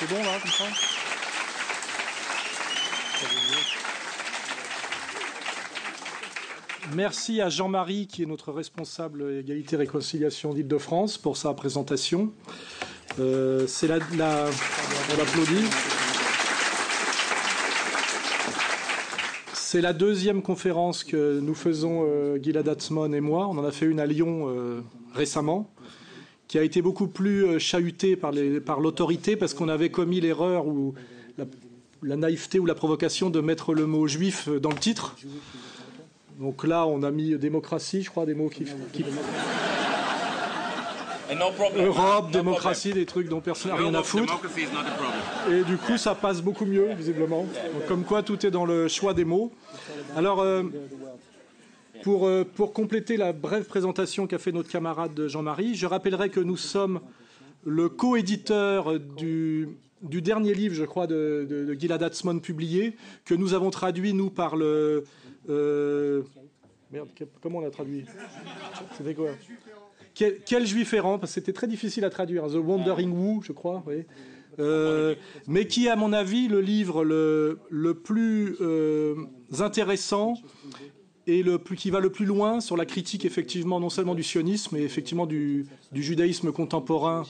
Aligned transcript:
C'est 0.00 0.08
bon 0.08 0.16
là, 0.16 0.38
comme 0.40 0.50
ça 0.50 0.64
Merci 6.94 7.42
à 7.42 7.50
Jean-Marie, 7.50 8.06
qui 8.06 8.22
est 8.22 8.26
notre 8.26 8.50
responsable 8.50 9.30
égalité 9.30 9.76
et 9.76 9.80
réconciliation 9.80 10.54
d'Île-de-France, 10.54 11.18
pour 11.18 11.36
sa 11.36 11.52
présentation. 11.52 12.32
Euh, 13.18 13.66
c'est 13.66 13.88
la. 13.88 13.98
C'est 19.52 19.82
la 19.82 19.92
deuxième 19.92 20.40
conférence 20.40 21.04
que 21.04 21.40
nous 21.40 21.54
faisons, 21.54 22.06
euh, 22.08 22.38
Gilad 22.42 22.66
Atzmon 22.66 23.12
et 23.12 23.20
moi. 23.20 23.48
On 23.48 23.58
en 23.58 23.64
a 23.64 23.70
fait 23.70 23.84
une 23.84 24.00
à 24.00 24.06
Lyon 24.06 24.46
euh, 24.48 24.80
récemment, 25.14 25.70
qui 26.50 26.58
a 26.58 26.64
été 26.64 26.82
beaucoup 26.82 27.06
plus 27.06 27.44
euh, 27.46 27.58
chahutée 27.60 28.16
par, 28.16 28.32
par 28.66 28.80
l'autorité 28.80 29.36
parce 29.36 29.54
qu'on 29.54 29.68
avait 29.68 29.90
commis 29.90 30.20
l'erreur 30.20 30.66
ou 30.66 30.94
la, 31.38 31.44
la, 32.02 32.16
naïveté 32.16 32.58
ou 32.58 32.66
la 32.66 32.74
provocation 32.74 33.30
de 33.30 33.40
mettre 33.40 33.72
le 33.72 33.86
mot 33.86 34.08
juif 34.08 34.48
dans 34.48 34.70
le 34.70 34.76
titre. 34.76 35.14
Donc 36.40 36.66
là, 36.66 36.88
on 36.88 37.04
a 37.04 37.12
mis 37.12 37.38
démocratie, 37.38 38.02
je 38.02 38.10
crois, 38.10 38.26
des 38.26 38.34
mots 38.34 38.48
qui. 38.48 38.64
qui... 38.92 39.04
Europe, 41.76 42.32
démocratie, 42.32 42.94
des 42.94 43.06
trucs 43.06 43.28
dont 43.28 43.40
personne 43.40 43.70
n'a 43.70 43.76
rien 43.76 43.94
à 43.94 44.02
foutre. 44.02 44.40
Et 45.52 45.62
du 45.62 45.76
coup, 45.76 45.96
ça 45.98 46.16
passe 46.16 46.42
beaucoup 46.42 46.66
mieux, 46.66 46.92
visiblement. 46.94 47.44
Donc, 47.44 47.86
comme 47.86 48.02
quoi, 48.02 48.24
tout 48.24 48.44
est 48.44 48.50
dans 48.50 48.64
le 48.64 48.88
choix 48.88 49.14
des 49.14 49.24
mots. 49.24 49.52
Alors, 50.16 50.40
euh, 50.40 50.64
pour, 52.02 52.26
euh, 52.26 52.44
pour 52.44 52.72
compléter 52.72 53.16
la 53.16 53.32
brève 53.32 53.64
présentation 53.64 54.26
qu'a 54.26 54.38
fait 54.38 54.52
notre 54.52 54.68
camarade 54.68 55.26
Jean-Marie, 55.26 55.74
je 55.74 55.86
rappellerai 55.86 56.30
que 56.30 56.40
nous 56.40 56.56
sommes 56.56 57.00
le 57.64 57.88
co-éditeur 57.88 58.98
du, 58.98 59.68
du, 60.02 60.22
dernier 60.22 60.54
livre, 60.54 60.74
je 60.74 60.84
crois, 60.84 61.06
de, 61.06 61.46
de, 61.48 61.74
Gilad 61.74 62.02
Atzmon 62.02 62.38
publié, 62.38 62.96
que 63.24 63.34
nous 63.34 63.54
avons 63.54 63.70
traduit, 63.70 64.14
nous, 64.14 64.30
par 64.30 64.56
le. 64.56 65.04
Euh... 65.48 66.22
Merde, 66.90 67.08
comment 67.40 67.58
on 67.58 67.62
l'a 67.62 67.70
traduit? 67.70 68.04
C'était 68.96 69.14
quoi? 69.14 69.30
Quel, 70.14 70.66
juif 70.66 70.92
errant 70.92 71.18
Parce 71.18 71.32
c'était 71.32 71.52
très 71.52 71.66
difficile 71.66 72.04
à 72.04 72.10
traduire. 72.10 72.46
The 72.48 72.56
Wandering 72.56 73.12
Woo, 73.12 73.42
je 73.42 73.52
crois. 73.52 73.82
Oui. 73.86 74.04
Euh, 74.58 75.14
mais 75.46 75.66
qui 75.66 75.86
est, 75.86 75.90
à 75.90 75.96
mon 75.96 76.12
avis, 76.12 76.48
le 76.48 76.60
livre 76.60 77.04
le, 77.04 77.58
le 77.70 77.94
plus 77.94 78.56
intéressant 79.60 80.34
et 81.38 81.42
le 81.42 81.58
plus, 81.58 81.76
qui 81.76 81.90
va 81.90 82.00
le 82.00 82.10
plus 82.10 82.26
loin 82.26 82.60
sur 82.60 82.76
la 82.76 82.86
critique, 82.86 83.24
effectivement, 83.24 83.80
non 83.80 83.90
seulement 83.90 84.14
du 84.14 84.22
sionisme, 84.22 84.76
mais 84.76 84.82
effectivement 84.82 85.26
du, 85.26 85.66
judaïsme 85.92 86.52
contemporain 86.52 87.24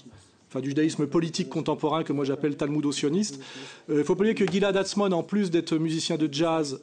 enfin 0.48 0.60
du 0.60 0.70
judaïsme 0.70 1.06
politique 1.06 1.48
contemporain 1.48 2.02
que 2.02 2.12
moi 2.12 2.24
j'appelle 2.24 2.56
talmudo-sioniste. 2.56 3.40
Il 3.88 3.94
euh, 3.94 4.04
faut 4.04 4.16
pas 4.16 4.22
oublier 4.22 4.34
que 4.34 4.44
Gilad 4.44 4.76
Atzmon, 4.76 5.12
en 5.12 5.22
plus 5.22 5.48
d'être 5.48 5.76
musicien 5.76 6.16
de 6.16 6.28
jazz 6.32 6.80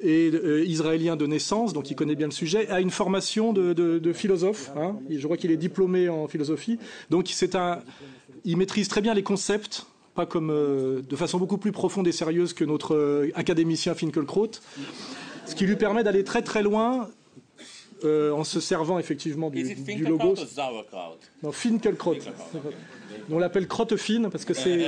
et 0.00 0.30
euh, 0.32 0.64
israélien 0.64 1.16
de 1.16 1.26
naissance, 1.26 1.72
donc 1.72 1.90
il 1.90 1.96
connaît 1.96 2.14
bien 2.14 2.28
le 2.28 2.32
sujet, 2.32 2.68
a 2.68 2.80
une 2.80 2.90
formation 2.90 3.52
de 3.52 4.12
philosophe. 4.12 4.70
Hein. 4.76 4.94
Je 5.10 5.24
crois 5.24 5.36
qu'il 5.36 5.50
est 5.50 5.56
diplômé 5.56 6.08
en 6.08 6.28
philosophie. 6.28 6.78
Donc 7.10 7.28
c'est 7.32 7.56
un, 7.56 7.80
il 8.44 8.56
maîtrise 8.56 8.88
très 8.88 9.00
bien 9.00 9.14
les 9.14 9.22
concepts, 9.22 9.86
pas 10.14 10.26
comme 10.26 10.50
euh, 10.50 11.02
de 11.02 11.16
façon 11.16 11.38
beaucoup 11.38 11.58
plus 11.58 11.72
profonde 11.72 12.06
et 12.06 12.12
sérieuse 12.12 12.52
que 12.52 12.64
notre 12.64 12.94
euh, 12.94 13.30
académicien 13.34 13.94
Finkelkraut, 13.94 14.50
ce 15.46 15.54
qui 15.54 15.66
lui 15.66 15.76
permet 15.76 16.02
d'aller 16.02 16.24
très 16.24 16.42
très 16.42 16.62
loin 16.62 17.08
euh, 18.04 18.32
en 18.32 18.44
se 18.44 18.60
servant 18.60 18.98
effectivement 18.98 19.50
du, 19.50 19.74
du 19.74 20.04
logos. 20.04 20.34
Non, 21.42 21.52
Finkelkraut. 21.52 22.16
On 23.30 23.38
l'appelle 23.38 23.66
crotte 23.68 23.96
fine 23.96 24.28
parce 24.30 24.44
que 24.44 24.54
c'est 24.54 24.86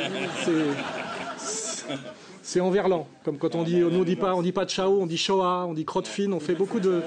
c'est 2.42 2.60
en 2.60 2.70
verlan. 2.70 3.08
Comme 3.24 3.38
quand 3.38 3.54
on 3.54 3.62
dit, 3.62 3.82
on 3.82 4.04
dit 4.04 4.16
pas, 4.16 4.34
on 4.34 4.42
dit 4.42 4.52
pas 4.52 4.66
Chao, 4.66 5.00
on 5.00 5.06
dit 5.06 5.18
Shoah, 5.18 5.66
on 5.66 5.74
dit 5.74 5.84
crotte 5.84 6.08
fine. 6.08 6.32
On 6.32 6.40
fait 6.40 6.54
beaucoup 6.54 6.80
de 6.80 7.02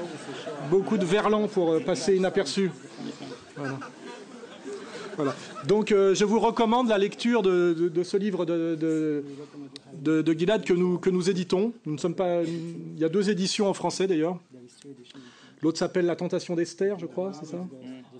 beaucoup 0.70 0.98
de 0.98 1.06
verlan 1.06 1.48
pour 1.48 1.74
euh, 1.74 1.80
passer 1.80 2.16
inaperçu. 2.16 2.72
Voilà. 3.56 3.80
Donc 5.68 5.92
euh, 5.92 6.14
je 6.16 6.26
vous 6.26 6.40
recommande 6.40 6.90
la 6.90 6.98
lecture 6.98 7.42
de, 7.42 8.04
ce 8.04 8.18
livre 8.18 8.46
de, 8.46 8.76
de, 8.76 10.22
de, 10.22 10.34
Gilad 10.34 10.64
que 10.64 10.74
nous, 10.74 10.98
que 10.98 11.10
nous 11.10 11.30
éditons. 11.30 11.74
Nous 11.86 11.94
ne 11.94 11.98
sommes 11.98 12.16
pas, 12.16 12.44
il 12.44 13.00
y 13.00 13.06
a 13.06 13.10
deux 13.10 13.30
éditions 13.30 13.68
en 13.68 13.74
français 13.74 14.08
d'ailleurs. 14.08 14.38
L'autre 15.62 15.78
s'appelle 15.78 16.06
La 16.06 16.16
tentation 16.16 16.56
d'Esther, 16.56 16.98
je 17.00 17.06
crois, 17.06 17.34
c'est 17.34 17.46
ça? 17.46 17.66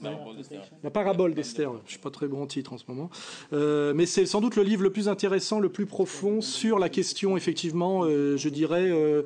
Ouais. 0.04 0.60
La 0.84 0.90
parabole 0.90 1.34
d'Esther. 1.34 1.72
Je 1.86 1.92
suis 1.92 2.00
pas 2.00 2.10
très 2.12 2.28
bon 2.28 2.42
en 2.42 2.48
titre 2.48 2.74
en 2.74 2.78
ce 2.78 2.86
moment, 2.88 3.10
euh, 3.54 3.94
mais 3.96 4.06
c'est 4.06 4.26
sans 4.26 4.42
doute 4.42 4.56
le 4.56 4.64
livre 4.64 4.84
le 4.84 4.92
plus 4.92 5.08
intéressant, 5.08 5.60
le 5.60 5.70
plus 5.70 5.86
profond 5.86 6.42
sur 6.42 6.80
la 6.80 6.90
question, 6.90 7.38
effectivement, 7.38 8.04
euh, 8.04 8.38
je 8.38 8.50
dirais. 8.50 8.90
Euh, 8.90 9.24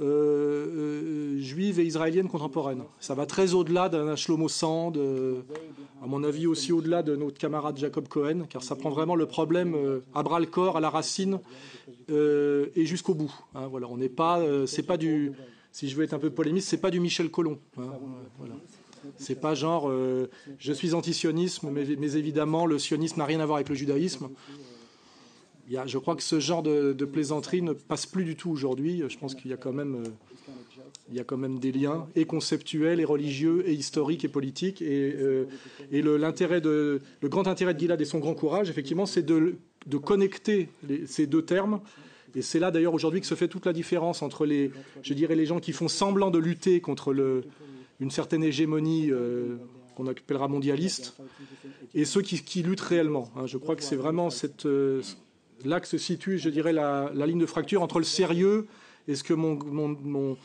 euh, 0.00 1.38
juive 1.38 1.78
et 1.78 1.84
israélienne 1.84 2.28
contemporaine. 2.28 2.82
Ça 2.98 3.14
va 3.14 3.26
très 3.26 3.54
au-delà 3.54 3.88
d'un 3.88 4.16
Shlomo 4.16 4.48
Sand, 4.48 4.96
euh, 4.96 5.42
à 6.02 6.08
mon 6.08 6.24
avis 6.24 6.48
aussi 6.48 6.72
au-delà 6.72 7.04
de 7.04 7.14
notre 7.14 7.38
camarade 7.38 7.78
Jacob 7.78 8.08
Cohen, 8.08 8.46
car 8.48 8.64
ça 8.64 8.74
prend 8.74 8.90
vraiment 8.90 9.14
le 9.14 9.26
problème 9.26 9.76
euh, 9.76 10.00
à 10.12 10.24
bras 10.24 10.40
le 10.40 10.46
corps, 10.46 10.76
à 10.76 10.80
la 10.80 10.90
racine 10.90 11.38
et 12.08 12.86
jusqu'au 12.86 13.14
bout. 13.14 13.32
Hein, 13.54 13.68
voilà, 13.68 13.86
on 13.88 13.96
n'est 13.96 14.08
pas, 14.08 14.40
c'est 14.66 14.82
pas 14.82 14.96
du, 14.96 15.32
si 15.70 15.88
je 15.88 15.96
veux 15.96 16.02
être 16.02 16.12
un 16.12 16.18
peu 16.18 16.30
polémiste, 16.30 16.68
c'est 16.68 16.80
pas 16.80 16.90
du 16.90 16.98
Michel 16.98 17.30
Colomb. 17.30 17.58
Hein, 17.78 17.92
voilà. 18.38 18.54
C'est 19.18 19.40
pas 19.40 19.54
genre 19.54 19.88
euh, 19.88 20.30
je 20.58 20.72
suis 20.72 20.94
antisionisme, 20.94 21.70
mais, 21.70 22.16
évidemment 22.16 22.66
le 22.66 22.78
sionisme 22.78 23.18
n'a 23.18 23.24
rien 23.24 23.40
à 23.40 23.46
voir 23.46 23.56
avec 23.56 23.68
le 23.68 23.74
judaïsme. 23.74 24.28
Il 25.66 25.72
y 25.72 25.78
a, 25.78 25.86
je 25.86 25.96
crois 25.96 26.14
que 26.14 26.22
ce 26.22 26.40
genre 26.40 26.62
de, 26.62 26.92
plaisanterie 27.04 27.62
ne 27.62 27.72
passe 27.72 28.06
plus 28.06 28.24
du 28.24 28.36
tout 28.36 28.50
aujourd'hui. 28.50 29.02
Je 29.08 29.18
pense 29.18 29.34
qu'il 29.34 29.50
y 29.50 29.54
a 29.54 29.56
quand 29.56 29.72
même, 29.72 29.94
euh, 29.94 30.08
il 31.08 31.16
y 31.16 31.20
a 31.20 31.24
quand 31.24 31.38
même 31.38 31.58
des 31.58 31.72
liens 31.72 32.06
et 32.14 32.26
conceptuels, 32.26 33.00
et 33.00 33.04
religieux, 33.04 33.64
et 33.66 33.72
historiques, 33.72 34.24
et 34.24 34.28
politiques. 34.28 34.82
Et, 34.82 35.14
euh, 35.16 35.46
et 35.90 36.02
l'intérêt 36.02 36.60
de, 36.60 37.00
le 37.22 37.28
grand 37.28 37.46
intérêt 37.48 37.72
de 37.72 37.80
Gilad 37.80 38.00
et 38.00 38.04
son 38.04 38.18
grand 38.18 38.34
courage, 38.34 38.68
effectivement, 38.68 39.06
c'est 39.06 39.22
de, 39.22 39.56
de, 39.86 39.96
connecter 39.96 40.68
ces 41.06 41.26
deux 41.26 41.42
termes. 41.42 41.80
Et 42.34 42.42
c'est 42.42 42.58
là 42.58 42.70
d'ailleurs 42.70 42.94
aujourd'hui 42.94 43.20
que 43.20 43.26
se 43.26 43.34
fait 43.34 43.48
toute 43.48 43.64
la 43.64 43.72
différence 43.72 44.22
entre 44.22 44.44
les, 44.44 44.70
je 45.02 45.14
dirais, 45.14 45.36
les 45.36 45.46
gens 45.46 45.60
qui 45.60 45.72
font 45.72 45.88
semblant 45.88 46.30
de 46.30 46.38
lutter 46.38 46.80
contre 46.80 47.12
le, 47.12 47.44
une 48.04 48.10
certaine 48.10 48.44
hégémonie 48.44 49.10
euh, 49.10 49.56
qu'on 49.96 50.06
appellera 50.06 50.46
mondialiste, 50.46 51.16
et 51.94 52.04
ceux 52.04 52.20
qui, 52.20 52.42
qui 52.42 52.62
luttent 52.62 52.82
réellement. 52.82 53.30
Hein. 53.34 53.46
Je 53.46 53.56
crois 53.56 53.76
que 53.76 53.82
c'est 53.82 53.96
vraiment 53.96 54.28
cette, 54.28 54.66
euh, 54.66 55.02
là 55.64 55.80
que 55.80 55.88
se 55.88 55.96
situe, 55.96 56.38
je 56.38 56.50
dirais, 56.50 56.74
la, 56.74 57.10
la, 57.14 57.26
ligne 57.26 57.38
de 57.38 57.46
fracture 57.46 57.80
entre 57.80 57.98
le 57.98 58.04
sérieux 58.04 58.66
et 59.08 59.14
ce 59.14 59.24
que 59.24 59.32
mon, 59.32 59.58
mon, 59.64 59.88
mon, 60.02 60.36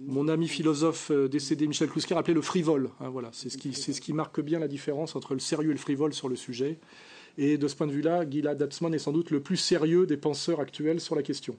mon 0.00 0.28
ami 0.28 0.48
philosophe 0.48 1.10
euh, 1.10 1.28
décédé 1.28 1.66
Michel 1.66 1.88
Klusker 1.88 2.14
appelait 2.14 2.34
le 2.34 2.42
frivole. 2.42 2.90
Hein, 3.00 3.08
voilà, 3.08 3.30
c'est 3.32 3.48
ce, 3.48 3.56
qui, 3.56 3.72
ce 3.72 4.00
qui 4.00 4.12
marque 4.12 4.40
bien 4.42 4.58
la 4.58 4.68
différence 4.68 5.16
entre 5.16 5.32
le 5.32 5.40
sérieux 5.40 5.70
et 5.70 5.74
le 5.74 5.78
frivole 5.78 6.12
sur 6.12 6.28
le 6.28 6.36
sujet. 6.36 6.78
Et 7.38 7.56
de 7.56 7.68
ce 7.68 7.76
point 7.76 7.86
de 7.86 7.92
vue-là, 7.92 8.28
Gilad 8.28 8.60
Atzmon 8.60 8.92
est 8.92 8.98
sans 8.98 9.12
doute 9.12 9.30
le 9.30 9.40
plus 9.40 9.56
sérieux 9.56 10.06
des 10.06 10.16
penseurs 10.18 10.60
actuels 10.60 11.00
sur 11.00 11.14
la 11.14 11.22
question. 11.22 11.56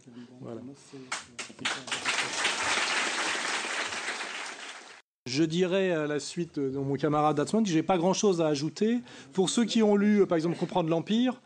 Je 5.26 5.44
dirais 5.44 5.92
à 5.92 6.08
la 6.08 6.20
suite 6.20 6.60
de 6.60 6.78
mon 6.78 6.96
camarade 6.96 7.40
Atzmon 7.40 7.64
que 7.64 7.70
j'ai 7.70 7.84
pas 7.84 7.98
grand-chose 7.98 8.42
à 8.42 8.48
ajouter. 8.48 9.00
Pour 9.34 9.50
ceux 9.50 9.66
qui 9.66 9.84
ont 9.84 9.96
lu, 9.96 10.26
par 10.26 10.36
exemple, 10.38 10.58
Comprendre 10.58 10.90
l'Empire, 10.90 11.42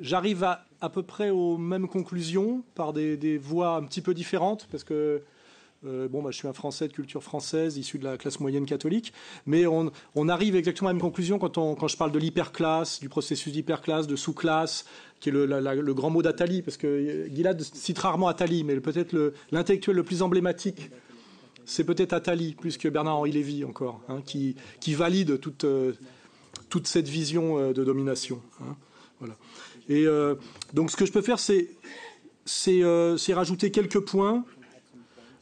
j'arrive 0.00 0.44
à 0.44 0.64
à 0.80 0.88
peu 0.88 1.02
près 1.02 1.30
aux 1.30 1.58
mêmes 1.58 1.88
conclusions 1.88 2.62
par 2.74 2.92
des, 2.92 3.38
voies 3.38 3.76
un 3.76 3.82
petit 3.82 4.00
peu 4.00 4.14
différentes 4.14 4.66
parce 4.70 4.84
que 4.84 5.22
euh, 5.86 6.08
bon, 6.08 6.22
bah, 6.22 6.30
je 6.30 6.36
suis 6.36 6.48
un 6.48 6.52
Français 6.52 6.88
de 6.88 6.92
culture 6.92 7.22
française, 7.22 7.78
issu 7.78 7.98
de 7.98 8.04
la 8.04 8.18
classe 8.18 8.38
moyenne 8.38 8.66
catholique, 8.66 9.14
mais 9.46 9.66
on, 9.66 9.90
arrive 10.28 10.54
exactement 10.54 10.88
à 10.88 10.92
la 10.92 10.94
même 10.94 11.00
conclusion 11.00 11.38
quand, 11.38 11.88
je 11.88 11.96
parle 11.96 12.12
de 12.12 12.18
l'hyperclasse, 12.18 13.00
du 13.00 13.08
processus 13.08 13.52
d'hyperclasse, 13.52 14.06
de 14.06 14.16
sous-classe, 14.16 14.84
qui 15.20 15.30
est 15.30 15.32
le, 15.32 15.94
grand 15.94 16.10
mot 16.10 16.20
d'Atali, 16.20 16.60
parce 16.60 16.76
que 16.76 17.26
Gilad 17.32 17.62
cite 17.62 17.98
rarement 17.98 18.28
Atali, 18.28 18.62
mais 18.62 18.78
peut-être 18.78 19.32
l'intellectuel 19.52 19.96
le, 19.96 20.02
le, 20.02 20.04
plus 20.04 20.20
emblématique, 20.20 20.90
c'est 21.70 21.84
peut-être 21.84 22.12
Atali, 22.12 22.54
plus 22.54 22.76
que 22.78 22.88
Bernard-Henri 22.88 23.30
Lévy 23.30 23.64
encore, 23.64 24.00
hein, 24.08 24.22
qui, 24.26 24.56
valide 24.88 25.38
toute, 25.38 25.62
euh, 25.62 25.92
cette 26.82 27.06
vision 27.06 27.58
euh, 27.58 27.72
de 27.72 27.84
domination. 27.84 28.42
Hein. 28.60 28.74
Et 29.88 30.04
euh, 30.04 30.34
donc 30.74 30.90
ce 30.90 30.96
que 30.96 31.06
je 31.06 31.12
peux 31.12 31.22
faire, 31.22 31.38
c'est 31.38 31.68
rajouter 33.32 33.70
quelques 33.70 34.00
points, 34.00 34.44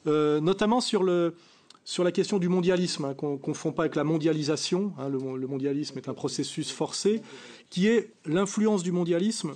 notamment 0.04 0.82
sur, 0.82 1.02
la 1.02 2.12
question 2.12 2.38
du 2.38 2.50
mondialisme, 2.50 3.06
hein, 3.06 3.14
qu'on 3.14 3.32
ne 3.32 3.38
confond 3.38 3.72
pas 3.72 3.84
avec 3.84 3.96
la 3.96 4.04
mondialisation. 4.04 4.92
Le, 5.10 5.46
mondialisme 5.46 5.96
est 5.96 6.10
un 6.10 6.14
processus 6.14 6.70
forcé, 6.70 7.22
qui 7.70 7.86
est 7.86 8.12
l'influence 8.26 8.82
du 8.82 8.92
mondialisme 8.92 9.54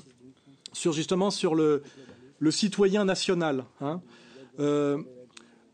sur 0.73 0.95
justement 0.95 1.31
sur 1.31 1.55
le, 1.55 1.83
citoyen 2.51 3.05
national. 3.05 3.67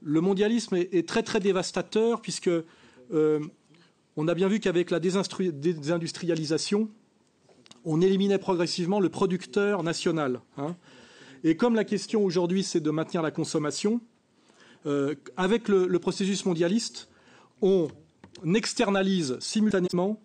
Le 0.02 0.20
mondialisme 0.20 0.76
est, 0.76 1.08
très 1.08 1.22
très 1.22 1.40
dévastateur 1.40 2.20
puisque 2.20 2.48
euh, 2.48 3.40
on 4.16 4.28
a 4.28 4.34
bien 4.34 4.48
vu 4.48 4.60
qu'avec 4.60 4.90
la 4.90 5.00
désindustrialisation, 5.00 6.88
on 7.84 8.00
éliminait 8.00 8.38
progressivement 8.38 9.00
le 9.00 9.08
producteur 9.08 9.82
national. 9.82 10.40
Hein. 10.56 10.76
Et 11.44 11.56
comme 11.56 11.74
la 11.74 11.84
question 11.84 12.24
aujourd'hui, 12.24 12.64
c'est 12.64 12.80
de 12.80 12.90
maintenir 12.90 13.22
la 13.22 13.30
consommation, 13.30 14.00
euh, 14.86 15.14
avec 15.36 15.68
le, 15.68 15.98
processus 15.98 16.44
mondialiste, 16.44 17.08
on 17.62 17.88
externalise 18.54 19.38
simultanément 19.40 20.20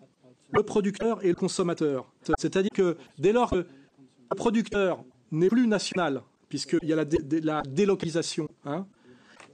le 0.52 0.62
producteur 0.62 1.24
et 1.24 1.28
le 1.28 1.34
consommateur. 1.34 2.12
C'est-à-dire 2.38 2.70
que 2.74 2.96
dès 3.18 3.32
lors 3.32 3.50
que 3.50 3.56
le 3.56 4.36
producteur 4.36 5.02
n'est 5.32 5.48
plus 5.48 5.66
national, 5.66 6.22
puisqu'il 6.48 6.88
y 6.88 6.92
a 6.92 6.96
la, 6.96 7.62
délocalisation, 7.62 8.48
hein, 8.64 8.86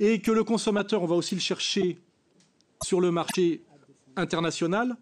et 0.01 0.21
que 0.21 0.33
le 0.33 0.43
consommateur, 0.43 1.03
on 1.03 1.07
va 1.07 1.15
aussi 1.15 1.35
le 1.35 1.41
chercher 1.41 1.99
sur 2.83 3.01
le 3.01 3.11
marché 3.11 3.63
international, 4.17 4.97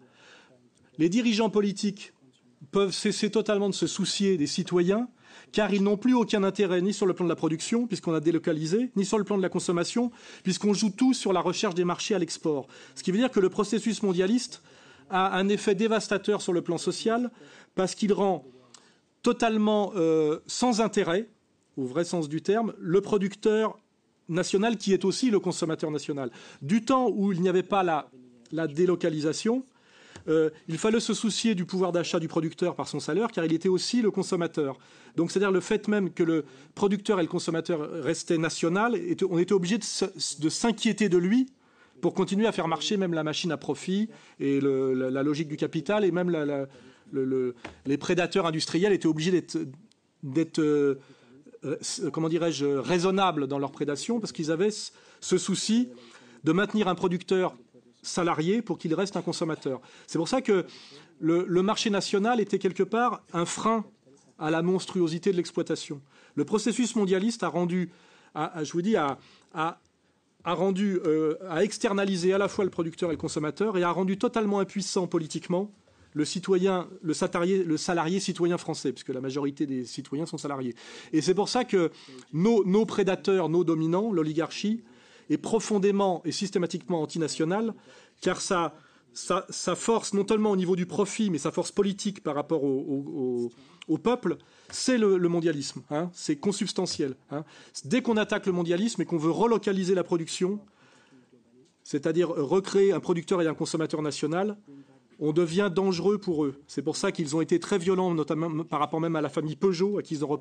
les 0.97 1.09
dirigeants 1.09 1.49
politiques 1.49 2.13
peuvent 2.71 2.91
cesser 2.91 3.31
totalement 3.31 3.69
de 3.69 3.73
se 3.73 3.87
soucier 3.87 4.37
des 4.37 4.45
citoyens 4.45 5.07
car 5.51 5.73
ils 5.73 5.81
n'ont 5.81 5.97
plus 5.97 6.13
aucun 6.13 6.43
intérêt 6.43 6.81
ni 6.81 6.93
sur 6.93 7.05
le 7.05 7.13
plan 7.13 7.25
de 7.25 7.29
la 7.29 7.35
production, 7.35 7.87
puisqu'on 7.87 8.13
a 8.13 8.19
délocalisé, 8.19 8.91
ni 8.95 9.05
sur 9.05 9.17
le 9.17 9.23
plan 9.23 9.37
de 9.37 9.41
la 9.41 9.49
consommation, 9.49 10.11
puisqu'on 10.43 10.73
joue 10.73 10.91
tout 10.91 11.13
sur 11.13 11.33
la 11.33 11.41
recherche 11.41 11.73
des 11.73 11.85
marchés 11.85 12.13
à 12.13 12.19
l'export. 12.19 12.67
Ce 12.93 13.01
qui 13.01 13.11
veut 13.11 13.17
dire 13.17 13.31
que 13.31 13.39
le 13.39 13.49
processus 13.49 14.03
mondialiste 14.03 14.61
a 15.09 15.35
un 15.35 15.49
effet 15.49 15.73
dévastateur 15.73 16.41
sur 16.41 16.53
le 16.53 16.61
plan 16.61 16.77
social, 16.77 17.31
parce 17.73 17.95
qu'il 17.95 18.13
rend 18.13 18.45
totalement 19.23 19.91
euh, 19.95 20.39
sans 20.45 20.81
intérêt, 20.81 21.27
au 21.77 21.85
vrai 21.85 22.03
sens 22.03 22.29
du 22.29 22.41
terme, 22.41 22.73
le 22.77 23.01
producteur 23.01 23.79
national 24.29 24.77
qui 24.77 24.93
est 24.93 25.05
aussi 25.05 25.29
le 25.29 25.39
consommateur 25.39 25.91
national. 25.91 26.31
Du 26.61 26.83
temps 26.83 27.09
où 27.09 27.31
il 27.31 27.41
n'y 27.41 27.49
avait 27.49 27.63
pas 27.63 27.83
la 28.51 28.67
délocalisation, 28.67 29.65
euh, 30.27 30.49
il 30.67 30.77
fallait 30.77 30.99
se 30.99 31.13
soucier 31.13 31.55
du 31.55 31.65
pouvoir 31.65 31.91
d'achat 31.91 32.19
du 32.19 32.27
producteur 32.27 32.75
par 32.75 32.87
son 32.87 32.99
salaire, 32.99 33.31
car 33.31 33.45
il 33.45 33.53
était 33.53 33.69
aussi 33.69 34.01
le 34.01 34.11
consommateur. 34.11 34.77
Donc, 35.15 35.31
c'est-à-dire 35.31 35.51
le 35.51 35.59
fait 35.59 35.87
même 35.87 36.11
que 36.11 36.23
le 36.23 36.45
producteur 36.75 37.19
et 37.19 37.23
le 37.23 37.29
consommateur 37.29 37.89
restaient 38.03 38.37
national, 38.37 38.95
on 39.29 39.39
était 39.39 39.53
obligé 39.53 39.77
de 39.77 40.49
s'inquiéter 40.49 41.09
de 41.09 41.17
lui 41.17 41.47
pour 42.01 42.13
continuer 42.13 42.47
à 42.47 42.51
faire 42.51 42.67
marcher 42.67 42.95
même 42.95 43.13
la 43.13 43.23
machine 43.23 43.51
à 43.51 43.57
profit 43.57 44.09
et 44.39 44.61
la, 44.61 45.23
logique 45.23 45.49
du 45.49 45.57
capital, 45.57 46.05
et 46.05 46.11
même 46.11 46.31
les 47.85 47.97
prédateurs 47.97 48.45
industriels 48.45 48.93
étaient 48.93 49.07
obligés 49.07 49.31
d'être, 50.23 50.59
euh, 50.59 50.99
comment 52.11 52.29
dirais-je, 52.29 52.65
raisonnables 52.65 53.47
dans 53.47 53.59
leur 53.59 53.71
prédation, 53.71 54.19
parce 54.19 54.31
qu'ils 54.31 54.51
avaient 54.51 54.69
ce 54.71 55.37
souci 55.37 55.89
de 56.43 56.51
maintenir 56.51 56.87
un 56.87 56.95
producteur 56.95 57.55
salarié 58.01 58.61
pour 58.61 58.77
qu'il 58.77 58.93
reste 58.93 59.17
un 59.17 59.21
consommateur. 59.21 59.81
C'est 60.07 60.17
pour 60.17 60.27
ça 60.27 60.41
que 60.41 60.65
le, 61.19 61.61
marché 61.61 61.89
national 61.89 62.39
était 62.39 62.59
quelque 62.59 62.83
part 62.83 63.21
un 63.33 63.45
frein 63.45 63.85
à 64.37 64.49
la 64.49 64.61
monstruosité 64.61 65.31
de 65.31 65.37
l'exploitation. 65.37 66.01
Le 66.35 66.45
processus 66.45 66.95
mondialiste 66.95 67.43
a 67.43 67.49
rendu, 67.49 67.91
je 68.35 68.71
vous 68.71 68.81
dis, 68.81 68.95
a, 68.95 69.17
rendu, 70.45 70.99
euh, 71.05 71.35
a 71.49 71.63
externalisé 71.63 72.33
à 72.33 72.37
la 72.37 72.47
fois 72.47 72.63
le 72.63 72.71
producteur 72.71 73.09
et 73.09 73.13
le 73.13 73.17
consommateur 73.17 73.77
et 73.77 73.83
a 73.83 73.91
rendu 73.91 74.17
totalement 74.17 74.59
impuissant 74.59 75.07
politiquement 75.07 75.69
le 76.13 76.25
citoyen, 76.25 76.87
le 77.01 77.13
salarié, 77.13 77.63
le 77.63 77.77
salarié 77.77 78.19
citoyen 78.19 78.57
français, 78.57 78.91
puisque 78.91 79.09
la 79.09 79.21
majorité 79.21 79.65
des 79.65 79.85
citoyens 79.85 80.25
sont 80.25 80.37
salariés. 80.37 80.75
Et 81.13 81.21
c'est 81.21 81.35
pour 81.35 81.49
ça 81.49 81.65
que 81.65 81.91
nos 82.33 82.85
prédateurs, 82.85 83.49
nos 83.49 83.63
dominants, 83.63 84.11
l'oligarchie, 84.11 84.81
est 85.29 85.37
profondément 85.37 86.21
et 86.25 86.31
systématiquement 86.31 87.01
antinationale, 87.01 87.73
car 88.21 88.41
ça, 88.41 88.73
force 89.75 90.13
non 90.13 90.25
seulement 90.27 90.51
au 90.51 90.55
niveau 90.55 90.75
du 90.75 90.85
profit, 90.85 91.29
mais 91.29 91.37
sa 91.37 91.51
force 91.51 91.71
politique 91.71 92.23
par 92.23 92.35
rapport 92.35 92.63
au, 92.63 93.51
peuple, 94.01 94.37
c'est 94.69 94.97
le, 94.97 95.17
mondialisme. 95.27 95.81
Hein, 95.89 96.09
c'est 96.13 96.35
consubstantiel. 96.37 97.15
Hein. 97.31 97.43
Dès 97.85 98.01
qu'on 98.01 98.17
attaque 98.17 98.45
le 98.45 98.51
mondialisme 98.51 99.01
et 99.01 99.05
qu'on 99.05 99.17
veut 99.17 99.31
relocaliser 99.31 99.95
la 99.95 100.03
production, 100.03 100.59
c'est-à-dire 101.83 102.29
recréer 102.29 102.91
un 102.91 102.99
producteur 102.99 103.41
et 103.41 103.47
un 103.47 103.55
consommateur 103.55 104.01
national, 104.01 104.57
on 105.19 105.33
devient 105.33 105.69
dangereux 105.73 106.17
pour 106.17 106.45
eux. 106.45 106.61
C'est 106.67 106.81
pour 106.81 106.95
ça 106.95 107.11
qu'ils 107.11 107.35
ont 107.35 107.41
été 107.41 107.59
très 107.59 107.77
violents, 107.77 108.13
notamment 108.13 108.63
par 108.63 108.79
rapport 108.79 109.01
même 109.01 109.15
à 109.15 109.21
la 109.21 109.29
famille 109.29 109.55
Peugeot, 109.55 109.97
à 109.97 110.01
qui 110.01 110.15
ils 110.15 110.25
ont 110.25 110.39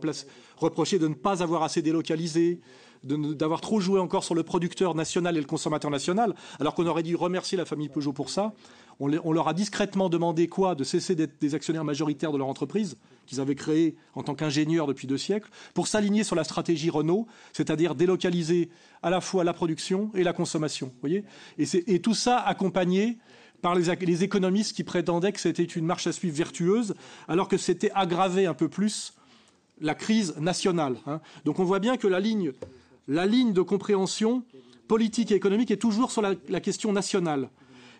reproché 0.57 0.99
de 0.99 1.09
ne 1.09 1.15
pas 1.15 1.43
avoir 1.43 1.63
assez 1.63 1.83
délocalisé, 1.83 2.61
d'avoir 3.05 3.61
trop 3.61 3.81
joué 3.81 4.01
encore 4.01 4.25
sur 4.25 4.35
le 4.35 4.43
producteur 4.43 4.95
national 4.95 5.37
et 5.37 5.41
le 5.41 5.47
consommateur 5.47 5.91
national, 5.91 6.35
alors 6.61 6.75
qu'on 6.75 6.87
aurait 6.87 7.03
dû 7.03 7.17
remercier 7.17 7.57
la 7.57 7.65
famille 7.65 7.89
Peugeot 7.89 8.13
pour 8.13 8.31
ça. 8.31 8.55
On, 9.01 9.33
leur 9.33 9.47
a 9.47 9.55
discrètement 9.55 10.09
demandé 10.09 10.49
quoi? 10.49 10.75
De 10.75 10.83
cesser 10.83 11.15
d'être 11.15 11.41
des 11.41 11.55
actionnaires 11.55 11.85
majoritaires 11.85 12.33
de 12.33 12.39
leur 12.39 12.49
entreprise, 12.49 12.97
qu'ils 13.27 13.41
avaient 13.41 13.55
créée 13.55 13.95
en 14.15 14.25
tant 14.25 14.35
qu'ingénieurs 14.35 14.89
depuis 14.89 15.07
deux 15.07 15.19
siècles, 15.19 15.51
pour 15.73 15.87
s'aligner 15.87 16.25
sur 16.25 16.35
la 16.35 16.43
stratégie 16.43 16.91
Renault, 16.91 17.29
c'est-à-dire 17.53 17.95
délocaliser 17.95 18.71
à 19.03 19.11
la 19.11 19.21
fois 19.21 19.45
la 19.45 19.53
production 19.53 20.11
et 20.15 20.25
la 20.25 20.33
consommation. 20.33 20.93
Voyez? 21.01 21.23
Et, 21.59 22.01
tout 22.01 22.15
ça 22.15 22.39
accompagné 22.39 23.19
par 23.61 23.75
les, 23.75 24.25
économistes 24.25 24.77
qui 24.77 24.85
prétendaient 24.85 25.33
que 25.33 25.41
c'était 25.41 25.65
une 25.65 25.85
marche 25.85 26.07
à 26.07 26.13
suivre 26.13 26.37
vertueuse, 26.37 26.95
alors 27.27 27.49
que 27.49 27.57
c'était 27.57 27.91
aggravé 27.95 28.47
un 28.47 28.55
peu 28.55 28.69
plus 28.69 29.15
la 29.81 29.95
crise 29.95 30.37
nationale. 30.39 30.97
Hein. 31.07 31.21
Donc 31.45 31.59
on 31.59 31.65
voit 31.65 31.79
bien 31.79 31.97
que 31.97 32.07
la 32.07 32.21
ligne 32.21 32.53
la 33.09 33.25
ligne 33.25 33.55
de 33.55 33.63
compréhension 33.63 34.45
politique 34.87 35.33
et 35.33 35.35
économique 35.35 35.71
est 35.71 35.79
toujours 35.79 36.13
sur 36.13 36.23
la, 36.23 36.61
question 36.61 36.93
nationale. 36.93 37.51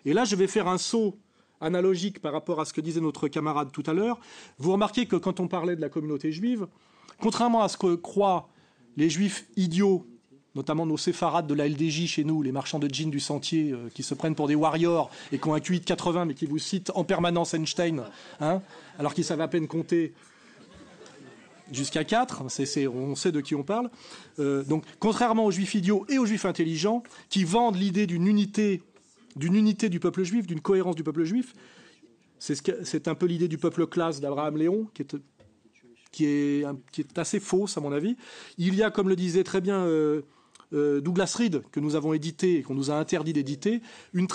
Et 0.05 0.13
là, 0.13 0.23
je 0.23 0.35
vais 0.35 0.47
faire 0.47 0.67
un 0.67 0.77
saut 0.77 1.17
analogique 1.59 2.21
par 2.21 2.31
rapport 2.31 2.61
à 2.61 2.65
ce 2.65 2.73
que 2.73 2.79
disait 2.79 3.01
notre 3.01 3.27
camarade 3.27 3.71
tout 3.71 3.83
à 3.87 3.93
l'heure. 3.93 4.19
Vous 4.59 4.71
remarquez 4.71 5.07
que 5.07 5.15
quand 5.15 5.39
on 5.39 5.47
parlait 5.47 5.75
de 5.75 5.81
la 5.81 5.89
communauté 5.89 6.31
juive, 6.31 6.67
contrairement 7.21 7.63
à 7.63 7.69
ce 7.69 7.77
que 7.77 7.95
croient 7.95 8.49
les 8.97 9.09
juifs 9.09 9.47
idiots, 9.57 10.05
notamment 10.59 10.85
nos 10.85 10.97
séfarades 10.97 11.47
de 11.47 11.53
la 11.53 11.69
LDJ 11.69 12.05
chez 12.05 12.25
nous, 12.25 12.41
les 12.41 12.51
marchands 12.51 12.79
de 12.79 12.93
jeans 12.93 13.09
du 13.09 13.21
sentier 13.21 13.71
euh, 13.71 13.89
qui 13.93 14.03
se 14.03 14.13
prennent 14.13 14.35
pour 14.35 14.49
des 14.49 14.55
warriors 14.55 15.09
et 15.31 15.39
qui 15.39 15.47
ont 15.47 15.53
un 15.53 15.61
QI 15.61 15.79
de 15.79 15.85
80 15.85 16.25
mais 16.25 16.33
qui 16.33 16.45
vous 16.45 16.59
citent 16.59 16.91
en 16.95 17.05
permanence 17.05 17.53
Einstein, 17.53 18.03
hein, 18.41 18.61
alors 18.97 19.13
qu'ils 19.13 19.23
savent 19.23 19.39
à 19.39 19.47
peine 19.47 19.69
compter 19.69 20.13
jusqu'à 21.71 22.03
4, 22.03 22.43
on 22.43 22.49
sait 23.15 23.31
de 23.31 23.39
qui 23.39 23.55
on 23.55 23.63
parle. 23.63 23.89
Euh, 24.39 24.65
donc, 24.65 24.83
contrairement 24.99 25.45
aux 25.45 25.51
juifs 25.51 25.75
idiots 25.75 26.05
et 26.09 26.17
aux 26.17 26.25
juifs 26.25 26.43
intelligents, 26.43 27.03
qui 27.29 27.45
vendent 27.45 27.77
l'idée 27.77 28.05
d'une 28.05 28.27
unité, 28.27 28.81
d'une 29.37 29.55
unité 29.55 29.87
du 29.87 30.01
peuple 30.01 30.23
juif, 30.23 30.45
d'une 30.45 30.59
cohérence 30.59 30.95
du 30.95 31.03
peuple 31.03 31.23
juif, 31.23 31.53
c'est 32.39 33.07
un 33.07 33.15
peu 33.15 33.27
l'idée 33.27 33.47
du 33.47 33.57
peuple 33.57 33.87
classe 33.87 34.19
d'Abraham 34.19 34.57
Léon, 34.57 34.87
qui 34.93 35.03
est, 35.03 35.15
qui, 36.11 36.25
est, 36.25 37.17
assez 37.17 37.39
fausse 37.39 37.77
à 37.77 37.81
mon 37.81 37.93
avis. 37.93 38.17
Il 38.57 38.75
y 38.75 38.83
a, 38.83 38.91
comme 38.91 39.07
le 39.07 39.15
disait 39.15 39.45
très 39.45 39.61
bien 39.61 39.85
euh, 39.85 40.23
Douglas 40.71 41.35
Reed, 41.37 41.63
que 41.71 41.79
nous 41.79 41.95
avons 41.95 42.13
édité 42.13 42.57
et 42.57 42.61
qu'on 42.63 42.75
nous 42.75 42.91
a 42.91 42.95
interdit 42.95 43.33
d'éditer, 43.33 43.81
une, 44.13 44.27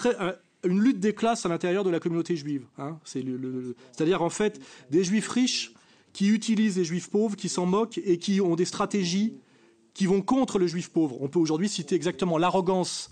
une, 0.64 0.80
lutte 0.80 1.00
des 1.00 1.14
classes 1.14 1.46
à 1.46 1.48
l'intérieur 1.48 1.84
de 1.84 1.90
la 1.90 2.00
communauté 2.00 2.36
juive. 2.36 2.66
Hein. 2.78 2.98
C'est-à-dire 3.04 4.22
en 4.22 4.30
fait 4.30 4.60
des 4.90 5.04
juifs 5.04 5.28
riches 5.28 5.72
qui 6.12 6.28
utilisent 6.28 6.78
les 6.78 6.84
juifs 6.84 7.10
pauvres, 7.10 7.36
qui 7.36 7.48
s'en 7.48 7.66
moquent 7.66 7.98
et 7.98 8.18
qui 8.18 8.40
ont 8.40 8.56
des 8.56 8.64
stratégies 8.64 9.34
qui 9.94 10.06
vont 10.06 10.22
contre 10.22 10.58
le 10.58 10.66
juif 10.66 10.90
pauvre. 10.90 11.22
On 11.22 11.28
peut 11.28 11.38
aujourd'hui 11.38 11.68
citer 11.68 11.94
exactement 11.94 12.36
l'arrogance 12.36 13.10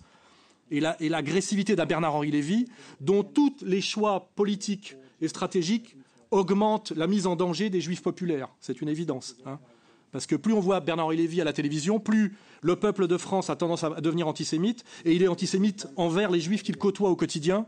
et 0.70 0.80
l'agressivité 0.80 1.76
d'un 1.76 1.84
Bernard-Henri 1.84 2.30
Lévy, 2.30 2.66
dont 3.00 3.22
tous 3.22 3.54
les 3.62 3.80
choix 3.80 4.30
politiques 4.34 4.96
et 5.20 5.28
stratégiques 5.28 5.96
augmentent 6.30 6.92
la 6.92 7.06
mise 7.06 7.26
en 7.26 7.36
danger 7.36 7.68
des 7.68 7.80
juifs 7.80 8.02
populaires. 8.02 8.48
C'est 8.60 8.80
une 8.80 8.88
évidence. 8.88 9.36
Hein. 9.44 9.58
Parce 10.12 10.26
que 10.26 10.36
plus 10.36 10.52
on 10.52 10.60
voit 10.60 10.80
Bernard-Henri 10.80 11.16
Lévy 11.16 11.40
à 11.40 11.44
la 11.44 11.54
télévision, 11.54 11.98
plus 11.98 12.36
le 12.60 12.76
peuple 12.76 13.08
de 13.08 13.16
France 13.16 13.50
a 13.50 13.56
tendance 13.56 13.82
à 13.82 14.00
devenir 14.00 14.28
antisémite, 14.28 14.84
et 15.04 15.14
il 15.14 15.22
est 15.22 15.28
antisémite 15.28 15.88
envers 15.96 16.30
les 16.30 16.40
juifs 16.40 16.62
qu'il 16.62 16.76
côtoie 16.76 17.08
au 17.08 17.16
quotidien, 17.16 17.66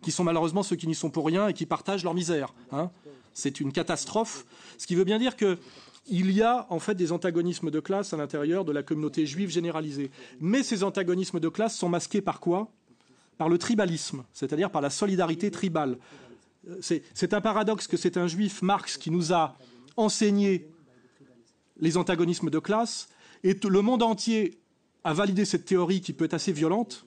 qui 0.00 0.12
sont 0.12 0.24
malheureusement 0.24 0.62
ceux 0.62 0.76
qui 0.76 0.86
n'y 0.86 0.94
sont 0.94 1.10
pour 1.10 1.26
rien 1.26 1.48
et 1.48 1.52
qui 1.52 1.66
partagent 1.66 2.04
leur 2.04 2.14
misère. 2.14 2.54
Hein. 2.72 2.90
C'est 3.34 3.60
une 3.60 3.72
catastrophe. 3.72 4.46
Ce 4.78 4.86
qui 4.86 4.94
veut 4.94 5.04
bien 5.04 5.18
dire 5.18 5.36
qu'il 5.36 5.58
y 6.08 6.42
a 6.42 6.66
en 6.70 6.78
fait 6.78 6.94
des 6.94 7.12
antagonismes 7.12 7.70
de 7.70 7.80
classe 7.80 8.14
à 8.14 8.16
l'intérieur 8.16 8.64
de 8.64 8.72
la 8.72 8.82
communauté 8.82 9.26
juive 9.26 9.50
généralisée. 9.50 10.10
Mais 10.40 10.62
ces 10.62 10.84
antagonismes 10.84 11.40
de 11.40 11.48
classe 11.48 11.76
sont 11.76 11.88
masqués 11.88 12.22
par 12.22 12.40
quoi? 12.40 12.70
Par 13.36 13.48
le 13.48 13.58
tribalisme, 13.58 14.24
c'est-à-dire 14.32 14.70
par 14.70 14.80
la 14.80 14.90
solidarité 14.90 15.50
tribale. 15.50 15.98
C'est 16.80 17.34
un 17.34 17.40
paradoxe 17.40 17.86
que 17.86 17.96
c'est 17.96 18.16
un 18.16 18.26
juif, 18.26 18.62
Marx, 18.62 18.96
qui 18.96 19.10
nous 19.10 19.32
a 19.32 19.56
enseigné 19.96 20.68
les 21.80 21.96
antagonismes 21.96 22.50
de 22.50 22.58
classe, 22.58 23.08
et 23.42 23.56
le 23.62 23.82
monde 23.82 24.02
entier 24.02 24.58
a 25.04 25.14
validé 25.14 25.44
cette 25.44 25.64
théorie 25.64 26.00
qui 26.00 26.12
peut 26.12 26.26
être 26.26 26.34
assez 26.34 26.52
violente, 26.52 27.06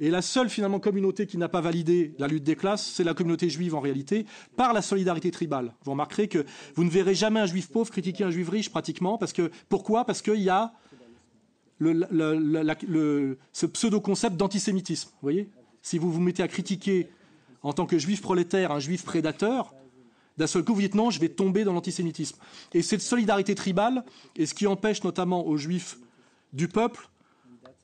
et 0.00 0.10
la 0.10 0.22
seule 0.22 0.48
finalement 0.50 0.80
communauté 0.80 1.26
qui 1.26 1.36
n'a 1.38 1.48
pas 1.48 1.60
validé 1.60 2.14
la 2.18 2.26
lutte 2.26 2.42
des 2.42 2.56
classes, 2.56 2.90
c'est 2.92 3.04
la 3.04 3.14
communauté 3.14 3.48
juive 3.48 3.74
en 3.74 3.80
réalité, 3.80 4.26
par 4.56 4.72
la 4.72 4.82
solidarité 4.82 5.30
tribale. 5.30 5.74
Vous 5.84 5.92
remarquerez 5.92 6.26
que 6.26 6.44
vous 6.74 6.82
ne 6.82 6.90
verrez 6.90 7.14
jamais 7.14 7.38
un 7.38 7.46
juif 7.46 7.68
pauvre 7.68 7.90
critiquer 7.90 8.24
un 8.24 8.30
juif 8.30 8.48
riche 8.48 8.70
pratiquement, 8.70 9.16
parce 9.18 9.32
que 9.32 9.50
pourquoi? 9.68 10.04
Parce 10.04 10.20
qu'il 10.22 10.40
y 10.42 10.48
a 10.48 10.72
ce 11.80 13.66
pseudo-concept 13.66 14.36
d'antisémitisme. 14.36 15.10
Vous 15.10 15.22
voyez? 15.22 15.48
Si 15.82 15.98
vous 15.98 16.10
vous 16.10 16.20
mettez 16.20 16.42
à 16.42 16.48
critiquer 16.48 17.08
en 17.62 17.72
tant 17.72 17.86
que 17.86 17.98
juif 17.98 18.22
prolétaire 18.22 18.72
un 18.72 18.80
juif 18.80 19.04
prédateur, 19.04 19.74
d'un 20.38 20.46
seul 20.46 20.64
coup, 20.64 20.74
vous 20.74 20.80
dites 20.80 20.94
non, 20.94 21.10
je 21.10 21.20
vais 21.20 21.28
tomber 21.28 21.64
dans 21.64 21.72
l'antisémitisme. 21.72 22.36
Et 22.72 22.82
cette 22.82 23.02
solidarité 23.02 23.54
tribale 23.54 24.04
est 24.36 24.46
ce 24.46 24.54
qui 24.54 24.66
empêche 24.66 25.04
notamment 25.04 25.46
aux 25.46 25.56
juifs 25.56 25.98
du 26.52 26.68
peuple 26.68 27.08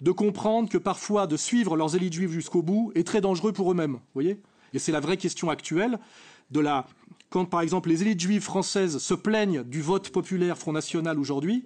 de 0.00 0.10
comprendre 0.12 0.68
que 0.68 0.78
parfois 0.78 1.26
de 1.26 1.36
suivre 1.36 1.76
leurs 1.76 1.96
élites 1.96 2.12
juives 2.12 2.32
jusqu'au 2.32 2.62
bout 2.62 2.92
est 2.94 3.06
très 3.06 3.20
dangereux 3.20 3.52
pour 3.52 3.70
eux-mêmes. 3.70 3.98
voyez? 4.14 4.40
Et 4.72 4.78
c'est 4.78 4.92
la 4.92 5.00
vraie 5.00 5.16
question 5.16 5.50
actuelle 5.50 5.98
de 6.50 6.60
la 6.60 6.86
quand 7.30 7.44
par 7.44 7.60
exemple 7.60 7.90
les 7.90 8.02
élites 8.02 8.20
juives 8.20 8.42
françaises 8.42 8.98
se 8.98 9.12
plaignent 9.12 9.62
du 9.62 9.82
vote 9.82 10.08
populaire 10.10 10.56
Front 10.56 10.72
National 10.72 11.18
aujourd'hui 11.18 11.64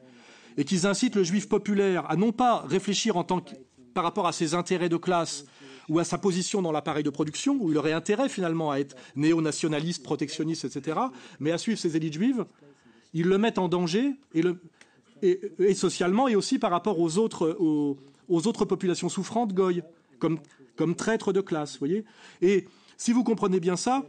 et 0.56 0.64
qu'ils 0.64 0.86
incitent 0.86 1.14
le 1.14 1.22
juif 1.22 1.48
populaire 1.48 2.10
à 2.10 2.16
non 2.16 2.32
pas 2.32 2.64
réfléchir 2.66 3.16
en 3.16 3.22
tant 3.22 3.40
que, 3.40 3.54
par 3.94 4.02
rapport 4.02 4.26
à 4.26 4.32
ses 4.32 4.54
intérêts 4.54 4.88
de 4.88 4.96
classe 4.96 5.44
ou 5.92 5.99
à 5.99 6.04
sa 6.04 6.16
position 6.16 6.62
dans 6.62 6.72
l'appareil 6.72 7.04
de 7.04 7.11
production, 7.11 7.58
où 7.61 7.70
il 7.70 7.76
aurait 7.76 7.92
intérêt 7.92 8.30
finalement 8.30 8.70
à 8.70 8.78
être 8.78 8.96
néo-nationaliste, 9.14 10.02
protectionniste, 10.02 10.64
etc., 10.64 10.99
mais 11.38 11.52
à 11.52 11.58
suivre 11.58 11.78
ses 11.78 11.96
élites 11.99 12.14
juives, 12.14 12.46
ils 13.12 13.26
le 13.26 13.37
mettent 13.37 13.58
en 13.58 13.68
danger 13.68 14.14
et, 14.32 14.40
le, 14.40 14.58
socialement 15.75 16.28
et 16.28 16.34
aussi 16.34 16.58
par 16.58 16.70
rapport 16.70 16.99
aux 16.99 17.18
autres, 17.18 17.58
aux, 17.61 17.99
autres 18.46 18.64
populations 18.64 19.11
souffrantes 19.11 19.52
goy, 19.52 19.82
comme, 20.18 20.38
comme 20.76 20.94
traîtres 20.96 21.34
de 21.34 21.42
classe, 21.42 21.78
voyez. 21.78 22.06
Et 22.40 22.66
si 22.96 23.12
vous 23.12 23.22
comprenez 23.22 23.61
bien 23.61 23.76
ça, 23.76 24.02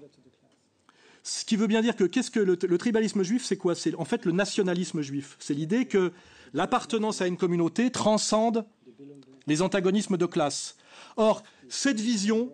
ce 1.21 1.43
qui 1.43 1.57
veut 1.57 1.67
bien 1.67 1.81
dire 1.81 1.97
que 1.97 2.05
qu'est-ce 2.05 2.31
que 2.31 2.39
le, 2.39 2.77
tribalisme 2.77 3.23
juif, 3.23 3.43
c'est 3.43 3.57
quoi? 3.57 3.75
C'est 3.75 3.93
en 3.95 4.05
fait 4.05 4.23
le 4.23 4.31
nationalisme 4.31 5.01
juif. 5.01 5.35
C'est 5.39 5.53
l'idée 5.53 5.85
que 5.85 6.13
l'appartenance 6.53 7.21
à 7.21 7.27
une 7.27 7.35
communauté 7.35 7.91
transcende 7.91 8.65
les 9.47 9.61
antagonismes 9.61 10.15
de 10.15 10.25
classe. 10.25 10.77
Or, 11.17 11.43
cette 11.73 11.99
vision, 11.99 12.51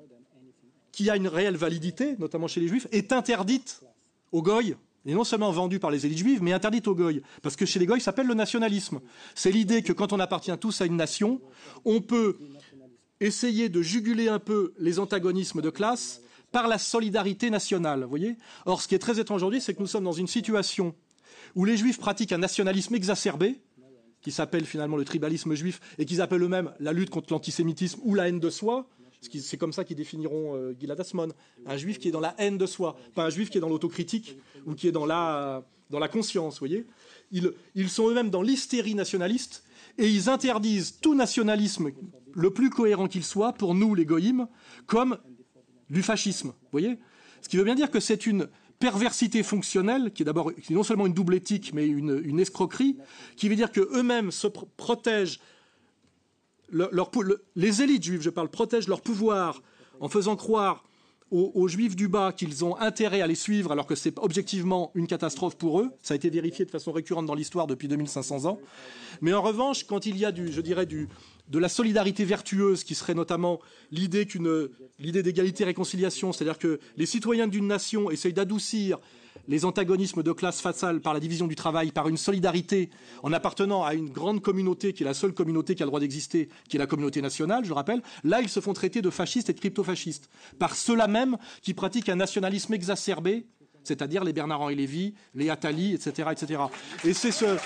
qui 0.91 1.09
a 1.09 1.17
une 1.17 1.27
réelle 1.27 1.57
validité, 1.57 2.15
notamment 2.19 2.47
chez 2.47 2.61
les 2.61 2.67
juifs, 2.67 2.87
est 2.91 3.11
interdite 3.11 3.81
aux 4.31 4.41
goy, 4.41 4.75
et 5.05 5.13
non 5.13 5.23
seulement 5.23 5.51
vendue 5.51 5.79
par 5.79 5.91
les 5.91 6.05
élites 6.05 6.19
juives, 6.19 6.41
mais 6.41 6.53
interdite 6.53 6.87
aux 6.87 6.95
goy. 6.95 7.21
Parce 7.41 7.55
que 7.55 7.65
chez 7.65 7.79
les 7.79 7.85
goy, 7.85 7.99
ça 7.99 8.05
s'appelle 8.05 8.27
le 8.27 8.33
nationalisme. 8.33 9.01
C'est 9.35 9.51
l'idée 9.51 9.81
que 9.81 9.91
quand 9.91 10.13
on 10.13 10.19
appartient 10.19 10.57
tous 10.57 10.81
à 10.81 10.85
une 10.85 10.95
nation, 10.95 11.41
on 11.83 11.99
peut 11.99 12.37
essayer 13.19 13.67
de 13.67 13.81
juguler 13.81 14.29
un 14.29 14.39
peu 14.39 14.73
les 14.79 14.99
antagonismes 14.99 15.61
de 15.61 15.69
classe 15.69 16.21
par 16.51 16.67
la 16.67 16.77
solidarité 16.77 17.49
nationale. 17.49 18.05
Voyez? 18.05 18.37
Or, 18.65 18.81
ce 18.81 18.87
qui 18.87 18.95
est 18.95 18.99
très 18.99 19.19
étrange 19.19 19.41
aujourd'hui, 19.41 19.61
c'est 19.61 19.73
que 19.73 19.81
nous 19.81 19.87
sommes 19.87 20.05
dans 20.05 20.13
une 20.13 20.27
situation 20.27 20.95
où 21.55 21.65
les 21.65 21.75
juifs 21.75 21.99
pratiquent 21.99 22.31
un 22.31 22.37
nationalisme 22.37 22.95
exacerbé, 22.95 23.59
qui 24.21 24.31
s'appelle 24.31 24.65
finalement 24.65 24.97
le 24.97 25.05
tribalisme 25.05 25.53
juif, 25.55 25.81
et 25.97 26.05
qu'ils 26.05 26.21
appellent 26.21 26.43
eux-mêmes 26.43 26.71
la 26.79 26.93
lutte 26.93 27.09
contre 27.09 27.33
l'antisémitisme 27.33 27.99
ou 28.03 28.15
la 28.15 28.29
haine 28.29 28.39
de 28.39 28.49
soi. 28.49 28.87
C'est 29.21 29.57
comme 29.57 29.73
ça 29.73 29.83
qu'ils 29.83 29.97
définiront 29.97 30.55
euh, 30.55 30.75
Gilad 30.79 30.99
Asmon. 30.99 31.29
Un 31.65 31.77
juif 31.77 31.99
qui 31.99 32.07
est 32.07 32.11
dans 32.11 32.19
la 32.19 32.35
haine 32.37 32.57
de 32.57 32.65
soi, 32.65 32.97
pas 33.15 33.25
un 33.25 33.29
juif 33.29 33.49
qui 33.49 33.57
est 33.57 33.61
dans 33.61 33.69
l'autocritique 33.69 34.37
ou 34.65 34.73
qui 34.73 34.87
est 34.87 34.91
dans 34.91 35.05
la, 35.05 35.65
dans 35.89 35.99
la 35.99 36.07
conscience. 36.07 36.59
Voyez 36.59 36.85
ils, 37.31 37.51
ils 37.75 37.89
sont 37.89 38.09
eux-mêmes 38.09 38.29
dans 38.29 38.41
l'hystérie 38.41 38.95
nationaliste 38.95 39.63
et 39.97 40.09
ils 40.09 40.29
interdisent 40.29 40.99
tout 41.01 41.15
nationalisme, 41.15 41.91
le 42.33 42.51
plus 42.51 42.69
cohérent 42.69 43.07
qu'il 43.07 43.23
soit, 43.23 43.53
pour 43.53 43.75
nous, 43.75 43.93
les 43.95 44.05
goïms, 44.05 44.47
comme 44.87 45.17
du 45.89 46.01
fascisme. 46.01 46.53
Voyez 46.71 46.97
Ce 47.41 47.49
qui 47.49 47.57
veut 47.57 47.63
bien 47.63 47.75
dire 47.75 47.91
que 47.91 47.99
c'est 47.99 48.25
une 48.25 48.47
perversité 48.79 49.43
fonctionnelle, 49.43 50.11
qui 50.13 50.23
est 50.23 50.25
d'abord 50.25 50.51
non 50.69 50.83
seulement 50.83 51.05
une 51.05 51.13
double 51.13 51.35
éthique, 51.35 51.73
mais 51.73 51.85
une, 51.85 52.39
escroquerie, 52.39 52.97
qui 53.35 53.49
veut 53.49 53.55
dire 53.55 53.71
qu'eux-mêmes 53.71 54.31
se 54.31 54.47
protègent, 54.47 55.39
les 57.55 57.81
élites 57.81 58.03
juives, 58.03 58.21
je 58.21 58.29
parle, 58.29 58.49
protègent 58.49 58.87
leur 58.87 59.01
pouvoir 59.01 59.61
en 59.99 60.09
faisant 60.09 60.35
croire 60.35 60.83
aux, 61.31 61.67
juifs 61.67 61.95
du 61.95 62.07
bas 62.07 62.31
qu'ils 62.31 62.65
ont 62.65 62.75
intérêt 62.77 63.21
à 63.21 63.27
les 63.27 63.35
suivre 63.35 63.71
alors 63.71 63.85
que 63.85 63.95
c'est 63.95 64.17
objectivement 64.17 64.91
une 64.95 65.05
catastrophe 65.05 65.57
pour 65.57 65.79
eux. 65.79 65.91
Ça 66.01 66.15
a 66.15 66.17
été 66.17 66.29
vérifié 66.29 66.65
de 66.65 66.71
façon 66.71 66.91
récurrente 66.91 67.27
dans 67.27 67.35
l'histoire 67.35 67.67
depuis 67.67 67.87
2500 67.87 68.45
ans. 68.45 68.59
Mais 69.21 69.33
en 69.33 69.41
revanche, 69.41 69.83
quand 69.83 70.05
il 70.05 70.17
y 70.17 70.25
a 70.25 70.31
du, 70.31 70.51
je 70.51 70.61
dirais, 70.61 70.87
de 70.87 71.59
la 71.59 71.69
solidarité 71.69 72.25
vertueuse, 72.25 72.83
qui 72.83 72.95
serait 72.95 73.13
notamment 73.13 73.59
l'idée 73.91 74.27
l'idée 74.97 75.21
d'égalité 75.21 75.63
et 75.63 75.67
réconciliation, 75.67 76.33
c'est-à-dire 76.33 76.57
que 76.57 76.79
les 76.97 77.05
citoyens 77.05 77.47
d'une 77.47 77.67
nation 77.67 78.09
essayent 78.09 78.33
d'adoucir 78.33 78.97
les 79.49 79.65
antagonismes 79.65 80.23
de 80.23 80.31
classe 80.31 80.61
fatale 80.61 81.01
par 81.01 81.13
la 81.13 81.19
division 81.19 81.47
du 81.47 81.55
travail, 81.55 81.91
par 81.91 82.07
une 82.07 82.17
solidarité 82.17 82.89
en 83.23 83.33
appartenant 83.33 83.83
à 83.83 83.95
une 83.95 84.09
grande 84.09 84.41
communauté 84.41 84.93
qui 84.93 85.03
est 85.03 85.05
la 85.05 85.15
seule 85.15 85.33
communauté 85.33 85.75
qui 85.75 85.83
a 85.83 85.85
le 85.85 85.89
droit 85.89 85.99
d'exister, 85.99 86.49
qui 86.69 86.77
est 86.77 86.79
la 86.79 86.87
communauté 86.87 87.21
nationale, 87.21 87.63
je 87.63 87.69
le 87.69 87.75
rappelle, 87.75 88.01
là 88.23 88.41
ils 88.41 88.47
se 88.49 88.59
font 88.59 88.73
traiter 88.73 89.01
de 89.01 89.09
fascistes 89.09 89.49
et 89.49 89.53
de 89.53 89.59
crypto-fascistes, 89.59 90.29
par 90.59 90.75
ceux-là 90.75 91.07
même 91.07 91.37
qui 91.63 91.73
pratiquent 91.73 92.09
un 92.09 92.15
nationalisme 92.15 92.73
exacerbé, 92.75 93.47
c'est-à-dire 93.83 94.23
les 94.23 94.33
Bernard-Henri 94.33 94.75
Lévy, 94.75 95.15
les 95.33 95.49
Attali, 95.49 95.95
etc., 95.95 96.29
etc. 96.31 96.61
Et 97.03 97.13
c'est 97.13 97.31
ce 97.31 97.57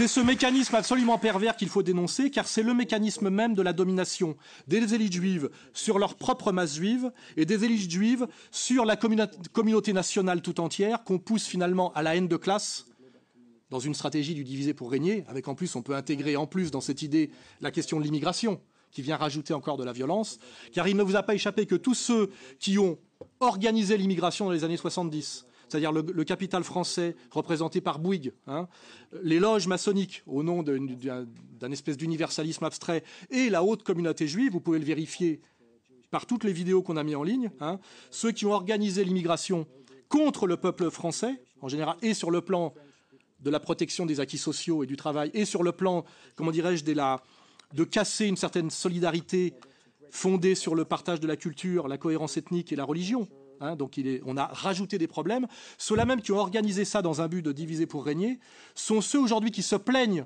C'est 0.00 0.08
ce 0.08 0.20
mécanisme 0.20 0.74
absolument 0.76 1.18
pervers 1.18 1.56
qu'il 1.58 1.68
faut 1.68 1.82
dénoncer, 1.82 2.30
car 2.30 2.48
c'est 2.48 2.62
le 2.62 2.72
mécanisme 2.72 3.28
même 3.28 3.52
de 3.52 3.60
la 3.60 3.74
domination 3.74 4.34
des 4.66 4.94
élites 4.94 5.12
juives 5.12 5.50
sur 5.74 5.98
leur 5.98 6.14
propre 6.14 6.52
masse 6.52 6.76
juive 6.76 7.12
et 7.36 7.44
des 7.44 7.66
élites 7.66 7.90
juives 7.90 8.26
sur 8.50 8.86
la 8.86 8.96
communauté 8.96 9.92
nationale 9.92 10.40
tout 10.40 10.58
entière, 10.58 11.04
qu'on 11.04 11.18
pousse 11.18 11.44
finalement 11.44 11.92
à 11.92 12.02
la 12.02 12.16
haine 12.16 12.28
de 12.28 12.38
classe 12.38 12.86
dans 13.68 13.78
une 13.78 13.92
stratégie 13.92 14.32
du 14.32 14.42
diviser 14.42 14.72
pour 14.72 14.90
régner, 14.90 15.26
avec 15.28 15.48
en 15.48 15.54
plus, 15.54 15.76
on 15.76 15.82
peut 15.82 15.94
intégrer 15.94 16.34
en 16.34 16.46
plus 16.46 16.70
dans 16.70 16.80
cette 16.80 17.02
idée 17.02 17.30
la 17.60 17.70
question 17.70 17.98
de 17.98 18.04
l'immigration, 18.04 18.58
qui 18.92 19.02
vient 19.02 19.18
rajouter 19.18 19.52
encore 19.52 19.76
de 19.76 19.84
la 19.84 19.92
violence, 19.92 20.38
car 20.72 20.88
il 20.88 20.96
ne 20.96 21.02
vous 21.02 21.16
a 21.16 21.22
pas 21.22 21.34
échappé 21.34 21.66
que 21.66 21.74
tous 21.74 21.92
ceux 21.94 22.30
qui 22.58 22.78
ont 22.78 22.96
organisé 23.38 23.98
l'immigration 23.98 24.46
dans 24.46 24.52
les 24.52 24.64
années 24.64 24.78
70, 24.78 25.44
c'est-à-dire 25.70 25.92
le, 25.92 26.24
capital 26.24 26.64
français 26.64 27.14
représenté 27.30 27.80
par 27.80 28.00
Bouygues, 28.00 28.32
hein, 28.48 28.66
les 29.22 29.38
loges 29.38 29.68
maçonniques 29.68 30.22
au 30.26 30.42
nom 30.42 30.64
d'un 30.64 31.70
espèce 31.70 31.96
d'universalisme 31.96 32.64
abstrait 32.64 33.04
et 33.30 33.50
la 33.50 33.62
haute 33.62 33.84
communauté 33.84 34.26
juive, 34.26 34.52
vous 34.52 34.60
pouvez 34.60 34.80
le 34.80 34.84
vérifier 34.84 35.40
par 36.10 36.26
toutes 36.26 36.42
les 36.42 36.52
vidéos 36.52 36.82
qu'on 36.82 36.96
a 36.96 37.04
mis 37.04 37.14
en 37.14 37.22
ligne, 37.22 37.50
hein, 37.60 37.78
ceux 38.10 38.32
qui 38.32 38.46
ont 38.46 38.52
organisé 38.52 39.04
l'immigration 39.04 39.66
contre 40.08 40.48
le 40.48 40.56
peuple 40.56 40.90
français, 40.90 41.40
en 41.60 41.68
général, 41.68 41.96
et 42.02 42.14
sur 42.14 42.32
le 42.32 42.40
plan 42.40 42.74
de 43.40 43.50
la 43.50 43.60
protection 43.60 44.06
des 44.06 44.18
acquis 44.18 44.38
sociaux 44.38 44.82
et 44.82 44.86
du 44.86 44.96
travail, 44.96 45.30
et 45.34 45.44
sur 45.44 45.62
le 45.62 45.70
plan, 45.70 46.04
comment 46.34 46.50
dirais-je, 46.50 46.84
de 46.84 47.84
casser 47.84 48.26
une 48.26 48.36
certaine 48.36 48.70
solidarité 48.70 49.54
fondée 50.10 50.56
sur 50.56 50.74
le 50.74 50.84
partage 50.84 51.20
de 51.20 51.28
la 51.28 51.36
culture, 51.36 51.86
la 51.86 51.96
cohérence 51.96 52.36
ethnique 52.36 52.72
et 52.72 52.76
la 52.76 52.84
religion. 52.84 53.28
Hein, 53.60 53.76
donc 53.76 54.00
on 54.24 54.36
a 54.36 54.46
rajouté 54.46 54.96
des 54.96 55.06
problèmes. 55.06 55.46
Ceux-là 55.78 56.06
même 56.06 56.22
qui 56.22 56.32
ont 56.32 56.38
organisé 56.38 56.84
ça 56.84 57.02
dans 57.02 57.20
un 57.20 57.28
but 57.28 57.42
de 57.42 57.52
diviser 57.52 57.86
pour 57.86 58.04
régner 58.04 58.40
sont 58.74 59.00
ceux 59.00 59.20
aujourd'hui 59.20 59.50
qui 59.50 59.62
se 59.62 59.76
plaignent 59.76 60.24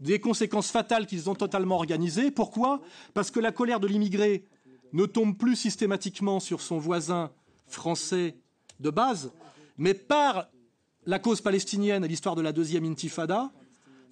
des 0.00 0.20
conséquences 0.20 0.70
fatales 0.70 1.06
qu'ils 1.06 1.30
ont 1.30 1.34
totalement 1.34 1.76
organisées. 1.76 2.30
Pourquoi? 2.30 2.82
Parce 3.14 3.30
que 3.30 3.40
la 3.40 3.52
colère 3.52 3.80
de 3.80 3.86
l'immigré 3.86 4.44
ne 4.92 5.06
tombe 5.06 5.36
plus 5.36 5.56
systématiquement 5.56 6.40
sur 6.40 6.60
son 6.60 6.78
voisin 6.78 7.30
français 7.66 8.36
de 8.80 8.90
base, 8.90 9.32
mais 9.78 9.94
par 9.94 10.48
la 11.06 11.18
cause 11.18 11.40
palestinienne 11.40 12.04
et 12.04 12.08
l'histoire 12.08 12.34
de 12.34 12.42
la 12.42 12.52
deuxième 12.52 12.84
intifada, 12.84 13.50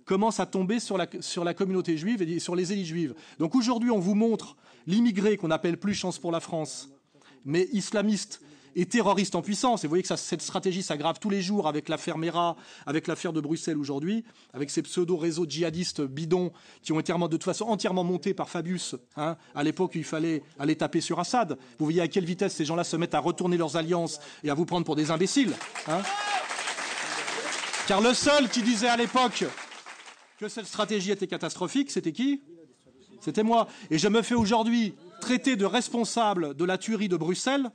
commence 0.05 0.41
à 0.41 0.47
tomber 0.47 0.81
sur 0.81 0.99
la, 0.99 1.07
sur 1.21 1.45
la 1.45 1.55
communauté 1.55 1.97
juive 1.97 2.23
et 2.23 2.39
sur 2.41 2.57
les 2.57 2.73
élites 2.73 2.87
juives. 2.87 3.15
Donc 3.39 3.55
aujourd'hui, 3.55 3.91
on 3.91 3.99
vous 3.99 4.15
montre 4.15 4.57
l'immigré 4.87 5.37
qu'on 5.37 5.51
appelle 5.51 5.79
plus 5.79 5.95
chance 5.95 6.19
pour 6.19 6.33
la 6.33 6.41
France, 6.41 6.91
mais 7.45 7.69
islamiste, 7.73 8.43
et 8.75 8.87
terroriste 8.87 9.35
en 9.35 9.43
puissance. 9.43 9.85
Et 9.85 9.87
vous 9.87 9.91
voyez 9.91 10.03
que 10.03 10.17
cette 10.17 10.43
stratégie 10.43 10.83
s'aggrave 10.83 11.19
tous 11.21 11.31
les 11.31 11.43
jours 11.43 11.69
avec 11.69 11.89
l'affaire 11.89 12.19
Mera, 12.19 12.57
avec 12.87 13.07
l'affaire 13.07 13.33
de 13.33 13.41
Bruxelles 13.41 13.79
aujourd'hui, 13.79 14.25
avec 14.53 14.71
ces 14.71 14.83
pseudo-réseaux 14.83 15.47
djihadistes 15.49 16.03
bidons 16.03 16.53
qui 16.83 16.93
ont 16.93 17.01
été 17.01 17.13
de 17.13 17.27
toute 17.29 17.45
façon 17.45 17.67
entièrement 17.67 18.05
montés 18.05 18.35
par 18.35 18.49
Fabius. 18.49 18.97
Hein, 19.17 19.37
à 19.55 19.63
l'époque, 19.63 19.93
il 19.95 20.05
fallait 20.05 20.43
aller 20.59 20.77
taper 20.77 21.01
sur 21.01 21.19
Assad. 21.21 21.59
Vous 21.79 21.85
voyez 21.85 22.01
à 22.01 22.09
quelle 22.09 22.25
vitesse 22.25 22.55
ces 22.55 22.65
gens-là 22.65 22.85
se 22.85 22.97
mettent 22.97 23.15
à 23.15 23.21
retourner 23.21 23.57
leurs 23.57 23.77
alliances 23.77 24.21
et 24.43 24.51
à 24.51 24.55
vous 24.55 24.65
prendre 24.65 24.85
pour 24.85 24.97
des 24.97 25.11
imbéciles. 25.11 25.55
Hein. 25.89 26.03
Car 27.87 28.01
le 28.01 28.15
seul 28.15 28.49
qui 28.49 28.63
disait 28.63 28.89
à 28.89 28.97
l'époque 28.97 29.45
que 30.39 30.49
cette 30.49 30.67
stratégie 30.67 31.11
était 31.11 31.27
catastrophique, 31.27 31.91
c'était 31.91 32.13
qui? 32.13 32.41
C'était 33.21 33.43
moi. 33.45 33.69
Et 33.91 33.99
je 33.99 34.09
me 34.09 34.23
fais 34.23 34.35
aujourd'hui 34.35 34.95
traiter 35.21 35.55
de 35.55 35.65
responsable 35.65 36.55
de 36.55 36.65
la 36.65 36.79
tuerie 36.79 37.09
de 37.09 37.17
Bruxelles 37.17 37.71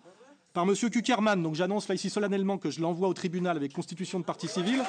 par 0.57 0.67
M. 0.67 0.73
Kuckerman. 0.73 1.43
Donc 1.43 1.53
j'annonce 1.53 1.87
là 1.87 1.93
ici 1.93 2.09
solennellement 2.09 2.57
que 2.57 2.71
je 2.71 2.81
l'envoie 2.81 3.07
au 3.07 3.13
tribunal 3.13 3.55
avec 3.57 3.73
constitution 3.73 4.19
de 4.19 4.25
partie 4.25 4.47
civile. 4.47 4.81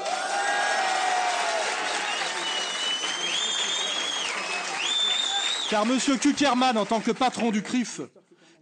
Car 5.69 5.83
M. 5.83 5.99
Kuckerman, 6.19 6.79
en 6.79 6.87
tant 6.87 7.01
que 7.01 7.11
patron 7.11 7.51
du 7.51 7.63
CRIF, 7.63 8.01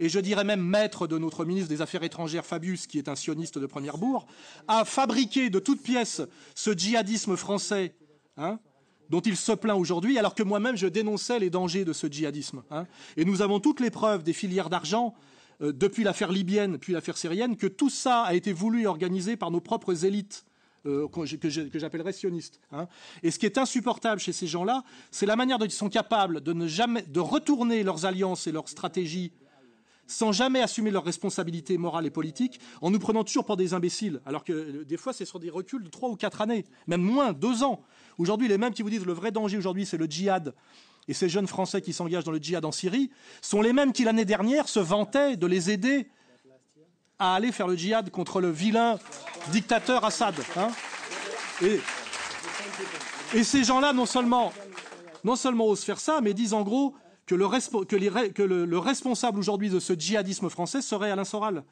et 0.01 0.09
je 0.09 0.19
dirais 0.19 0.43
même 0.43 0.61
maître 0.61 1.07
de 1.07 1.17
notre 1.17 1.45
ministre 1.45 1.69
des 1.69 1.81
Affaires 1.81 2.03
étrangères 2.03 2.45
Fabius, 2.45 2.89
qui 2.89 2.99
est 2.99 3.09
un 3.09 3.15
sioniste 3.15 3.61
de 3.61 3.67
première 3.67 3.99
bourg, 3.99 4.27
a 4.67 4.85
fabriqué 4.85 5.49
de 5.49 5.61
toutes 5.61 5.85
pièces 5.85 6.23
ce 6.57 6.77
djihadisme 6.77 7.37
français, 7.37 7.95
hein, 8.37 8.59
dont 9.11 9.21
il 9.21 9.37
se 9.37 9.53
plaint 9.53 9.79
aujourd'hui, 9.79 10.19
alors 10.19 10.35
que 10.35 10.43
moi-même 10.43 10.77
je 10.77 10.89
dénonçais 10.89 11.39
les 11.39 11.51
dangers 11.51 11.85
de 11.85 11.93
ce 11.93 12.09
djihadisme. 12.09 12.65
Hein. 12.73 12.89
Et 13.17 13.25
nous 13.25 13.43
avons 13.43 13.61
toutes 13.61 13.79
les 13.79 13.91
preuves 13.91 14.25
des 14.25 14.33
filières 14.33 14.71
d'argent 14.71 15.15
euh, 15.63 15.73
depuis 15.73 16.05
l'affaire 16.05 16.33
libyenne, 16.33 16.79
puis 16.79 16.93
l'affaire 16.93 17.17
syrienne, 17.17 17.57
que 17.57 17.67
tout 17.67 17.91
ça 17.91 18.23
a 18.23 18.35
été 18.35 18.53
voulu 18.53 18.83
et 18.83 18.87
organisé 18.87 19.37
par 19.37 19.51
nos 19.51 19.61
propres 19.61 20.05
élites 20.05 20.45
euh, 20.87 21.09
que 21.09 21.79
j'appellerais 21.79 22.13
sionistes. 22.13 22.61
Hein. 22.73 22.87
Et 23.23 23.31
ce 23.31 23.39
qui 23.39 23.47
est 23.47 23.59
insupportable 23.59 24.21
chez 24.21 24.33
ces 24.33 24.47
gens-là, 24.47 24.85
c'est 25.11 25.27
la 25.27 25.37
manière 25.37 25.59
dont 25.59 25.65
ils 25.65 25.71
sont 25.71 25.89
capables 25.89 26.41
de 26.41 26.53
ne 26.53 26.67
jamais 26.67 27.03
de 27.03 27.21
retourner 27.21 27.83
leurs 27.83 28.07
alliances 28.07 28.47
et 28.47 28.53
leurs 28.53 28.69
stratégies 28.69 29.33
sans 30.07 30.33
jamais 30.33 30.63
assumer 30.63 30.91
leurs 30.91 31.05
responsabilités 31.05 31.79
morales 31.79 32.07
et 32.07 32.11
politiques, 32.11 32.61
en 32.81 32.91
nous 32.91 32.99
prenant 32.99 33.25
toujours 33.25 33.45
pour 33.45 33.57
des 33.57 33.75
imbéciles, 33.75 34.21
alors 34.25 34.45
que 34.45 34.53
euh, 34.53 34.85
des 34.85 34.97
fois 34.97 35.13
c'est 35.13 35.25
sur 35.25 35.41
des 35.41 35.51
reculs 35.51 35.83
de 35.83 35.89
trois 35.89 36.09
ou 36.09 36.17
quatre 36.17 36.41
années, 36.41 36.65
même 36.87 37.03
moins, 37.03 37.33
deux 37.33 37.63
ans. 37.63 37.83
Aujourd'hui, 38.19 38.49
les 38.49 38.59
mêmes 38.59 38.73
qui 38.73 38.83
vous 38.83 38.91
disent 38.91 39.05
le 39.05 39.13
vrai 39.13 39.31
danger 39.31 39.59
aujourd'hui, 39.59 39.85
c'est 39.85 39.99
le 39.99 40.07
djihad, 40.07 40.55
et 41.09 41.15
ces 41.15 41.29
jeunes 41.29 41.47
Français 41.47 41.83
qui 41.83 41.93
s'engagent 41.93 42.25
dans 42.25 42.33
le 42.33 42.39
djihad 42.39 42.65
en 42.65 42.73
Syrie, 42.73 43.11
sont 43.41 43.63
les 43.63 43.73
mêmes 43.73 43.93
qui 43.93 44.05
l'année 44.05 44.25
dernière 44.25 44.69
se 44.69 44.81
vantaient 44.81 45.37
de 45.37 45.47
les 45.47 45.71
aider 45.71 46.09
à 47.19 47.35
aller 47.35 47.53
faire 47.53 47.69
le 47.69 47.77
djihad 47.77 48.11
contre 48.11 48.41
le 48.41 48.51
vilain 48.51 48.99
dictateur 49.53 50.05
Assad. 50.05 50.35
Hein. 50.57 50.69
et, 53.33 53.45
ces 53.45 53.65
gens-là, 53.65 53.93
non 53.93 54.07
seulement, 54.07 54.53
non 55.25 55.37
seulement 55.37 55.67
osent 55.67 55.85
faire 55.85 56.01
ça, 56.01 56.21
mais 56.21 56.35
disent 56.35 56.53
en 56.53 56.63
gros 56.63 56.95
que 57.27 57.35
le, 57.35 58.79
responsable 58.79 59.39
aujourd'hui 59.39 59.71
de 59.71 59.81
ce 59.81 59.95
djihadisme 59.95 60.49
français 60.49 60.83
serait 60.83 61.11
Alain 61.11 61.25
Soral. 61.25 61.65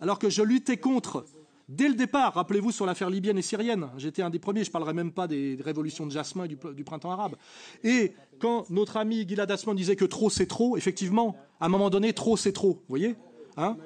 Alors 0.00 0.18
que 0.18 0.30
je 0.30 0.42
luttais 0.42 0.78
contre 0.78 1.24
dès 1.70 1.88
le 1.88 1.94
départ, 1.94 2.34
rappelez-vous 2.34 2.72
sur 2.72 2.84
l'affaire 2.84 3.08
libyenne 3.08 3.38
et 3.38 3.42
syrienne, 3.42 3.88
j'étais 3.96 4.22
un 4.22 4.30
des 4.30 4.40
premiers, 4.40 4.64
je 4.64 4.68
ne 4.68 4.72
parlerai 4.72 4.92
même 4.92 5.12
pas 5.12 5.26
des 5.26 5.56
révolutions 5.64 6.04
de 6.04 6.10
Jasmin 6.10 6.46
du, 6.46 6.56
printemps 6.84 7.12
arabe. 7.12 7.36
Et 7.84 8.12
quand 8.40 8.68
notre 8.70 8.96
ami 8.96 9.26
Gilad 9.26 9.50
Asman 9.50 9.76
disait 9.76 9.96
que 9.96 10.04
trop 10.04 10.28
c'est 10.28 10.46
trop, 10.46 10.76
effectivement, 10.76 11.36
à 11.60 11.66
un 11.66 11.68
moment 11.68 11.88
donné, 11.88 12.12
trop 12.12 12.36
c'est 12.36 12.52
trop, 12.52 12.72
vous 12.72 12.84
voyez 12.88 13.14
hein? 13.56 13.76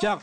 Car, 0.00 0.22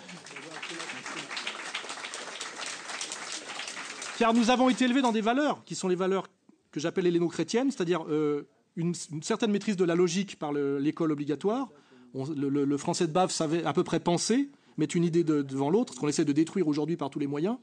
car 4.19 4.33
nous 4.33 4.49
avons 4.49 4.69
été 4.69 4.85
élevés 4.85 5.01
dans 5.01 5.11
des 5.11 5.21
valeurs 5.21 5.63
qui 5.65 5.75
sont 5.75 5.87
les 5.87 5.95
valeurs 5.95 6.27
que 6.71 6.79
j'appelle 6.79 7.07
héléno-chrétiennes, 7.07 7.71
c'est-à-dire 7.71 8.05
euh, 8.09 8.47
une, 8.75 8.93
certaine 9.21 9.51
maîtrise 9.51 9.77
de 9.77 9.83
la 9.83 9.95
logique 9.95 10.37
par 10.37 10.53
l'école 10.53 11.11
obligatoire. 11.11 11.69
le, 12.13 12.77
français 12.77 13.07
de 13.07 13.11
bave 13.11 13.31
savait 13.31 13.63
à 13.63 13.73
peu 13.73 13.83
près 13.83 13.99
penser, 13.99 14.49
mettre 14.77 14.95
une 14.95 15.03
idée 15.03 15.23
devant 15.23 15.69
l'autre, 15.69 15.93
ce 15.93 15.99
qu'on 15.99 16.07
essaie 16.07 16.25
de 16.25 16.33
détruire 16.33 16.67
aujourd'hui 16.67 16.97
par 16.97 17.09
tous 17.09 17.19
les 17.19 17.27
moyens. 17.27 17.57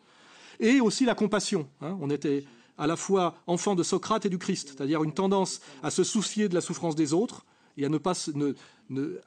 Et 0.61 0.81
aussi 0.81 1.05
la 1.05 1.15
compassion. 1.15 1.69
Hein. 1.81 1.97
On 2.01 2.11
était 2.11 2.45
à 2.79 2.87
la 2.87 2.97
fois 2.97 3.37
enfant 3.47 3.75
de 3.75 3.83
Socrate 3.83 4.27
et 4.27 4.29
du 4.29 4.39
Christ, 4.39 4.75
c'est-à-dire 4.77 5.03
une 5.05 5.15
tendance 5.15 5.61
à 5.83 5.91
se 5.91 6.05
soucier 6.05 6.49
de 6.49 6.55
la 6.55 6.61
souffrance 6.61 6.97
des 6.97 7.13
autres 7.13 7.45
et 7.77 7.85
à 7.85 7.89
ne 7.89 7.99
pas 7.99 8.15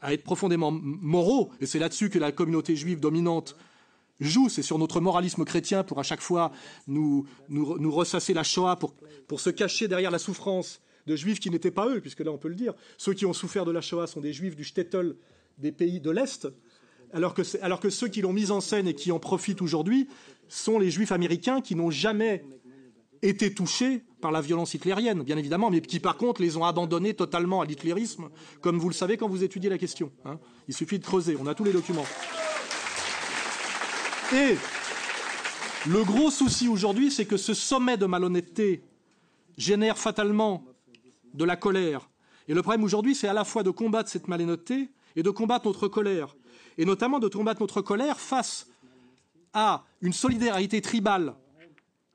à 0.01 0.13
être 0.13 0.24
profondément 0.24 0.72
moraux. 0.72 1.51
Et 1.60 1.65
c'est 1.65 1.79
là-dessus 1.79 2.10
que 2.10 2.20
la 2.20 2.32
communauté 2.32 2.75
juive 2.75 3.00
dominante 3.00 3.56
joue, 4.20 4.50
c'est 4.50 4.62
sur 4.62 4.79
notre 4.79 5.00
moralisme 5.00 5.46
chrétien 5.46 5.84
pour 5.84 6.00
à 6.00 6.03
chaque 6.03 6.22
fois 6.22 6.51
nous, 6.88 7.25
ressasser 7.50 8.34
la 8.34 8.44
Shoah, 8.44 8.77
pour, 8.77 8.94
pour 9.27 9.39
se 9.39 9.50
cacher 9.50 9.88
derrière 9.88 10.12
la 10.12 10.20
souffrance 10.20 10.82
de 11.06 11.15
juifs 11.15 11.39
qui 11.39 11.50
n'étaient 11.50 11.72
pas 11.72 11.88
eux, 11.88 12.01
puisque 12.01 12.20
là 12.20 12.32
on 12.32 12.38
peut 12.38 12.50
le 12.50 12.56
dire. 12.56 12.74
Ceux 12.98 13.13
qui 13.13 13.25
ont 13.25 13.34
souffert 13.34 13.65
de 13.65 13.72
la 13.72 13.82
Shoah 13.82 14.08
sont 14.08 14.22
des 14.22 14.34
juifs 14.34 14.56
du 14.56 14.63
shtetl 14.63 15.15
des 15.58 15.72
pays 15.72 16.00
de 16.00 16.12
l'Est, 16.12 16.48
alors 17.14 17.34
que, 17.34 17.90
ceux 17.90 18.08
qui 18.08 18.22
l'ont 18.22 18.34
mise 18.34 18.52
en 18.52 18.62
scène 18.62 18.88
et 18.88 18.94
qui 18.94 19.12
en 19.12 19.20
profitent 19.20 19.62
aujourd'hui 19.62 20.08
sont 20.48 20.80
les 20.80 20.90
juifs 20.90 21.12
américains 21.12 21.62
qui 21.62 21.76
n'ont 21.76 21.92
jamais 21.92 22.44
été 23.22 23.54
touchés 23.54 24.04
par 24.22 24.32
la 24.32 24.42
violence 24.42 24.74
hitlérienne, 24.74 25.24
bien 25.24 25.38
évidemment, 25.38 25.70
mais 25.70 25.82
qui 25.82 26.00
par 26.00 26.18
contre 26.18 26.42
les 26.42 26.58
ont 26.58 26.66
abandonnés 26.66 27.14
totalement 27.14 27.62
à 27.62 27.66
l'hitlérisme, 27.66 28.30
comme 28.62 28.78
vous 28.78 28.90
le 28.90 28.94
savez 28.94 29.18
quand 29.18 29.28
vous 29.28 29.44
étudiez 29.44 29.70
la 29.70 29.78
question. 29.78 30.12
Hein. 30.26 30.40
Il 30.68 30.74
suffit 30.74 31.00
de 31.00 31.04
creuser, 31.04 31.38
on 31.40 31.48
a 31.48 31.56
tous 31.56 31.64
les 31.64 31.74
documents. 31.74 32.06
Et 34.34 34.56
le 35.88 36.04
gros 36.04 36.30
souci 36.32 36.68
aujourd'hui, 36.68 37.12
c'est 37.12 37.25
que 37.25 37.38
ce 37.38 37.53
sommet 37.53 37.98
de 37.98 38.05
malhonnêteté 38.05 38.84
génère 39.58 39.98
fatalement 39.98 40.66
de 41.34 41.46
la 41.46 41.55
colère. 41.55 42.10
Et 42.48 42.53
le 42.53 42.62
problème 42.62 42.84
aujourd'hui, 42.84 43.16
c'est 43.16 43.27
à 43.27 43.34
la 43.34 43.46
fois 43.46 43.64
de 43.64 43.70
combattre 43.70 44.10
cette 44.10 44.27
malhonnêteté 44.27 44.90
et 45.16 45.24
de 45.24 45.29
combattre 45.29 45.66
notre 45.66 45.88
colère. 45.88 46.36
Et 46.77 46.85
notamment 46.85 47.20
de 47.20 47.27
combattre 47.27 47.61
notre 47.61 47.81
colère 47.81 48.20
face 48.20 48.68
à 49.53 49.83
une 50.01 50.13
solidarité 50.13 50.81
tribale 50.81 51.35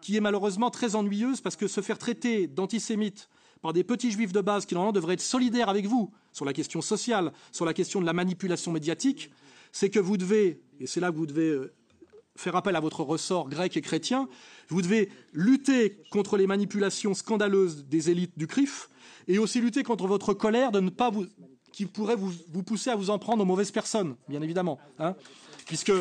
qui 0.00 0.16
est 0.16 0.20
malheureusement 0.20 0.70
très 0.70 0.94
ennuyeuse 0.94 1.40
parce 1.40 1.56
que 1.56 1.68
se 1.68 1.80
faire 1.80 1.98
traiter 1.98 2.46
d'antisémite 2.46 3.28
par 3.62 3.72
des 3.72 3.84
petits 3.84 4.10
juifs 4.10 4.32
de 4.32 4.40
base 4.40 4.66
qui 4.66 4.74
normalement 4.74 4.92
devraient 4.92 5.14
être 5.14 5.20
solidaires 5.20 5.68
avec 5.68 5.86
vous 5.86 6.12
sur 6.32 6.44
la 6.44 6.52
question 6.52 6.80
sociale, 6.80 7.32
sur 7.52 7.64
la 7.64 7.72
question 7.72 8.00
de 8.00 8.06
la 8.06 8.12
manipulation 8.12 8.72
médiatique, 8.72 9.30
c'est 9.70 9.88
que 9.88 10.00
vous 10.00 10.16
devez, 10.16 10.60
et 10.80 10.86
c'est 10.86 11.00
là 11.00 11.10
que 11.10 11.16
vous 11.16 11.26
devez 11.26 11.48
euh, 11.48 11.72
faire 12.36 12.56
appel 12.56 12.74
à 12.76 12.80
votre 12.80 13.02
ressort 13.02 13.48
grec 13.48 13.76
et 13.76 13.80
chrétien, 13.80 14.28
vous 14.68 14.82
devez 14.82 15.10
lutter 15.32 16.02
contre 16.10 16.36
les 16.36 16.46
manipulations 16.46 17.14
scandaleuses 17.14 17.84
des 17.86 18.10
élites 18.10 18.36
du 18.36 18.46
CRIF 18.46 18.90
et 19.28 19.38
aussi 19.38 19.60
lutter 19.60 19.84
contre 19.84 20.06
votre 20.06 20.34
colère 20.34 20.72
de 20.72 20.80
ne 20.80 20.90
pas 20.90 21.10
vous, 21.10 21.26
qui 21.72 21.86
pourrait 21.86 22.16
vous, 22.16 22.32
pousser 22.62 22.90
à 22.90 22.96
vous 22.96 23.10
en 23.10 23.18
prendre 23.18 23.42
aux 23.42 23.46
mauvaises 23.46 23.70
personnes, 23.70 24.16
bien 24.28 24.42
évidemment, 24.42 24.78
hein, 24.98 25.14
puisque 25.66 25.92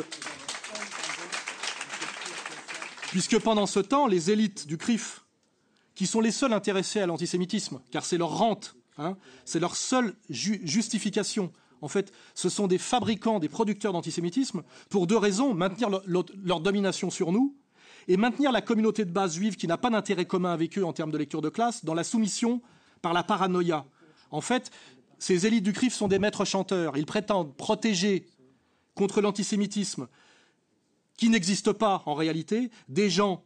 puisque 3.09 3.39
pendant 3.39 3.65
ce 3.65 3.79
temps, 3.79 4.07
les 4.07 4.31
élites 4.31 4.67
du 4.67 4.77
CRIF, 4.77 5.21
qui 5.95 6.07
sont 6.07 6.21
les 6.21 6.31
seuls 6.31 6.53
intéressés 6.53 7.01
à 7.01 7.05
l'antisémitisme, 7.05 7.81
car 7.91 8.05
c'est 8.05 8.17
leur 8.17 8.37
rente, 8.37 8.75
hein, 8.97 9.17
c'est 9.43 9.59
leur 9.59 9.75
seule 9.75 10.15
justification. 10.29 11.51
En 11.81 11.89
fait, 11.89 12.13
ce 12.35 12.47
sont 12.47 12.67
des 12.67 12.77
fabricants, 12.77 13.39
des 13.39 13.49
producteurs 13.49 13.91
d'antisémitisme, 13.91 14.63
pour 14.89 15.07
deux 15.07 15.17
raisons 15.17 15.53
maintenir 15.53 15.89
leur 16.07 16.59
domination 16.61 17.09
sur 17.09 17.31
nous 17.31 17.55
et 18.07 18.17
maintenir 18.17 18.51
la 18.51 18.61
communauté 18.61 19.03
de 19.03 19.11
base 19.11 19.35
juive 19.35 19.57
qui 19.57 19.67
n'a 19.67 19.77
pas 19.77 19.89
d'intérêt 19.89 20.25
commun 20.25 20.53
avec 20.53 20.77
eux 20.77 20.85
en 20.85 20.93
termes 20.93 21.11
de 21.11 21.17
lecture 21.17 21.41
de 21.41 21.49
classe 21.49 21.83
dans 21.83 21.93
la 21.93 22.03
soumission 22.03 22.61
par 23.01 23.13
la 23.13 23.23
paranoïa. 23.23 23.85
En 24.31 24.41
fait, 24.41 24.71
ces 25.21 25.45
élites 25.45 25.63
du 25.63 25.71
CRIF 25.71 25.93
sont 25.93 26.07
des 26.07 26.17
maîtres 26.17 26.45
chanteurs. 26.45 26.97
Ils 26.97 27.05
prétendent 27.05 27.55
protéger 27.55 28.25
contre 28.95 29.21
l'antisémitisme 29.21 30.07
qui 31.15 31.29
n'existe 31.29 31.73
pas 31.73 32.01
en 32.07 32.15
réalité, 32.15 32.71
des 32.89 33.11
gens 33.11 33.43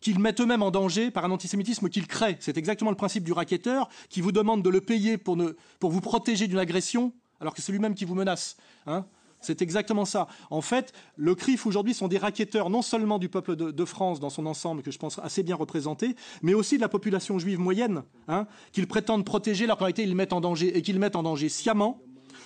qu'ils 0.00 0.18
mettent 0.18 0.42
eux-mêmes 0.42 0.62
en 0.62 0.70
danger 0.70 1.10
par 1.10 1.24
un 1.24 1.30
antisémitisme 1.30 1.88
qu'ils 1.88 2.06
créent. 2.06 2.36
C'est 2.40 2.58
exactement 2.58 2.90
le 2.90 2.96
principe 2.96 3.24
du 3.24 3.32
racketteur 3.32 3.88
qui 4.10 4.20
vous 4.20 4.30
demande 4.30 4.62
de 4.62 4.68
le 4.68 4.82
payer 4.82 5.16
pour, 5.16 5.38
vous 5.80 6.00
protéger 6.02 6.46
d'une 6.46 6.58
agression 6.58 7.14
alors 7.40 7.54
que 7.54 7.62
c'est 7.62 7.72
lui-même 7.72 7.94
qui 7.94 8.04
vous 8.04 8.14
menace. 8.14 8.58
Hein. 8.86 9.06
C'est 9.40 9.62
exactement 9.62 10.04
ça. 10.04 10.28
En 10.50 10.60
fait, 10.60 10.92
le 11.16 11.34
CRIF 11.34 11.66
aujourd'hui 11.66 11.94
sont 11.94 12.08
des 12.08 12.18
racketteurs 12.18 12.70
non 12.70 12.82
seulement 12.82 13.18
du 13.18 13.28
peuple 13.28 13.56
de, 13.56 13.84
France 13.84 14.20
dans 14.20 14.30
son 14.30 14.46
ensemble, 14.46 14.82
que 14.82 14.90
je 14.90 14.98
pense 14.98 15.18
assez 15.20 15.42
bien 15.42 15.56
représenté, 15.56 16.14
mais 16.42 16.54
aussi 16.54 16.76
de 16.76 16.80
la 16.80 16.88
population 16.88 17.38
juive 17.38 17.58
moyenne, 17.58 18.02
hein, 18.26 18.46
qu'ils 18.72 18.86
prétendent 18.86 19.24
protéger, 19.24 19.66
qu'en 19.66 19.76
réalité 19.76 20.02
ils 20.02 20.14
mettent 20.14 20.32
en 20.32 20.40
danger, 20.40 20.76
et 20.76 20.82
qu'ils 20.82 20.98
mettent 20.98 21.16
en 21.16 21.22
danger 21.22 21.48
sciemment, 21.48 22.00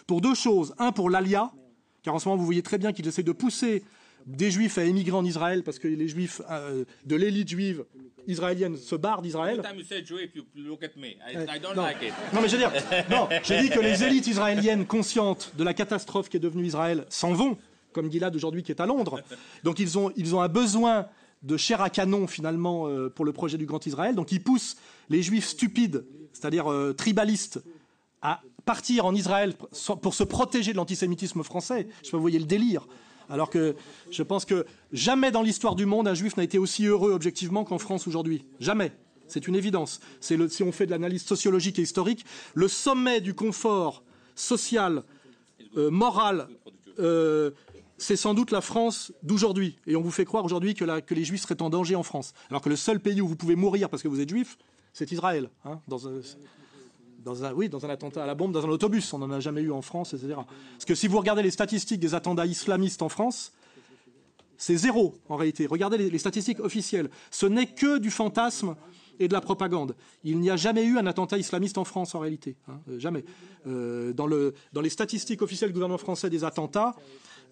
pour 0.07 0.21
deux 0.21 0.35
choses. 0.35 0.75
Un, 0.79 0.93
pour 0.93 1.11
l'alia, 1.11 1.51
car 2.03 2.15
en 2.15 2.19
ce 2.19 2.29
moment, 2.29 2.39
vous 2.39 2.45
voyez 2.45 2.63
très 2.63 2.79
bien 2.79 2.93
qu'ils 2.93 3.07
essaient 3.07 3.23
de 3.23 3.33
pousser 3.33 3.83
des 4.27 4.51
juifs 4.51 4.79
à 4.79 4.85
émigrer 4.85 5.17
en 5.17 5.25
Israël 5.25 5.63
parce 5.63 5.79
que 5.79 5.89
les 5.89 6.09
juifs 6.09 6.43
euh, 6.51 6.85
de 7.05 7.17
l'élite 7.17 7.49
juive 7.49 7.85
israélienne 8.29 8.77
se 8.77 8.95
barrent 8.95 9.23
d'Israël. 9.23 9.61
Non. 12.33 12.41
mais 12.41 12.49
je 12.49 12.57
veux 12.57 12.59
dire, 12.59 12.73
non, 13.11 13.29
j'ai 13.43 13.61
dit 13.63 13.71
que 13.71 13.81
les 13.81 14.05
élites 14.05 14.27
israéliennes 14.27 14.87
conscientes 14.87 15.53
de 15.57 15.65
la 15.65 15.75
catastrophe 15.75 16.29
qui 16.29 16.37
est 16.37 16.41
devenue 16.41 16.65
Israël 16.65 17.05
s'en 17.09 17.33
vont, 17.33 17.59
comme 17.93 18.11
Gilad 18.11 18.35
aujourd'hui 18.35 18.63
qui 18.63 18.73
est 18.73 18.81
à 18.81 18.87
Londres. 18.87 19.21
Donc 19.65 19.79
ils 19.79 19.99
ont, 19.99 20.13
ils 20.17 20.35
ont 20.35 20.41
un 20.41 20.49
besoin 20.49 21.07
de 21.43 21.57
chair 21.57 21.81
à 21.81 21.91
canon 21.91 22.27
finalement 22.27 22.87
euh, 22.87 23.09
pour 23.09 23.25
le 23.25 23.33
projet 23.33 23.59
du 23.59 23.67
Grand 23.67 23.85
Israël. 23.87 24.15
Donc 24.15 24.33
ils 24.33 24.43
poussent 24.43 24.77
les 25.09 25.23
juifs 25.23 25.47
stupides, 25.47 26.05
c'est-à-dire 26.33 26.71
euh, 26.71 26.93
tribalistes, 26.93 27.63
à 28.23 28.41
partir 28.65 29.05
en 29.05 29.15
Israël 29.15 29.55
pour 30.01 30.15
se 30.15 30.23
protéger 30.23 30.73
de 30.73 30.77
l'antisémitisme 30.77 31.43
français. 31.43 31.89
Je 32.05 32.11
peux 32.11 32.17
vous 32.17 32.23
voyez 32.23 32.39
le 32.39 32.45
délire. 32.45 32.87
Alors 33.29 33.51
que 33.51 33.75
je 34.11 34.23
pense 34.23 34.45
que 34.45 34.67
jamais 34.93 35.31
dans 35.31 35.43
l'histoire 35.43 35.75
du 35.75 35.87
monde 35.87 36.09
un 36.09 36.15
juif 36.15 36.37
n'a 36.37 36.45
été 36.45 36.59
aussi 36.59 36.87
heureux 36.87 37.13
objectivement 37.13 37.65
qu'en 37.65 37.79
France 37.79 38.07
aujourd'hui. 38.07 38.45
Jamais. 38.61 38.93
C'est 39.29 39.49
une 39.49 39.55
évidence. 39.55 40.01
si 40.21 40.63
on 40.63 40.73
fait 40.73 40.87
de 40.87 40.91
l'analyse 40.91 41.25
sociologique 41.25 41.79
et 41.79 41.83
historique, 41.83 42.25
le 42.55 42.69
sommet 42.69 43.21
du 43.21 43.35
confort 43.35 44.03
social, 44.35 45.05
euh, 45.77 45.91
moral, 45.91 46.49
euh, 46.99 47.53
c'est 47.97 48.17
sans 48.17 48.35
doute 48.35 48.51
la 48.51 48.61
France 48.61 49.13
d'aujourd'hui. 49.23 49.79
Et 49.87 49.97
on 49.97 50.03
vous 50.03 50.11
fait 50.11 50.25
croire 50.25 50.45
aujourd'hui 50.45 50.75
que, 50.75 50.85
les 51.15 51.25
juifs 51.25 51.43
seraient 51.43 51.63
en 51.63 51.71
danger 51.71 51.95
en 51.95 52.03
France. 52.03 52.35
Alors 52.51 52.61
que 52.61 52.69
le 52.69 52.77
seul 52.77 53.01
pays 53.01 53.21
où 53.21 53.29
vous 53.29 53.37
pouvez 53.37 53.57
mourir 53.57 53.89
parce 53.89 54.03
que 54.03 54.09
vous 54.09 54.21
êtes 54.21 54.29
juif, 54.29 54.59
c'est 54.93 55.11
Israël. 55.13 55.49
Hein, 55.65 55.81
dans 57.25 57.45
un, 57.45 57.53
oui, 57.53 57.69
dans 57.69 57.85
un 57.87 57.91
attentat 57.91 58.25
à 58.25 58.27
la 58.27 58.35
bombe, 58.35 58.53
dans 58.53 58.65
un 58.65 58.69
autobus. 58.69 59.13
On 59.13 59.19
n'en 59.19 59.31
a 59.31 59.41
jamais 59.41 59.63
eu 59.63 59.71
en 59.71 59.83
France, 59.83 60.15
etc. 60.15 60.35
Parce 60.35 60.85
que 60.85 60.95
si 60.95 61.09
vous 61.09 61.19
regardez 61.19 61.43
les 61.43 61.51
statistiques 61.51 62.01
des 62.01 62.15
attentats 62.15 62.47
islamistes 62.47 63.03
en 63.03 63.09
France, 63.09 63.53
c'est 64.57 64.77
zéro 64.77 65.17
en 65.29 65.37
réalité. 65.37 65.67
Regardez 65.67 65.99
les, 65.99 66.19
statistiques 66.19 66.61
officielles. 66.61 67.11
Ce 67.31 67.47
n'est 67.47 67.67
que 67.67 67.99
du 67.99 68.11
fantasme 68.11 68.77
et 69.19 69.29
de 69.29 69.33
la 69.33 69.41
propagande. 69.41 69.95
Il 70.25 70.39
n'y 70.39 70.51
a 70.51 70.57
jamais 70.57 70.85
eu 70.85 70.99
un 70.99 71.07
attentat 71.07 71.39
islamiste 71.39 71.79
en 71.79 71.85
France 71.85 72.15
en 72.15 72.21
réalité, 72.21 72.57
hein, 72.69 72.81
euh, 72.89 72.99
jamais. 72.99 73.25
Euh, 73.67 74.13
dans, 74.13 74.29
dans 74.73 74.81
les 74.81 74.91
statistiques 74.91 75.43
officielles 75.43 75.71
du 75.71 75.75
gouvernement 75.75 75.99
français 75.99 76.31
des 76.31 76.45
attentats, 76.45 76.95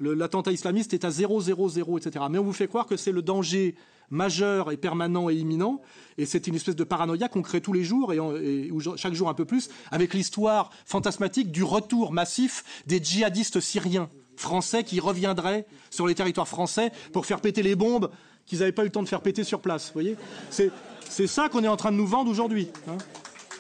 l'attentat 0.01 0.53
islamiste 0.53 0.95
est 0.95 1.05
à 1.05 1.11
0, 1.11 1.41
0, 1.41 1.69
0, 1.69 1.99
etc. 1.99 2.25
Mais 2.31 2.39
on 2.39 2.45
vous 2.45 2.53
fait 2.53 2.69
croire 2.69 2.87
que 2.87 2.97
c'est 2.97 3.13
le 3.13 3.23
danger 3.23 3.75
majeur 4.11 4.73
et 4.73 4.77
permanent 4.77 5.31
et 5.31 5.35
imminent, 5.35 5.81
et 6.19 6.27
c'est 6.27 6.47
une 6.49 6.57
espèce 6.57 6.75
de 6.75 6.85
paranoïa 6.85 7.29
qu'on 7.29 7.43
crée 7.43 7.61
tous 7.61 7.73
les 7.73 7.85
jours, 7.85 8.13
et, 8.13 8.71
chaque 8.97 9.15
jour 9.15 9.29
un 9.29 9.35
peu 9.35 9.45
plus, 9.45 9.71
avec 9.93 10.15
l'histoire 10.15 10.71
fantasmatique 10.85 11.53
du 11.53 11.63
retour 11.63 12.13
massif 12.13 12.83
des 12.87 13.03
djihadistes 13.03 13.61
syriens 13.61 14.11
français 14.37 14.85
qui 14.85 15.01
reviendraient 15.01 15.67
sur 15.91 16.07
les 16.07 16.15
territoires 16.15 16.49
français 16.49 16.91
pour 17.13 17.27
faire 17.27 17.41
péter 17.41 17.63
les 17.63 17.77
bombes 17.77 18.11
qu'ils 18.47 18.61
n'avaient 18.61 18.73
pas 18.73 18.83
eu 18.83 18.87
le 18.87 18.91
temps 18.91 19.03
de 19.03 19.09
faire 19.09 19.21
péter 19.21 19.45
sur 19.45 19.61
place. 19.61 19.87
Vous 19.89 19.93
voyez? 19.93 20.17
C'est 20.51 21.27
ça 21.27 21.49
qu'on 21.49 21.63
est 21.63 21.69
en 21.69 21.77
train 21.77 21.93
de 21.93 21.97
nous 21.97 22.07
vendre 22.07 22.31
aujourd'hui. 22.31 22.69
Hein. 22.89 22.97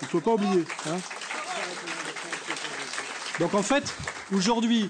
Il 0.01 0.05
ne 0.05 0.09
faut 0.09 0.21
pas 0.21 0.35
oublier. 0.35 0.65
Hein. 0.87 0.97
Donc 3.39 3.55
en 3.55 3.63
fait, 3.63 3.95
aujourd'hui, 4.33 4.89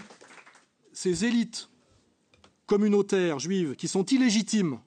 ces 1.00 1.24
élites 1.24 1.70
communautaires 2.66 3.38
juives 3.38 3.74
qui 3.74 3.88
sont 3.88 4.04
illégitimes 4.04 4.78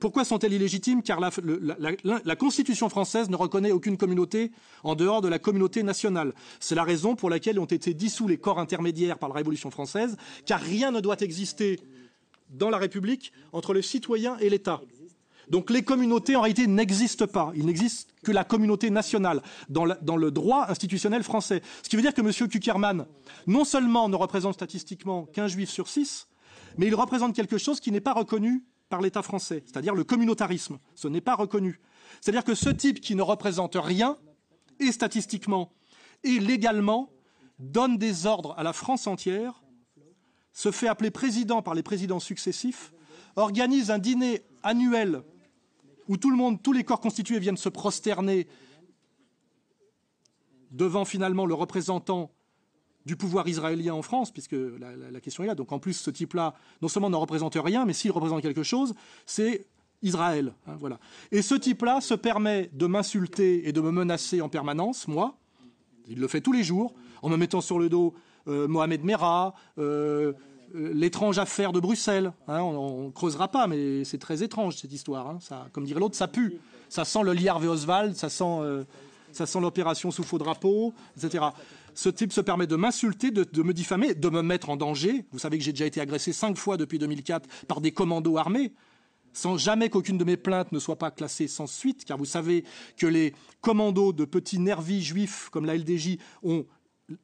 pourquoi 0.00 0.26
sont-elles 0.26 0.52
illégitimes? 0.52 1.02
Car 1.02 1.18
la, 1.18 2.36
Constitution 2.36 2.90
française 2.90 3.30
ne 3.30 3.36
reconnaît 3.36 3.70
aucune 3.70 3.96
communauté 3.96 4.50
en 4.82 4.94
dehors 4.94 5.22
de 5.22 5.28
la 5.28 5.38
communauté 5.38 5.82
nationale. 5.82 6.34
C'est 6.60 6.74
la 6.74 6.84
raison 6.84 7.16
pour 7.16 7.30
laquelle 7.30 7.58
ont 7.58 7.64
été 7.64 7.94
dissous 7.94 8.28
les 8.28 8.36
corps 8.36 8.58
intermédiaires 8.58 9.16
par 9.16 9.30
la 9.30 9.36
Révolution 9.36 9.70
française, 9.70 10.18
car 10.44 10.60
rien 10.60 10.90
ne 10.90 11.00
doit 11.00 11.16
exister 11.20 11.80
dans 12.50 12.68
la 12.68 12.76
République 12.76 13.32
entre 13.52 13.72
le 13.72 13.80
citoyen 13.80 14.36
et 14.40 14.50
l'État. 14.50 14.82
Donc 15.50 15.70
les 15.70 15.82
communautés, 15.82 16.36
en 16.36 16.42
réalité, 16.42 16.66
n'existent 16.66 17.26
pas. 17.26 17.52
Il 17.54 17.66
n'existe 17.66 18.10
que 18.24 18.32
la 18.32 18.44
communauté 18.44 18.90
nationale 18.90 19.42
dans, 19.68 19.84
le 19.84 20.30
droit 20.30 20.66
institutionnel 20.68 21.22
français. 21.22 21.62
Ce 21.82 21.88
qui 21.88 21.96
veut 21.96 22.02
dire 22.02 22.14
que 22.14 22.20
M. 22.20 22.48
Kuckerman, 22.48 23.06
non 23.46 23.64
seulement 23.64 24.08
ne 24.08 24.16
représente 24.16 24.54
statistiquement 24.54 25.26
qu'un 25.26 25.46
juif 25.46 25.70
sur 25.70 25.88
six, 25.88 26.28
mais 26.78 26.86
il 26.86 26.94
représente 26.94 27.34
quelque 27.34 27.58
chose 27.58 27.80
qui 27.80 27.92
n'est 27.92 28.00
pas 28.00 28.14
reconnu 28.14 28.64
par 28.88 29.00
l'État 29.00 29.22
français, 29.22 29.62
c'est-à-dire 29.66 29.94
le 29.94 30.04
communautarisme. 30.04 30.78
Ce 30.94 31.08
n'est 31.08 31.20
pas 31.20 31.34
reconnu. 31.34 31.80
C'est-à-dire 32.20 32.44
que 32.44 32.54
ce 32.54 32.70
type 32.70 33.00
qui 33.00 33.14
ne 33.14 33.22
représente 33.22 33.76
rien, 33.76 34.16
et 34.80 34.92
statistiquement, 34.92 35.72
et 36.22 36.38
légalement, 36.38 37.10
donne 37.58 37.98
des 37.98 38.26
ordres 38.26 38.54
à 38.56 38.62
la 38.62 38.72
France 38.72 39.06
entière, 39.06 39.62
se 40.52 40.70
fait 40.70 40.88
appeler 40.88 41.10
président 41.10 41.62
par 41.62 41.74
les 41.74 41.82
présidents 41.82 42.20
successifs, 42.20 42.92
organise 43.36 43.90
un 43.90 43.98
dîner 43.98 44.42
annuel 44.62 45.22
où 46.08 46.16
tout 46.16 46.30
le 46.30 46.36
monde, 46.36 46.62
tous 46.62 46.72
les 46.72 46.84
corps 46.84 47.00
constitués 47.00 47.38
viennent 47.38 47.56
se 47.56 47.68
prosterner 47.68 48.46
devant 50.70 51.04
finalement 51.04 51.46
le 51.46 51.54
représentant 51.54 52.32
du 53.06 53.16
pouvoir 53.16 53.46
israélien 53.48 53.94
en 53.94 54.02
France, 54.02 54.30
puisque 54.30 54.56
la, 54.56 55.20
question 55.20 55.44
est 55.44 55.46
là. 55.46 55.54
Donc 55.54 55.72
en 55.72 55.78
plus, 55.78 55.94
ce 55.94 56.10
type-là, 56.10 56.54
non 56.80 56.88
seulement 56.88 57.10
ne 57.10 57.16
représente 57.16 57.56
rien, 57.56 57.84
mais 57.84 57.92
s'il 57.92 58.10
représente 58.10 58.42
quelque 58.42 58.62
chose, 58.62 58.94
c'est 59.26 59.66
Israël. 60.02 60.54
Hein, 60.66 60.76
voilà. 60.78 60.98
Et 61.30 61.42
ce 61.42 61.54
type-là 61.54 62.00
se 62.00 62.14
permet 62.14 62.70
de 62.72 62.86
m'insulter 62.86 63.68
et 63.68 63.72
de 63.72 63.80
me 63.80 63.90
menacer 63.90 64.40
en 64.40 64.48
permanence, 64.48 65.06
moi. 65.06 65.36
Il 66.08 66.18
le 66.18 66.28
fait 66.28 66.40
tous 66.40 66.52
les 66.52 66.64
jours, 66.64 66.94
en 67.22 67.28
me 67.28 67.36
mettant 67.36 67.60
sur 67.60 67.78
le 67.78 67.88
dos 67.88 68.14
euh, 68.48 68.68
Mohamed 68.68 69.04
Merah, 69.04 69.54
euh, 69.78 70.32
l'étrange 70.72 71.38
affaire 71.38 71.72
de 71.72 71.80
Bruxelles. 71.80 72.32
Hein, 72.48 72.60
on 72.60 73.06
ne 73.06 73.10
creusera 73.10 73.48
pas, 73.48 73.66
mais 73.66 74.04
c'est 74.04 74.18
très 74.18 74.42
étrange 74.42 74.76
cette 74.76 74.92
histoire. 74.92 75.28
Hein. 75.28 75.38
ça, 75.40 75.68
comme 75.72 75.84
dirait 75.84 76.00
l'autre, 76.00 76.16
ça 76.16 76.28
pue. 76.28 76.58
Ça 76.88 77.04
sent 77.04 77.22
le 77.22 77.32
Liarve 77.32 77.68
Oswald, 77.68 78.14
ça 78.14 78.28
sent, 78.28 78.84
ça 79.32 79.46
sent 79.46 79.60
l'opération 79.60 80.10
sous 80.10 80.22
faux 80.22 80.38
drapeau, 80.38 80.94
etc. 81.16 81.44
Ce 81.94 82.08
type 82.08 82.32
se 82.32 82.40
permet 82.40 82.66
de 82.66 82.76
m'insulter, 82.76 83.30
de, 83.30 83.62
me 83.62 83.72
diffamer, 83.72 84.14
de 84.14 84.28
me 84.28 84.42
mettre 84.42 84.68
en 84.70 84.76
danger. 84.76 85.24
Vous 85.32 85.38
savez 85.38 85.58
que 85.58 85.64
j'ai 85.64 85.72
déjà 85.72 85.86
été 85.86 86.00
agressé 86.00 86.32
cinq 86.32 86.56
fois 86.56 86.76
depuis 86.76 86.98
2004 86.98 87.48
par 87.66 87.80
des 87.80 87.92
commandos 87.92 88.36
armés 88.36 88.72
sans 89.36 89.56
jamais 89.56 89.90
qu'aucune 89.90 90.16
de 90.16 90.24
mes 90.24 90.36
plaintes 90.36 90.70
ne 90.70 90.78
soit 90.78 90.96
pas 90.96 91.10
classée 91.10 91.48
sans 91.48 91.66
suite, 91.66 92.04
car 92.04 92.16
vous 92.16 92.24
savez 92.24 92.64
que 92.96 93.06
les 93.06 93.34
commandos 93.60 94.12
de 94.12 94.24
petits 94.24 94.60
nervis 94.60 95.02
juifs 95.02 95.48
comme 95.50 95.66
la 95.66 95.76
LDJ 95.76 96.18
ont 96.44 96.64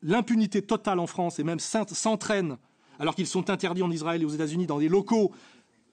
l'impunité 0.02 0.60
totale 0.60 0.98
en 0.98 1.06
France 1.06 1.38
et 1.38 1.44
même 1.44 1.60
s'entraînent, 1.60 2.58
alors 3.00 3.16
qu'ils 3.16 3.26
sont 3.26 3.50
interdits 3.50 3.82
en 3.82 3.90
Israël 3.90 4.22
et 4.22 4.24
aux 4.24 4.30
États-Unis 4.30 4.66
dans 4.66 4.78
des 4.78 4.88
locaux 4.88 5.32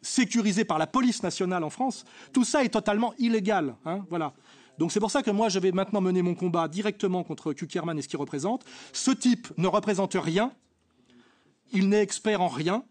sécurisés 0.01 0.65
par 0.65 0.77
la 0.77 0.85
police 0.85 1.23
nationale 1.23 1.63
en 1.63 1.71
France. 1.71 2.05
Tout 2.33 2.43
ça 2.43 2.63
est 2.63 2.69
totalement 2.69 3.13
illégal. 3.17 3.75
Hein, 3.85 4.05
voilà. 4.09 4.33
Donc 4.77 4.91
c'est 4.91 4.99
pour 4.99 5.09
ça 5.09 5.23
que 5.23 5.31
moi 5.31 5.49
je 5.49 5.57
vais 5.57 5.71
maintenant 5.71 6.01
mener 6.01 6.21
mon 6.21 6.35
combat 6.35 6.67
directement 6.67 7.23
contre 7.23 7.53
Kuckerman 7.53 7.97
et 7.97 8.01
ce 8.01 8.07
qu'il 8.07 8.19
représente. 8.19 8.63
Ce 8.93 9.09
type 9.09 9.47
ne 9.57 9.67
représente 9.67 10.13
rien, 10.13 10.51
il 11.71 11.89
n'est 11.89 12.01
expert 12.01 12.41
en 12.41 12.47
rien, 12.47 12.83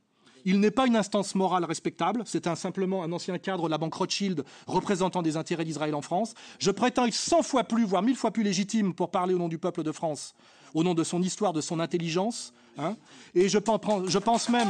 il 0.45 0.61
n'est 0.61 0.71
pas 0.71 0.87
une 0.87 0.97
instance 0.97 1.35
morale 1.35 1.65
respectable, 1.65 2.23
c'est 2.25 2.53
simplement 2.57 3.05
un 3.05 3.13
ancien 3.13 3.39
cadre 3.39 3.65
de 3.65 3.71
la 3.71 3.79
banque 3.79 3.95
Rothschild 3.95 4.45
représentant 4.67 5.23
des 5.23 5.37
intérêts 5.37 5.65
d'Israël 5.65 5.95
en 5.95 6.03
France. 6.03 6.35
Je 6.59 6.71
prétends 6.71 7.05
être 7.05 7.15
100 7.15 7.43
fois 7.43 7.65
plus, 7.65 7.85
voire 7.85 8.03
mille 8.03 8.17
fois 8.17 8.31
plus 8.31 8.43
légitime 8.43 8.95
pour 8.95 9.11
parler 9.11 9.35
au 9.35 9.39
nom 9.39 9.49
du 9.49 9.59
peuple 9.59 9.83
de 9.83 9.93
France, 9.93 10.35
au 10.75 10.83
nom 10.83 10.95
de 10.95 11.05
son 11.05 11.23
histoire, 11.23 11.53
de 11.53 11.61
son 11.61 11.81
intelligence. 11.81 12.53
Hein. 12.79 12.97
et 13.35 13.49
je 13.49 13.59
pense 13.59 14.49
même... 14.49 14.69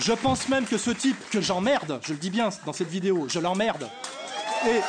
Je 0.00 0.12
pense 0.12 0.48
même 0.48 0.66
que 0.66 0.76
ce 0.76 0.90
type 0.90 1.16
que 1.30 1.40
j'emmerde, 1.40 2.00
je 2.04 2.12
le 2.12 2.18
dis 2.18 2.30
bien 2.30 2.48
dans 2.66 2.72
cette 2.72 2.88
vidéo, 2.88 3.28
je 3.28 3.38
l'emmerde. 3.38 3.88
Et... 4.66 4.80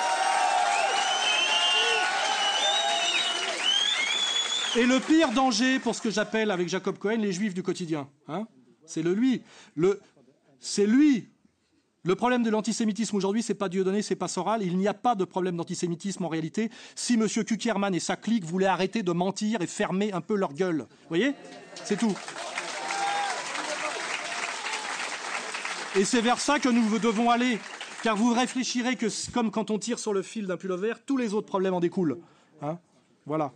Et 4.77 4.85
le 4.85 4.99
pire 4.99 5.31
danger 5.31 5.79
pour 5.79 5.95
ce 5.95 6.01
que 6.01 6.09
j'appelle 6.09 6.51
avec 6.51 6.67
Jacob 6.67 6.97
Cohen 6.97 7.17
les 7.17 7.31
juifs 7.31 7.53
du 7.53 7.63
quotidien, 7.63 8.09
hein, 8.27 8.45
c'est 8.85 9.03
le 9.03 9.13
lui. 9.13 9.41
Le, 9.75 10.01
c'est 10.59 10.85
lui. 10.85 11.29
Le 12.05 12.13
problème 12.13 12.43
de 12.43 12.51
l'antisémitisme 12.51 13.15
aujourd'hui, 13.15 13.41
c'est 13.41 13.55
pas 13.55 13.67
Dieudonné, 13.67 14.03
c'est 14.03 14.15
pas 14.15 14.27
Soral. 14.27 14.61
Il 14.61 14.77
n'y 14.77 14.87
a 14.87 14.93
pas 14.93 15.15
de 15.15 15.25
problème 15.25 15.57
d'antisémitisme 15.57 16.23
en 16.23 16.27
réalité. 16.27 16.69
Si 16.93 17.15
M. 17.15 17.27
Kuckerman 17.27 17.95
et 17.95 17.99
sa 17.99 18.15
clique 18.15 18.45
voulaient 18.45 18.67
arrêter 18.67 19.01
de 19.01 19.11
mentir 19.11 19.63
et 19.63 19.67
fermer 19.67 20.13
un 20.13 20.21
peu 20.21 20.35
leur 20.35 20.53
gueule, 20.53 20.85
vous 20.87 21.09
voyez, 21.09 21.33
c'est 21.83 21.97
tout. 21.97 22.15
Et 25.95 26.05
c'est 26.05 26.21
vers 26.21 26.39
ça 26.39 26.59
que 26.59 26.69
nous 26.69 26.99
devons 26.99 27.31
aller. 27.31 27.57
Car 28.03 28.15
vous 28.15 28.33
réfléchirez 28.33 28.97
que, 28.97 29.07
comme 29.31 29.49
quand 29.49 29.71
on 29.71 29.79
tire 29.79 29.97
sur 29.97 30.13
le 30.13 30.21
fil 30.21 30.45
d'un 30.45 30.57
pull 30.57 30.73
vert, 30.73 30.99
tous 31.03 31.17
les 31.17 31.33
autres 31.33 31.47
problèmes 31.47 31.73
en 31.73 31.79
découlent. 31.79 32.19
Hein? 32.61 32.77
Voilà. 33.25 33.51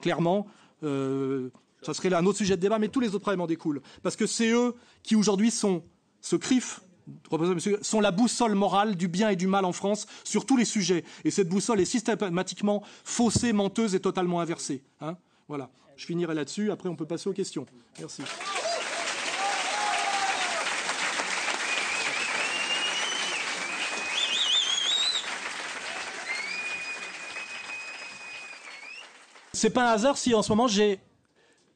Clairement, 0.00 0.46
euh, 0.82 1.50
ça 1.82 1.92
serait 1.92 2.08
là 2.08 2.20
un 2.20 2.24
autre 2.24 2.38
sujet 2.38 2.56
de 2.56 2.62
débat, 2.62 2.78
mais 2.78 2.88
tous 2.88 3.00
les 3.00 3.08
autres 3.08 3.18
problèmes 3.18 3.42
en 3.42 3.46
découlent. 3.46 3.82
Parce 4.02 4.16
que 4.16 4.26
c'est 4.26 4.48
eux 4.48 4.74
qui 5.02 5.14
aujourd'hui 5.14 5.50
sont, 5.50 5.84
ce 6.22 6.36
CRIF, 6.36 6.80
sont 7.82 8.00
la 8.00 8.10
boussole 8.10 8.54
morale 8.54 8.96
du 8.96 9.08
bien 9.08 9.30
et 9.30 9.36
du 9.36 9.46
mal 9.46 9.64
en 9.64 9.72
France 9.72 10.06
sur 10.24 10.46
tous 10.46 10.56
les 10.56 10.64
sujets. 10.64 11.04
Et 11.24 11.30
cette 11.30 11.48
boussole 11.48 11.80
est 11.80 11.84
systématiquement 11.84 12.82
faussée, 13.04 13.52
menteuse 13.52 13.94
et 13.94 14.00
totalement 14.00 14.40
inversée. 14.40 14.82
Hein 15.00 15.16
voilà. 15.48 15.70
Je 15.96 16.04
finirai 16.04 16.34
là-dessus. 16.34 16.70
Après, 16.70 16.88
on 16.88 16.96
peut 16.96 17.06
passer 17.06 17.28
aux 17.28 17.32
questions. 17.32 17.66
Merci. 17.98 18.22
C'est 29.52 29.70
pas 29.70 29.90
un 29.90 29.94
hasard 29.94 30.18
si 30.18 30.34
en 30.34 30.42
ce 30.42 30.50
moment 30.52 30.68
j'ai 30.68 31.00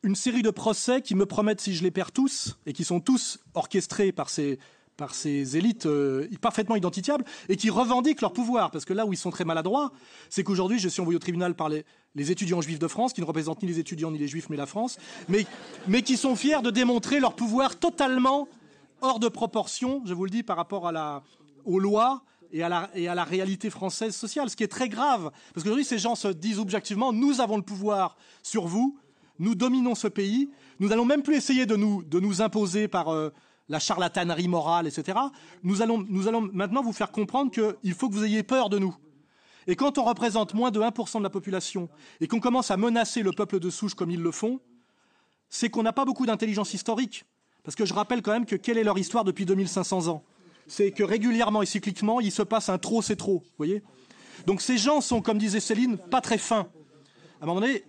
une 0.03 0.15
série 0.15 0.43
de 0.43 0.51
procès 0.51 1.01
qui 1.01 1.15
me 1.15 1.25
promettent, 1.25 1.63
si 1.63 1.75
je 1.75 1.83
les 1.83 1.91
perds 1.91 2.13
tous, 2.13 2.59
et 2.67 2.75
qui 2.75 2.85
sont 2.85 3.01
tous 3.01 3.39
orchestrés 3.55 4.13
par 4.13 4.29
ces, 4.29 4.59
par 5.01 5.15
ces 5.15 5.57
élites 5.57 5.87
euh, 5.87 6.29
parfaitement 6.43 6.77
identifiables, 6.77 7.25
et 7.49 7.57
qui 7.57 7.71
revendiquent 7.71 8.21
leur 8.21 8.35
pouvoir. 8.35 8.71
Parce 8.71 8.85
que 8.85 8.93
là 8.93 9.07
où 9.07 9.15
ils 9.15 9.17
sont 9.17 9.31
très 9.31 9.47
maladroits, 9.47 9.93
c'est 10.29 10.45
qu'aujourd'hui, 10.45 10.79
je 10.79 10.91
suis 10.91 11.01
envoyé 11.01 11.17
au 11.17 11.21
tribunal 11.21 11.55
par 11.55 11.71
les, 11.71 11.85
étudiants 12.31 12.61
juifs 12.61 12.79
de 12.79 12.87
France, 12.87 13.15
qui 13.15 13.23
ne 13.23 13.27
représentent 13.27 13.63
ni 13.63 13.69
les 13.69 13.79
étudiants 13.79 14.11
ni 14.11 14.19
les 14.19 14.29
juifs, 14.29 14.51
mais 14.51 14.59
la 14.59 14.67
France, 14.67 14.99
mais, 15.29 16.03
qui 16.03 16.19
sont 16.19 16.37
fiers 16.37 16.61
de 16.61 16.71
démontrer 16.71 17.19
leur 17.19 17.35
pouvoir 17.35 17.79
totalement 17.79 18.47
hors 19.01 19.21
de 19.21 19.29
proportion, 19.29 20.03
je 20.05 20.13
vous 20.13 20.25
le 20.25 20.31
dis, 20.31 20.43
par 20.43 20.59
rapport 20.59 20.93
aux 21.65 21.79
lois 21.79 22.23
et 22.53 22.63
à, 22.63 22.69
la, 22.69 23.25
réalité 23.25 23.71
française 23.71 24.15
sociale, 24.15 24.51
ce 24.51 24.57
qui 24.57 24.65
est 24.65 24.69
très 24.69 24.91
grave. 24.91 25.31
Parce 25.55 25.65
qu'aujourd'hui, 25.65 25.87
ces 25.87 25.99
gens 25.99 26.15
se 26.15 26.29
disent 26.29 26.59
objectivement, 26.59 27.15
nous 27.15 27.41
avons 27.41 27.57
le 27.57 27.63
pouvoir 27.63 28.19
sur 28.43 28.67
vous, 28.67 28.99
nous 29.39 29.55
dominons 29.55 29.95
ce 29.95 30.09
pays, 30.09 30.51
nous 30.79 30.89
n'allons 30.89 31.07
même 31.07 31.23
plus 31.23 31.37
essayer 31.37 31.65
de 31.65 31.77
nous, 31.77 32.03
de 32.03 32.21
nous 32.21 32.43
imposer 32.43 32.87
par 32.87 33.09
euh, 33.09 33.31
la 33.71 33.79
charlatanerie 33.79 34.49
morale, 34.49 34.89
etc. 34.89 35.17
Nous 35.63 35.81
allons, 35.81 36.05
nous 36.09 36.29
allons 36.29 36.43
maintenant 36.53 36.83
vous 36.83 36.93
faire 36.93 37.13
comprendre 37.13 37.51
qu'il 37.53 37.95
faut 37.95 38.11
que 38.11 38.15
vous 38.15 38.25
ayez 38.25 38.43
peur 38.43 38.69
de 38.69 38.79
nous. 38.79 38.95
Et 39.67 39.77
quand 39.77 39.97
on 39.97 40.05
représente 40.05 40.55
moins 40.55 40.73
de 40.73 40.81
1% 40.81 41.19
de 41.19 41.23
la 41.23 41.31
population 41.31 41.89
et 42.21 42.27
qu'on 42.27 42.41
commence 42.41 42.73
à 42.73 42.77
menacer 42.77 43.23
le 43.23 43.31
peuple 43.31 43.61
de 43.61 43.71
souche 43.71 43.95
comme 43.95 44.11
ils 44.11 44.21
le 44.21 44.33
font, 44.33 44.61
c'est 45.49 45.71
qu'on 45.71 45.85
n'a 45.85 45.93
pas 45.93 46.05
beaucoup 46.05 46.27
d'intelligence 46.27 46.75
historique. 46.75 47.25
Parce 47.63 47.77
que 47.77 47.85
je 47.85 47.95
rappelle 47.95 48.23
quand 48.23 48.33
même 48.33 48.45
que 48.45 48.57
quelle 48.57 48.77
est 48.77 48.85
leur 48.85 48.99
histoire 48.99 49.23
depuis 49.23 49.47
2500 49.47 50.09
ans? 50.09 50.25
C'est 50.67 50.91
que 50.91 51.05
régulièrement 51.05 51.63
et 51.63 51.67
cycliquement, 51.67 52.21
il 52.21 52.33
se 52.33 52.43
passe 52.43 52.69
un 52.69 52.79
trop, 52.79 53.03
c'est 53.03 53.17
trop. 53.17 53.45
Voyez? 53.57 53.85
Donc 54.47 54.63
ces 54.63 54.79
gens 54.79 55.01
sont, 55.01 55.23
comme 55.23 55.39
disait 55.39 55.61
Céline, 55.61 55.97
pas 55.97 56.21
très 56.21 56.39
fins. 56.39 56.69
À 57.41 57.45
un 57.45 57.47
moment 57.47 57.61
donné, 57.61 57.85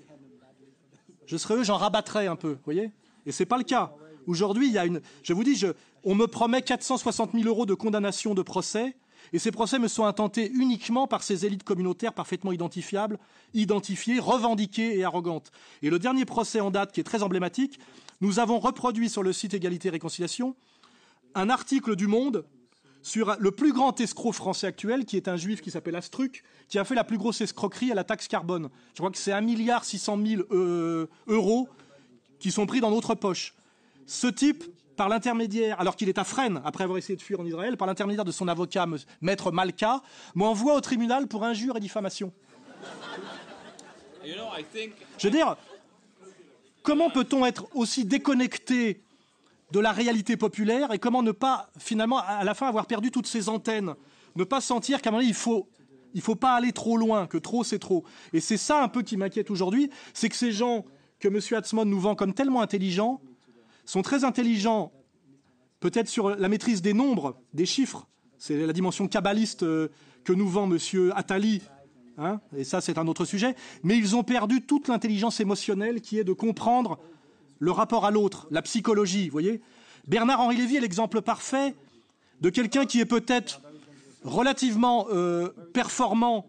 je 1.25 1.37
serais 1.37 1.55
eux, 1.55 1.63
j'en 1.63 1.77
rabattrais 1.77 2.27
un 2.27 2.35
peu. 2.35 2.59
Voyez? 2.65 2.91
Et 3.25 3.31
c'est 3.31 3.45
pas 3.45 3.57
le 3.57 3.63
cas. 3.63 3.95
Aujourd'hui, 4.27 4.67
il 4.67 4.73
y 4.73 4.77
a 4.77 4.85
une. 4.85 5.01
Je 5.23 5.33
vous 5.33 5.43
dis, 5.43 5.63
on 6.03 6.15
me 6.15 6.27
promet 6.27 6.61
460 6.61 7.31
000 7.33 7.45
euros 7.45 7.65
de 7.65 7.73
condamnation 7.73 8.33
de 8.33 8.41
procès, 8.41 8.95
et 9.33 9.39
ces 9.39 9.51
procès 9.51 9.79
me 9.79 9.87
sont 9.87 10.05
intentés 10.05 10.51
uniquement 10.51 11.07
par 11.07 11.23
ces 11.23 11.45
élites 11.45 11.63
communautaires 11.63 12.13
parfaitement 12.13 12.51
identifiables, 12.51 13.17
identifiées, 13.53 14.19
revendiquées 14.19 14.97
et 14.97 15.03
arrogantes. 15.03 15.51
Et 15.81 15.89
le 15.89 15.99
dernier 15.99 16.25
procès 16.25 16.59
en 16.59 16.71
date, 16.71 16.91
qui 16.91 16.99
est 16.99 17.05
très 17.05 17.23
emblématique, 17.23 17.79
nous 18.19 18.39
avons 18.39 18.59
reproduit 18.59 19.09
sur 19.09 19.23
le 19.23 19.33
site 19.33 19.53
Égalité 19.53 19.87
et 19.87 19.91
Réconciliation 19.91 20.55
un 21.33 21.49
article 21.49 21.95
du 21.95 22.07
Monde 22.07 22.45
sur 23.03 23.35
le 23.39 23.51
plus 23.51 23.73
grand 23.73 23.99
escroc 23.99 24.33
français 24.33 24.67
actuel, 24.67 25.05
qui 25.05 25.17
est 25.17 25.27
un 25.27 25.37
juif 25.37 25.61
qui 25.61 25.71
s'appelle 25.71 25.95
Astruc, 25.95 26.43
qui 26.67 26.77
a 26.77 26.83
fait 26.83 26.93
la 26.93 27.03
plus 27.03 27.17
grosse 27.17 27.41
escroquerie 27.41 27.91
à 27.91 27.95
la 27.95 28.03
taxe 28.03 28.27
carbone. 28.27 28.69
Je 28.93 28.99
crois 28.99 29.11
que 29.11 29.17
c'est 29.17 29.31
1,6 29.31 29.43
milliard 29.43 29.85
000 29.85 30.43
euh, 30.51 31.07
euros 31.27 31.67
qui 32.39 32.51
sont 32.51 32.65
pris 32.65 32.79
dans 32.79 32.91
notre 32.91 33.15
poche. 33.15 33.55
Ce 34.11 34.27
type, 34.27 34.65
par 34.97 35.07
l'intermédiaire, 35.07 35.79
alors 35.79 35.95
qu'il 35.95 36.09
est 36.09 36.17
à 36.17 36.25
Fresnes, 36.25 36.61
après 36.65 36.83
avoir 36.83 36.97
essayé 36.97 37.15
de 37.15 37.21
fuir 37.21 37.39
en 37.39 37.45
Israël, 37.45 37.77
par 37.77 37.87
l'intermédiaire 37.87 38.25
de 38.25 38.31
son 38.33 38.49
avocat, 38.49 38.85
maître 39.21 39.53
Malka, 39.53 40.01
m'envoie 40.35 40.75
au 40.75 40.81
tribunal 40.81 41.29
pour 41.29 41.45
injure 41.45 41.77
et 41.77 41.79
diffamation. 41.79 42.33
Je 44.25 45.23
veux 45.23 45.31
dire, 45.31 45.55
comment 46.83 47.09
peut-on 47.09 47.45
être 47.45 47.67
aussi 47.73 48.03
déconnecté 48.03 49.01
de 49.71 49.79
la 49.79 49.93
réalité 49.93 50.35
populaire 50.35 50.91
et 50.91 50.99
comment 50.99 51.23
ne 51.23 51.31
pas, 51.31 51.69
finalement, 51.79 52.19
à 52.19 52.43
la 52.43 52.53
fin, 52.53 52.67
avoir 52.67 52.87
perdu 52.87 53.11
toutes 53.11 53.27
ces 53.27 53.47
antennes? 53.47 53.95
Ne 54.35 54.43
pas 54.43 54.59
sentir 54.59 55.01
qu'à 55.01 55.09
un 55.09 55.13
moment 55.13 55.23
il 55.25 55.33
faut 55.33 55.69
il 56.13 56.17
ne 56.17 56.23
faut 56.23 56.35
pas 56.35 56.55
aller 56.55 56.73
trop 56.73 56.97
loin, 56.97 57.27
que 57.27 57.37
trop 57.37 57.63
c'est 57.63 57.79
trop. 57.79 58.03
Et 58.33 58.41
c'est 58.41 58.57
ça 58.57 58.83
un 58.83 58.89
peu 58.89 59.03
qui 59.03 59.15
m'inquiète 59.15 59.49
aujourd'hui, 59.49 59.89
c'est 60.13 60.27
que 60.27 60.35
ces 60.35 60.51
gens 60.51 60.83
que 61.21 61.29
M. 61.29 61.39
Hatzmon 61.57 61.85
nous 61.85 62.01
vend 62.01 62.15
comme 62.15 62.33
tellement 62.33 62.61
intelligents 62.61 63.21
sont 63.85 64.01
très 64.01 64.23
intelligents, 64.23 64.91
peut-être 65.79 66.07
sur 66.07 66.29
la 66.29 66.47
maîtrise 66.49 66.81
des 66.81 66.93
nombres, 66.93 67.37
des 67.53 67.65
chiffres. 67.65 68.07
C'est 68.37 68.65
la 68.65 68.73
dimension 68.73 69.07
kabbaliste 69.07 69.63
euh, 69.63 69.89
que 70.23 70.33
nous 70.33 70.47
vend 70.47 70.69
M. 70.71 71.11
Attali. 71.15 71.61
Hein, 72.17 72.39
et 72.55 72.63
ça, 72.63 72.81
c'est 72.81 72.97
un 72.97 73.07
autre 73.07 73.25
sujet. 73.25 73.55
Mais 73.83 73.97
ils 73.97 74.15
ont 74.15 74.23
perdu 74.23 74.61
toute 74.61 74.87
l'intelligence 74.87 75.39
émotionnelle 75.39 76.01
qui 76.01 76.19
est 76.19 76.23
de 76.23 76.33
comprendre 76.33 76.99
le 77.59 77.71
rapport 77.71 78.05
à 78.05 78.11
l'autre, 78.11 78.47
la 78.49 78.63
psychologie, 78.63 79.25
vous 79.25 79.31
voyez 79.31 79.61
Bernard-Henri 80.07 80.57
Lévy 80.57 80.77
est 80.77 80.79
l'exemple 80.79 81.21
parfait 81.21 81.75
de 82.41 82.49
quelqu'un 82.49 82.85
qui 82.85 82.99
est 82.99 83.05
peut-être 83.05 83.61
relativement 84.23 85.05
euh, 85.11 85.49
performant 85.71 86.47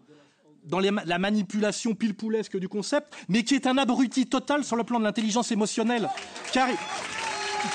dans 0.65 0.79
la 0.79 1.19
manipulation 1.19 1.93
pile-poulesque 1.93 2.57
du 2.57 2.69
concept, 2.69 3.13
mais 3.27 3.43
qui 3.43 3.53
est 3.53 3.67
un 3.67 3.77
abruti 3.77 4.27
total 4.27 4.63
sur 4.63 4.75
le 4.75 4.83
plan 4.83 4.97
de 4.97 5.03
l'intelligence 5.03 5.51
émotionnelle, 5.51 6.09
car, 6.53 6.69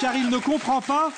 car 0.01 0.17
il 0.17 0.29
ne 0.29 0.39
comprend 0.39 0.81
pas 0.81 1.13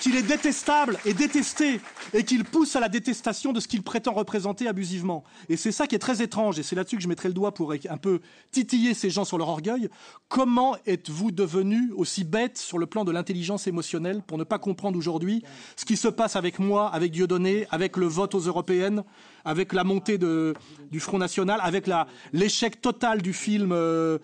qu'il 0.00 0.16
est 0.16 0.22
détestable 0.22 0.98
et 1.06 1.14
détesté 1.14 1.80
et 2.12 2.24
qu'il 2.24 2.44
pousse 2.44 2.76
à 2.76 2.80
la 2.80 2.90
détestation 2.90 3.52
de 3.52 3.60
ce 3.60 3.66
qu'il 3.66 3.82
prétend 3.82 4.12
représenter 4.12 4.68
abusivement. 4.68 5.24
Et 5.48 5.56
c'est 5.56 5.72
ça 5.72 5.86
qui 5.86 5.94
est 5.94 5.98
très 5.98 6.22
étrange, 6.22 6.58
et 6.58 6.62
c'est 6.62 6.76
là-dessus 6.76 6.96
que 6.96 7.02
je 7.02 7.08
mettrai 7.08 7.28
le 7.28 7.34
doigt 7.34 7.54
pour 7.54 7.72
un 7.72 7.96
peu 7.96 8.20
titiller 8.50 8.92
ces 8.92 9.08
gens 9.08 9.24
sur 9.24 9.38
leur 9.38 9.48
orgueil. 9.48 9.88
Comment 10.28 10.76
êtes-vous 10.86 11.30
devenu 11.30 11.90
aussi 11.96 12.22
bête 12.22 12.58
sur 12.58 12.76
le 12.78 12.84
plan 12.84 13.04
de 13.04 13.12
l'intelligence 13.12 13.66
émotionnelle 13.66 14.22
pour 14.26 14.36
ne 14.36 14.44
pas 14.44 14.58
comprendre 14.58 14.98
aujourd'hui 14.98 15.42
ce 15.76 15.86
qui 15.86 15.96
se 15.96 16.08
passe 16.08 16.36
avec 16.36 16.58
moi, 16.58 16.90
avec 16.90 17.10
Dieudonné, 17.10 17.66
avec 17.70 17.96
le 17.96 18.06
vote 18.06 18.34
aux 18.34 18.40
européennes, 18.40 19.04
avec 19.46 19.72
la 19.72 19.84
montée 19.84 20.18
du 20.18 21.00
Front 21.00 21.18
National, 21.18 21.60
avec 21.62 21.88
l'échec 22.32 22.80
total 22.80 23.22
du 23.22 23.32
film 23.32 23.72
euh, 23.72 24.18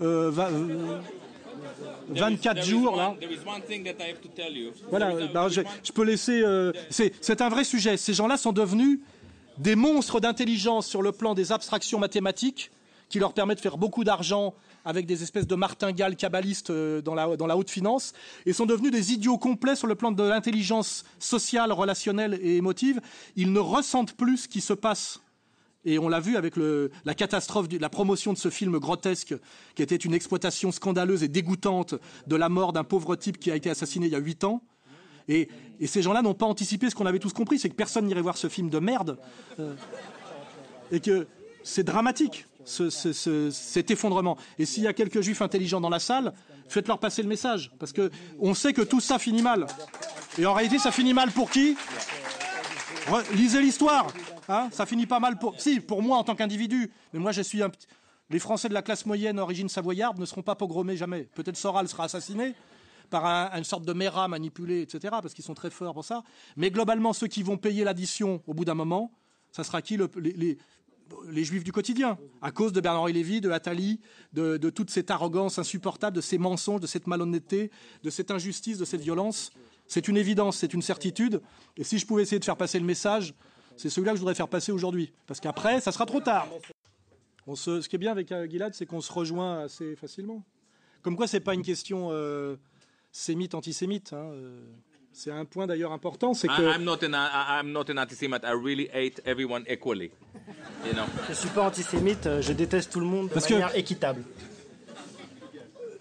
euh, 0.00 0.32
euh 0.36 1.00
24 2.08 2.64
jours 2.64 2.96
là. 2.96 3.14
Voilà, 4.90 5.48
je, 5.48 5.92
peux 5.92 6.04
laisser. 6.04 6.42
Euh, 6.42 6.72
c'est 6.90 7.40
un 7.40 7.48
vrai 7.48 7.64
sujet. 7.64 7.96
Ces 7.96 8.14
gens-là 8.14 8.36
sont 8.36 8.52
devenus 8.52 9.00
des 9.58 9.74
monstres 9.76 10.20
d'intelligence 10.20 10.86
sur 10.86 11.02
le 11.02 11.12
plan 11.12 11.34
des 11.34 11.52
abstractions 11.52 11.98
mathématiques 11.98 12.70
qui 13.08 13.18
leur 13.18 13.32
permettent 13.32 13.58
de 13.58 13.62
faire 13.62 13.78
beaucoup 13.78 14.04
d'argent 14.04 14.54
avec 14.84 15.06
des 15.06 15.22
espèces 15.22 15.46
de 15.46 15.54
martingales 15.56 16.16
kabbalistes 16.16 16.70
euh, 16.70 17.02
dans 17.02 17.14
la, 17.14 17.36
dans 17.36 17.46
la 17.46 17.56
haute 17.56 17.70
finance, 17.70 18.12
et 18.46 18.52
sont 18.52 18.66
devenus 18.66 18.92
des 18.92 19.12
idiots 19.12 19.36
complets 19.36 19.74
sur 19.74 19.88
le 19.88 19.96
plan 19.96 20.12
de 20.12 20.22
l'intelligence 20.22 21.04
sociale, 21.18 21.72
relationnelle 21.72 22.38
et 22.40 22.56
émotive. 22.56 23.00
Ils 23.34 23.52
ne 23.52 23.58
ressentent 23.58 24.14
plus 24.14 24.38
ce 24.38 24.48
qui 24.48 24.60
se 24.60 24.72
passe 24.72 25.20
et 25.86 26.00
on 26.00 26.08
l'a 26.08 26.20
vu 26.20 26.36
avec 26.36 26.54
la 27.04 27.14
catastrophe, 27.14 27.68
de 27.68 27.78
la 27.78 27.88
promotion 27.88 28.32
de 28.32 28.38
ce 28.38 28.50
film 28.50 28.78
grotesque, 28.78 29.34
qui 29.76 29.82
était 29.82 29.96
une 29.96 30.12
exploitation 30.12 30.72
scandaleuse 30.72 31.22
et 31.22 31.28
dégoûtante 31.28 31.94
de 32.26 32.36
la 32.36 32.48
mort 32.48 32.72
d'un 32.72 32.82
pauvre 32.84 33.14
type 33.14 33.38
qui 33.38 33.52
a 33.52 33.56
été 33.56 33.70
assassiné 33.70 34.06
il 34.06 34.12
y 34.12 34.16
a 34.16 34.18
huit 34.18 34.42
ans. 34.42 34.62
Et, 35.28 35.48
ces 35.86 36.02
gens-là 36.02 36.22
n'ont 36.22 36.34
pas 36.34 36.46
anticipé 36.46 36.90
ce 36.90 36.94
qu'on 36.94 37.06
avait 37.06 37.18
tous 37.20 37.32
compris, 37.32 37.58
c'est 37.58 37.68
que 37.68 37.74
personne 37.74 38.06
n'irait 38.06 38.20
voir 38.20 38.36
ce 38.36 38.48
film 38.48 38.68
de 38.68 38.78
merde. 38.78 39.18
Euh, 39.60 39.74
et 40.90 41.00
que 41.00 41.26
c'est 41.62 41.84
dramatique, 41.84 42.46
cet 42.64 43.90
effondrement. 43.90 44.38
Et 44.58 44.66
s'il 44.66 44.82
y 44.82 44.86
a 44.88 44.92
quelques 44.92 45.20
juifs 45.20 45.42
intelligents 45.42 45.80
dans 45.80 45.88
la 45.88 45.98
salle, 45.98 46.32
faites-leur 46.68 46.98
passer 46.98 47.22
le 47.22 47.28
message. 47.28 47.70
Parce 47.78 47.92
qu'on 47.92 48.54
sait 48.54 48.72
que 48.72 48.82
tout 48.82 49.00
ça 49.00 49.18
finit 49.18 49.42
mal. 49.42 49.66
Et 50.38 50.46
en 50.46 50.54
réalité, 50.54 50.78
ça 50.78 50.90
finit 50.90 51.14
mal 51.14 51.30
pour 51.30 51.50
qui? 51.50 51.76
Lisez 53.34 53.60
l'histoire. 53.60 54.08
Hein 54.48 54.68
ça 54.72 54.86
finit 54.86 55.06
pas 55.06 55.20
mal 55.20 55.38
pour. 55.38 55.60
Si, 55.60 55.80
pour 55.80 56.02
moi 56.02 56.18
en 56.18 56.24
tant 56.24 56.34
qu'individu. 56.34 56.90
Mais 57.12 57.18
moi, 57.18 57.32
je 57.32 57.42
suis 57.42 57.62
un. 57.62 57.70
Les 58.28 58.38
Français 58.40 58.68
de 58.68 58.74
la 58.74 58.82
classe 58.82 59.06
moyenne, 59.06 59.38
origine 59.38 59.68
savoyarde, 59.68 60.18
ne 60.18 60.24
seront 60.24 60.42
pas 60.42 60.56
pogromés 60.56 60.96
jamais. 60.96 61.28
Peut-être 61.34 61.56
Soral 61.56 61.86
sera 61.88 62.04
assassiné 62.04 62.54
par 63.08 63.24
une 63.54 63.64
sorte 63.64 63.84
de 63.84 63.92
méra 63.92 64.26
manipulé, 64.26 64.82
etc., 64.82 65.14
parce 65.22 65.32
qu'ils 65.32 65.44
sont 65.44 65.54
très 65.54 65.70
forts 65.70 65.94
pour 65.94 66.04
ça. 66.04 66.24
Mais 66.56 66.70
globalement, 66.70 67.12
ceux 67.12 67.28
qui 67.28 67.44
vont 67.44 67.56
payer 67.56 67.84
l'addition 67.84 68.42
au 68.48 68.54
bout 68.54 68.64
d'un 68.64 68.74
moment, 68.74 69.12
ça 69.52 69.64
sera 69.64 69.80
qui 69.80 69.96
les, 70.16 71.44
juifs 71.44 71.62
du 71.62 71.70
quotidien, 71.70 72.18
à 72.42 72.50
cause 72.50 72.72
de 72.72 72.80
Bernard-Henri 72.80 73.12
Lévy, 73.12 73.40
de 73.40 73.50
Attali, 73.50 74.00
de, 74.32 74.70
toute 74.70 74.90
cette 74.90 75.10
arrogance 75.10 75.58
insupportable, 75.58 76.16
de 76.16 76.20
ces 76.20 76.36
mensonges, 76.36 76.80
de 76.80 76.86
cette 76.86 77.06
malhonnêteté, 77.06 77.70
de 78.02 78.10
cette 78.10 78.30
injustice, 78.30 78.78
de 78.78 78.84
cette 78.84 79.02
violence. 79.02 79.52
C'est 79.86 80.08
une 80.08 80.16
évidence, 80.16 80.56
c'est 80.56 80.74
une 80.74 80.82
certitude. 80.82 81.40
Et 81.76 81.84
si 81.84 81.98
je 81.98 82.06
pouvais 82.06 82.22
essayer 82.22 82.40
de 82.40 82.44
faire 82.44 82.56
passer 82.56 82.80
le 82.80 82.84
message, 82.84 83.34
c'est 83.76 83.90
celui-là 83.90 84.12
que 84.12 84.16
je 84.16 84.20
voudrais 84.20 84.34
faire 84.34 84.48
passer 84.48 84.72
aujourd'hui. 84.72 85.12
Parce 85.26 85.40
qu'après, 85.40 85.80
ça 85.80 85.92
sera 85.92 86.06
trop 86.06 86.20
tard. 86.20 86.48
ce 87.54 87.86
qui 87.86 87.96
est 87.96 87.98
bien 87.98 88.12
avec 88.12 88.32
euh, 88.32 88.48
Gilad, 88.48 88.74
c'est 88.74 88.86
qu'on 88.86 89.00
se 89.00 89.12
rejoint 89.12 89.60
assez 89.60 89.96
facilement. 89.96 90.42
Comme 91.02 91.16
quoi, 91.16 91.26
ce 91.26 91.36
n'est 91.36 91.42
pas 91.42 91.54
une 91.54 91.62
question 91.62 92.08
euh, 92.10 92.56
sémite, 93.12 93.54
antisémite. 93.54 94.12
Hein, 94.12 94.30
euh. 94.32 94.60
C'est 95.12 95.30
un 95.30 95.46
point 95.46 95.66
d'ailleurs 95.66 95.92
important, 95.92 96.34
c'est 96.34 96.48
que. 96.48 96.76
I'm 96.76 96.84
not 96.84 96.98
an, 97.02 97.12
I'm 97.14 97.72
not 97.72 97.90
an 97.90 97.96
antisemite. 97.96 98.42
I 98.44 98.52
really 98.52 98.88
hate 98.92 99.22
everyone 99.24 99.64
equally. 99.66 100.10
You 100.84 100.92
know. 100.92 101.04
Je 101.28 101.34
suis 101.34 101.48
pas 101.48 101.66
antisémite. 101.66 102.28
Je 102.40 102.52
déteste 102.52 102.92
tout 102.92 103.00
le 103.00 103.06
monde 103.06 103.28
de 103.28 103.32
Parce 103.32 103.48
manière 103.48 103.72
que... 103.72 103.78
équitable. 103.78 104.22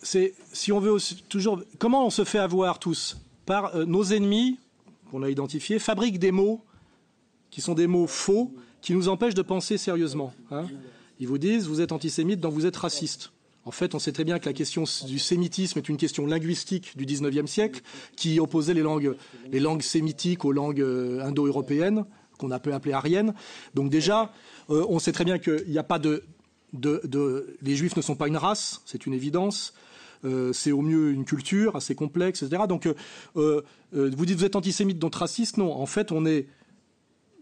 C'est 0.02 0.34
si 0.52 0.74
on 0.74 0.80
veut 0.80 0.92
aussi, 0.92 1.24
toujours. 1.30 1.64
Comment 1.80 2.06
on 2.06 2.10
se 2.10 2.26
fait 2.26 2.40
avoir 2.40 2.78
tous? 2.78 3.18
Par 3.46 3.86
nos 3.86 4.04
ennemis 4.04 4.60
qu'on 5.12 5.24
a 5.24 5.30
identifiés 5.30 5.80
fabriquent 5.80 6.20
des 6.20 6.32
mots 6.32 6.65
qui 7.56 7.62
sont 7.62 7.74
des 7.74 7.88
mots 7.88 8.06
faux, 8.06 8.52
qui 8.82 8.94
nous 8.94 9.08
empêchent 9.08 9.34
de 9.34 9.42
penser 9.42 9.78
sérieusement. 9.78 10.34
Hein. 10.52 10.66
Ils 11.22 11.28
vous 11.30 11.38
disent, 11.38 11.70
vous 11.70 11.80
êtes 11.80 11.94
antisémite, 11.94 12.42
donc 12.42 12.52
vous 12.52 12.66
êtes 12.66 12.76
raciste. 12.76 13.32
En 13.64 13.72
fait, 13.72 13.96
on 13.96 14.00
sait 14.00 14.12
très 14.12 14.26
bien 14.26 14.40
que 14.40 14.46
la 14.46 14.52
question 14.52 14.84
du 15.08 15.20
sémitisme 15.20 15.80
est 15.80 15.88
une 15.88 15.96
question 15.96 16.26
linguistique 16.26 16.98
du 16.98 17.06
XIXe 17.06 17.50
siècle, 17.50 17.82
qui 18.18 18.42
opposait 18.42 18.74
les 18.74 18.82
langues, 18.82 19.16
les 19.54 19.62
langues 19.62 19.84
sémitiques 19.84 20.44
aux 20.44 20.52
langues 20.52 20.82
euh, 20.82 21.24
indo-européennes, 21.24 22.04
qu'on 22.38 22.52
a 22.52 22.60
pu 22.60 22.74
appeler 22.74 22.94
ariennes. 22.94 23.34
Donc 23.74 23.90
déjà, 23.90 24.34
euh, 24.70 24.86
on 24.90 25.00
sait 25.00 25.14
très 25.14 25.24
bien 25.24 25.40
qu'il 25.40 25.70
n'y 25.70 25.78
a 25.78 25.84
pas 25.84 25.98
de, 25.98 26.26
de, 26.74 27.56
Les 27.62 27.78
Juifs 27.78 27.96
ne 27.96 28.02
sont 28.02 28.16
pas 28.16 28.28
une 28.28 28.36
race, 28.36 28.82
c'est 28.84 29.06
une 29.06 29.14
évidence. 29.14 29.74
Euh, 30.26 30.52
c'est 30.52 30.74
au 30.74 30.82
mieux 30.82 31.14
une 31.14 31.24
culture 31.24 31.78
assez 31.78 31.96
complexe, 31.96 32.44
etc. 32.44 32.64
Donc, 32.68 32.86
vous 33.34 34.26
dites 34.26 34.38
vous 34.38 34.44
êtes 34.44 34.58
antisémite, 34.58 35.00
donc 35.00 35.16
raciste 35.16 35.56
Non, 35.56 35.72
en 35.72 35.86
fait, 35.86 36.12
on 36.12 36.26
est 36.26 36.48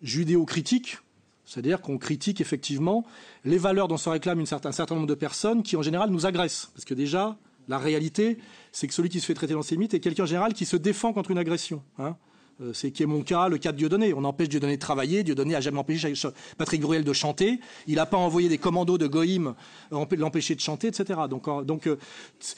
judéo-critique, 0.03 0.97
c'est-à-dire 1.45 1.81
qu'on 1.81 1.97
critique 1.97 2.41
effectivement 2.41 3.03
les 3.45 3.57
valeurs 3.57 3.87
dont 3.87 3.97
se 3.97 4.09
réclament 4.09 4.41
un 4.41 4.71
certain 4.71 4.95
nombre 4.95 5.07
de 5.07 5.15
personnes 5.15 5.63
qui 5.63 5.75
en 5.75 5.81
général 5.81 6.09
nous 6.09 6.25
agressent. 6.25 6.71
Parce 6.73 6.85
que 6.85 6.93
déjà, 6.93 7.37
la 7.67 7.77
réalité, 7.77 8.37
c'est 8.71 8.87
que 8.87 8.93
celui 8.93 9.09
qui 9.09 9.19
se 9.19 9.25
fait 9.25 9.33
traiter 9.33 9.53
d'antisémite 9.53 9.93
est 9.93 9.99
quelqu'un 9.99 10.23
en 10.23 10.27
général 10.27 10.53
qui 10.53 10.65
se 10.65 10.77
défend 10.77 11.13
contre 11.13 11.31
une 11.31 11.37
agression. 11.37 11.81
Hein. 11.97 12.15
Euh, 12.61 12.71
c'est 12.73 12.91
qui 12.91 13.03
est 13.03 13.07
mon 13.07 13.23
cas, 13.23 13.47
le 13.47 13.57
cas 13.57 13.71
de 13.71 13.77
Dieudonné. 13.77 14.13
On 14.13 14.23
empêche 14.23 14.49
Dieudonné 14.49 14.75
de 14.75 14.81
travailler. 14.81 15.23
Dieudonné 15.23 15.55
a 15.55 15.61
jamais 15.61 15.79
empêché 15.79 16.13
Patrick 16.57 16.81
Bruel 16.81 17.03
de 17.03 17.13
chanter. 17.13 17.59
Il 17.87 17.95
n'a 17.95 18.05
pas 18.05 18.17
envoyé 18.17 18.49
des 18.49 18.57
commandos 18.57 18.97
de 18.97 19.07
Goïm 19.07 19.55
l'empêcher 19.91 20.55
de 20.55 20.59
chanter, 20.59 20.87
etc. 20.87 21.21
Donc, 21.29 21.47
donc 21.65 21.87
euh, 21.87 21.97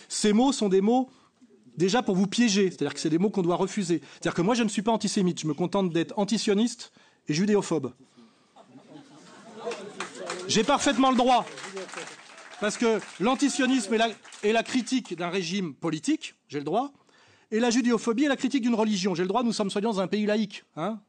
ces 0.10 0.34
mots 0.34 0.52
sont 0.52 0.70
des 0.70 0.82
mots 0.82 1.10
déjà 1.78 2.02
pour 2.02 2.16
vous 2.16 2.28
piéger, 2.28 2.70
c'est-à-dire 2.70 2.94
que 2.94 3.00
c'est 3.00 3.10
des 3.10 3.18
mots 3.18 3.30
qu'on 3.30 3.42
doit 3.42 3.56
refuser. 3.56 4.02
C'est-à-dire 4.14 4.34
que 4.34 4.42
moi, 4.42 4.56
je 4.56 4.64
ne 4.64 4.70
suis 4.70 4.82
pas 4.82 4.92
antisémite, 4.92 5.42
je 5.42 5.48
me 5.48 5.54
contente 5.54 5.92
d'être 5.92 6.18
antisioniste 6.18 6.92
et 7.28 7.34
judéophobe. 7.34 7.94
J'ai 10.48 10.64
parfaitement 10.64 11.12
le 11.12 11.18
droit. 11.18 11.46
Parce 12.62 12.78
que 12.78 13.00
l'antisionisme 13.20 13.94
est 14.44 14.54
la, 14.54 14.64
critique 14.64 15.16
d'un 15.16 15.30
régime 15.30 15.74
politique, 15.74 16.36
j'ai 16.48 16.60
le 16.60 16.64
droit, 16.64 16.92
et 17.52 17.60
la 17.60 17.70
judéophobie 17.70 18.26
est 18.26 18.30
la 18.30 18.38
critique 18.38 18.64
d'une 18.64 18.76
religion. 18.76 19.14
J'ai 19.14 19.24
le 19.24 19.28
droit, 19.28 19.44
nous 19.44 19.54
sommes 19.54 19.70
soignants 19.70 19.92
dans 19.92 20.00
un 20.00 20.08
pays 20.08 20.26
laïque. 20.26 20.64
Hein. 20.78 21.00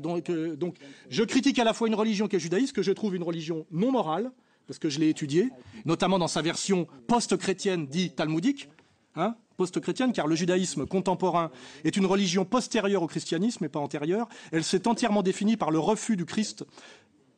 donc, 0.00 0.30
donc, 0.30 0.76
je 1.08 1.22
critique 1.24 1.58
à 1.58 1.64
la 1.64 1.72
fois 1.72 1.88
une 1.88 1.94
religion 1.94 2.28
qui 2.28 2.36
est 2.36 2.40
judaïste, 2.40 2.74
que 2.74 2.82
je 2.82 2.92
trouve 2.92 3.16
une 3.16 3.22
religion 3.22 3.66
non 3.70 3.90
morale, 3.90 4.30
parce 4.66 4.78
que 4.78 4.88
je 4.88 5.00
l'ai 5.00 5.08
étudiée, 5.08 5.50
notamment 5.84 6.18
dans 6.18 6.28
sa 6.28 6.42
version 6.42 6.86
post-chrétienne 7.06 7.86
dite 7.86 8.16
talmudique, 8.16 8.68
hein, 9.16 9.34
post-chrétienne, 9.60 10.14
car 10.14 10.26
le 10.26 10.34
judaïsme 10.34 10.86
contemporain 10.86 11.50
est 11.84 11.98
une 11.98 12.06
religion 12.06 12.46
postérieure 12.46 13.02
au 13.02 13.06
christianisme 13.06 13.62
et 13.62 13.68
pas 13.68 13.78
antérieure. 13.78 14.26
Elle 14.52 14.64
s'est 14.64 14.88
entièrement 14.88 15.22
définie 15.22 15.58
par 15.58 15.70
le 15.70 15.78
refus 15.78 16.16
du 16.16 16.24
Christ 16.24 16.64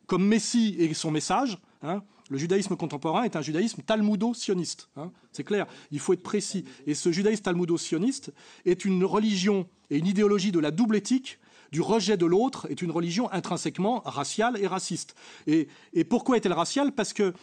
comme 0.07 0.25
Messie 0.25 0.77
et 0.79 0.95
son 0.95 1.11
message. 1.11 1.59
Hein. 1.83 2.05
Le 2.31 2.39
judaïsme 2.39 2.77
contemporain 2.77 3.25
est 3.25 3.35
un 3.35 3.43
judaïsme 3.43 3.83
talmudo-sioniste. 3.83 4.89
Hein. 4.97 5.11
C'est 5.33 5.43
clair, 5.43 5.67
il 5.91 5.99
faut 5.99 6.13
être 6.13 6.23
précis. 6.23 6.65
Et 6.87 6.95
ce 6.95 7.11
judaïsme 7.11 7.43
talmudo-sioniste 7.43 8.33
est 8.67 8.85
une 8.85 9.03
religion 9.03 9.67
et 9.91 9.99
une 9.99 10.07
idéologie 10.07 10.53
de 10.53 10.61
la 10.61 10.71
double 10.71 10.95
éthique, 10.95 11.41
du 11.73 11.81
rejet 11.81 12.17
de 12.17 12.27
l'autre, 12.27 12.69
est 12.71 12.83
une 12.83 12.93
religion 12.93 13.33
intrinsèquement 13.33 14.01
raciale 14.05 14.59
et 14.61 14.69
raciste. 14.69 15.17
Et, 15.49 15.67
pourquoi 16.09 16.37
est-elle 16.37 16.53
raciale? 16.53 16.93
Parce 16.93 17.13
que 17.13 17.35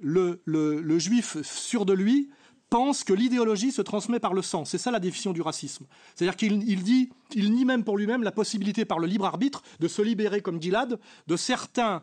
le, 0.00 0.42
le 0.44 0.98
juif 0.98 1.40
sûr 1.42 1.86
de 1.86 1.92
lui 1.92 2.30
pense 2.74 3.04
que 3.04 3.12
l'idéologie 3.12 3.70
se 3.70 3.82
transmet 3.82 4.18
par 4.18 4.34
le 4.34 4.42
sang. 4.42 4.64
C'est 4.64 4.78
ça 4.78 4.90
la 4.90 4.98
définition 4.98 5.32
du 5.32 5.42
racisme. 5.42 5.86
C'est-à-dire 6.12 6.34
qu'il 6.34 6.82
dit, 6.82 7.08
il 7.32 7.52
nie 7.52 7.64
même 7.64 7.84
pour 7.84 7.96
lui-même 7.96 8.24
la 8.24 8.32
possibilité 8.32 8.84
par 8.84 8.98
le 8.98 9.06
libre 9.06 9.26
arbitre 9.26 9.62
de 9.78 9.86
se 9.86 10.02
libérer, 10.02 10.40
comme 10.40 10.60
Gilad, 10.60 10.98
de 11.28 11.36
certains 11.36 12.02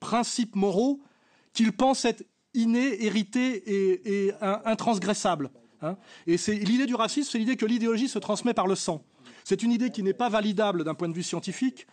principes 0.00 0.56
moraux 0.56 1.02
qu'il 1.52 1.72
pense 1.72 2.06
être 2.06 2.24
innés, 2.54 3.04
hérités 3.04 4.28
et, 4.28 4.32
intransgressables. 4.40 5.50
Hein. 5.82 5.98
et 6.26 6.38
c'est 6.38 6.54
l'idée 6.54 6.86
du 6.86 6.94
racisme, 6.94 7.28
c'est 7.30 7.38
l'idée 7.38 7.56
que 7.56 7.66
l'idéologie 7.66 8.08
se 8.08 8.18
transmet 8.18 8.54
par 8.54 8.66
le 8.66 8.76
sang. 8.76 9.04
C'est 9.44 9.62
une 9.62 9.72
idée 9.72 9.90
qui 9.90 10.02
n'est 10.02 10.14
pas 10.14 10.30
validable 10.30 10.84
d'un 10.84 10.94
point 10.94 11.10
de 11.10 11.14
vue 11.14 11.22
scientifique. 11.22 11.86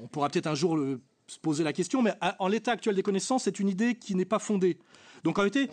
On 0.00 0.06
pourra 0.06 0.28
peut-être 0.28 0.46
un 0.46 0.54
jour 0.54 0.78
se 1.26 1.40
poser 1.40 1.64
la 1.64 1.72
question, 1.72 2.02
mais 2.02 2.12
en 2.38 2.46
l'état 2.46 2.70
actuel 2.70 2.94
des 2.94 3.02
connaissances, 3.02 3.44
c'est 3.44 3.58
une 3.58 3.68
idée 3.68 3.96
qui 3.96 4.14
n'est 4.14 4.24
pas 4.24 4.38
fondée. 4.38 4.78
Donc 5.24 5.38
en 5.38 5.42
réalité, 5.42 5.70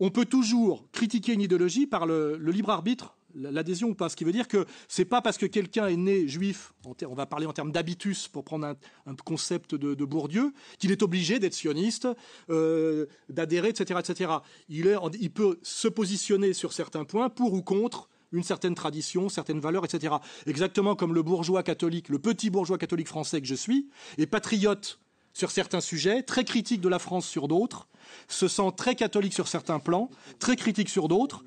on 0.00 0.10
peut 0.10 0.24
toujours 0.24 0.86
critiquer 0.92 1.34
une 1.34 1.42
idéologie 1.42 1.86
par 1.86 2.06
le, 2.06 2.36
libre 2.36 2.70
arbitre, 2.70 3.16
l'adhésion 3.34 3.88
ou 3.88 3.94
pas. 3.94 4.08
Ce 4.08 4.16
qui 4.16 4.24
veut 4.24 4.32
dire 4.32 4.48
que 4.48 4.66
c'est 4.88 5.04
pas 5.04 5.20
parce 5.20 5.36
que 5.36 5.46
quelqu'un 5.46 5.86
est 5.86 5.96
né 5.96 6.26
juif, 6.26 6.72
on 7.06 7.14
va 7.14 7.26
parler 7.26 7.46
en 7.46 7.52
termes 7.52 7.70
d'habitus 7.70 8.26
pour 8.26 8.44
prendre 8.44 8.74
un, 9.06 9.14
concept 9.24 9.74
de, 9.74 10.04
Bourdieu, 10.04 10.52
qu'il 10.78 10.90
est 10.90 11.02
obligé 11.02 11.38
d'être 11.38 11.54
sioniste, 11.54 12.08
euh, 12.48 13.06
d'adhérer, 13.28 13.68
etc., 13.68 14.00
etc. 14.00 14.32
Il, 14.68 14.98
il 15.20 15.30
peut 15.30 15.58
se 15.62 15.86
positionner 15.86 16.54
sur 16.54 16.72
certains 16.72 17.04
points 17.04 17.28
pour 17.28 17.52
ou 17.52 17.62
contre 17.62 18.08
une 18.32 18.42
certaine 18.42 18.74
tradition, 18.74 19.28
certaines 19.28 19.60
valeurs, 19.60 19.84
etc. 19.84 20.14
Exactement 20.46 20.96
comme 20.96 21.14
le 21.14 21.22
bourgeois 21.22 21.62
catholique, 21.62 22.08
le 22.08 22.18
petit 22.18 22.48
bourgeois 22.48 22.78
catholique 22.78 23.08
français 23.08 23.40
que 23.40 23.46
je 23.46 23.54
suis, 23.54 23.88
est 24.18 24.26
patriote 24.26 25.00
sur 25.32 25.50
certains 25.50 25.80
sujets, 25.80 26.22
très 26.22 26.44
critique 26.44 26.80
de 26.80 26.88
la 26.88 26.98
France 26.98 27.26
sur 27.26 27.48
d'autres, 27.48 27.88
se 28.28 28.48
sent 28.48 28.70
très 28.76 28.94
catholique 28.94 29.34
sur 29.34 29.48
certains 29.48 29.78
plans, 29.78 30.10
très 30.38 30.56
critique 30.56 30.88
sur 30.88 31.08
d'autres, 31.08 31.44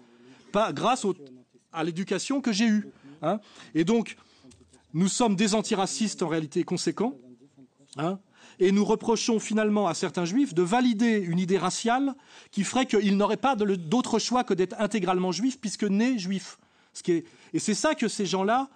grâce 0.72 1.06
à 1.72 1.84
l'éducation 1.84 2.42
que 2.42 2.52
j'ai 2.52 2.68
eue. 2.68 2.88
Hein. 3.22 3.40
Et 3.74 3.84
donc, 3.84 4.18
nous 4.94 5.08
sommes 5.08 5.36
des 5.36 5.56
antiracistes 5.56 6.22
en 6.22 6.28
réalité 6.28 6.64
conséquents, 6.64 7.16
hein, 7.98 8.20
et 8.60 8.72
nous 8.72 8.86
reprochons 8.86 9.40
finalement 9.40 9.88
à 9.88 9.94
certains 9.94 10.26
juifs 10.26 10.54
de 10.54 10.62
valider 10.62 11.18
une 11.18 11.40
idée 11.40 11.58
raciale 11.58 12.16
qui 12.52 12.64
ferait 12.64 12.86
qu'ils 12.86 13.18
n'auraient 13.18 13.38
pas 13.38 13.56
d'autre 13.56 14.20
choix 14.20 14.44
que 14.44 14.54
d'être 14.54 14.76
intégralement 14.80 15.32
juifs 15.32 15.60
puisque 15.60 15.84
nés 15.84 16.18
juifs. 16.18 16.60
Et 17.08 17.60
c'est 17.60 17.74
ça 17.74 17.96
que 17.96 18.08
ces 18.08 18.26
gens-là, 18.26 18.70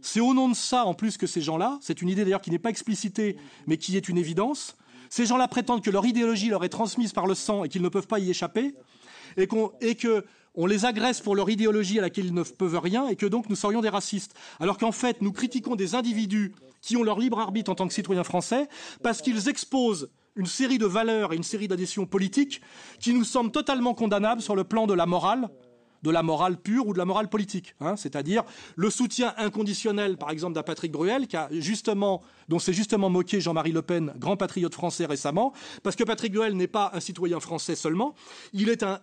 c'est 0.00 0.20
au 0.20 0.34
nom 0.34 0.48
de 0.48 0.54
ça 0.54 0.84
en 0.84 0.94
plus 0.94 1.16
que 1.16 1.26
ces 1.26 1.40
gens-là, 1.40 1.78
c'est 1.80 2.02
une 2.02 2.08
idée 2.08 2.24
d'ailleurs 2.24 2.40
qui 2.40 2.50
n'est 2.50 2.58
pas 2.58 2.70
explicitée 2.70 3.36
mais 3.66 3.76
qui 3.76 3.96
est 3.96 4.08
une 4.08 4.18
évidence, 4.18 4.76
ces 5.10 5.26
gens-là 5.26 5.48
prétendent 5.48 5.82
que 5.82 5.90
leur 5.90 6.06
idéologie 6.06 6.48
leur 6.48 6.64
est 6.64 6.70
transmise 6.70 7.12
par 7.12 7.26
le 7.26 7.34
sang 7.34 7.64
et 7.64 7.68
qu'ils 7.68 7.82
ne 7.82 7.88
peuvent 7.88 8.06
pas 8.06 8.20
y 8.20 8.30
échapper, 8.30 8.74
et 9.36 9.46
qu'on 9.46 9.72
on 10.54 10.66
les 10.66 10.84
agresse 10.84 11.20
pour 11.20 11.36
leur 11.36 11.50
idéologie 11.50 11.98
à 11.98 12.02
laquelle 12.02 12.26
ils 12.26 12.34
ne 12.34 12.42
peuvent 12.42 12.78
rien, 12.78 13.08
et 13.08 13.16
que 13.16 13.26
donc 13.26 13.48
nous 13.50 13.56
serions 13.56 13.80
des 13.80 13.88
racistes. 13.88 14.34
Alors 14.60 14.78
qu'en 14.78 14.92
fait, 14.92 15.20
nous 15.20 15.32
critiquons 15.32 15.76
des 15.76 15.94
individus 15.94 16.54
qui 16.80 16.96
ont 16.96 17.02
leur 17.02 17.18
libre 17.18 17.38
arbitre 17.38 17.70
en 17.70 17.74
tant 17.74 17.86
que 17.86 17.94
citoyens 17.94 18.24
français, 18.24 18.68
parce 19.02 19.20
qu'ils 19.20 19.48
exposent 19.48 20.10
une 20.36 20.46
série 20.46 20.78
de 20.78 20.86
valeurs 20.86 21.32
et 21.32 21.36
une 21.36 21.42
série 21.42 21.68
d'adhésions 21.68 22.06
politiques 22.06 22.60
qui 23.00 23.12
nous 23.12 23.24
semblent 23.24 23.50
totalement 23.50 23.94
condamnables 23.94 24.40
sur 24.40 24.54
le 24.54 24.64
plan 24.64 24.86
de 24.86 24.94
la 24.94 25.06
morale, 25.06 25.48
de 26.02 26.10
la 26.10 26.22
morale 26.22 26.56
pure 26.56 26.86
ou 26.86 26.92
de 26.92 26.98
la 26.98 27.04
morale 27.04 27.28
politique. 27.28 27.74
Hein, 27.80 27.96
c'est-à-dire 27.96 28.44
le 28.76 28.90
soutien 28.90 29.34
inconditionnel, 29.36 30.16
par 30.16 30.30
exemple, 30.30 30.54
d'un 30.54 30.62
Patrick 30.62 30.92
Bruel, 30.92 31.26
qui 31.26 31.36
a 31.36 31.48
justement, 31.52 32.22
dont 32.48 32.58
s'est 32.58 32.72
justement 32.72 33.10
moqué 33.10 33.40
Jean-Marie 33.40 33.72
Le 33.72 33.82
Pen, 33.82 34.12
grand 34.16 34.36
patriote 34.36 34.74
français 34.74 35.06
récemment, 35.06 35.52
parce 35.82 35.96
que 35.96 36.04
Patrick 36.04 36.32
Bruel 36.32 36.56
n'est 36.56 36.66
pas 36.66 36.90
un 36.94 37.00
citoyen 37.00 37.40
français 37.40 37.74
seulement, 37.74 38.14
il 38.52 38.68
est 38.68 38.82
un, 38.82 39.00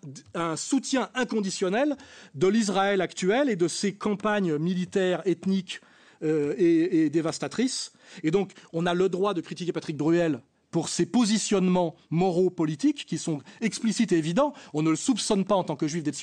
soutien 0.55 1.09
inconditionnel 1.15 1.95
de 2.35 2.47
l'Israël 2.47 3.01
actuel 3.01 3.49
et 3.49 3.55
de 3.55 3.67
ses 3.67 3.93
campagnes 3.93 4.57
militaires, 4.57 5.21
ethniques 5.25 5.81
euh, 6.23 6.53
et, 6.57 7.05
et 7.05 7.09
dévastatrices. 7.09 7.91
Et 8.23 8.31
donc, 8.31 8.53
on 8.73 8.85
a 8.85 8.93
le 8.93 9.09
droit 9.09 9.33
de 9.33 9.41
critiquer 9.41 9.71
Patrick 9.71 9.97
Bruel 9.97 10.41
pour 10.71 10.89
ses 10.89 11.05
positionnements 11.05 11.95
moraux 12.09 12.49
politiques 12.49 13.05
qui 13.05 13.17
sont 13.17 13.39
explicites 13.61 14.11
et 14.11 14.17
évidents. 14.17 14.53
On 14.73 14.81
ne 14.81 14.89
le 14.89 14.95
soupçonne 14.95 15.45
pas 15.45 15.55
en 15.55 15.63
tant 15.63 15.75
que 15.75 15.87
juif 15.87 16.03
d'être 16.03 16.17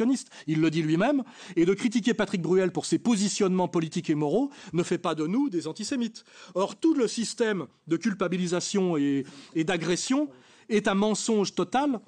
il 0.46 0.60
le 0.60 0.70
dit 0.70 0.82
lui-même. 0.82 1.22
Et 1.56 1.64
de 1.64 1.74
critiquer 1.74 2.14
Patrick 2.14 2.42
Bruel 2.42 2.72
pour 2.72 2.86
ses 2.86 2.98
positionnements 2.98 3.68
politiques 3.68 4.10
et 4.10 4.14
moraux 4.14 4.50
ne 4.72 4.82
fait 4.82 4.98
pas 4.98 5.14
de 5.14 5.26
nous 5.26 5.48
des 5.48 5.66
antisémites. 5.66 6.24
Or, 6.54 6.76
tout 6.76 6.94
le 6.94 7.08
système 7.08 7.66
de 7.86 7.96
culpabilisation 7.96 8.96
et, 8.96 9.24
d'agression 9.56 10.28
est 10.68 10.88
un 10.88 10.94
mensonge 10.94 11.54
total 11.54 12.00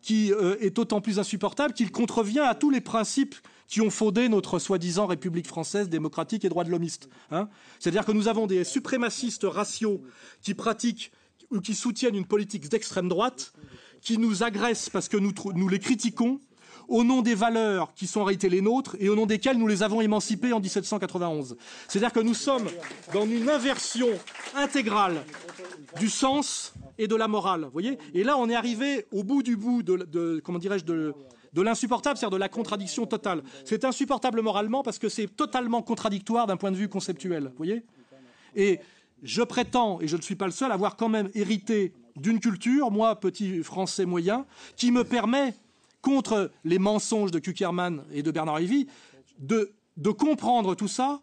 qui 0.00 0.32
euh, 0.32 0.56
est 0.60 0.70
d'autant 0.70 1.00
plus 1.00 1.18
insupportable 1.18 1.74
qu'il 1.74 1.90
contrevient 1.90 2.40
à 2.40 2.54
tous 2.54 2.70
les 2.70 2.80
principes 2.80 3.34
qui 3.66 3.80
ont 3.80 3.90
fondé 3.90 4.28
notre 4.28 4.58
soi-disant 4.58 5.06
République 5.06 5.46
française 5.46 5.88
démocratique 5.88 6.44
et 6.44 6.48
droit 6.48 6.64
de 6.64 6.70
l'homiste. 6.70 7.08
Hein. 7.30 7.48
C'est-à-dire 7.78 8.06
que 8.06 8.12
nous 8.12 8.28
avons 8.28 8.46
des 8.46 8.64
suprémacistes 8.64 9.44
raciaux 9.44 10.02
qui 10.40 10.54
pratiquent 10.54 11.12
ou 11.50 11.60
qui 11.60 11.74
soutiennent 11.74 12.16
une 12.16 12.26
politique 12.26 12.68
d'extrême 12.68 13.08
droite, 13.08 13.52
qui 14.00 14.18
nous 14.18 14.42
agressent 14.42 14.90
parce 14.90 15.08
que 15.08 15.16
nous, 15.16 15.68
les 15.68 15.78
critiquons 15.78 16.40
au 16.88 17.04
nom 17.04 17.20
des 17.20 17.34
valeurs 17.34 17.92
qui 17.94 18.06
sont 18.06 18.20
en 18.20 18.24
réalité 18.24 18.48
les 18.48 18.62
nôtres 18.62 18.96
et 18.98 19.08
au 19.08 19.14
nom 19.14 19.26
desquelles 19.26 19.58
nous 19.58 19.66
les 19.66 19.82
avons 19.82 20.00
émancipés 20.00 20.52
en 20.52 20.60
1791. 20.60 21.56
C'est-à-dire 21.86 22.12
que 22.12 22.20
nous 22.20 22.34
sommes 22.34 22.68
dans 23.12 23.26
une 23.26 23.50
inversion 23.50 24.08
intégrale 24.54 25.22
du 25.98 26.08
sens 26.08 26.72
et 26.96 27.06
de 27.06 27.14
la 27.14 27.28
morale. 27.28 27.68
Voyez? 27.72 27.98
Et 28.14 28.24
là, 28.24 28.38
on 28.38 28.48
est 28.48 28.54
arrivé 28.54 29.06
au 29.12 29.22
bout 29.22 29.42
du 29.42 29.56
bout 29.56 29.82
de, 29.82 30.40
comment 30.42 30.58
dirais-je, 30.58 30.84
de 30.84 31.14
l'insupportable, 31.56 32.16
c'est-à-dire 32.16 32.36
de 32.36 32.40
la 32.40 32.48
contradiction 32.48 33.04
totale. 33.04 33.42
C'est 33.64 33.84
insupportable 33.84 34.40
moralement 34.40 34.82
parce 34.82 34.98
que 34.98 35.08
c'est 35.10 35.26
totalement 35.26 35.82
contradictoire 35.82 36.46
d'un 36.46 36.56
point 36.56 36.70
de 36.70 36.76
vue 36.76 36.88
conceptuel. 36.88 37.52
Voyez? 37.56 37.82
Et 38.54 38.80
je 39.22 39.42
prétends, 39.42 40.00
et 40.00 40.08
je 40.08 40.16
ne 40.16 40.22
suis 40.22 40.36
pas 40.36 40.46
le 40.46 40.52
seul, 40.52 40.72
avoir 40.72 40.96
quand 40.96 41.08
même 41.08 41.30
hérité 41.34 41.92
d'une 42.16 42.40
culture, 42.40 42.90
moi, 42.90 43.18
petit 43.18 43.62
français 43.62 44.06
moyen, 44.06 44.46
qui 44.76 44.90
me 44.90 45.04
permet, 45.04 45.54
contre 46.00 46.50
les 46.64 46.78
mensonges 46.78 47.30
de 47.30 47.38
Kuckerman 47.38 48.04
et 48.12 48.22
de 48.22 48.30
Bernard 48.30 48.58
Lévy, 48.58 48.86
de, 49.38 49.72
comprendre 50.16 50.74
tout 50.74 50.88
ça, 50.88 51.20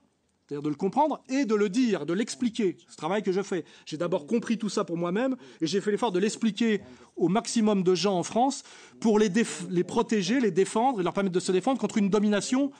c'est-à-dire 0.47 0.61
de 0.61 0.69
le 0.69 0.75
comprendre 0.75 1.23
et 1.29 1.45
de 1.45 1.55
le 1.55 1.69
dire, 1.69 2.05
de 2.05 2.13
l'expliquer. 2.13 2.77
Ce 2.87 2.95
travail 2.95 3.23
que 3.23 3.31
je 3.31 3.41
fais. 3.41 3.65
J'ai 3.85 3.97
d'abord 3.97 4.27
compris 4.27 4.57
tout 4.57 4.69
ça 4.69 4.83
pour 4.83 4.95
moi-même 4.95 5.35
et 5.59 5.65
j'ai 5.65 5.81
fait 5.81 5.91
l'effort 5.91 6.11
de 6.11 6.19
l'expliquer 6.19 6.81
au 7.15 7.29
maximum 7.29 7.81
de 7.81 7.95
gens 7.95 8.19
en 8.19 8.23
France 8.23 8.63
pour 8.99 9.17
les, 9.17 9.31
les 9.69 9.83
protéger, 9.83 10.39
les 10.39 10.51
défendre 10.51 10.99
et 10.99 11.03
leur 11.03 11.13
permettre 11.13 11.33
de 11.33 11.39
se 11.39 11.51
défendre 11.51 11.79
contre 11.79 11.97
une 11.97 12.09
domination 12.09 12.71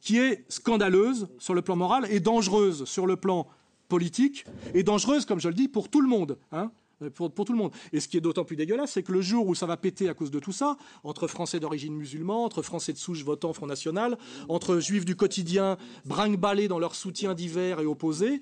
qui 0.00 0.18
est 0.18 0.44
scandaleuse 0.48 1.28
sur 1.38 1.54
le 1.54 1.62
plan 1.62 1.76
moral 1.76 2.06
et 2.10 2.18
dangereuse 2.18 2.86
sur 2.86 3.06
le 3.06 3.16
plan 3.16 3.46
politique 3.92 4.46
et 4.72 4.82
dangereuse, 4.84 5.26
comme 5.26 5.38
je 5.38 5.48
le 5.48 5.54
dis, 5.54 5.68
pour 5.68 5.90
tout 5.90 6.00
le 6.00 6.08
monde. 6.08 6.38
Hein 6.50 6.70
pour, 7.14 7.30
pour, 7.30 7.44
tout 7.44 7.52
le 7.52 7.58
monde. 7.58 7.72
Et 7.92 8.00
ce 8.00 8.08
qui 8.08 8.16
est 8.16 8.22
d'autant 8.22 8.44
plus 8.44 8.56
dégueulasse, 8.56 8.92
c'est 8.92 9.02
que 9.02 9.12
le 9.12 9.20
jour 9.20 9.46
où 9.48 9.54
ça 9.54 9.66
va 9.66 9.76
péter 9.76 10.08
à 10.08 10.14
cause 10.14 10.30
de 10.30 10.38
tout 10.38 10.52
ça, 10.52 10.78
entre 11.04 11.26
Français 11.26 11.60
d'origine 11.60 11.94
musulmane, 11.94 12.38
entre 12.38 12.62
Français 12.62 12.94
de 12.94 12.98
souche 12.98 13.22
votant 13.22 13.52
Front 13.52 13.66
National, 13.66 14.16
entre 14.48 14.78
Juifs 14.78 15.04
du 15.04 15.14
quotidien 15.14 15.76
brinque-ballés 16.06 16.68
dans 16.68 16.78
leur 16.78 16.94
soutien 16.94 17.34
divers 17.34 17.80
et 17.80 17.84
opposés, 17.84 18.40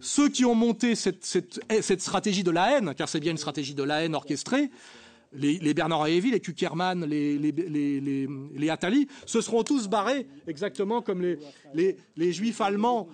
ceux 0.00 0.28
qui 0.28 0.44
ont 0.44 0.56
monté 0.56 0.96
cette, 0.96 1.24
cette, 1.24 2.00
stratégie 2.00 2.42
de 2.42 2.50
la 2.50 2.72
haine, 2.72 2.94
car 2.96 3.08
c'est 3.08 3.20
bien 3.20 3.30
une 3.30 3.38
stratégie 3.38 3.74
de 3.74 3.84
la 3.84 4.02
haine 4.02 4.16
orchestrée, 4.16 4.70
les, 5.36 5.74
Bernard 5.74 6.04
Lévy, 6.04 6.30
les 6.30 6.40
Kuckerman, 6.40 7.04
les, 7.04 7.38
les, 7.38 8.70
Attali, 8.70 9.08
se 9.26 9.40
seront 9.40 9.62
tous 9.62 9.88
barrés, 9.88 10.26
exactement 10.46 11.02
comme 11.02 11.22
les, 11.74 12.32
juifs 12.32 12.60
allemands 12.60 13.08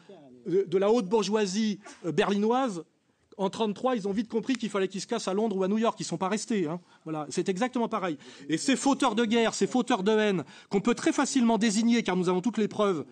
de, 0.51 0.79
la 0.79 0.91
haute 0.91 1.07
bourgeoisie 1.07 1.81
euh, 2.05 2.13
berlinoise. 2.13 2.85
En 3.37 3.45
1933, 3.45 3.97
ils 3.97 4.07
ont 4.07 4.13
vite 4.13 4.29
compris 4.29 4.55
qu'il 4.55 4.69
fallait 4.69 4.89
qu'ils 4.89 5.01
se 5.01 5.07
cassent 5.07 5.29
à 5.29 5.33
Londres 5.33 5.57
ou 5.57 5.63
à 5.63 5.69
New 5.69 5.79
York. 5.79 5.99
Ils 5.99 6.03
ne 6.03 6.09
sont 6.09 6.19
pas 6.19 6.29
restés. 6.29 6.67
Hein. 6.67 6.79
Voilà, 7.05 7.27
c'est 7.31 7.49
exactement 7.49 7.89
pareil. 7.89 8.19
Et 8.51 8.59
ces 8.59 8.77
fauteurs 8.77 9.15
de 9.15 9.25
guerre, 9.25 9.55
ces 9.55 9.67
fauteurs 9.67 10.03
de 10.03 10.13
haine, 10.13 10.45
qu'on 10.69 10.83
peut 10.83 10.95
très 10.95 11.13
facilement 11.13 11.57
désigner, 11.57 12.03
car 12.03 12.17
nous 12.17 12.29
avons 12.29 12.43
toutes 12.43 12.59
les 12.59 12.69
preuves 12.69 13.07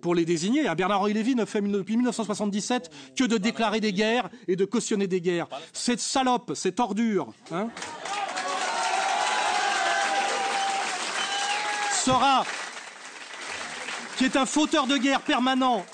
pour 0.00 0.16
les 0.16 0.24
désigner. 0.24 0.66
Hein, 0.66 0.74
Bernard-Henri 0.74 1.12
Lévy 1.12 1.36
ne 1.36 1.44
fait 1.44 1.60
depuis 1.60 1.96
1977 1.96 2.90
que 3.16 3.24
de 3.24 3.36
déclarer 3.36 3.78
des 3.78 3.92
guerres 3.92 4.28
et 4.48 4.56
de 4.56 4.64
cautionner 4.64 5.06
des 5.06 5.20
guerres. 5.20 5.46
Cette 5.72 6.00
salope, 6.00 6.54
cette 6.54 6.80
ordure, 6.80 7.32
hein, 7.52 7.68
sera, 12.04 12.44
qui 14.16 14.24
est 14.24 14.36
un 14.36 14.46
fauteur 14.46 14.86
de 14.86 14.96
guerre 14.96 15.20
permanent, 15.20 15.84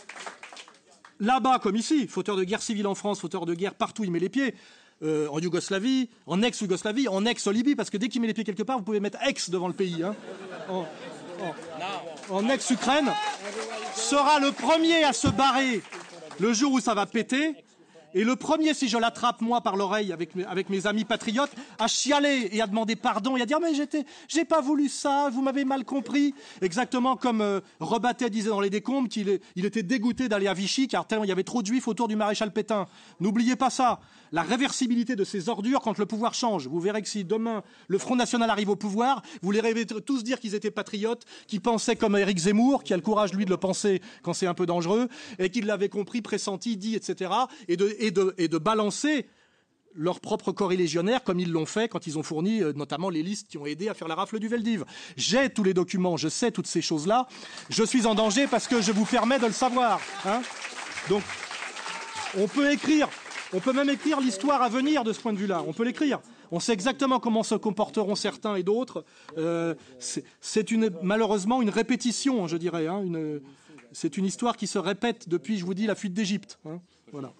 là-bas 1.25 1.59
comme 1.59 1.77
ici, 1.77 2.07
fauteur 2.07 2.37
de 2.37 2.45
guerre 2.45 2.62
civile 2.62 2.87
en 2.87 2.95
France, 2.95 3.20
fauteur 3.20 3.47
de 3.47 3.55
guerre 3.55 3.75
partout, 3.75 4.05
il 4.05 4.11
met 4.11 4.18
les 4.18 4.29
pieds. 4.29 4.55
Euh, 5.03 5.27
en 5.29 5.41
Yougoslavie, 5.41 6.09
en 6.27 6.41
ex-Yougoslavie, 6.41 7.09
en 7.09 7.27
ex-Libye, 7.27 7.75
parce 7.75 7.91
que 7.91 7.97
dès 7.97 8.09
qu'il 8.09 8.20
met 8.20 8.29
les 8.29 8.33
pieds 8.33 8.45
quelque 8.45 8.62
part, 8.62 8.79
vous 8.79 8.85
pouvez 8.85 9.01
mettre 9.01 9.18
ex 9.27 9.51
devant 9.51 9.66
le 9.66 9.75
pays. 9.75 10.03
Hein. 10.03 10.14
en 12.31 12.49
ex-Ukraine, 12.49 13.12
sera 13.95 14.39
le 14.39 14.53
premier 14.53 15.03
à 15.03 15.12
se 15.12 15.29
barrer 15.29 15.83
le 16.39 16.53
jour 16.53 16.72
où 16.72 16.81
ça 16.81 16.95
va 16.95 17.07
péter, 17.07 17.55
et 18.15 18.23
le 18.23 18.37
premier, 18.37 18.75
si 18.75 18.89
je 18.89 18.97
l'attrape 18.97 19.41
moi 19.41 19.61
par 19.61 19.77
l'oreille 19.77 20.12
avec 20.12 20.71
mes, 20.71 20.87
amis 20.87 21.05
patriotes, 21.05 21.51
à 21.79 21.89
chialer 21.89 22.49
et 22.53 22.62
à 22.62 22.67
demander 22.67 22.95
pardon 22.95 23.37
et 23.37 23.43
à 23.43 23.47
dire 23.47 23.59
mais 23.61 23.75
j'étais, 23.75 24.05
j'ai 24.29 24.45
pas 24.45 24.61
voulu 24.61 24.89
ça, 24.89 25.29
vous 25.33 25.43
m'avez 25.43 25.65
mal 25.65 25.85
compris. 25.85 26.35
Exactement 26.62 27.17
comme 27.17 27.41
euh, 27.41 27.61
disait 28.31 28.51
dans 28.51 28.61
les 28.61 28.71
décombres 28.71 29.09
qu'il 29.09 29.41
il 29.57 29.65
était 29.65 29.83
dégoûté 29.83 30.29
d'aller 30.29 30.47
à 30.47 30.55
Vichy 30.55 30.87
car 30.87 31.07
tellement 31.07 31.25
il 31.25 31.29
y 31.29 31.33
avait 31.33 31.43
trop 31.43 31.62
de 31.62 31.67
juifs 31.67 31.89
autour 31.89 32.07
du 32.07 32.17
maréchal 32.17 32.53
Pétain. 32.53 32.87
N'oubliez 33.21 33.57
pas 33.57 33.71
ça. 33.71 34.01
La 34.33 34.43
réversibilité 34.43 35.16
de 35.16 35.25
ces 35.25 35.49
ordures 35.49 35.81
quand 35.81 35.99
le 35.99 36.07
pouvoir 36.07 36.35
change. 36.35 36.66
Vous 36.66 36.81
verrez 36.81 37.03
que 37.03 37.09
si 37.09 37.25
demain 37.25 37.62
le 37.89 37.99
Front 37.99 38.16
National 38.16 38.51
arrive 38.51 38.70
au 38.70 38.77
pouvoir, 38.77 39.22
vous 39.43 39.51
les 39.51 39.61
rêvez 39.61 39.87
tous 39.87 40.25
dire 40.25 40.41
qu'ils 40.41 40.55
étaient 40.55 40.70
patriotes, 40.70 41.25
qu'ils 41.47 41.61
pensaient 41.61 41.97
comme 41.97 42.16
Éric 42.16 42.39
Zemmour, 42.39 42.85
qui 42.85 42.93
a 42.93 42.97
le 42.97 43.03
courage 43.03 43.33
lui 43.33 43.45
de 43.45 43.51
le 43.51 43.57
penser 43.57 44.01
quand 44.22 44.33
c'est 44.33 44.47
un 44.47 44.55
peu 44.55 44.66
dangereux, 44.66 45.09
et 45.39 45.51
qu'ils 45.51 45.66
l'avaient 45.66 45.89
compris, 45.89 46.22
pressenti, 46.22 46.77
dit, 46.77 46.95
etc. 46.95 47.31
Et 47.68 47.77
de, 47.77 48.59
balancer 48.59 49.27
leur 49.95 50.20
propre 50.20 50.51
corps 50.53 50.70
légionnaire, 50.70 51.22
comme 51.22 51.39
ils 51.39 51.51
l'ont 51.51 51.66
fait 51.66 51.89
quand 51.89 52.07
ils 52.07 52.18
ont 52.18 52.25
fourni 52.25 52.62
euh, 52.62 52.72
notamment 52.72 53.11
les 53.11 53.22
listes 53.22 53.49
qui 53.49 53.59
ont 53.59 53.66
aidé 53.66 53.89
à 53.89 53.95
faire 53.95 54.09
la 54.09 54.16
rafle 54.16 54.41
du 54.41 54.49
Veldiv. 54.49 54.85
J'ai 55.16 55.51
tous 55.51 55.62
les 55.62 55.72
documents, 55.72 56.16
je 56.16 56.29
sais 56.29 56.51
toutes 56.51 56.66
ces 56.66 56.83
choses-là. 56.83 57.29
Je 57.70 57.85
suis 57.85 58.07
en 58.07 58.16
danger 58.16 58.49
parce 58.49 58.66
que 58.66 58.81
je 58.81 58.91
vous 58.91 59.05
permets 59.05 59.39
de 59.39 59.47
le 59.47 59.53
savoir. 59.53 60.01
Hein 60.25 60.43
Donc, 61.09 61.22
on 62.37 62.49
peut 62.49 62.72
écrire, 62.72 63.09
on 63.55 63.61
peut 63.61 63.73
même 63.73 63.89
écrire 63.89 64.21
l'histoire 64.21 64.63
à 64.63 64.69
venir 64.69 65.05
de 65.05 65.13
ce 65.13 65.21
point 65.21 65.33
de 65.33 65.39
vue-là. 65.39 65.63
On 65.67 65.73
peut 65.73 65.85
l'écrire. 65.85 66.21
On 66.51 66.61
sait 66.61 66.73
exactement 66.73 67.21
comment 67.21 67.43
se 67.43 67.55
comporteront 67.55 68.17
certains 68.17 68.57
et 68.57 68.63
d'autres. 68.63 69.05
Euh, 69.39 69.75
c'est 69.99 70.25
malheureusement 71.03 71.63
une 71.63 71.71
répétition, 71.71 72.49
je 72.49 72.57
dirais. 72.57 72.89
Hein, 72.89 73.05
c'est 73.93 74.17
une 74.17 74.25
histoire 74.25 74.57
qui 74.57 74.67
se 74.67 74.79
répète 74.79 75.29
depuis, 75.29 75.59
je 75.59 75.65
vous 75.65 75.75
dis, 75.75 75.87
la 75.87 75.95
fuite 75.95 76.15
d'Égypte. 76.15 76.59
Hein. 76.67 76.81
voilà. 77.13 77.33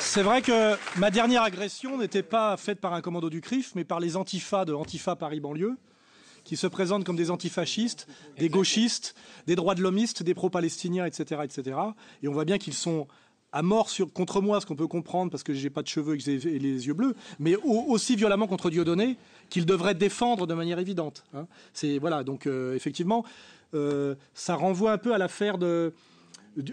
C'est 0.00 0.22
vrai 0.22 0.42
que 0.42 0.76
ma 0.98 1.10
dernière 1.10 1.42
agression 1.42 1.96
n'était 1.96 2.22
pas 2.22 2.56
faite 2.56 2.80
par 2.80 2.92
un 2.92 3.00
commando 3.00 3.30
du 3.30 3.40
CRIF, 3.40 3.74
mais 3.74 3.84
par 3.84 4.00
les 4.00 4.16
antifas 4.16 4.64
de 4.64 4.72
Antifa 4.72 5.16
Paris 5.16 5.40
banlieue, 5.40 5.76
qui 6.44 6.56
se 6.56 6.66
présentent 6.66 7.04
comme 7.04 7.16
des 7.16 7.30
antifascistes, 7.30 8.06
des 8.38 8.48
gauchistes, 8.48 9.14
des 9.46 9.56
droits 9.56 9.74
de 9.74 9.82
l'hommistes, 9.82 10.22
des 10.22 10.34
pro-palestiniens, 10.34 11.06
etc., 11.06 11.40
etc. 11.44 11.78
Et 12.22 12.28
on 12.28 12.32
voit 12.32 12.44
bien 12.44 12.58
qu'ils 12.58 12.74
sont 12.74 13.06
à 13.54 13.62
mort 13.62 13.88
sur, 13.88 14.12
contre 14.12 14.40
moi, 14.40 14.60
ce 14.60 14.66
qu'on 14.66 14.74
peut 14.74 14.88
comprendre 14.88 15.30
parce 15.30 15.44
que 15.44 15.54
j'ai 15.54 15.70
pas 15.70 15.82
de 15.82 15.86
cheveux 15.86 16.18
et 16.28 16.58
les 16.58 16.86
yeux 16.86 16.92
bleus, 16.92 17.14
mais 17.38 17.54
aussi 17.64 18.16
violemment 18.16 18.48
contre 18.48 18.68
Dieudonné 18.68 19.16
qu'ils 19.48 19.64
devraient 19.64 19.94
défendre 19.94 20.48
de 20.48 20.54
manière 20.54 20.80
évidente. 20.80 21.24
Hein. 21.34 21.46
C'est 21.72 21.98
voilà, 21.98 22.24
donc 22.24 22.46
euh, 22.46 22.74
effectivement, 22.74 23.24
euh, 23.74 24.16
ça 24.34 24.56
renvoie 24.56 24.90
un 24.90 24.98
peu 24.98 25.14
à 25.14 25.18
l'affaire 25.18 25.56
de 25.56 25.92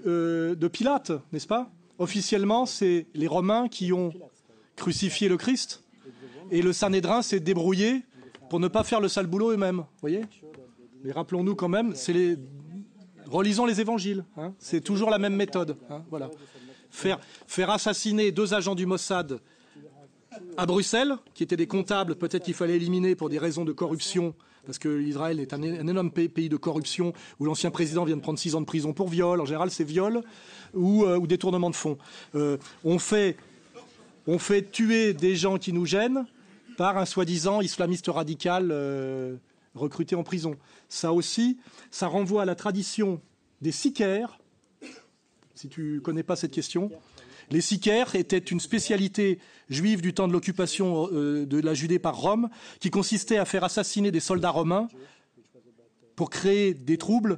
euh, 0.08 0.56
de 0.56 0.68
Pilate, 0.68 1.12
n'est-ce 1.32 1.48
pas? 1.48 1.70
Officiellement, 2.00 2.66
c'est 2.66 3.06
les 3.14 3.28
Romains 3.28 3.68
qui 3.68 3.94
ont 3.94 4.12
crucifié 4.76 5.30
le 5.30 5.38
Christ, 5.38 5.84
et 6.50 6.64
le 6.64 6.74
Sanhédrin 6.74 7.22
s'est 7.22 7.40
débrouillé 7.40 8.02
pour 8.52 8.60
ne 8.60 8.68
pas 8.68 8.84
faire 8.84 9.00
le 9.00 9.08
sale 9.08 9.28
boulot 9.28 9.52
eux-mêmes. 9.52 9.86
Voyez? 10.02 10.24
Mais 11.06 11.14
rappelons-nous 11.14 11.56
quand 11.56 11.70
même, 11.70 11.94
relisons 13.28 13.66
les 13.66 13.80
évangiles. 13.80 14.26
Hein. 14.36 14.54
c'est 14.60 14.82
toujours 14.82 15.10
la 15.10 15.20
même 15.20 15.38
méthode. 15.38 15.78
Hein. 15.90 16.04
Faire, 16.90 17.70
assassiner 17.70 18.34
deux 18.34 18.54
agents 18.54 18.76
du 18.76 18.86
Mossad 18.86 19.40
à 20.58 20.66
Bruxelles, 20.66 21.16
qui 21.34 21.44
étaient 21.44 21.56
des 21.56 21.66
comptables, 21.66 22.16
peut-être 22.16 22.44
qu'il 22.44 22.54
fallait 22.54 22.76
éliminer 22.76 23.16
pour 23.16 23.30
des 23.30 23.38
raisons 23.38 23.64
de 23.64 23.72
corruption 23.72 24.36
parce 24.66 24.80
que 24.80 24.90
l'Israël 24.90 25.40
est 25.40 25.54
un, 25.54 25.62
énorme 25.62 26.12
pays, 26.12 26.50
de 26.50 26.58
corruption 26.58 27.14
où 27.40 27.46
l'ancien 27.46 27.72
président 27.72 28.04
vient 28.04 28.18
de 28.18 28.22
prendre 28.22 28.38
six 28.38 28.54
ans 28.54 28.60
de 28.60 28.66
prison 28.66 28.92
pour 28.92 29.08
viol. 29.08 29.40
En 29.40 29.46
général, 29.46 29.72
c'est 29.72 29.86
viol 29.86 30.24
ou, 30.74 31.06
euh, 31.06 31.26
détournement 31.26 31.70
de 31.70 31.76
fonds. 31.76 31.98
Euh, 32.36 32.58
on 32.84 33.00
fait 33.00 33.38
tuer 34.74 35.14
des 35.14 35.38
gens 35.38 35.58
qui 35.58 35.72
nous 35.72 35.86
gênent 35.86 36.26
par 36.82 36.98
un 36.98 37.06
soi-disant 37.06 37.62
islamiste 37.62 38.08
radical 38.08 38.70
euh, 38.72 39.36
recruté 39.76 40.16
en 40.16 40.24
prison. 40.24 40.56
Ça 40.90 41.14
aussi, 41.14 41.60
ça 41.92 42.08
renvoie 42.08 42.42
à 42.42 42.46
la 42.46 42.56
tradition 42.56 43.22
des 43.62 43.72
sicaires, 43.72 44.40
si 45.54 45.70
tu 45.70 45.82
ne 45.84 46.00
connais 46.00 46.24
pas 46.24 46.36
cette 46.36 46.50
question. 46.50 46.90
Les 47.52 47.62
sicaires 47.62 48.16
étaient 48.16 48.40
une 48.40 48.60
spécialité 48.60 49.38
juive 49.70 50.02
du 50.02 50.16
temps 50.16 50.28
de 50.28 50.34
l'occupation 50.34 51.08
euh, 51.14 51.46
de 51.46 51.60
la 51.60 51.76
Judée 51.76 52.00
par 52.00 52.18
Rome, 52.18 52.50
qui 52.80 52.90
consistait 52.90 53.38
à 53.38 53.46
faire 53.46 53.64
assassiner 53.64 54.10
des 54.10 54.20
soldats 54.20 54.50
romains 54.50 54.88
pour 56.16 56.32
créer 56.32 56.74
des 56.74 56.98
troubles, 56.98 57.38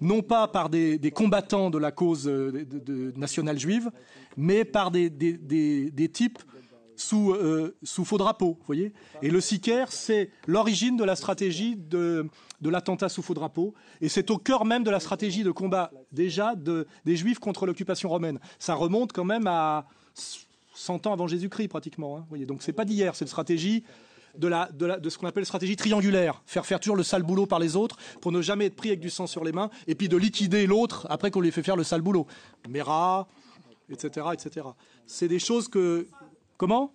non 0.00 0.20
pas 0.20 0.48
par 0.48 0.68
des, 0.68 0.98
combattants 1.14 1.70
de 1.70 1.78
la 1.78 1.92
cause 1.92 2.26
euh, 2.26 2.66
nationale 3.14 3.56
juive, 3.56 3.92
mais 4.36 4.64
par 4.64 4.90
des, 4.90 5.12
types 6.12 6.40
sous, 7.00 7.32
euh, 7.32 7.74
sous, 7.82 8.04
faux 8.04 8.18
drapeau. 8.18 8.58
Voyez 8.66 8.92
Et 9.22 9.30
le 9.30 9.40
sicaire, 9.40 9.90
c'est 9.90 10.30
l'origine 10.46 10.96
de 10.96 11.04
la 11.04 11.16
stratégie 11.16 11.76
de, 11.76 12.28
l'attentat 12.62 13.08
sous 13.08 13.22
faux 13.22 13.34
drapeau, 13.34 13.74
et 14.00 14.08
c'est 14.08 14.30
au 14.30 14.36
cœur 14.36 14.64
même 14.64 14.84
de 14.84 14.90
la 14.90 15.00
stratégie 15.00 15.42
de 15.42 15.50
combat 15.50 15.90
déjà 16.12 16.54
des 16.54 17.16
Juifs 17.16 17.38
contre 17.38 17.66
l'occupation 17.66 18.08
romaine. 18.08 18.38
Ça 18.58 18.74
remonte 18.74 19.12
quand 19.12 19.24
même 19.24 19.46
à 19.46 19.86
100 20.74 21.06
ans 21.06 21.12
avant 21.12 21.26
Jésus-Christ 21.26 21.68
pratiquement. 21.68 22.18
Hein, 22.18 22.26
voyez. 22.28 22.44
Donc 22.44 22.62
c'est 22.62 22.72
pas 22.72 22.84
d'hier, 22.84 23.16
c'est 23.16 23.26
stratégie 23.26 23.82
de, 24.36 24.48
ce 25.08 25.18
qu'on 25.18 25.26
appelle 25.26 25.46
stratégie 25.46 25.76
triangulaire, 25.76 26.42
faire 26.46 26.66
faire 26.66 26.80
toujours 26.80 26.96
le 26.96 27.02
sale 27.02 27.22
boulot 27.22 27.46
par 27.46 27.58
les 27.58 27.76
autres 27.76 27.96
pour 28.20 28.30
ne 28.30 28.42
jamais 28.42 28.66
être 28.66 28.76
pris 28.76 28.90
avec 28.90 29.00
du 29.00 29.10
sang 29.10 29.26
sur 29.26 29.42
les 29.42 29.52
mains, 29.52 29.70
et 29.86 29.94
puis 29.94 30.08
de 30.08 30.16
liquider 30.18 30.66
l'autre 30.66 31.06
après 31.10 31.30
qu'on 31.30 31.40
lui 31.40 31.50
fait 31.50 31.62
faire 31.62 31.76
le 31.76 31.84
sale 31.84 32.02
boulot. 32.02 32.26
Mera, 32.68 33.26
etc., 33.90 34.26
etc. 34.34 34.66
C'est 35.06 35.28
des 35.28 35.38
choses 35.38 35.66
que... 35.66 36.06
Comment 36.60 36.92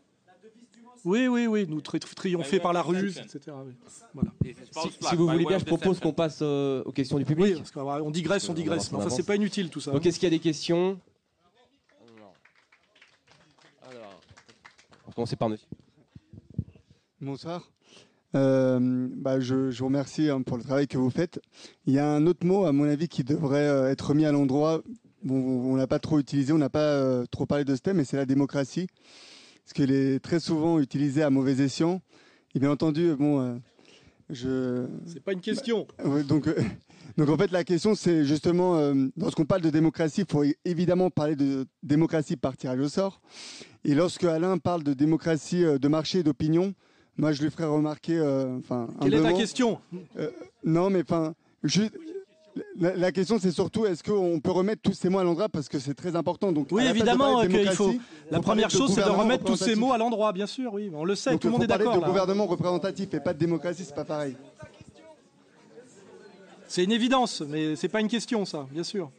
oui, 1.05 1.27
oui, 1.27 1.47
oui, 1.47 1.65
nous 1.67 1.81
triompher 1.81 2.59
par 2.59 2.71
la 2.71 2.83
ruse, 2.83 3.17
etc. 3.17 3.55
Si, 5.01 5.15
vous 5.15 5.27
voulez 5.27 5.45
bien, 5.45 5.57
je 5.57 5.65
propose 5.65 5.99
qu'on 5.99 6.13
passe 6.13 6.39
euh, 6.43 6.83
aux 6.83 6.91
questions 6.91 7.17
du 7.17 7.25
public. 7.25 7.55
Oui, 7.55 7.55
parce 7.57 7.71
qu'on 7.71 8.11
digresse, 8.11 8.47
on 8.47 8.53
digresse. 8.53 8.91
Mais 8.91 8.99
enfin, 8.99 9.09
c'est 9.09 9.25
pas 9.25 9.35
inutile 9.35 9.71
tout 9.71 9.79
ça. 9.79 9.91
Donc, 9.91 10.05
est-ce 10.05 10.19
qu'il 10.19 10.27
y 10.27 10.33
a 10.33 10.37
des 10.37 10.41
questions 10.41 10.99
Alors, 13.89 14.19
on 15.05 15.09
va 15.09 15.13
commencer 15.15 15.35
par 15.35 15.49
monsieur. 15.49 15.67
Bonsoir. 17.21 17.71
Euh, 18.35 19.09
bah, 19.15 19.39
je, 19.39 19.71
vous 19.71 19.85
remercie 19.85 20.29
hein, 20.29 20.43
pour 20.43 20.57
le 20.57 20.63
travail 20.63 20.87
que 20.87 20.99
vous 20.99 21.09
faites. 21.09 21.39
Il 21.87 21.93
y 21.93 21.99
a 21.99 22.07
un 22.07 22.27
autre 22.27 22.45
mot, 22.45 22.65
à 22.65 22.71
mon 22.71 22.83
avis, 22.83 23.07
qui 23.07 23.23
devrait 23.23 23.67
euh, 23.67 23.89
être 23.89 24.13
mis 24.13 24.25
à 24.25 24.31
l'endroit. 24.31 24.83
Bon, 25.23 25.35
on 25.35 25.75
l'a 25.75 25.87
pas 25.87 25.99
trop 25.99 26.19
utilisé, 26.19 26.53
on 26.53 26.59
n'a 26.59 26.69
pas 26.69 27.25
trop 27.27 27.47
parlé 27.47 27.65
de 27.65 27.75
ce 27.75 27.81
thème, 27.81 27.97
mais 27.97 28.05
c'est 28.05 28.17
la 28.17 28.27
démocratie 28.27 28.87
parce 29.65 29.73
qu'il 29.73 29.91
est 29.91 30.19
très 30.19 30.39
souvent 30.39 30.79
utilisé 30.79 31.23
à 31.23 31.31
mauvais 31.31 31.59
escient. 31.63 31.99
Et 32.53 32.59
bien 32.59 32.69
entendu, 32.69 33.15
bon, 33.15 33.41
euh, 33.41 33.55
je. 34.29 34.85
C'est 35.07 35.23
pas 35.23 35.33
une 35.33 35.41
question. 35.41 35.87
Bah, 35.97 36.21
donc, 36.21 36.47
euh, 36.47 36.53
donc 37.17 37.29
en 37.29 37.37
fait, 37.37 37.51
la 37.51 37.63
question, 37.63 37.95
c'est 37.95 38.25
justement, 38.25 38.77
euh, 38.77 38.93
lorsqu'on 39.17 39.45
parle 39.45 39.61
de 39.61 39.71
démocratie, 39.71 40.21
il 40.21 40.31
faut 40.31 40.43
évidemment 40.65 41.09
parler 41.09 41.35
de 41.35 41.65
démocratie 41.81 42.37
par 42.37 42.55
tirage 42.55 42.79
au 42.79 42.89
sort. 42.89 43.21
Et 43.83 43.95
lorsque 43.95 44.23
Alain 44.23 44.59
parle 44.59 44.83
de 44.83 44.93
démocratie 44.93 45.63
de 45.63 45.87
marché 45.87 46.19
et 46.19 46.23
d'opinion, 46.23 46.75
moi, 47.17 47.31
je 47.31 47.41
lui 47.41 47.49
ferai 47.49 47.65
remarquer, 47.65 48.21
enfin. 48.59 48.87
Quelle 49.01 49.15
est 49.15 49.23
ta 49.23 49.33
question? 49.33 49.79
Non, 50.63 50.91
mais 50.91 51.01
enfin, 51.01 51.33
la, 52.77 53.11
question, 53.11 53.37
c'est 53.39 53.51
surtout 53.51 53.85
est-ce 53.85 54.03
qu'on 54.03 54.39
peut 54.39 54.51
remettre 54.51 54.81
tous 54.81 54.93
ces 54.93 55.09
mots 55.09 55.19
à 55.19 55.23
l'endroit 55.23 55.49
parce 55.49 55.67
que 55.67 55.79
c'est 55.79 55.93
très 55.93 56.15
important. 56.15 56.51
Donc, 56.51 56.67
oui, 56.71 56.85
évidemment 56.85 57.41
qu'il 57.41 57.69
faut. 57.71 57.93
La 58.31 58.39
première 58.39 58.69
chose, 58.69 58.93
c'est 58.93 59.03
de 59.03 59.09
remettre 59.09 59.43
tous 59.43 59.55
ces 59.55 59.75
mots 59.75 59.93
à 59.93 59.97
l'endroit, 59.97 60.31
bien 60.31 60.47
sûr. 60.47 60.73
Oui, 60.73 60.89
on 60.93 61.05
le 61.05 61.15
sait, 61.15 61.37
tout 61.37 61.47
le 61.47 61.53
monde 61.53 61.63
est 61.63 61.67
d'accord. 61.67 61.95
Le 61.95 62.01
gouvernement 62.01 62.45
représentatif 62.45 63.13
et 63.13 63.19
pas 63.19 63.33
de 63.33 63.39
démocratie, 63.39 63.83
c'est 63.85 63.95
pas 63.95 64.05
pareil. 64.05 64.35
C'est 66.67 66.83
une 66.83 66.91
évidence, 66.91 67.41
mais 67.47 67.75
c'est 67.75 67.87
pas 67.87 68.01
une 68.01 68.07
question, 68.07 68.43
ça, 68.45 68.65
bien 68.71 68.83
sûr. 68.83 69.09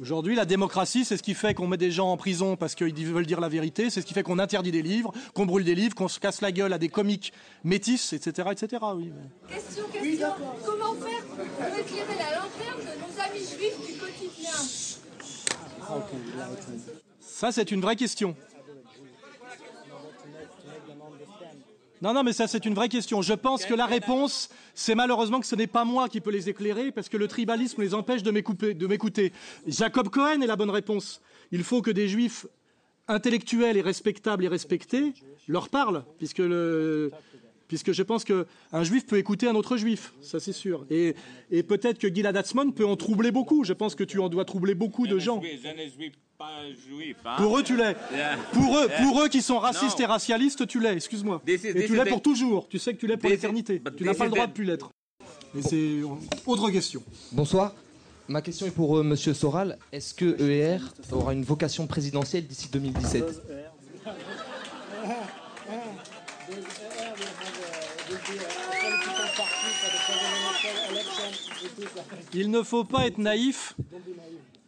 Aujourd'hui, 0.00 0.34
la 0.34 0.44
démocratie, 0.44 1.06
c'est 1.06 1.16
ce 1.16 1.22
qui 1.22 1.32
fait 1.32 1.54
qu'on 1.54 1.66
met 1.66 1.78
des 1.78 1.90
gens 1.90 2.10
en 2.10 2.16
prison 2.18 2.56
parce 2.56 2.74
qu'ils 2.74 3.06
veulent 3.06 3.26
dire 3.26 3.40
la 3.40 3.48
vérité, 3.48 3.88
c'est 3.88 4.02
ce 4.02 4.06
qui 4.06 4.12
fait 4.12 4.22
qu'on 4.22 4.38
interdit 4.38 4.70
des 4.70 4.82
livres, 4.82 5.12
qu'on 5.32 5.46
brûle 5.46 5.64
des 5.64 5.74
livres, 5.74 5.94
qu'on 5.94 6.08
se 6.08 6.20
casse 6.20 6.42
la 6.42 6.52
gueule 6.52 6.72
à 6.74 6.78
des 6.78 6.90
comiques 6.90 7.32
métis, 7.64 8.12
etc. 8.12 8.48
etc. 8.52 8.82
Oui. 8.94 9.12
Question, 9.48 9.84
question. 9.92 10.28
Comment 10.64 10.94
faire 10.94 11.22
pour 11.24 11.78
éclairer 11.78 12.14
la 12.18 12.36
lanterne 12.36 12.80
de 12.80 13.00
nos 13.00 13.20
amis 13.22 13.46
juifs 13.46 13.86
du 13.86 13.98
quotidien? 13.98 14.50
Ça, 17.20 17.52
c'est 17.52 17.70
une 17.70 17.80
vraie 17.80 17.96
question. 17.96 18.36
Non, 22.02 22.12
non, 22.12 22.22
mais 22.22 22.32
ça, 22.32 22.46
c'est 22.46 22.64
une 22.66 22.74
vraie 22.74 22.88
question. 22.88 23.22
Je 23.22 23.32
pense 23.32 23.64
que 23.64 23.74
la 23.74 23.86
réponse, 23.86 24.50
c'est 24.74 24.94
malheureusement 24.94 25.40
que 25.40 25.46
ce 25.46 25.56
n'est 25.56 25.66
pas 25.66 25.84
moi 25.84 26.08
qui 26.08 26.20
peux 26.20 26.30
les 26.30 26.48
éclairer, 26.48 26.92
parce 26.92 27.08
que 27.08 27.16
le 27.16 27.28
tribalisme 27.28 27.82
les 27.82 27.94
empêche 27.94 28.22
de 28.22 28.30
m'écouter. 28.30 29.32
Jacob 29.66 30.08
Cohen 30.08 30.40
est 30.40 30.46
la 30.46 30.56
bonne 30.56 30.70
réponse. 30.70 31.20
Il 31.52 31.62
faut 31.62 31.82
que 31.82 31.90
des 31.90 32.08
juifs 32.08 32.46
intellectuels 33.08 33.76
et 33.76 33.82
respectables 33.82 34.44
et 34.44 34.48
respectés 34.48 35.12
leur 35.48 35.68
parlent, 35.68 36.04
puisque 36.18 36.38
le, 36.38 37.12
puisque 37.68 37.92
je 37.92 38.02
pense 38.02 38.24
qu'un 38.24 38.82
juif 38.82 39.06
peut 39.06 39.16
écouter 39.16 39.48
un 39.48 39.54
autre 39.54 39.76
juif, 39.76 40.12
ça 40.20 40.40
c'est 40.40 40.52
sûr. 40.52 40.86
Et, 40.90 41.14
peut-être 41.62 41.98
que 41.98 42.12
Gilad 42.12 42.36
Atzmon 42.36 42.72
peut 42.72 42.86
en 42.86 42.96
troubler 42.96 43.30
beaucoup. 43.30 43.64
Je 43.64 43.72
pense 43.72 43.94
que 43.94 44.04
tu 44.04 44.18
en 44.18 44.28
dois 44.28 44.44
troubler 44.44 44.74
beaucoup 44.74 45.06
de 45.06 45.18
gens. 45.18 45.40
Hein. 46.38 47.36
Pour 47.36 47.58
eux, 47.58 47.62
tu 47.62 47.76
l'es. 47.76 47.96
Pour 48.52 48.78
eux, 48.78 48.88
pour 49.02 49.22
eux 49.22 49.28
qui 49.28 49.42
sont 49.42 49.58
racistes 49.58 50.00
et 50.00 50.06
racialistes, 50.06 50.66
tu 50.66 50.80
l'es. 50.80 50.94
Excuse-moi. 50.94 51.42
Et 51.46 51.58
tu 51.58 51.96
l'es 51.96 52.04
pour 52.04 52.22
toujours. 52.22 52.68
Tu 52.68 52.78
sais 52.78 52.94
que 52.94 53.00
tu 53.00 53.06
l'es 53.06 53.16
pour 53.16 53.30
l'éternité. 53.30 53.82
Tu 53.96 54.04
n'as 54.04 54.14
pas 54.14 54.24
le 54.24 54.30
droit 54.30 54.46
de 54.46 54.52
plus 54.52 54.64
l'être. 54.64 54.90
Mais 55.54 55.62
c'est 55.62 56.00
autre 56.46 56.70
question. 56.70 57.02
Bonsoir. 57.32 57.74
Ma 58.28 58.42
question 58.42 58.66
est 58.66 58.72
pour 58.72 58.98
euh, 58.98 59.04
Monsieur 59.04 59.34
Soral. 59.34 59.78
Est-ce 59.92 60.12
que 60.12 60.36
EER 60.42 60.80
aura 61.12 61.32
une 61.32 61.44
vocation 61.44 61.86
présidentielle 61.86 62.44
d'ici 62.46 62.68
2017 62.72 63.42
Il 72.34 72.50
ne 72.50 72.62
faut 72.62 72.82
pas 72.82 73.06
être 73.06 73.18
naïf 73.18 73.74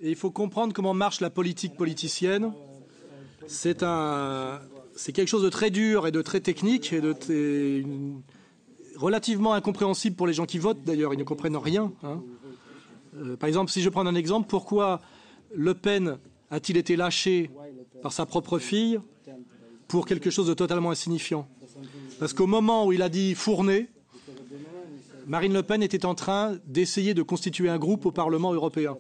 il 0.01 0.17
faut 0.17 0.31
comprendre 0.31 0.73
comment 0.73 0.95
marche 0.95 1.21
la 1.21 1.31
politique 1.31 1.75
politicienne. 1.77 2.53
C'est 3.47 3.79
quelque 5.13 5.29
chose 5.29 5.43
de 5.43 5.49
très 5.49 5.71
dur 5.71 6.07
et 6.07 6.13
de 6.13 6.23
très 6.23 6.41
technique 6.41 6.93
et 6.93 7.01
de 7.01 7.15
relativement 8.97 9.55
incompréhensible 9.55 10.17
pour 10.17 10.27
les 10.27 10.33
gens 10.33 10.47
qui 10.47 10.59
votent. 10.59 10.83
D'ailleurs, 10.85 11.15
ils 11.15 11.19
ne 11.19 11.25
comprennent 11.25 11.57
rien. 11.57 11.93
Hein. 12.03 12.21
Euh, 13.17 13.37
par 13.37 13.49
exemple, 13.49 13.71
si 13.71 13.81
je 13.81 13.89
prends 13.89 14.07
un 14.07 14.15
exemple, 14.15 14.49
pourquoi 14.49 15.01
Le 15.55 15.75
Pen 15.75 16.19
a-t-il 16.51 16.77
été 16.77 16.97
lâché 16.97 17.51
par 18.03 18.13
sa 18.13 18.27
propre 18.27 18.59
fille 18.59 19.01
pour 19.87 20.05
quelque 20.05 20.31
chose 20.31 20.49
de 20.49 20.55
totalement 20.55 20.91
insignifiant? 20.91 21.49
Parce 22.19 22.33
qu'au 22.33 22.47
moment 22.47 22.87
où 22.87 22.93
il 22.93 23.03
a 23.03 23.09
dit 23.09 23.35
fourner, 23.35 23.89
Marine 25.27 25.53
Le 25.53 25.63
Pen 25.63 25.83
était 25.83 26.05
en 26.05 26.15
train 26.15 26.59
d'essayer 26.67 27.15
de 27.15 27.23
constituer 27.23 27.69
un 27.69 27.79
groupe 27.79 28.05
au 28.07 28.13
Parlement 28.13 28.53
européen. 28.53 28.97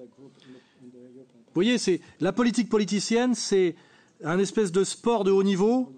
Vous 1.48 1.54
voyez, 1.54 1.78
c'est 1.78 2.00
la 2.20 2.32
politique 2.32 2.68
politicienne, 2.68 3.34
c'est 3.34 3.74
un 4.22 4.38
espèce 4.38 4.72
de 4.72 4.84
sport 4.84 5.24
de 5.24 5.30
haut 5.30 5.42
niveau 5.42 5.92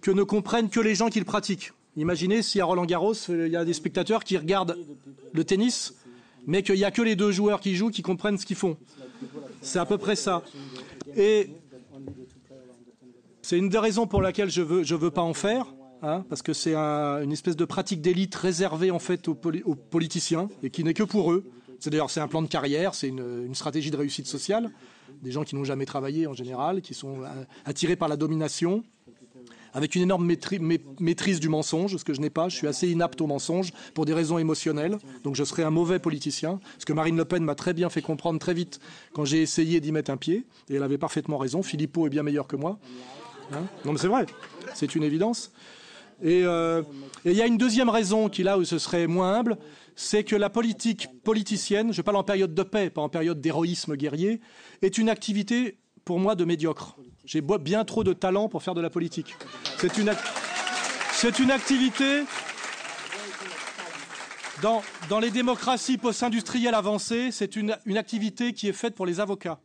que 0.00 0.10
ne 0.10 0.22
comprennent 0.22 0.68
que 0.68 0.80
les 0.80 0.94
gens 0.94 1.08
qui 1.08 1.18
le 1.18 1.24
pratiquent. 1.24 1.72
Imaginez 1.96 2.42
si 2.42 2.60
à 2.60 2.64
Roland 2.64 2.84
Garros, 2.84 3.14
il 3.28 3.48
y 3.48 3.56
a 3.56 3.64
des 3.64 3.72
spectateurs 3.72 4.22
qui 4.22 4.36
regardent 4.36 4.76
le 5.32 5.44
tennis, 5.44 5.94
mais 6.46 6.62
qu'il 6.62 6.76
n'y 6.76 6.84
a 6.84 6.90
que 6.90 7.02
les 7.02 7.16
deux 7.16 7.32
joueurs 7.32 7.60
qui 7.60 7.74
jouent 7.74 7.90
qui 7.90 8.02
comprennent 8.02 8.38
ce 8.38 8.46
qu'ils 8.46 8.56
font. 8.56 8.76
C'est 9.62 9.78
à 9.78 9.86
peu 9.86 9.98
près 9.98 10.16
ça. 10.16 10.42
Et 11.16 11.50
c'est 13.42 13.58
une 13.58 13.68
des 13.68 13.78
raisons 13.78 14.06
pour 14.06 14.20
laquelle 14.20 14.50
je 14.50 14.60
ne 14.60 14.66
veux, 14.66 14.82
je 14.82 14.94
veux 14.94 15.10
pas 15.10 15.22
en 15.22 15.34
faire. 15.34 15.66
Hein, 16.02 16.24
parce 16.28 16.42
que 16.42 16.52
c'est 16.52 16.74
une 16.74 17.32
espèce 17.32 17.56
de 17.56 17.64
pratique 17.64 18.02
d'élite 18.02 18.34
réservée 18.34 18.90
en 18.90 18.98
fait 18.98 19.28
aux, 19.28 19.34
politiciens 19.34 20.48
et 20.62 20.68
qui 20.68 20.84
n'est 20.84 20.94
que 20.94 21.02
pour 21.02 21.32
eux. 21.32 21.50
C'est 21.80 21.90
d'ailleurs 21.90 22.10
c'est 22.10 22.20
un 22.20 22.28
plan 22.28 22.42
de 22.42 22.48
carrière, 22.48 22.94
c'est 22.94 23.08
une, 23.08 23.54
stratégie 23.54 23.90
de 23.90 23.96
réussite 23.96 24.26
sociale. 24.26 24.70
Des 25.22 25.30
gens 25.30 25.44
qui 25.44 25.54
n'ont 25.54 25.64
jamais 25.64 25.86
travaillé 25.86 26.26
en 26.26 26.34
général, 26.34 26.82
qui 26.82 26.94
sont 26.94 27.22
euh, 27.22 27.44
attirés 27.64 27.96
par 27.96 28.08
la 28.08 28.16
domination, 28.16 28.84
avec 29.76 29.94
une 29.94 30.02
énorme 30.02 30.26
maîtrise 31.00 31.38
du 31.38 31.50
mensonge, 31.50 31.96
ce 31.96 32.04
que 32.04 32.14
je 32.14 32.20
n'ai 32.22 32.30
pas. 32.30 32.48
Je 32.48 32.56
suis 32.56 32.66
assez 32.66 32.88
inapte 32.88 33.20
au 33.20 33.26
mensonge 33.26 33.72
pour 33.92 34.06
des 34.06 34.14
raisons 34.14 34.38
émotionnelles, 34.38 34.96
donc 35.22 35.36
je 35.36 35.44
serais 35.44 35.64
un 35.64 35.70
mauvais 35.70 35.98
politicien. 35.98 36.60
Ce 36.78 36.86
que 36.86 36.94
Marine 36.94 37.16
Le 37.16 37.26
Pen 37.26 37.44
m'a 37.44 37.54
très 37.54 37.74
bien 37.74 37.90
fait 37.90 38.00
comprendre 38.00 38.38
très 38.38 38.54
vite 38.54 38.80
quand 39.12 39.26
j'ai 39.26 39.42
essayé 39.42 39.80
d'y 39.80 39.92
mettre 39.92 40.10
un 40.10 40.16
pied, 40.16 40.46
et 40.70 40.76
elle 40.76 40.82
avait 40.82 40.96
parfaitement 40.96 41.36
raison. 41.36 41.62
Philippot 41.62 42.06
est 42.06 42.10
bien 42.10 42.22
meilleur 42.22 42.46
que 42.46 42.56
moi. 42.56 42.78
Hein? 43.52 43.64
Non 43.84 43.92
mais 43.92 43.98
c'est 43.98 44.08
vrai, 44.08 44.24
c'est 44.74 44.94
une 44.94 45.02
évidence. 45.02 45.52
Euh, 46.24 46.82
et 47.24 47.32
il 47.32 47.36
y 47.36 47.42
a 47.42 47.46
une 47.46 47.58
deuxième 47.58 47.88
raison 47.88 48.28
qui, 48.28 48.42
là 48.42 48.58
où 48.58 48.64
ce 48.64 48.78
serait 48.78 49.06
moins 49.06 49.34
humble, 49.34 49.58
c'est 49.94 50.24
que 50.24 50.36
la 50.36 50.50
politique 50.50 51.08
politicienne, 51.22 51.92
je 51.92 52.02
parle 52.02 52.16
en 52.16 52.24
période 52.24 52.54
de 52.54 52.62
paix, 52.62 52.90
pas 52.90 53.00
en 53.00 53.08
période 53.08 53.40
d'héroïsme 53.40 53.96
guerrier, 53.96 54.40
est 54.82 54.98
une 54.98 55.08
activité, 55.08 55.78
pour 56.04 56.18
moi, 56.18 56.34
de 56.34 56.44
médiocre. 56.44 56.96
J'ai 57.24 57.40
bien 57.40 57.84
trop 57.84 58.04
de 58.04 58.12
talent 58.12 58.48
pour 58.48 58.62
faire 58.62 58.74
de 58.74 58.80
la 58.80 58.90
politique. 58.90 59.34
C'est 59.78 59.96
une, 59.98 60.08
activité... 61.50 62.22
Dans, 64.62 64.82
dans 65.10 65.18
les 65.18 65.30
démocraties 65.30 65.98
post-industrielles 65.98 66.74
avancées, 66.74 67.30
c'est 67.30 67.56
une, 67.56 67.76
une 67.84 67.98
activité 67.98 68.54
qui 68.54 68.68
est 68.68 68.72
faite 68.72 68.94
pour 68.94 69.04
les 69.04 69.20
avocats. 69.20 69.60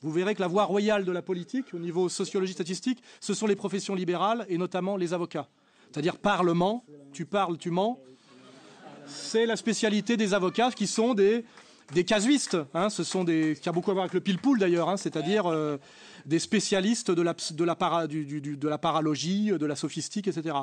Vous 0.00 0.10
verrez 0.12 0.34
que 0.34 0.40
la 0.40 0.46
voie 0.46 0.64
royale 0.64 1.04
de 1.04 1.12
la 1.12 1.20
politique, 1.20 1.74
au 1.74 1.78
niveau 1.78 2.08
sociologie 2.08 2.54
statistique, 2.54 3.02
ce 3.20 3.34
sont 3.34 3.46
les 3.46 3.56
professions 3.56 3.94
libérales 3.94 4.46
et 4.48 4.56
notamment 4.56 4.96
les 4.96 5.12
avocats 5.12 5.48
c'est-à-dire 5.90 6.18
parlement, 6.18 6.84
tu 7.12 7.24
parles, 7.24 7.58
tu 7.58 7.70
mens. 7.70 8.00
C'est 9.06 9.46
la 9.46 9.56
spécialité 9.56 10.16
des 10.16 10.34
avocats 10.34 10.70
qui 10.70 10.86
sont 10.86 11.14
des, 11.14 11.44
des 11.94 12.04
casuistes. 12.04 12.58
Hein. 12.74 12.90
ce 12.90 13.02
sont 13.02 13.24
des, 13.24 13.58
qui 13.60 13.68
a 13.68 13.72
beaucoup 13.72 13.90
à 13.90 13.94
voir 13.94 14.04
avec 14.04 14.14
le 14.14 14.20
pile-poule 14.20 14.58
d'ailleurs, 14.58 14.88
hein, 14.88 14.96
c'est-à-dire 14.96 15.46
euh, 15.46 15.78
des 16.26 16.38
spécialistes 16.38 17.10
de 17.10 17.22
la, 17.22 17.34
de, 17.34 17.64
la 17.64 18.78
paralogie, 18.78 19.46
de 19.50 19.66
la 19.66 19.76
sophistique, 19.76 20.28
etc. 20.28 20.56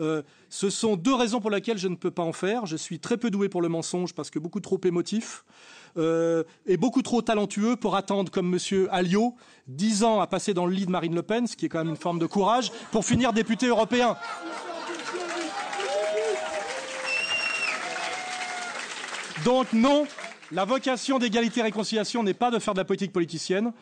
Euh, 0.00 0.22
ce 0.50 0.70
sont 0.70 0.96
deux 0.96 1.14
raisons 1.14 1.40
pour 1.40 1.50
lesquelles 1.50 1.78
je 1.78 1.88
ne 1.88 1.96
peux 1.96 2.10
pas 2.10 2.22
en 2.22 2.32
faire. 2.32 2.66
Je 2.66 2.76
suis 2.76 3.00
très 3.00 3.16
peu 3.16 3.30
doué 3.30 3.48
pour 3.48 3.62
le 3.62 3.68
mensonge 3.68 4.14
parce 4.14 4.30
que 4.30 4.38
beaucoup 4.38 4.60
trop 4.60 4.80
émotif. 4.84 5.44
Euh, 5.96 6.44
et 6.66 6.76
beaucoup 6.76 7.02
trop 7.02 7.22
talentueux 7.22 7.76
pour 7.76 7.96
attendre, 7.96 8.30
comme 8.30 8.54
M. 8.54 8.88
Alliot, 8.90 9.34
dix 9.66 10.04
ans 10.04 10.20
à 10.20 10.26
passer 10.26 10.54
dans 10.54 10.66
le 10.66 10.72
lit 10.72 10.86
de 10.86 10.90
Marine 10.90 11.14
Le 11.14 11.22
Pen, 11.22 11.46
ce 11.46 11.56
qui 11.56 11.66
est 11.66 11.68
quand 11.68 11.78
même 11.78 11.88
une 11.88 11.96
forme 11.96 12.18
de 12.18 12.26
courage, 12.26 12.70
pour 12.92 13.04
finir 13.04 13.32
député 13.32 13.66
européen. 13.66 14.16
Donc 19.44 19.72
non, 19.72 20.06
la 20.52 20.64
vocation 20.64 21.18
d'égalité 21.18 21.60
et 21.60 21.62
réconciliation 21.62 22.22
n'est 22.22 22.34
pas 22.34 22.50
de 22.50 22.58
faire 22.58 22.74
de 22.74 22.78
la 22.78 22.84
politique 22.84 23.12
politicienne. 23.12 23.72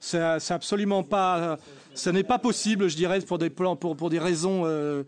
C'est 0.00 0.20
absolument 0.50 1.04
pas, 1.04 1.58
ce 1.94 2.10
n'est 2.10 2.24
pas 2.24 2.38
possible, 2.38 2.88
je 2.88 2.96
dirais, 2.96 3.20
pour 3.20 3.38
des, 3.38 3.50
pour, 3.50 3.76
pour 3.76 4.10
des 4.10 4.18
raisons 4.18 4.62
euh, 4.64 5.04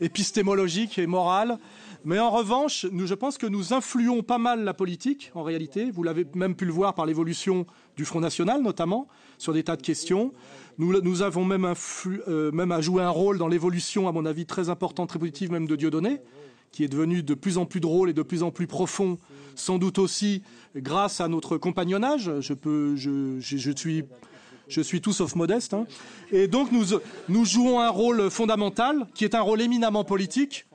épistémologiques 0.00 0.98
et 0.98 1.06
morales. 1.06 1.58
Mais 2.04 2.18
en 2.18 2.30
revanche, 2.30 2.86
je 2.92 3.14
pense 3.14 3.38
que 3.38 3.46
nous 3.46 3.72
influons 3.72 4.22
pas 4.22 4.38
mal 4.38 4.64
la 4.64 4.74
politique, 4.74 5.30
en 5.34 5.42
réalité. 5.42 5.90
Vous 5.90 6.02
l'avez 6.02 6.26
même 6.34 6.54
pu 6.54 6.64
le 6.64 6.72
voir 6.72 6.94
par 6.94 7.06
l'évolution 7.06 7.66
du 7.96 8.04
Front 8.04 8.20
National, 8.20 8.62
notamment, 8.62 9.08
sur 9.36 9.52
des 9.52 9.64
tas 9.64 9.76
de 9.76 9.82
questions. 9.82 10.32
Nous, 10.78 11.22
avons 11.22 11.44
même, 11.44 11.74
euh, 12.28 12.52
même 12.52 12.70
à 12.70 12.80
jouer 12.80 13.02
un 13.02 13.10
rôle 13.10 13.38
dans 13.38 13.48
l'évolution, 13.48 14.06
à 14.06 14.12
mon 14.12 14.24
avis, 14.26 14.46
très 14.46 14.68
importante, 14.68 15.08
très 15.08 15.18
positive 15.18 15.50
même 15.50 15.66
de 15.66 15.74
Dieudonné, 15.74 16.20
qui 16.70 16.84
est 16.84 16.88
devenu 16.88 17.24
de 17.24 17.34
plus 17.34 17.58
en 17.58 17.66
plus 17.66 17.80
drôle 17.80 18.10
et 18.10 18.12
de 18.12 18.22
plus 18.22 18.44
en 18.44 18.52
plus 18.52 18.68
profond, 18.68 19.18
sans 19.56 19.78
doute 19.78 19.98
aussi 19.98 20.42
grâce 20.76 21.20
à 21.20 21.26
notre 21.26 21.58
compagnonnage. 21.58 22.30
Je, 22.38 22.52
suis 24.82 25.00
tout 25.00 25.12
sauf 25.12 25.34
modeste. 25.34 25.74
Hein. 25.74 25.86
Et 26.30 26.46
donc 26.46 26.70
nous 26.72 27.44
jouons 27.44 27.80
un 27.80 27.88
rôle 27.88 28.30
fondamental, 28.30 29.08
qui 29.14 29.24
est 29.24 29.34
un 29.34 29.40
rôle 29.40 29.60
éminemment 29.60 30.04
politique, 30.04 30.67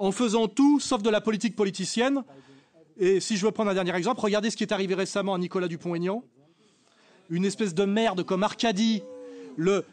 en 0.00 0.12
faisant 0.12 0.48
tout 0.48 0.80
sauf 0.80 1.02
de 1.02 1.10
la 1.10 1.20
politique 1.20 1.54
politicienne. 1.54 2.24
Et 2.96 3.20
si 3.20 3.36
je 3.36 3.44
veux 3.44 3.52
prendre 3.52 3.70
un 3.70 3.74
dernier 3.74 3.94
exemple, 3.94 4.20
regardez 4.20 4.50
ce 4.50 4.56
qui 4.56 4.64
est 4.64 4.72
arrivé 4.72 4.94
récemment 4.94 5.34
à 5.34 5.38
Nicolas 5.38 5.68
Dupont-Aignan. 5.68 6.24
Une 7.28 7.44
espèce 7.44 7.74
de 7.74 7.84
merde 7.84 8.24
comme 8.24 8.42
Arcadie 8.42 9.02
le, 9.56 9.84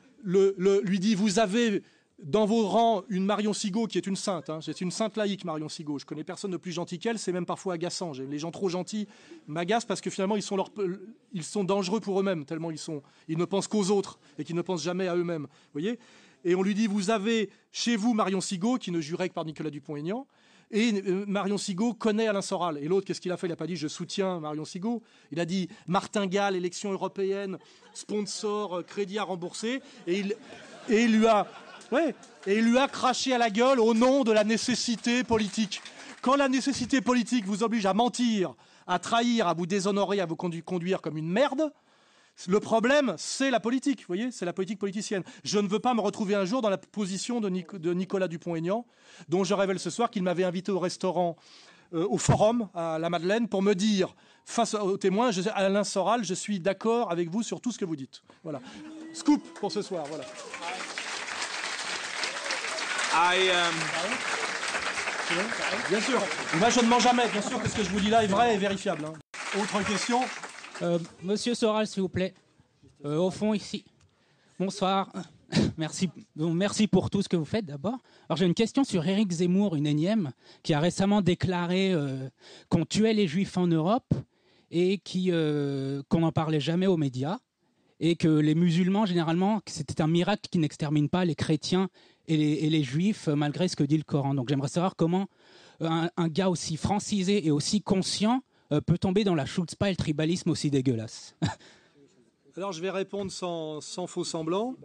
lui 0.84 1.00
dit 1.00 1.14
Vous 1.14 1.40
avez 1.40 1.84
dans 2.24 2.46
vos 2.46 2.68
rangs 2.68 3.04
une 3.10 3.26
Marion 3.26 3.52
Sigaud 3.52 3.86
qui 3.88 3.98
est 3.98 4.08
une 4.08 4.16
sainte. 4.16 4.50
Hein. 4.50 4.60
C'est 4.62 4.80
une 4.80 4.92
sainte 4.92 5.18
laïque, 5.18 5.44
Marion 5.44 5.68
Sigaud. 5.68 6.00
Je 6.00 6.06
connais 6.06 6.24
personne 6.24 6.52
de 6.52 6.58
plus 6.58 6.72
gentil 6.72 7.00
qu'elle. 7.00 7.20
C'est 7.20 7.34
même 7.34 7.46
parfois 7.46 7.74
agaçant. 7.74 8.14
Les 8.14 8.40
gens 8.40 8.52
trop 8.52 8.70
gentils 8.70 9.08
m'agacent 9.46 9.86
parce 9.86 10.00
que 10.00 10.10
finalement 10.10 10.38
ils 10.38 10.42
sont, 10.42 10.58
ils 11.34 11.44
sont 11.44 11.66
dangereux 11.66 12.00
pour 12.00 12.20
eux-mêmes 12.20 12.46
tellement 12.46 12.72
ils 12.72 12.80
sont, 12.80 13.04
ils 13.28 13.38
ne 13.38 13.46
pensent 13.46 13.68
qu'aux 13.68 13.92
autres 13.92 14.20
et 14.40 14.46
qu'ils 14.46 14.56
ne 14.56 14.62
pensent 14.62 14.84
jamais 14.84 15.10
à 15.10 15.16
eux-mêmes. 15.18 15.48
Voyez? 15.74 16.00
Et 16.48 16.56
on 16.56 16.64
lui 16.64 16.74
dit 16.74 16.88
vous 16.88 17.10
avez 17.10 17.50
chez 17.74 17.98
vous 17.98 18.14
Marion 18.14 18.40
Sigaud 18.40 18.78
qui 18.78 18.92
ne 18.92 19.02
jurait 19.02 19.28
que 19.28 19.34
par 19.34 19.44
Nicolas 19.44 19.70
Dupont-Aignan. 19.70 20.26
Et 20.72 20.94
euh, 21.06 21.26
Marion 21.28 21.58
Sigaud 21.58 21.94
connaît 21.94 22.28
Alain 22.28 22.42
Soral. 22.42 22.78
Et 22.78 22.88
l'autre, 22.88 23.06
qu'est-ce 23.06 23.20
qu'il 23.20 23.34
a 23.34 23.38
fait? 23.38 23.48
Il 23.48 23.50
n'a 23.50 23.58
pas 23.58 23.68
dit 23.68 23.76
je 23.76 23.90
soutiens 23.90 24.40
Marion 24.40 24.64
Sigaud. 24.64 25.04
Il 25.34 25.42
a 25.42 25.46
dit 25.46 25.68
martingale, 25.88 26.56
élection 26.56 26.94
européenne, 26.94 27.58
sponsor, 27.94 28.78
euh, 28.78 28.82
crédit 28.82 29.20
à 29.20 29.24
rembourser. 29.24 29.82
Et 30.08 30.20
il, 30.20 30.36
et 30.88 31.04
il 31.04 31.18
lui 31.18 31.28
a 31.28 31.48
Ouais. 31.92 32.16
Et 32.46 32.58
il 32.58 32.66
lui 32.66 32.78
a 32.78 32.88
craché 32.88 33.34
à 33.34 33.38
la 33.38 33.50
gueule 33.50 33.80
au 33.80 33.94
nom 33.94 34.24
de 34.24 34.32
la 34.32 34.44
nécessité 34.46 35.24
politique. 35.24 35.82
Quand 36.22 36.36
la 36.36 36.50
nécessité 36.50 37.02
politique 37.02 37.46
vous 37.46 37.64
oblige 37.64 37.86
à 37.86 37.94
mentir, 37.94 38.56
à 38.88 39.00
trahir, 39.00 39.48
à 39.48 39.54
vous 39.54 39.66
déshonorer, 39.66 40.20
à 40.20 40.26
vous 40.26 40.36
conduire 40.36 41.02
comme 41.02 41.18
une 41.18 41.30
merde, 41.30 41.72
le 42.48 42.60
problème, 42.60 43.16
c'est 43.18 43.50
la 43.50 43.60
politique, 43.60 44.02
vous 44.02 44.08
voyez, 44.08 44.32
c'est 44.32 44.46
la 44.46 44.54
politique 44.54 44.78
politicienne. 44.78 45.24
Je 45.44 45.58
ne 45.58 45.68
veux 45.68 45.80
pas 45.80 45.94
me 45.94 46.02
retrouver 46.02 46.36
un 46.36 46.46
jour 46.46 46.62
dans 46.62 46.70
la 46.70 46.78
position 46.78 47.42
de, 47.42 47.50
Nicolas 47.50 48.28
Dupont-Aignan, 48.28 48.86
dont 49.28 49.44
je 49.44 49.54
révèle 49.54 49.80
ce 49.80 49.90
soir 49.90 50.12
qu'il 50.12 50.24
m'avait 50.24 50.44
invité 50.44 50.72
au 50.72 50.80
restaurant, 50.80 51.36
euh, 51.94 52.06
au 52.08 52.18
forum 52.18 52.70
à 52.76 53.00
la 53.00 53.10
Madeleine, 53.10 53.48
pour 53.48 53.64
me 53.64 53.74
dire, 53.74 54.16
face 54.46 54.76
aux 54.76 54.98
témoins, 54.98 55.32
je, 55.32 55.42
Alain 55.54 55.84
Soral, 55.84 56.24
je 56.24 56.34
suis 56.34 56.60
d'accord 56.60 57.12
avec 57.12 57.30
vous 57.30 57.42
sur 57.42 57.60
tout 57.60 57.72
ce 57.72 57.80
que 57.80 57.86
vous 57.86 57.96
dites. 57.96 58.22
Voilà. 58.44 58.62
Scoop 59.14 59.42
pour 59.60 59.72
ce 59.72 59.82
soir, 59.82 60.06
voilà. 60.08 60.26
Um, 63.18 63.74
bien 65.90 66.02
sûr. 66.02 66.22
Moi, 66.60 66.70
je 66.70 66.82
ne 66.82 66.86
mens 66.86 67.00
jamais. 67.00 67.28
Bien 67.30 67.42
sûr 67.42 67.60
que 67.62 67.68
ce 67.68 67.76
que 67.76 67.84
je 67.84 67.90
vous 67.90 68.00
dis 68.00 68.12
là 68.12 68.24
est 68.24 68.28
vrai 68.28 68.54
et 68.54 68.58
vérifiable. 68.58 69.06
Hein. 69.06 69.14
Autre 69.60 69.82
question 69.88 70.22
euh, 70.82 71.00
Monsieur 71.24 71.56
Soral, 71.56 71.88
s'il 71.88 72.02
vous 72.02 72.10
plaît. 72.10 72.34
Euh, 73.06 73.18
au 73.18 73.32
fond, 73.32 73.54
ici. 73.54 73.86
Bonsoir. 74.60 75.12
Merci, 75.78 76.10
merci 76.36 76.88
pour 76.88 77.10
tout 77.10 77.22
ce 77.22 77.30
que 77.30 77.38
vous 77.38 77.46
faites 77.46 77.66
d'abord. 77.66 78.00
Alors 78.28 78.36
j'ai 78.36 78.46
une 78.46 78.54
question 78.54 78.84
sur 78.84 79.08
Éric 79.08 79.32
Zemmour, 79.32 79.78
une 79.78 79.88
énième, 79.88 80.32
qui 80.62 80.74
a 80.74 80.82
récemment 80.82 81.22
déclaré 81.22 81.94
euh, 81.94 82.28
qu'on 82.68 82.84
tuait 82.84 83.14
les 83.14 83.28
juifs 83.28 83.58
en 83.58 83.66
Europe 83.66 84.14
et 84.72 84.98
qu'on 84.98 86.20
n'en 86.20 86.34
parlait 86.34 86.60
jamais 86.60 86.86
aux 86.86 86.98
médias 86.98 87.38
et 88.02 88.18
que 88.18 88.28
les 88.28 88.56
musulmans 88.56 89.06
généralement 89.06 89.62
c'était 89.68 90.02
un 90.02 90.08
miracle 90.08 90.50
qui 90.52 90.60
n'extermine 90.60 91.08
pas 91.08 91.24
les 91.24 91.36
chrétiens 91.36 91.88
et 92.28 92.70
les, 92.70 92.84
juifs, 92.84 93.30
malgré 93.30 93.70
ce 93.70 93.78
que 93.78 93.86
dit 93.86 93.98
le 93.98 94.04
Coran. 94.04 94.34
Donc 94.34 94.50
j'aimerais 94.50 94.68
savoir 94.68 94.98
comment 94.98 95.28
un, 95.80 96.10
gars 96.28 96.50
aussi 96.50 96.76
francisé 96.76 97.48
et 97.48 97.52
aussi 97.52 97.82
conscient 97.82 98.42
peut 98.86 98.98
tomber 98.98 99.24
dans 99.24 99.36
la 99.36 99.46
chutzpah 99.46 99.88
et 99.88 99.92
le 99.92 99.98
tribalisme 99.98 100.50
aussi 100.50 100.70
dégueulasse. 100.70 101.36
Alors 102.58 102.72
je 102.72 102.82
vais 102.82 102.90
répondre 102.90 103.32
sans, 103.32 104.08
faux 104.08 104.24
semblant. 104.24 104.76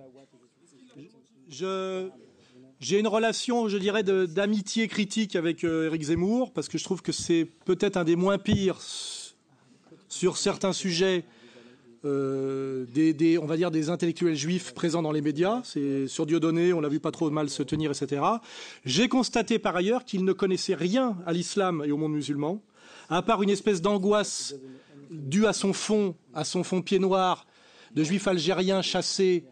J'ai 1.49 2.99
une 2.99 3.09
relation, 3.09 3.69
je 3.69 3.79
dirais, 3.79 4.03
d'amitié 4.03 4.89
critique 4.89 5.37
avec 5.37 5.65
euh, 5.65 5.87
Éric 5.87 6.03
Zemmour, 6.03 6.53
parce 6.53 6.69
que 6.69 6.77
je 6.77 6.85
trouve 6.85 7.01
que 7.01 7.13
c'est 7.13 7.47
peut-être 7.65 7.97
un 7.97 8.05
des 8.05 8.17
moins 8.17 8.39
pires 8.39 8.81
sur 10.09 10.37
certains 10.37 10.73
sujets 10.73 11.25
euh, 12.05 12.85
des, 12.93 13.39
on 13.39 13.47
va 13.47 13.57
dire 13.57 13.71
des 13.71 13.89
intellectuels 13.89 14.35
juifs 14.35 14.75
présents 14.75 15.03
dans 15.03 15.13
les 15.13 15.23
médias. 15.23 15.63
C'est 15.65 16.09
sur 16.09 16.27
Dieudonné, 16.27 16.73
on 16.73 16.81
l'a 16.81 16.89
vu 16.89 17.01
pas 17.01 17.13
trop 17.13 17.31
mal 17.31 17.49
se 17.49 17.63
tenir, 17.63 17.91
etc. 17.91 18.23
J'ai 18.85 19.09
constaté 19.09 19.59
par 19.59 19.77
ailleurs 19.77 20.05
qu'il 20.05 20.25
ne 20.25 20.33
connaissait 20.33 20.75
rien 20.75 21.17
à 21.25 21.33
l'islam 21.33 21.83
et 21.87 21.93
au 21.93 21.97
monde 21.97 22.13
musulman, 22.13 22.61
à 23.09 23.23
part 23.23 23.43
une 23.43 23.51
espèce 23.51 23.83
d'angoisse 23.83 24.55
due 25.11 25.47
à 25.47 25.53
son 25.53 25.73
fond, 25.73 26.17
à 26.35 26.45
son 26.45 26.65
fond 26.65 26.83
pied 26.83 26.99
noir, 26.99 27.47
de 27.95 28.03
juifs 28.03 28.27
algériens 28.27 28.83
chassés 28.83 29.45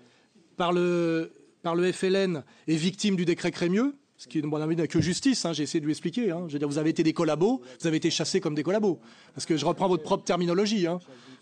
par 0.56 0.72
le, 0.72 1.32
par 1.62 1.76
FLN 1.76 2.44
et 2.66 2.76
victimes 2.76 3.16
du 3.16 3.24
décret 3.24 3.50
Crémieux 3.50 3.94
ce 4.20 4.28
qui, 4.28 4.42
n'a 4.42 4.86
que 4.86 5.00
justice. 5.00 5.46
Hein, 5.46 5.54
j'ai 5.54 5.62
essayé 5.62 5.80
de 5.80 5.86
lui 5.86 5.92
expliquer. 5.92 6.30
Hein. 6.30 6.44
Je 6.48 6.58
veux 6.58 6.66
vous 6.66 6.76
avez 6.76 6.90
été 6.90 7.02
des 7.02 7.14
collabos, 7.14 7.62
vous 7.80 7.86
avez 7.86 7.96
été 7.96 8.10
chassés 8.10 8.38
comme 8.38 8.54
des 8.54 8.62
collabos. 8.62 9.00
Parce 9.34 9.46
que 9.46 9.56
je 9.56 9.64
reprends 9.64 9.88
votre 9.88 10.02
propre 10.02 10.24
terminologie. 10.24 10.86
Hein. 10.86 10.98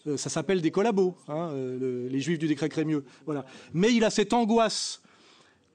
Euh, 0.06 0.16
ça 0.16 0.30
s'appelle 0.30 0.62
des 0.62 0.70
collabos, 0.70 1.16
euh, 1.28 2.08
les 2.08 2.20
juifs 2.20 2.38
du 2.38 2.46
décret 2.46 2.68
Crémieux. 2.68 3.04
Voilà. 3.26 3.44
Mais 3.74 3.92
il 3.92 4.04
a 4.04 4.10
cette 4.10 4.32
angoisse. 4.32 5.02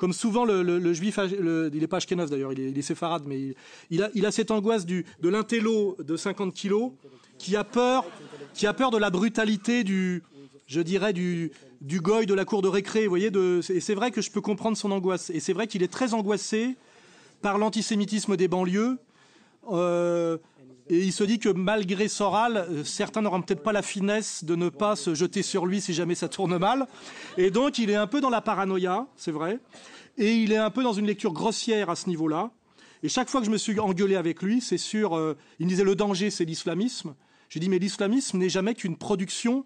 Comme 0.03 0.11
souvent, 0.11 0.43
le, 0.43 0.91
juif, 0.91 1.17
il 1.31 1.79
n'est 1.79 1.87
pas 1.87 1.95
ashkénaze 1.95 2.29
d'ailleurs, 2.29 2.51
il, 2.51 2.77
est, 2.77 2.81
séfarade, 2.81 3.23
mais 3.25 3.55
il, 3.89 4.03
a, 4.03 4.09
il, 4.13 4.25
a, 4.25 4.31
cette 4.31 4.51
angoisse 4.51 4.85
du, 4.85 5.05
de 5.21 5.29
l'intello 5.29 5.95
de 5.97 6.17
50 6.17 6.53
kilos 6.53 6.91
qui 7.37 7.55
a 7.55 7.63
peur, 7.63 8.03
qui 8.53 8.67
a 8.67 8.73
peur 8.73 8.91
de 8.91 8.97
la 8.97 9.09
brutalité 9.09 9.85
du, 9.85 10.21
je 10.67 10.81
dirais, 10.81 11.13
du, 11.13 11.53
du 11.79 12.01
goy 12.01 12.25
de 12.25 12.33
la 12.33 12.43
cour 12.43 12.61
de 12.61 12.67
récré. 12.67 13.03
Vous 13.03 13.11
voyez, 13.11 13.31
de, 13.31 13.61
et 13.69 13.79
c'est 13.79 13.95
vrai 13.95 14.11
que 14.11 14.19
je 14.19 14.29
peux 14.29 14.41
comprendre 14.41 14.75
son 14.75 14.91
angoisse. 14.91 15.29
Et 15.29 15.39
c'est 15.39 15.53
vrai 15.53 15.67
qu'il 15.67 15.83
est 15.83 15.87
très 15.87 16.13
angoissé 16.13 16.75
par 17.41 17.57
l'antisémitisme 17.57 18.35
des 18.35 18.49
banlieues. 18.49 18.97
Euh, 19.71 20.37
et 20.89 20.99
il 20.99 21.13
se 21.13 21.23
dit 21.23 21.39
que 21.39 21.49
malgré 21.49 22.07
Soral, 22.07 22.57
euh, 22.57 22.83
certains 22.83 23.21
n'auront 23.21 23.41
peut-être 23.41 23.63
pas 23.63 23.71
la 23.71 23.81
finesse 23.81 24.43
de 24.43 24.55
ne 24.55 24.69
pas 24.69 24.95
se 24.95 25.15
jeter 25.15 25.41
sur 25.41 25.65
lui 25.65 25.79
si 25.79 25.93
jamais 25.93 26.15
ça 26.15 26.27
tourne 26.27 26.57
mal. 26.57 26.87
Et 27.37 27.51
donc 27.51 27.77
il 27.77 27.89
est 27.89 27.95
un 27.95 28.07
peu 28.07 28.19
dans 28.19 28.29
la 28.29 28.41
paranoïa, 28.41 29.07
c'est 29.15 29.31
vrai. 29.31 29.59
Et 30.17 30.33
il 30.33 30.51
est 30.51 30.57
un 30.57 30.69
peu 30.69 30.83
dans 30.83 30.93
une 30.93 31.07
lecture 31.07 31.31
grossière 31.31 31.89
à 31.89 31.95
ce 31.95 32.09
niveau-là. 32.09 32.51
Et 33.01 33.09
chaque 33.09 33.29
fois 33.29 33.39
que 33.39 33.45
je 33.45 33.51
me 33.51 33.57
suis 33.57 33.79
engueulé 33.79 34.15
avec 34.15 34.41
lui, 34.41 34.61
c'est 34.61 34.77
sûr, 34.77 35.15
euh, 35.15 35.37
il 35.59 35.65
me 35.65 35.69
disait 35.69 35.83
le 35.83 35.95
danger, 35.95 36.29
c'est 36.29 36.45
l'islamisme. 36.45 37.15
J'ai 37.49 37.59
dit, 37.59 37.69
mais 37.69 37.79
l'islamisme 37.79 38.37
n'est 38.37 38.49
jamais 38.49 38.73
qu'une 38.73 38.97
production 38.97 39.65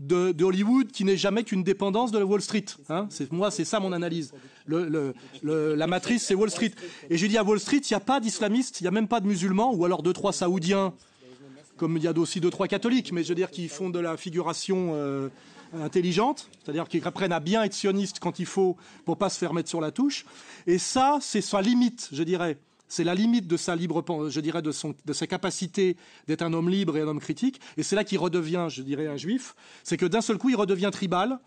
de, 0.00 0.42
Hollywood 0.42 0.90
qui 0.90 1.04
n'est 1.04 1.16
jamais 1.16 1.44
qu'une 1.44 1.62
dépendance 1.62 2.10
de 2.10 2.22
Wall 2.22 2.40
Street. 2.40 2.64
Hein. 2.88 3.08
moi, 3.30 3.50
c'est 3.50 3.64
ça 3.64 3.80
mon 3.80 3.92
analyse. 3.92 4.32
la 4.66 5.86
matrice, 5.86 6.26
c'est 6.26 6.34
Wall 6.34 6.50
Street. 6.50 6.72
Et 7.10 7.16
j'ai 7.16 7.28
dit 7.28 7.38
à 7.38 7.44
Wall 7.44 7.60
Street, 7.60 7.78
il 7.78 7.92
n'y 7.92 7.96
a 7.96 8.00
pas 8.00 8.18
d'islamistes, 8.18 8.80
il 8.80 8.84
n'y 8.84 8.88
a 8.88 8.92
même 8.92 9.08
pas 9.08 9.20
de 9.20 9.26
musulmans, 9.26 9.72
ou 9.74 9.84
alors 9.84 10.02
deux, 10.02 10.12
trois 10.12 10.32
saoudiens, 10.32 10.94
comme 11.76 11.96
il 11.96 12.02
y 12.02 12.08
a 12.08 12.12
aussi 12.12 12.40
deux, 12.40 12.50
trois 12.50 12.66
catholiques, 12.66 13.12
mais 13.12 13.22
je 13.22 13.28
veux 13.28 13.34
dire 13.34 13.50
qui 13.50 13.68
font 13.68 13.90
de 13.90 13.98
la 13.98 14.16
figuration 14.16 14.92
euh, 14.94 15.28
intelligente, 15.74 16.48
c'est-à-dire 16.62 16.88
qui 16.88 17.00
apprennent 17.04 17.32
à 17.32 17.40
bien 17.40 17.62
être 17.62 17.74
sionistes 17.74 18.18
quand 18.20 18.38
il 18.38 18.46
faut 18.46 18.76
pour 19.04 19.18
pas 19.18 19.28
se 19.28 19.38
faire 19.38 19.52
mettre 19.52 19.68
sur 19.68 19.80
la 19.80 19.90
touche. 19.90 20.24
Et 20.66 20.78
ça, 20.78 21.18
c'est 21.20 21.42
sa 21.42 21.60
limite, 21.60 22.08
je 22.12 22.22
dirais. 22.22 22.58
C'est 22.90 23.04
la 23.04 23.14
limite 23.14 23.46
de 23.46 23.56
sa 23.56 23.76
libre, 23.76 24.04
je 24.28 24.40
dirais, 24.40 24.62
de, 24.62 24.72
sa 24.72 25.26
capacité 25.28 25.96
d'être 26.26 26.42
un 26.42 26.52
homme 26.52 26.68
libre 26.68 26.96
et 26.96 27.00
un 27.00 27.06
homme 27.06 27.20
critique. 27.20 27.60
Et 27.76 27.84
c'est 27.84 27.94
là 27.94 28.02
qu'il 28.02 28.18
redevient, 28.18 28.66
je 28.68 28.82
dirais, 28.82 29.06
un 29.06 29.16
juif. 29.16 29.54
C'est 29.84 29.96
que 29.96 30.06
d'un 30.06 30.20
seul 30.20 30.38
coup, 30.38 30.48
il 30.48 30.56
redevient 30.56 30.90
tribal 30.92 31.38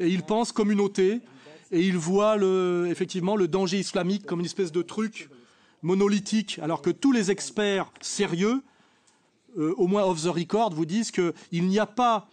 et 0.00 0.08
il 0.08 0.24
pense 0.24 0.50
communauté 0.50 1.20
et 1.70 1.82
il 1.82 1.96
voit 1.96 2.36
effectivement 2.88 3.36
le 3.36 3.46
danger 3.46 3.78
islamique 3.78 4.26
comme 4.26 4.40
une 4.40 4.46
espèce 4.46 4.72
de 4.72 4.82
truc 4.82 5.30
monolithique, 5.82 6.58
alors 6.60 6.82
que 6.82 6.90
tous 6.90 7.12
les 7.12 7.30
experts 7.30 7.92
sérieux, 8.00 8.64
euh, 9.56 9.74
au 9.76 9.86
moins 9.86 10.02
off 10.02 10.24
the 10.24 10.26
record, 10.26 10.74
vous 10.74 10.84
disent 10.84 11.12
qu'il 11.12 11.68
n'y 11.68 11.78
a 11.78 11.86
pas, 11.86 12.28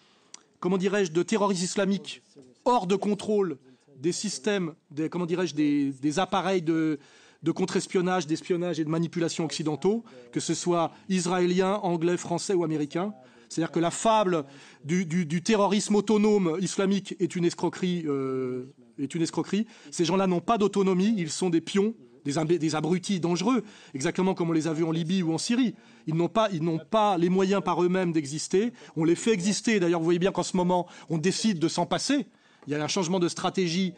comment 0.60 0.80
dirais-je, 0.80 1.12
de 1.12 1.22
terrorisme 1.22 1.64
islamique 1.64 2.24
hors 2.64 2.88
de 2.88 2.96
contrôle 2.96 3.60
des 3.98 4.12
systèmes, 4.12 4.74
des, 4.90 5.08
comment 5.08 5.28
dirais-je, 5.28 5.54
des 5.54 6.20
appareils 6.20 6.64
de, 6.64 7.00
de 7.46 7.52
contre-espionnage, 7.52 8.26
d'espionnage 8.26 8.80
et 8.80 8.84
de 8.84 8.90
manipulation 8.90 9.46
occidentaux, 9.46 10.04
que 10.32 10.40
ce 10.40 10.56
soit 10.56 10.92
israéliens, 11.10 11.76
anglais, 11.84 12.18
français 12.18 12.56
ou 12.56 12.64
américains. 12.64 13.14
C'est-à-dire 13.50 13.72
que 13.72 13.80
la 13.80 13.92
fable 13.92 14.46
du, 14.84 15.44
terrorisme 15.44 15.96
autonome 15.96 16.58
islamique 16.60 17.16
est 17.20 17.36
une 17.36 17.46
escroquerie. 17.46 18.04
Euh, 18.08 18.74
est 18.98 19.14
une 19.14 19.22
escroquerie. 19.22 19.68
Ces 19.92 20.06
gens-là 20.06 20.26
n'ont 20.26 20.40
pas 20.40 20.58
d'autonomie, 20.58 21.14
ils 21.18 21.30
sont 21.30 21.52
des 21.52 21.62
pions, 21.62 21.94
des, 22.24 22.58
des, 22.58 22.76
abrutis 22.76 23.20
dangereux, 23.20 23.64
exactement 23.94 24.34
comme 24.34 24.50
on 24.50 24.54
les 24.54 24.68
a 24.68 24.74
vus 24.74 24.86
en 24.86 24.92
Libye 24.92 25.22
ou 25.22 25.32
en 25.32 25.38
Syrie. 25.38 25.76
Ils 26.08 26.16
n'ont 26.16 26.30
pas, 26.30 26.50
pas 26.90 27.18
les 27.20 27.30
moyens 27.30 27.62
par 27.62 27.84
eux-mêmes 27.84 28.12
d'exister. 28.12 28.74
On 28.96 29.04
les 29.04 29.16
fait 29.16 29.34
exister. 29.34 29.80
D'ailleurs, 29.80 30.00
vous 30.00 30.06
voyez 30.06 30.20
bien 30.20 30.32
qu'en 30.32 30.44
ce 30.44 30.58
moment, 30.58 30.88
on 31.10 31.20
décide 31.20 31.60
de 31.60 31.68
s'en 31.68 31.86
passer. 31.86 32.26
Il 32.66 32.72
y 32.72 32.76
a 32.76 32.84
un 32.84 32.88
changement 32.88 33.20
de 33.20 33.28
stratégie 33.28 33.94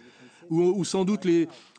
où, 0.49 0.83
sans 0.85 1.05
doute 1.05 1.25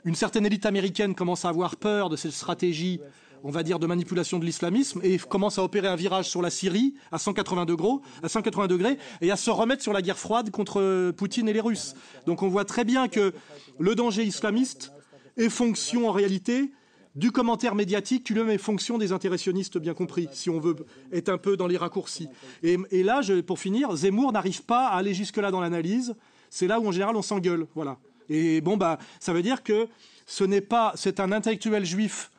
une 0.04 0.14
certaine 0.14 0.46
élite 0.46 0.66
américaine 0.66 1.14
commence 1.14 1.44
à 1.44 1.48
avoir 1.48 1.76
peur 1.76 2.08
de 2.08 2.16
cette 2.16 2.32
stratégie 2.32 3.00
on 3.44 3.50
va 3.50 3.62
dire, 3.62 3.78
de 3.78 3.86
manipulation 3.86 4.38
de 4.38 4.44
l'islamisme 4.44 5.00
et 5.02 5.18
commence 5.18 5.58
à 5.58 5.64
opérer 5.64 5.88
un 5.88 5.96
virage 5.96 6.28
sur 6.28 6.42
la 6.42 6.50
Syrie 6.50 6.94
à 7.12 7.18
180 7.18 7.64
degrés, 7.66 7.88
à 8.22 8.28
180 8.28 8.66
degrés 8.66 8.98
et 9.20 9.30
à 9.30 9.36
se 9.36 9.50
remettre 9.50 9.82
sur 9.82 9.92
la 9.92 10.02
guerre 10.02 10.18
froide 10.18 10.50
contre 10.50 11.12
Poutine 11.12 11.48
et 11.48 11.52
les 11.52 11.60
Russes. 11.60 11.94
Donc 12.26 12.42
on 12.42 12.48
voit 12.48 12.64
très 12.64 12.84
bien 12.84 13.08
que 13.08 13.32
le 13.78 13.94
danger 13.94 14.24
islamiste 14.24 14.92
est 15.36 15.48
fonction 15.48 16.08
en 16.08 16.12
réalité 16.12 16.72
du 17.14 17.32
commentaire 17.32 17.74
médiatique 17.74 18.24
qui 18.24 18.34
lui-même 18.34 18.50
est 18.50 18.58
fonction 18.58 18.98
des 18.98 19.12
intérêts 19.12 19.38
bien 19.80 19.94
compris, 19.94 20.28
si 20.32 20.50
on 20.50 20.60
veut 20.60 20.76
être 21.12 21.28
un 21.28 21.38
peu 21.38 21.56
dans 21.56 21.66
les 21.66 21.76
raccourcis. 21.76 22.28
Et, 22.62 23.02
là, 23.02 23.20
pour 23.46 23.58
finir, 23.58 23.94
Zemmour 23.96 24.32
n'arrive 24.32 24.62
pas 24.64 24.88
à 24.88 24.96
aller 24.96 25.14
jusque-là 25.14 25.50
dans 25.50 25.60
l'analyse. 25.60 26.14
C'est 26.50 26.66
là 26.66 26.78
où 26.78 26.86
en 26.86 26.92
général 26.92 27.16
on 27.16 27.22
s'engueule. 27.22 27.66
Voilà. 27.74 27.98
Et 28.28 28.60
bon, 28.60 28.76
bah, 28.76 28.98
ça 29.20 29.32
veut 29.32 29.42
dire 29.42 29.62
que 29.62 29.88
ce 30.26 30.44
n'est 30.44 30.60
pas, 30.60 30.92
c'est 30.94 31.20
un 31.20 31.32
intellectuel 31.32 31.84
juif 31.84 32.30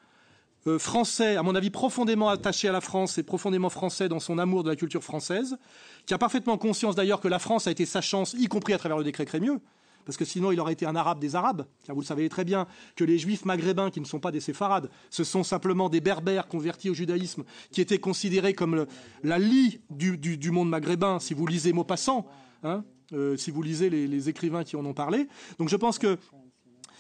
euh, 0.68 0.78
français, 0.78 1.38
à 1.38 1.44
mon 1.44 1.56
avis 1.56 1.70
profondément 1.70 2.30
attaché 2.30 2.68
à 2.68 2.72
la 2.72 2.82
France 2.82 3.18
et 3.18 3.24
profondément 3.24 3.70
français 3.70 4.10
dans 4.10 4.20
son 4.20 4.38
amour 4.38 4.64
de 4.64 4.70
la 4.70 4.76
culture 4.76 5.04
française, 5.04 5.58
qui 6.06 6.14
a 6.14 6.18
parfaitement 6.18 6.58
conscience 6.58 6.96
d'ailleurs 6.96 7.22
que 7.22 7.28
la 7.28 7.40
France 7.40 7.68
a 7.68 7.72
été 7.72 7.86
sa 7.86 8.02
chance, 8.02 8.36
y 8.38 8.48
compris 8.48 8.74
à 8.74 8.78
travers 8.78 8.98
le 8.98 9.04
décret 9.04 9.26
Crémieux, 9.26 9.60
parce 10.06 10.18
que 10.18 10.26
sinon 10.26 10.52
il 10.52 10.60
aurait 10.60 10.74
été 10.74 10.86
un 10.86 10.96
arabe 10.96 11.20
des 11.20 11.36
arabes, 11.36 11.66
car 11.86 11.96
vous 11.96 12.02
le 12.02 12.06
savez 12.06 12.28
très 12.28 12.44
bien 12.44 12.68
que 12.96 13.04
les 13.06 13.18
juifs 13.18 13.46
maghrébins 13.46 13.90
qui 13.90 14.02
ne 14.02 14.06
sont 14.06 14.20
pas 14.20 14.32
des 14.32 14.42
séfarades, 14.42 14.90
ce 15.10 15.24
sont 15.24 15.44
simplement 15.44 15.88
des 15.88 16.02
berbères 16.02 16.48
convertis 16.48 16.90
au 16.90 16.94
judaïsme, 16.94 17.46
qui 17.72 17.80
étaient 17.80 18.00
considérés 18.00 18.54
comme 18.54 18.86
la 19.24 19.40
lie 19.40 19.80
du, 19.90 20.52
monde 20.52 20.70
maghrébin, 20.70 21.20
si 21.20 21.34
vous 21.34 21.48
lisez 21.48 21.72
Maupassant, 21.72 22.28
hein, 22.64 22.84
euh, 23.14 23.38
si 23.38 23.52
vous 23.52 23.62
lisez 23.62 23.90
les, 23.90 24.08
les, 24.08 24.30
écrivains 24.30 24.64
qui 24.64 24.76
en 24.76 24.86
ont 24.86 24.94
parlé. 24.94 25.28
Donc 25.58 25.70
je 25.70 25.76
pense 25.76 26.00
que 26.00 26.18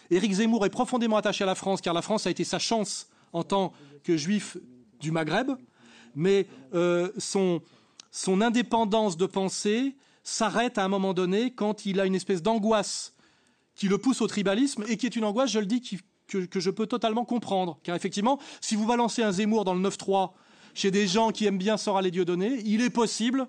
Éric 0.09 0.33
Zemmour 0.33 0.65
est 0.65 0.69
profondément 0.69 1.17
attaché 1.17 1.43
à 1.43 1.47
la 1.47 1.55
France, 1.55 1.81
car 1.81 1.93
la 1.93 2.01
France 2.01 2.25
a 2.25 2.31
été 2.31 2.43
sa 2.43 2.59
chance 2.59 3.09
en 3.33 3.43
tant 3.43 3.73
que 4.03 4.17
juif 4.17 4.57
du 4.99 5.11
Maghreb, 5.11 5.51
mais 6.15 6.47
euh, 6.73 7.11
son, 7.17 7.61
son 8.11 8.41
indépendance 8.41 9.17
de 9.17 9.25
pensée 9.25 9.95
s'arrête 10.23 10.77
à 10.77 10.83
un 10.83 10.87
moment 10.87 11.13
donné 11.13 11.51
quand 11.51 11.85
il 11.85 11.99
a 11.99 12.05
une 12.05 12.15
espèce 12.15 12.41
d'angoisse 12.41 13.15
qui 13.75 13.87
le 13.87 13.97
pousse 13.97 14.21
au 14.21 14.27
tribalisme 14.27 14.83
et 14.87 14.97
qui 14.97 15.05
est 15.05 15.15
une 15.15 15.23
angoisse, 15.23 15.51
je 15.51 15.59
le 15.59 15.65
dis, 15.65 15.81
que, 16.27 16.37
que, 16.37 16.59
je 16.59 16.69
peux 16.69 16.85
totalement 16.85 17.25
comprendre. 17.25 17.79
Car 17.83 17.95
effectivement, 17.95 18.39
si 18.61 18.75
vous 18.75 18.85
balancez 18.85 19.23
un 19.23 19.31
Zemmour 19.31 19.63
dans 19.63 19.73
le 19.73 19.87
9-3 19.87 20.31
chez 20.73 20.91
des 20.91 21.07
gens 21.07 21.31
qui 21.31 21.45
aiment 21.45 21.57
bien 21.57 21.77
Soral 21.77 22.05
et 22.05 22.11
Dieudonné, 22.11 22.61
il 22.65 22.81
est 22.81 22.89
possible 22.89 23.47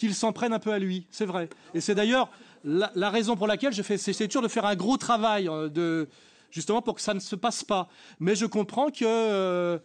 qu'ils 0.00 0.14
s'en 0.14 0.32
prennent 0.32 0.54
un 0.54 0.58
peu 0.58 0.72
à 0.72 0.78
lui. 0.78 1.06
C'est 1.10 1.26
vrai. 1.26 1.50
Et 1.74 1.80
c'est 1.80 1.94
d'ailleurs 1.94 2.30
la, 2.64 3.10
raison 3.10 3.36
pour 3.36 3.46
laquelle 3.46 3.74
je 3.74 3.82
fais, 3.82 3.98
c'est 3.98 4.26
toujours 4.26 4.42
de 4.42 4.48
faire 4.48 4.64
un 4.64 4.74
gros 4.74 4.96
travail 4.96 5.46
euh, 5.46 6.06
justement 6.50 6.80
pour 6.80 6.94
que 6.94 7.02
ça 7.02 7.12
ne 7.12 7.20
se 7.20 7.36
passe 7.36 7.62
pas. 7.62 7.86
Mais 8.18 8.34
je 8.34 8.46
comprends 8.46 8.90
que 8.90 9.04
euh, 9.04 9.78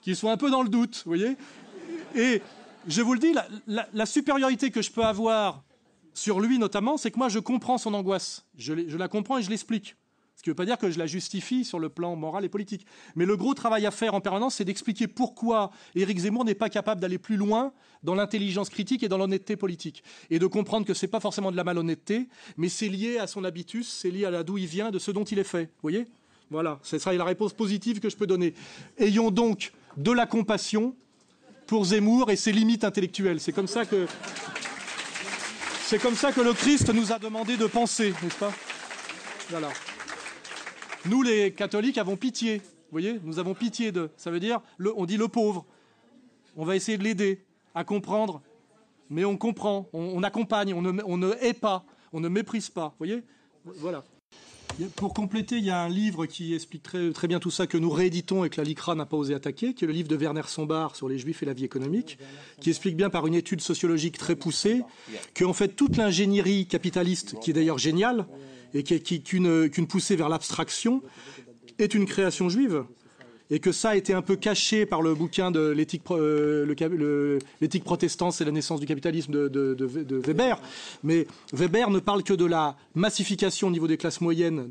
qu'il 0.00 0.14
soit 0.14 0.30
un 0.30 0.36
peu 0.36 0.48
dans 0.48 0.62
le 0.62 0.68
doute, 0.68 1.02
vous 1.04 1.10
voyez. 1.10 1.36
Et 2.14 2.40
je 2.86 3.02
vous 3.02 3.14
le 3.14 3.18
dis, 3.18 3.34
la, 3.66 4.06
supériorité 4.06 4.70
que 4.70 4.80
je 4.80 4.92
peux 4.92 5.04
avoir 5.04 5.64
sur 6.14 6.38
lui 6.38 6.58
notamment, 6.58 6.96
c'est 6.96 7.10
que 7.10 7.18
moi 7.18 7.28
je 7.28 7.40
comprends 7.40 7.78
son 7.78 7.94
angoisse. 7.94 8.46
Je 8.56 8.96
la 8.96 9.08
comprends 9.08 9.38
et 9.38 9.42
je 9.42 9.50
l'explique. 9.50 9.96
Ce 10.42 10.44
qui 10.44 10.50
ne 10.50 10.54
veut 10.54 10.56
pas 10.56 10.64
dire 10.64 10.76
que 10.76 10.90
je 10.90 10.98
la 10.98 11.06
justifie 11.06 11.64
sur 11.64 11.78
le 11.78 11.88
plan 11.88 12.16
moral 12.16 12.44
et 12.44 12.48
politique. 12.48 12.84
Mais 13.14 13.24
le 13.24 13.36
gros 13.36 13.54
travail 13.54 13.86
à 13.86 13.92
faire 13.92 14.12
en 14.12 14.20
permanence, 14.20 14.56
c'est 14.56 14.64
d'expliquer 14.64 15.06
pourquoi 15.06 15.70
Éric 15.94 16.18
Zemmour 16.18 16.44
n'est 16.44 16.56
pas 16.56 16.68
capable 16.68 17.00
d'aller 17.00 17.18
plus 17.18 17.36
loin 17.36 17.72
dans 18.02 18.16
l'intelligence 18.16 18.68
critique 18.68 19.04
et 19.04 19.08
dans 19.08 19.18
l'honnêteté 19.18 19.54
politique. 19.54 20.02
Et 20.30 20.40
de 20.40 20.46
comprendre 20.48 20.84
que 20.84 20.94
ce 20.94 21.06
n'est 21.06 21.10
pas 21.10 21.20
forcément 21.20 21.52
de 21.52 21.56
la 21.56 21.62
malhonnêteté, 21.62 22.26
mais 22.56 22.68
c'est 22.68 22.88
lié 22.88 23.18
à 23.18 23.28
son 23.28 23.44
habitus, 23.44 23.88
c'est 23.88 24.10
lié 24.10 24.24
à 24.24 24.42
d'où 24.42 24.58
il 24.58 24.66
vient, 24.66 24.90
de 24.90 24.98
ce 24.98 25.12
dont 25.12 25.22
il 25.22 25.38
est 25.38 25.44
fait. 25.44 25.66
Vous 25.66 25.82
voyez? 25.82 26.08
Voilà, 26.50 26.80
ce 26.82 26.98
sera 26.98 27.12
la 27.12 27.24
réponse 27.24 27.52
positive 27.52 28.00
que 28.00 28.10
je 28.10 28.16
peux 28.16 28.26
donner. 28.26 28.52
Ayons 28.98 29.30
donc 29.30 29.72
de 29.96 30.10
la 30.10 30.26
compassion 30.26 30.96
pour 31.68 31.84
Zemmour 31.84 32.32
et 32.32 32.36
ses 32.36 32.50
limites 32.50 32.82
intellectuelles. 32.82 33.38
C'est 33.38 33.52
comme 33.52 33.68
ça 33.68 33.86
que. 33.86 34.08
C'est 35.84 36.02
comme 36.02 36.16
ça 36.16 36.32
que 36.32 36.40
le 36.40 36.52
Christ 36.52 36.92
nous 36.92 37.12
a 37.12 37.20
demandé 37.20 37.56
de 37.56 37.66
penser, 37.66 38.12
n'est-ce 38.24 38.38
pas? 38.38 38.52
Voilà. 39.50 39.68
Nous, 41.06 41.22
les 41.22 41.52
catholiques, 41.52 41.98
avons 41.98 42.16
pitié. 42.16 42.58
Vous 42.58 42.92
voyez 42.92 43.20
Nous 43.24 43.38
avons 43.38 43.54
pitié 43.54 43.92
de. 43.92 44.10
Ça 44.16 44.30
veut 44.30 44.40
dire, 44.40 44.60
on 44.96 45.04
dit 45.04 45.16
le 45.16 45.28
pauvre. 45.28 45.64
On 46.56 46.64
va 46.64 46.76
essayer 46.76 46.98
de 46.98 47.04
l'aider 47.04 47.40
à 47.74 47.84
comprendre. 47.84 48.42
Mais 49.10 49.24
on 49.24 49.36
comprend, 49.36 49.88
on, 49.92 50.22
accompagne, 50.22 50.72
on 50.72 50.80
ne, 50.80 51.02
on 51.04 51.32
hait 51.32 51.52
pas, 51.52 51.84
on 52.14 52.20
ne 52.20 52.28
méprise 52.28 52.70
pas. 52.70 52.88
Vous 52.88 53.06
voyez 53.06 53.22
Voilà. 53.64 54.04
Pour 54.96 55.12
compléter, 55.12 55.58
il 55.58 55.64
y 55.64 55.70
a 55.70 55.82
un 55.82 55.88
livre 55.88 56.24
qui 56.24 56.54
explique 56.54 56.82
très, 56.82 57.10
très, 57.12 57.28
bien 57.28 57.38
tout 57.38 57.50
ça, 57.50 57.66
que 57.66 57.76
nous 57.76 57.90
rééditons 57.90 58.44
et 58.44 58.48
que 58.48 58.58
la 58.58 58.64
LICRA 58.64 58.94
n'a 58.94 59.04
pas 59.04 59.18
osé 59.18 59.34
attaquer, 59.34 59.74
qui 59.74 59.84
est 59.84 59.86
le 59.86 59.92
livre 59.92 60.08
de 60.08 60.16
Werner 60.16 60.42
Sombart 60.46 60.96
sur 60.96 61.10
les 61.10 61.18
Juifs 61.18 61.42
et 61.42 61.46
la 61.46 61.52
vie 61.52 61.64
économique, 61.64 62.18
qui 62.60 62.70
explique 62.70 62.96
bien 62.96 63.10
par 63.10 63.26
une 63.26 63.34
étude 63.34 63.60
sociologique 63.60 64.16
très 64.16 64.34
poussée 64.34 64.82
que, 65.34 65.44
en 65.44 65.52
fait, 65.52 65.68
toute 65.68 65.98
l'ingénierie 65.98 66.66
capitaliste, 66.66 67.38
qui 67.40 67.50
est 67.50 67.54
d'ailleurs 67.54 67.78
géniale, 67.78 68.26
et 68.74 68.82
qu'une 68.82 69.86
poussée 69.86 70.16
vers 70.16 70.28
l'abstraction 70.28 71.02
est 71.78 71.94
une 71.94 72.06
création 72.06 72.48
juive 72.48 72.84
et 73.52 73.60
que 73.60 73.70
ça 73.70 73.90
a 73.90 73.96
été 73.96 74.14
un 74.14 74.22
peu 74.22 74.36
caché 74.36 74.86
par 74.86 75.02
le 75.02 75.14
bouquin 75.14 75.50
de 75.50 75.68
l'éthique 75.68 76.02
euh, 76.10 77.38
protestante, 77.84 78.32
c'est 78.32 78.46
la 78.46 78.50
naissance 78.50 78.80
du 78.80 78.86
capitalisme 78.86 79.30
de, 79.30 80.20
Weber. 80.24 80.58
Mais 81.02 81.26
Weber 81.52 81.90
ne 81.90 81.98
parle 81.98 82.22
que 82.22 82.32
de 82.32 82.46
la 82.46 82.76
massification 82.94 83.68
au 83.68 83.70
niveau 83.70 83.86
des 83.86 83.98
classes 83.98 84.22
moyennes 84.22 84.70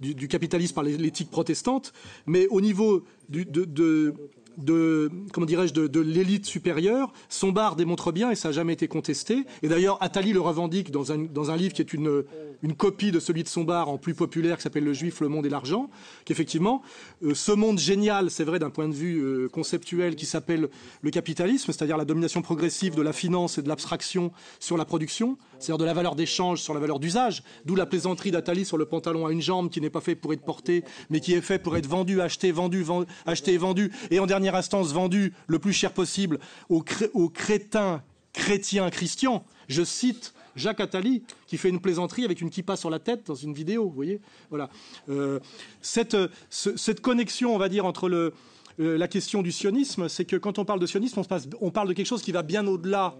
du, 0.00 0.28
capitalisme 0.28 0.74
par 0.76 0.84
l'éthique 0.84 1.30
protestante, 1.30 1.92
mais 2.26 2.46
au 2.50 2.60
niveau 2.60 3.02
de, 3.28 4.14
de 4.58 5.10
comment 5.32 5.46
dirais-je 5.46 5.72
de, 5.72 6.00
l'élite 6.00 6.46
supérieure. 6.46 7.12
Son 7.28 7.52
bar 7.52 7.76
démontre 7.76 8.12
bien 8.12 8.30
et 8.30 8.34
ça 8.34 8.48
n'a 8.48 8.52
jamais 8.52 8.72
été 8.72 8.88
contesté. 8.88 9.44
Et 9.62 9.68
d'ailleurs, 9.68 10.02
Attali 10.02 10.32
le 10.32 10.40
revendique 10.40 10.90
dans 10.90 11.12
un, 11.12 11.18
dans 11.18 11.50
un 11.50 11.56
livre 11.56 11.74
qui 11.74 11.82
est 11.82 11.92
une, 11.92 12.24
une 12.64 12.74
copie 12.74 13.12
de 13.12 13.20
celui 13.20 13.42
de 13.42 13.48
son 13.48 13.62
bar 13.62 13.90
en 13.90 13.98
plus 13.98 14.14
populaire 14.14 14.56
qui 14.56 14.62
s'appelle 14.62 14.84
Le 14.84 14.94
Juif, 14.94 15.20
le 15.20 15.28
monde 15.28 15.44
et 15.44 15.50
l'argent. 15.50 15.90
Qu'effectivement, 16.24 16.82
euh, 17.22 17.34
ce 17.34 17.52
monde 17.52 17.78
génial, 17.78 18.30
c'est 18.30 18.44
vrai 18.44 18.58
d'un 18.58 18.70
point 18.70 18.88
de 18.88 18.94
vue 18.94 19.20
euh, 19.22 19.48
conceptuel, 19.48 20.16
qui 20.16 20.24
s'appelle 20.24 20.68
le 21.02 21.10
capitalisme, 21.10 21.72
c'est-à-dire 21.72 21.98
la 21.98 22.06
domination 22.06 22.40
progressive 22.40 22.94
de 22.94 23.02
la 23.02 23.12
finance 23.12 23.58
et 23.58 23.62
de 23.62 23.68
l'abstraction 23.68 24.32
sur 24.60 24.78
la 24.78 24.86
production, 24.86 25.36
c'est-à-dire 25.64 25.78
de 25.78 25.84
la 25.84 25.94
valeur 25.94 26.14
d'échange 26.14 26.60
sur 26.60 26.74
la 26.74 26.80
valeur 26.80 27.00
d'usage. 27.00 27.42
D'où 27.64 27.74
la 27.74 27.86
plaisanterie 27.86 28.30
d'Attali 28.30 28.64
sur 28.64 28.76
le 28.76 28.84
pantalon 28.84 29.26
à 29.26 29.32
une 29.32 29.40
jambe 29.40 29.70
qui 29.70 29.80
n'est 29.80 29.90
pas 29.90 30.02
fait 30.02 30.14
pour 30.14 30.32
être 30.32 30.44
porté, 30.44 30.84
mais 31.08 31.20
qui 31.20 31.32
est 31.32 31.40
fait 31.40 31.58
pour 31.58 31.76
être 31.76 31.88
vendu, 31.88 32.20
acheté, 32.20 32.52
vendu, 32.52 32.84
acheté 33.24 33.54
et 33.54 33.58
vendu. 33.58 33.90
Et 34.10 34.20
en 34.20 34.26
dernier 34.26 34.54
instance 34.54 34.92
vendu 34.92 35.32
le 35.46 35.58
plus 35.58 35.72
cher 35.72 35.92
possible 35.92 36.38
aux, 36.68 36.82
crétins 37.30 38.02
chrétiens 38.32 38.90
christians. 38.90 39.44
Je 39.68 39.82
cite 39.82 40.34
Jacques 40.54 40.80
Attali, 40.80 41.22
qui 41.46 41.56
fait 41.56 41.70
une 41.70 41.80
plaisanterie 41.80 42.24
avec 42.24 42.40
une 42.40 42.50
kippa 42.50 42.76
sur 42.76 42.90
la 42.90 42.98
tête 42.98 43.26
dans 43.26 43.34
une 43.34 43.54
vidéo, 43.54 43.84
vous 43.84 43.94
voyez? 43.94 44.20
Voilà. 44.50 44.68
Euh, 45.08 45.40
cette, 45.80 46.16
cette, 46.50 47.00
connexion, 47.00 47.54
on 47.54 47.58
va 47.58 47.68
dire, 47.68 47.86
entre 47.86 48.08
le, 48.08 48.34
euh, 48.80 48.98
la 48.98 49.08
question 49.08 49.42
du 49.42 49.50
sionisme, 49.50 50.08
c'est 50.08 50.24
que 50.24 50.36
quand 50.36 50.58
on 50.58 50.64
parle 50.64 50.80
de 50.80 50.86
sionisme, 50.86 51.20
on, 51.20 51.38
on 51.60 51.70
parle 51.70 51.88
de 51.88 51.92
quelque 51.94 52.06
chose 52.06 52.22
qui 52.22 52.32
va 52.32 52.42
bien 52.42 52.66
au-delà 52.66 53.16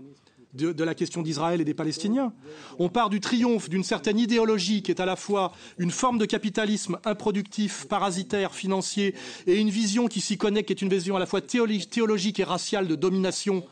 de, 0.54 0.84
la 0.84 0.94
question 0.94 1.22
d'Israël 1.22 1.60
et 1.60 1.64
des 1.64 1.74
Palestiniens. 1.74 2.32
On 2.78 2.88
part 2.88 3.10
du 3.10 3.20
triomphe 3.20 3.68
d'une 3.68 3.84
certaine 3.84 4.18
idéologie 4.18 4.82
qui 4.82 4.90
est 4.90 5.00
à 5.00 5.06
la 5.06 5.16
fois 5.16 5.52
une 5.78 5.90
forme 5.90 6.18
de 6.18 6.24
capitalisme 6.24 6.98
improductif, 7.04 7.86
parasitaire, 7.86 8.54
financier, 8.54 9.14
et 9.46 9.60
une 9.60 9.70
vision 9.70 10.06
qui 10.06 10.20
s'y 10.20 10.38
connecte, 10.38 10.68
qui 10.68 10.72
est 10.72 10.82
une 10.82 10.88
vision 10.88 11.16
à 11.16 11.18
la 11.18 11.26
fois 11.26 11.40
théologique 11.40 12.40
et 12.40 12.44
raciale 12.44 12.86
de 12.86 12.94
domination 12.94 13.64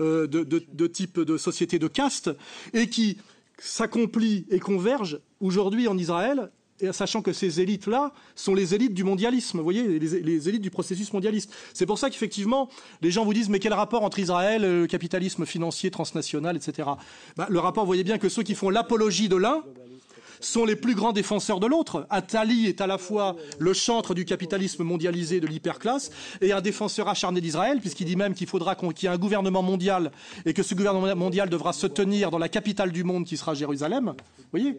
euh, 0.00 0.26
de, 0.26 0.44
de, 0.44 0.86
type 0.86 1.20
de 1.20 1.36
société 1.36 1.78
de 1.78 1.88
caste, 1.88 2.30
et 2.72 2.88
qui 2.88 3.18
s'accomplit 3.58 4.46
et 4.50 4.58
converge 4.58 5.20
aujourd'hui 5.40 5.88
en 5.88 5.98
Israël 5.98 6.50
sachant 6.92 7.22
que 7.22 7.32
ces 7.32 7.60
élites-là 7.60 8.12
sont 8.34 8.54
les 8.54 8.74
élites 8.74 8.94
du 8.94 9.04
mondialisme, 9.04 9.58
vous 9.58 9.64
voyez, 9.64 9.98
les, 9.98 10.48
élites 10.48 10.62
du 10.62 10.70
processus 10.70 11.12
mondialiste. 11.12 11.52
C'est 11.74 11.86
pour 11.86 11.98
ça 11.98 12.10
qu'effectivement, 12.10 12.68
les 13.02 13.10
gens 13.10 13.24
vous 13.24 13.34
disent, 13.34 13.48
mais 13.48 13.58
quel 13.58 13.74
rapport 13.74 14.02
entre 14.02 14.18
Israël, 14.18 14.62
le 14.62 14.86
capitalisme 14.86 15.46
financier 15.46 15.90
transnational, 15.90 16.56
etc. 16.56 16.88
Bah, 17.36 17.46
le 17.50 17.58
rapport, 17.58 17.84
vous 17.84 17.88
voyez 17.88 18.04
bien 18.04 18.18
que 18.18 18.28
ceux 18.28 18.42
qui 18.42 18.54
font 18.54 18.70
l'apologie 18.70 19.28
de 19.28 19.36
l'un 19.36 19.62
sont 20.40 20.64
les 20.64 20.76
plus 20.76 20.94
grands 20.94 21.12
défenseurs 21.12 21.60
de 21.60 21.66
l'autre. 21.66 22.06
Attali 22.10 22.66
est 22.66 22.80
à 22.80 22.86
la 22.86 22.98
fois 22.98 23.36
le 23.58 23.72
chantre 23.72 24.14
du 24.14 24.24
capitalisme 24.24 24.82
mondialisé 24.82 25.40
de 25.40 25.46
l'hyperclasse 25.46 26.10
et 26.40 26.52
un 26.52 26.60
défenseur 26.60 27.08
acharné 27.08 27.40
d'Israël, 27.40 27.78
puisqu'il 27.80 28.06
dit 28.06 28.16
même 28.16 28.34
qu'il 28.34 28.46
faudra 28.46 28.74
qu'il 28.74 29.02
y 29.02 29.06
ait 29.06 29.08
un 29.14 29.18
gouvernement 29.18 29.62
mondial 29.62 30.10
et 30.46 30.54
que 30.54 30.62
ce 30.62 30.74
gouvernement 30.74 31.14
mondial 31.14 31.48
devra 31.48 31.72
se 31.72 31.86
tenir 31.86 32.30
dans 32.30 32.38
la 32.38 32.48
capitale 32.48 32.90
du 32.90 33.04
monde 33.04 33.26
qui 33.26 33.36
sera 33.36 33.54
Jérusalem. 33.54 34.14
Vous 34.38 34.44
voyez? 34.50 34.78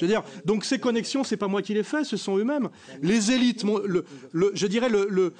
Je 0.00 0.06
veux 0.06 0.10
dire, 0.10 0.22
donc 0.46 0.64
ces 0.64 0.78
connexions, 0.78 1.24
c'est 1.24 1.36
pas 1.36 1.48
moi 1.48 1.60
qui 1.60 1.74
les 1.74 1.82
fais, 1.82 2.04
ce 2.04 2.16
sont 2.16 2.38
eux-mêmes. 2.38 2.70
Les 3.02 3.32
élites, 3.32 3.64
je 3.64 4.66
dirais, 4.66 4.88
le, 4.88 5.34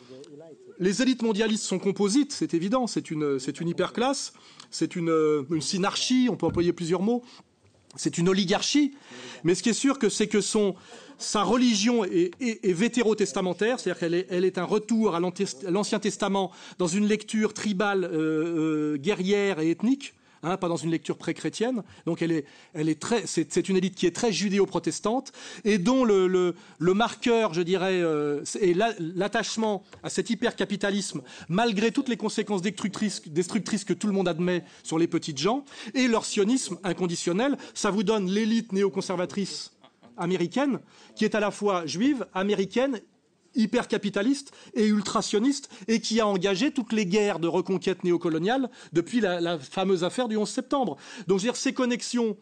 les 0.79 1.03
élites 1.03 1.23
mondialistes 1.23 1.65
sont 1.65 1.79
composites, 1.79 2.33
c'est 2.33 2.53
évident, 2.53 2.87
c'est 2.87 3.11
une, 3.11 3.39
c'est 3.39 3.61
une 3.61 3.69
hyperclasse, 3.69 4.35
c'est 4.71 4.97
une, 4.97 5.47
une 5.51 5.63
synarchie, 5.63 6.29
on 6.31 6.37
peut 6.37 6.47
employer 6.47 6.75
plusieurs 6.75 7.01
mots, 7.01 7.23
c'est 7.97 8.19
une 8.19 8.29
oligarchie. 8.29 8.95
Mais 9.45 9.55
ce 9.55 9.63
qui 9.63 9.71
est 9.71 9.75
sûr, 9.75 9.99
c'est 10.11 10.27
que 10.27 10.43
son, 10.43 10.75
sa 11.17 11.43
religion 11.43 12.05
est, 12.05 12.33
est, 12.41 12.73
vétérotestamentaire, 12.73 13.81
c'est-à-dire 13.81 13.99
qu'elle 13.99 14.15
est, 14.15 14.27
elle 14.29 14.45
est 14.45 14.59
un 14.59 14.65
retour 14.65 15.15
à 15.15 15.21
l'Ancien 15.21 15.99
Testament 15.99 16.51
dans 16.79 16.87
une 16.87 17.07
lecture 17.07 17.55
tribale, 17.55 18.05
euh, 18.05 18.95
euh, 18.95 18.97
guerrière 18.99 19.59
et 19.61 19.71
ethnique. 19.71 20.15
Hein, 20.43 20.57
pas 20.57 20.69
dans 20.69 20.77
une 20.77 20.91
lecture 20.91 21.19
pré-chrétienne. 21.19 21.83
Donc 22.07 22.23
elle 22.23 22.33
est, 22.33 22.47
elle 22.73 22.89
est 22.89 22.99
très, 22.99 23.27
c'est, 23.27 23.69
une 23.69 23.77
élite 23.77 23.95
qui 23.95 24.07
est 24.07 24.17
très 24.17 24.33
judéo-protestante 24.33 25.33
et 25.65 25.77
dont 25.77 26.03
le, 26.03 26.27
le, 26.27 26.95
marqueur, 26.95 27.53
je 27.53 27.61
dirais, 27.61 28.01
euh, 28.01 28.43
est 28.59 28.75
l'attachement 28.99 29.83
à 30.03 30.09
cet 30.09 30.31
hyper-capitalisme, 30.31 31.21
malgré 31.51 31.91
toutes 31.91 32.09
les 32.09 32.17
conséquences 32.17 32.63
destructrices, 32.63 33.29
destructrices 33.29 33.85
que 33.85 33.93
tout 33.93 34.07
le 34.07 34.15
monde 34.15 34.29
admet 34.29 34.65
sur 34.83 34.99
les 34.99 35.07
petites 35.07 35.37
gens, 35.37 35.67
et 35.93 36.09
leur 36.09 36.25
sionisme 36.25 36.79
inconditionnel. 36.85 37.59
Ça 37.75 37.91
vous 37.91 38.03
donne 38.03 38.31
l'élite 38.31 38.73
néoconservatrice 38.73 39.73
américaine, 40.17 40.81
qui 41.17 41.27
est 41.27 41.35
à 41.35 41.41
la 41.41 41.51
fois 41.51 41.85
juive, 41.85 42.27
américaine, 42.33 43.01
hyper 43.55 43.89
capitaliste 43.89 44.53
et 44.75 44.87
ultrationiste, 44.87 45.71
et 45.89 46.01
qui 46.01 46.21
a 46.21 46.27
engagé 46.27 46.71
toutes 46.71 46.93
les 46.93 47.07
guerres 47.07 47.39
de 47.39 47.49
reconquête 47.49 48.05
néocoloniale 48.05 48.71
depuis 48.93 49.21
la, 49.21 49.59
fameuse 49.59 50.05
affaire 50.05 50.29
du 50.29 50.37
11 50.37 50.49
septembre. 50.49 50.97
Donc, 51.27 51.39
je 51.39 51.45
veux 51.45 51.51
dire, 51.51 51.57
ces 51.57 51.73
connexions 51.73 52.37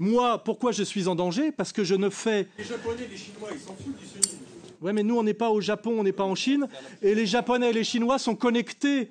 moi, 0.00 0.38
pourquoi 0.38 0.70
je 0.70 0.84
suis 0.84 1.08
en 1.08 1.16
danger? 1.16 1.50
Parce 1.50 1.72
que 1.72 1.82
je 1.82 1.96
ne 1.96 2.08
fais. 2.08 2.46
Les 2.56 2.62
Japonais, 2.62 3.08
les 3.10 3.16
Chinois, 3.16 3.48
ils 3.52 3.58
s'en 3.58 3.74
foutent 3.74 3.98
du 3.98 4.06
sionisme. 4.06 4.38
Ouais, 4.80 4.92
mais 4.92 5.02
nous, 5.02 5.18
on 5.18 5.24
n'est 5.24 5.34
pas 5.34 5.50
au 5.50 5.60
Japon, 5.60 5.96
on 5.98 6.04
n'est 6.04 6.12
pas 6.12 6.24
en 6.24 6.36
Chine. 6.36 6.68
Et 7.02 7.16
les 7.16 7.26
Japonais 7.26 7.70
et 7.70 7.72
les 7.72 7.82
Chinois 7.82 8.20
sont 8.20 8.36
connectés 8.36 9.10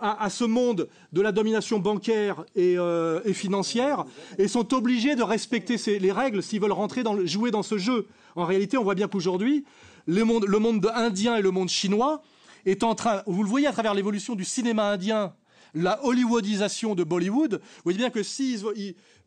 à, 0.00 0.30
ce 0.30 0.44
monde 0.44 0.88
de 1.12 1.20
la 1.20 1.32
domination 1.32 1.78
bancaire 1.78 2.44
euh, 2.56 3.20
et, 3.24 3.32
financière 3.32 4.04
et 4.38 4.46
sont 4.46 4.74
obligés 4.74 5.16
de 5.16 5.22
respecter 5.22 5.76
les 5.98 6.12
règles 6.12 6.42
s'ils 6.42 6.60
veulent 6.60 6.72
rentrer 6.72 7.02
dans 7.02 7.24
jouer 7.26 7.50
dans 7.50 7.62
ce 7.62 7.78
jeu. 7.78 8.06
En 8.36 8.44
réalité, 8.44 8.76
on 8.76 8.84
voit 8.84 8.94
bien 8.94 9.08
qu'aujourd'hui, 9.08 9.64
le 10.06 10.24
monde, 10.24 10.46
le 10.46 10.58
monde 10.58 10.90
indien 10.94 11.36
et 11.36 11.42
le 11.42 11.50
monde 11.50 11.68
chinois 11.68 12.22
est 12.66 12.82
en 12.82 12.94
train, 12.94 13.22
vous 13.26 13.42
le 13.42 13.48
voyez 13.48 13.66
à 13.66 13.72
travers 13.72 13.94
l'évolution 13.94 14.34
du 14.34 14.44
cinéma 14.44 14.90
indien, 14.90 15.34
la 15.74 16.04
hollywoodisation 16.04 16.94
de 16.94 17.02
Bollywood, 17.02 17.54
vous 17.54 17.82
voyez 17.84 17.98
bien 17.98 18.10
que 18.10 18.22
si 18.22 18.58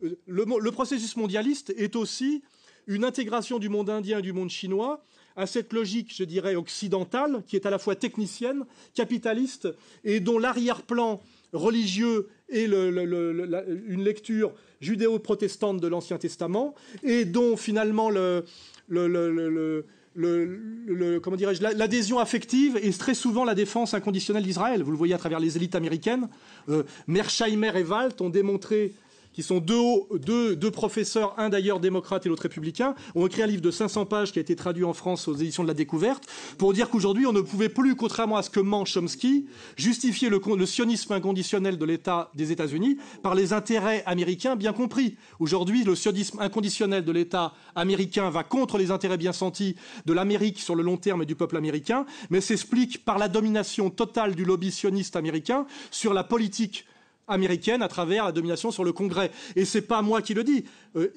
le, 0.00 0.18
le 0.26 0.70
processus 0.70 1.16
mondialiste 1.16 1.74
est 1.76 1.96
aussi 1.96 2.42
une 2.86 3.04
intégration 3.04 3.58
du 3.58 3.68
monde 3.68 3.90
indien 3.90 4.20
et 4.20 4.22
du 4.22 4.32
monde 4.32 4.50
chinois 4.50 5.02
à 5.36 5.46
cette 5.46 5.72
logique, 5.72 6.12
je 6.14 6.24
dirais, 6.24 6.54
occidentale, 6.54 7.42
qui 7.46 7.56
est 7.56 7.66
à 7.66 7.70
la 7.70 7.78
fois 7.78 7.94
technicienne, 7.94 8.64
capitaliste, 8.94 9.68
et 10.02 10.18
dont 10.18 10.38
l'arrière-plan 10.38 11.20
religieux 11.52 12.28
est 12.48 12.64
une 12.64 14.02
lecture 14.02 14.54
judéo-protestante 14.80 15.80
de 15.80 15.88
l'Ancien 15.88 16.16
Testament, 16.16 16.74
et 17.02 17.24
dont 17.26 17.56
finalement 17.56 18.08
le, 18.08 18.44
comment 20.16 21.36
dirais-je, 21.36 21.62
l'adhésion 21.62 22.18
affective 22.18 22.78
est 22.82 22.98
très 22.98 23.14
souvent 23.14 23.44
la 23.44 23.54
défense 23.54 23.94
inconditionnelle 23.94 24.42
d'Israël. 24.42 24.82
Vous 24.82 24.90
le 24.90 24.96
voyez 24.96 25.14
à 25.14 25.18
travers 25.18 25.40
les 25.40 25.56
élites 25.56 25.74
américaines. 25.74 26.28
Euh, 26.68 26.84
Mersheimer 27.06 27.72
et 27.74 27.84
Walt 27.84 28.20
ont 28.20 28.30
démontré 28.30 28.94
qui 29.36 29.42
sont 29.42 29.60
deux, 29.60 30.70
professeurs, 30.70 31.34
un 31.36 31.50
d'ailleurs 31.50 31.78
démocrate 31.78 32.24
et 32.24 32.30
l'autre 32.30 32.44
républicain, 32.44 32.94
ont 33.14 33.26
écrit 33.26 33.42
un 33.42 33.46
livre 33.46 33.60
de 33.60 33.70
500 33.70 34.06
pages 34.06 34.32
qui 34.32 34.38
a 34.38 34.42
été 34.42 34.56
traduit 34.56 34.82
en 34.82 34.94
France 34.94 35.28
aux 35.28 35.34
éditions 35.34 35.62
de 35.62 35.68
la 35.68 35.74
Découverte, 35.74 36.24
pour 36.56 36.72
dire 36.72 36.88
qu'aujourd'hui, 36.88 37.26
on 37.26 37.34
ne 37.34 37.42
pouvait 37.42 37.68
plus, 37.68 37.96
contrairement 37.96 38.38
à 38.38 38.42
ce 38.42 38.48
que 38.48 38.60
ment 38.60 38.86
Chomsky, 38.86 39.44
justifier 39.76 40.30
le, 40.30 40.40
le 40.56 40.64
sionisme 40.64 41.12
inconditionnel 41.12 41.76
de 41.76 41.84
l'État 41.84 42.30
des 42.34 42.50
États-Unis 42.50 42.96
par 43.22 43.34
les 43.34 43.52
intérêts 43.52 44.02
américains 44.06 44.56
bien 44.56 44.72
compris. 44.72 45.16
Aujourd'hui, 45.38 45.84
le 45.84 45.94
sionisme 45.94 46.40
inconditionnel 46.40 47.04
de 47.04 47.12
l'État 47.12 47.52
américain 47.74 48.30
va 48.30 48.42
contre 48.42 48.78
les 48.78 48.90
intérêts 48.90 49.18
bien 49.18 49.34
sentis 49.34 49.76
de 50.06 50.14
l'Amérique 50.14 50.60
sur 50.60 50.74
le 50.74 50.82
long 50.82 50.96
terme 50.96 51.20
et 51.20 51.26
du 51.26 51.34
peuple 51.34 51.58
américain, 51.58 52.06
mais 52.30 52.40
s'explique 52.40 53.04
par 53.04 53.18
la 53.18 53.28
domination 53.28 53.90
totale 53.90 54.34
du 54.34 54.46
lobby 54.46 54.70
sioniste 54.70 55.14
américain 55.14 55.66
sur 55.90 56.14
la 56.14 56.24
politique 56.24 56.86
américaine 57.28 57.82
à 57.82 57.88
travers 57.88 58.24
la 58.24 58.32
domination 58.32 58.70
sur 58.70 58.84
le 58.84 58.92
Congrès. 58.92 59.30
Et 59.56 59.64
c'est 59.64 59.82
pas 59.82 60.02
moi 60.02 60.22
qui 60.22 60.34
le 60.34 60.44
dis. 60.44 60.64
Euh, 60.96 61.08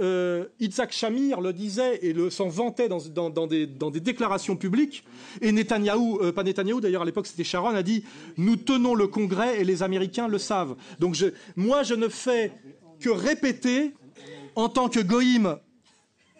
euh, 0.00 0.44
Shamir 0.90 1.40
le 1.40 1.52
disait 1.52 1.98
et 2.02 2.30
s'en 2.30 2.48
vantait 2.48 2.88
dans, 2.88 3.46
des, 3.46 4.00
déclarations 4.00 4.56
publiques. 4.56 5.04
Et 5.40 5.52
Netanyahou, 5.52 6.20
euh, 6.20 6.32
pas 6.32 6.42
Netanyahou 6.42 6.80
d'ailleurs, 6.80 7.02
à 7.02 7.04
l'époque 7.04 7.26
c'était 7.26 7.44
Sharon, 7.44 7.74
a 7.74 7.82
dit 7.82 8.04
Nous 8.36 8.56
tenons 8.56 8.94
le 8.94 9.06
Congrès 9.06 9.60
et 9.60 9.64
les 9.64 9.82
Américains 9.82 10.28
le 10.28 10.38
savent. 10.38 10.76
Donc 11.00 11.16
moi 11.56 11.82
je 11.82 11.94
ne 11.94 12.08
fais 12.08 12.52
que 13.00 13.10
répéter, 13.10 13.94
en 14.54 14.68
tant 14.68 14.88
que 14.88 15.00
goïm 15.00 15.56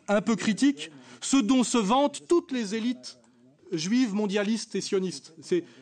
un 0.09 0.21
peu 0.21 0.37
critique, 0.37 0.91
ce 1.21 1.37
dont 1.37 1.65
se 1.65 1.79
vantent 1.79 2.23
toutes 2.29 2.53
les 2.53 2.75
élites 2.75 3.19
juive, 3.73 4.15
mondialiste 4.15 4.75
et 4.75 4.81
sioniste. 4.81 5.35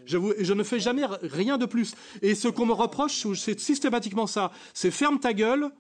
je, 0.07 0.19
je, 0.39 0.53
ne 0.53 0.63
fais 0.63 0.81
jamais 0.81 1.05
rien 1.23 1.59
de 1.59 1.67
plus. 1.67 1.95
Et 2.23 2.35
ce 2.35 2.49
qu'on 2.49 2.67
me 2.67 2.73
reproche, 2.73 3.27
c'est 3.35 3.59
systématiquement 3.59 4.27
ça. 4.27 4.53
C'est 4.73 4.91
ferme 4.91 5.19
ta 5.19 5.33
gueule, 5.33 5.71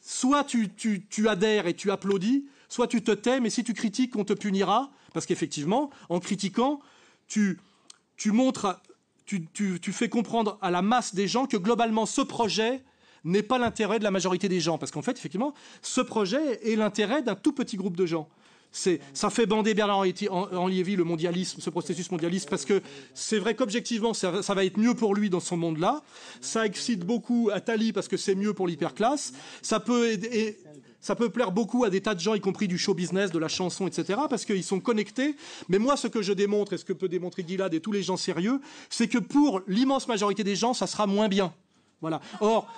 soit 0.00 0.44
tu, 0.44 1.28
adhères 1.28 1.66
et 1.66 1.74
tu 1.74 1.90
applaudis, 1.90 2.46
soit 2.68 2.88
tu 2.88 3.02
te 3.02 3.12
tais, 3.12 3.40
mais 3.40 3.50
si 3.50 3.64
tu 3.64 3.74
critiques, 3.74 4.16
on 4.16 4.24
te 4.24 4.32
punira. 4.32 4.90
Parce 5.12 5.26
qu'effectivement, 5.26 5.90
en 6.08 6.20
critiquant, 6.20 6.80
tu, 7.28 7.58
montres, 8.26 8.80
tu, 9.26 9.46
tu 9.52 9.92
fais 9.92 10.08
comprendre 10.08 10.58
à 10.62 10.70
la 10.70 10.82
masse 10.82 11.14
des 11.14 11.28
gens 11.28 11.46
que 11.46 11.56
globalement, 11.56 12.06
ce 12.06 12.22
projet 12.22 12.82
n'est 13.24 13.42
pas 13.42 13.58
l'intérêt 13.58 13.98
de 13.98 14.04
la 14.04 14.10
majorité 14.10 14.48
des 14.48 14.60
gens. 14.60 14.78
Parce 14.78 14.90
qu'en 14.90 15.02
fait, 15.02 15.16
effectivement, 15.16 15.54
ce 15.80 16.00
projet 16.00 16.60
est 16.68 16.76
l'intérêt 16.76 17.22
d'un 17.22 17.34
tout 17.34 17.52
petit 17.52 17.76
groupe 17.76 17.96
de 17.96 18.06
gens 18.06 18.28
ça 18.72 19.30
fait 19.30 19.46
bander 19.46 19.74
Bernard-Henri 19.74 20.14
le 20.96 21.04
mondialisme, 21.04 21.60
ce 21.60 21.70
processus 21.70 22.10
mondialiste, 22.10 22.48
parce 22.48 22.64
que 22.64 22.82
c'est 23.14 23.38
vrai 23.38 23.54
qu'objectivement, 23.54 24.14
ça, 24.14 24.30
va 24.30 24.64
être 24.64 24.78
mieux 24.78 24.94
pour 24.94 25.14
lui 25.14 25.30
dans 25.30 25.40
son 25.40 25.56
monde-là. 25.56 26.02
Ça 26.40 26.66
excite 26.66 27.00
beaucoup 27.00 27.50
Attali 27.52 27.92
parce 27.92 28.08
que 28.08 28.16
c'est 28.16 28.34
mieux 28.34 28.54
pour 28.54 28.66
l'hyperclasse. 28.66 29.32
Ça 29.60 29.80
peut 29.80 30.16
ça 31.02 31.16
peut 31.16 31.30
plaire 31.30 31.50
beaucoup 31.50 31.82
à 31.84 31.90
des 31.90 32.00
tas 32.00 32.14
de 32.14 32.20
gens, 32.20 32.34
y 32.34 32.40
compris 32.40 32.68
du 32.68 32.78
show 32.78 32.94
business, 32.94 33.32
de 33.32 33.38
la 33.40 33.48
chanson, 33.48 33.88
etc., 33.88 34.20
parce 34.30 34.44
qu'ils 34.44 34.62
sont 34.62 34.78
connectés. 34.78 35.34
Mais 35.68 35.80
moi, 35.80 35.96
ce 35.96 36.06
que 36.06 36.22
je 36.22 36.32
démontre, 36.32 36.74
et 36.74 36.78
ce 36.78 36.84
que 36.84 36.92
peut 36.92 37.08
démontrer 37.08 37.44
Gilad 37.46 37.74
et 37.74 37.80
tous 37.80 37.90
les 37.90 38.04
gens 38.04 38.16
sérieux, 38.16 38.60
c'est 38.88 39.08
que 39.08 39.18
pour 39.18 39.62
l'immense 39.66 40.06
majorité 40.06 40.44
des 40.44 40.54
gens, 40.54 40.74
ça 40.74 40.86
sera 40.86 41.08
moins 41.08 41.28
bien. 41.28 41.52
Voilà. 42.00 42.20
Or. 42.40 42.72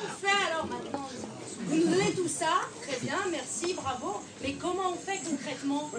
Vous 1.67 1.77
nous 1.77 1.87
donnez 1.87 2.13
tout 2.13 2.29
ça, 2.29 2.61
très 2.83 2.99
bien, 3.01 3.17
merci, 3.31 3.75
bravo. 3.75 4.21
Mais 4.43 4.53
comment 4.55 4.93
on 4.93 4.97
fait 4.97 5.21
concrètement? 5.29 5.91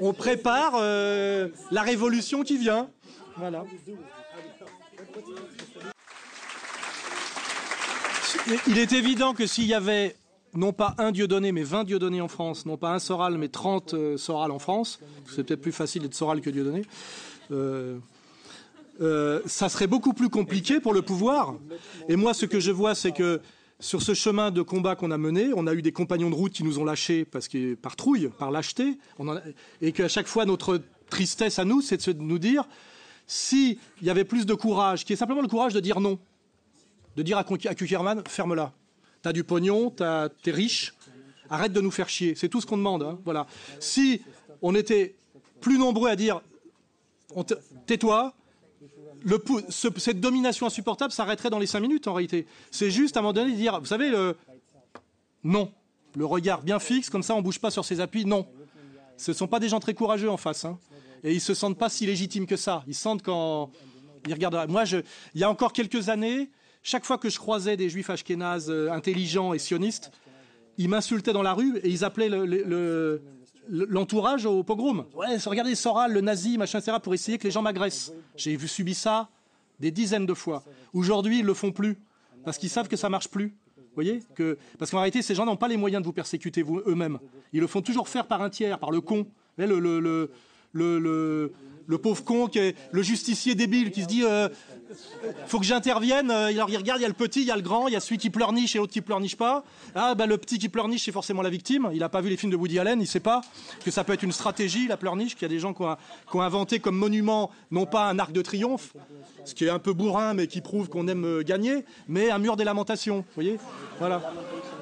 On 0.00 0.12
prépare 0.12 0.74
euh, 0.76 1.48
la 1.70 1.82
révolution 1.82 2.42
qui 2.42 2.58
vient. 2.58 2.88
Voilà. 3.36 3.64
Il 8.66 8.78
est 8.78 8.92
évident 8.92 9.34
que 9.34 9.46
s'il 9.46 9.66
y 9.66 9.74
avait 9.74 10.16
non 10.54 10.72
pas 10.72 10.94
un 10.98 11.12
dieu 11.12 11.28
donné, 11.28 11.52
mais 11.52 11.62
20 11.62 11.84
dieux 11.84 11.98
donnés 11.98 12.20
en 12.20 12.28
France, 12.28 12.66
non 12.66 12.76
pas 12.76 12.92
un 12.92 12.98
Soral, 12.98 13.38
mais 13.38 13.48
30 13.48 13.94
euh, 13.94 14.16
en 14.28 14.58
France, 14.58 15.00
c'est 15.28 15.44
peut-être 15.44 15.60
plus 15.60 15.72
facile 15.72 16.02
d'être 16.02 16.14
Soral 16.14 16.40
que 16.40 16.50
dieu 16.50 16.64
donné, 16.64 16.82
euh, 17.52 17.98
euh, 19.00 19.40
ça 19.46 19.68
serait 19.68 19.86
beaucoup 19.86 20.12
plus 20.12 20.28
compliqué 20.28 20.80
pour 20.80 20.92
le 20.92 21.02
pouvoir. 21.02 21.56
Et 22.08 22.16
moi, 22.16 22.34
ce 22.34 22.46
que 22.46 22.60
je 22.60 22.70
vois, 22.70 22.94
c'est 22.94 23.12
que 23.12 23.40
sur 23.78 24.02
ce 24.02 24.12
chemin 24.12 24.50
de 24.50 24.60
combat 24.62 24.94
qu'on 24.94 25.10
a 25.10 25.18
mené, 25.18 25.50
on 25.54 25.66
a 25.66 25.74
eu 25.74 25.80
des 25.80 25.92
compagnons 25.92 26.28
de 26.28 26.34
route 26.34 26.52
qui 26.52 26.64
nous 26.64 26.78
ont 26.78 26.84
lâchés 26.84 27.24
parce 27.24 27.48
que 27.48 27.74
par 27.74 27.96
trouille, 27.96 28.30
par 28.38 28.50
lâcheté, 28.50 28.98
et 29.80 29.92
qu'à 29.92 30.08
chaque 30.08 30.26
fois 30.26 30.44
notre 30.44 30.82
tristesse 31.08 31.58
à 31.58 31.64
nous, 31.64 31.80
c'est 31.80 32.08
de 32.10 32.22
nous 32.22 32.38
dire 32.38 32.64
s'il 33.26 33.78
y 34.02 34.10
avait 34.10 34.24
plus 34.24 34.44
de 34.44 34.54
courage, 34.54 35.04
qui 35.04 35.14
est 35.14 35.16
simplement 35.16 35.40
le 35.40 35.48
courage 35.48 35.72
de 35.72 35.80
dire 35.80 36.00
non, 36.00 36.18
de 37.16 37.22
dire 37.22 37.38
à, 37.38 37.40
à 37.40 38.28
ferme-la. 38.28 38.72
T'as 39.22 39.32
du 39.32 39.44
pognon, 39.44 39.90
t'es 39.90 40.50
riche, 40.50 40.94
arrête 41.48 41.72
de 41.72 41.80
nous 41.80 41.90
faire 41.90 42.08
chier. 42.08 42.34
C'est 42.34 42.48
tout 42.48 42.60
ce 42.60 42.66
qu'on 42.66 42.78
demande. 42.78 43.02
Hein, 43.02 43.18
voilà. 43.24 43.46
Si 43.78 44.22
on 44.62 44.74
était 44.74 45.14
plus 45.60 45.78
nombreux 45.78 46.08
à 46.08 46.16
dire 46.16 46.40
tais-toi, 47.86 48.34
cette 49.68 50.20
domination 50.20 50.66
insupportable 50.66 51.12
s'arrêterait 51.12 51.50
dans 51.50 51.58
les 51.58 51.66
cinq 51.66 51.80
minutes 51.80 52.08
en 52.08 52.14
réalité. 52.14 52.46
C'est 52.70 52.90
juste 52.90 53.16
à 53.16 53.20
un 53.20 53.22
moment 53.22 53.32
donné 53.32 53.52
de 53.52 53.56
dire, 53.56 53.80
vous 53.80 53.86
savez, 53.86 54.08
le 54.08 54.36
non, 55.44 55.72
le 56.16 56.24
regard 56.24 56.62
bien 56.62 56.78
fixe, 56.78 57.10
comme 57.10 57.22
ça 57.22 57.34
on 57.34 57.42
bouge 57.42 57.58
pas 57.58 57.70
sur 57.70 57.84
ses 57.84 58.00
appuis, 58.00 58.24
non. 58.24 58.46
Ce 59.16 59.30
ne 59.30 59.36
sont 59.36 59.46
pas 59.46 59.60
des 59.60 59.68
gens 59.68 59.80
très 59.80 59.94
courageux 59.94 60.30
en 60.30 60.36
face, 60.36 60.64
hein. 60.64 60.78
et 61.24 61.32
ils 61.32 61.40
se 61.40 61.54
sentent 61.54 61.78
pas 61.78 61.88
si 61.88 62.06
légitimes 62.06 62.46
que 62.46 62.56
ça. 62.56 62.84
Ils 62.86 62.94
sentent 62.94 63.22
quand 63.22 63.70
ils 64.26 64.32
regardent. 64.32 64.70
Moi, 64.70 64.84
je... 64.84 64.98
il 65.34 65.40
y 65.40 65.44
a 65.44 65.50
encore 65.50 65.72
quelques 65.72 66.08
années, 66.08 66.50
chaque 66.82 67.04
fois 67.04 67.18
que 67.18 67.28
je 67.28 67.38
croisais 67.38 67.76
des 67.76 67.90
juifs 67.90 68.10
ashkénazes 68.10 68.70
euh, 68.70 68.90
intelligents 68.90 69.52
et 69.52 69.58
sionistes, 69.58 70.10
ils 70.78 70.88
m'insultaient 70.88 71.34
dans 71.34 71.42
la 71.42 71.52
rue 71.52 71.78
et 71.82 71.90
ils 71.90 72.04
appelaient 72.04 72.30
le 72.30 73.20
l'entourage 73.70 74.46
au 74.46 74.62
pogrom. 74.62 75.04
Ouais, 75.14 75.36
regardez 75.46 75.74
Soral, 75.74 76.12
le 76.12 76.20
nazi, 76.20 76.58
machin, 76.58 76.78
etc., 76.80 76.98
pour 77.02 77.14
essayer 77.14 77.38
que 77.38 77.44
les 77.44 77.50
gens 77.50 77.62
m'agressent. 77.62 78.12
J'ai 78.36 78.56
vu 78.56 78.68
subi 78.68 78.94
ça 78.94 79.28
des 79.78 79.90
dizaines 79.90 80.26
de 80.26 80.34
fois. 80.34 80.64
Aujourd'hui, 80.92 81.38
ils 81.38 81.44
le 81.44 81.54
font 81.54 81.72
plus 81.72 81.96
parce 82.44 82.58
qu'ils 82.58 82.70
savent 82.70 82.88
que 82.88 82.96
ça 82.96 83.08
marche 83.08 83.28
plus. 83.28 83.54
Vous 83.76 83.94
voyez 83.94 84.22
que 84.34 84.58
parce 84.78 84.90
qu'en 84.90 84.98
réalité, 84.98 85.22
ces 85.22 85.34
gens 85.34 85.46
n'ont 85.46 85.56
pas 85.56 85.68
les 85.68 85.76
moyens 85.76 86.02
de 86.02 86.06
vous 86.06 86.12
persécuter 86.12 86.64
eux-mêmes. 86.86 87.18
Ils 87.52 87.60
le 87.60 87.66
font 87.66 87.82
toujours 87.82 88.08
faire 88.08 88.26
par 88.26 88.42
un 88.42 88.50
tiers, 88.50 88.78
par 88.78 88.90
le 88.90 89.00
con, 89.00 89.26
le, 89.56 89.78
le, 89.78 90.30
le, 90.72 91.52
le 91.86 91.98
pauvre 91.98 92.22
con, 92.24 92.46
qui 92.46 92.58
est 92.58 92.76
le 92.92 93.02
justicier 93.02 93.54
débile 93.54 93.90
qui 93.90 94.02
se 94.02 94.06
dit 94.06 94.24
euh, 94.24 94.48
faut 95.46 95.58
que 95.58 95.64
j'intervienne. 95.64 96.30
Euh, 96.30 96.48
alors 96.48 96.70
il 96.70 96.76
regarde, 96.76 97.00
il 97.00 97.02
y 97.02 97.04
a 97.04 97.08
le 97.08 97.14
petit, 97.14 97.40
il 97.40 97.46
y 97.46 97.50
a 97.50 97.56
le 97.56 97.62
grand, 97.62 97.88
il 97.88 97.94
y 97.94 97.96
a 97.96 98.00
celui 98.00 98.18
qui 98.18 98.30
pleurniche 98.30 98.74
et 98.74 98.78
l'autre 98.78 98.92
qui 98.92 99.00
pleurniche 99.00 99.36
pas. 99.36 99.64
Ah 99.94 100.14
bah 100.14 100.26
le 100.26 100.38
petit 100.38 100.58
qui 100.58 100.68
pleurniche 100.68 101.04
c'est 101.04 101.12
forcément 101.12 101.42
la 101.42 101.50
victime. 101.50 101.90
Il 101.92 102.00
n'a 102.00 102.08
pas 102.08 102.20
vu 102.20 102.28
les 102.28 102.36
films 102.36 102.52
de 102.52 102.56
Woody 102.56 102.78
Allen, 102.78 103.00
il 103.00 103.06
sait 103.06 103.20
pas 103.20 103.40
que 103.84 103.90
ça 103.90 104.04
peut 104.04 104.12
être 104.12 104.22
une 104.22 104.32
stratégie 104.32 104.86
la 104.86 104.96
pleurniche, 104.96 105.34
qu'il 105.34 105.42
y 105.42 105.46
a 105.46 105.48
des 105.48 105.58
gens 105.58 105.74
qui 105.74 105.82
ont, 105.82 106.40
inventé 106.40 106.80
comme 106.80 106.96
monument 106.96 107.50
non 107.70 107.86
pas 107.86 108.08
un 108.08 108.18
arc 108.18 108.32
de 108.32 108.42
triomphe, 108.42 108.94
ce 109.44 109.54
qui 109.54 109.64
est 109.64 109.70
un 109.70 109.78
peu 109.78 109.92
bourrin 109.92 110.34
mais 110.34 110.46
qui 110.46 110.60
prouve 110.60 110.88
qu'on 110.88 111.06
aime 111.08 111.24
euh, 111.24 111.42
gagner, 111.42 111.84
mais 112.08 112.30
un 112.30 112.38
mur 112.38 112.56
des 112.56 112.64
lamentations. 112.64 113.18
Vous 113.18 113.34
voyez, 113.34 113.58
voilà. 113.98 114.22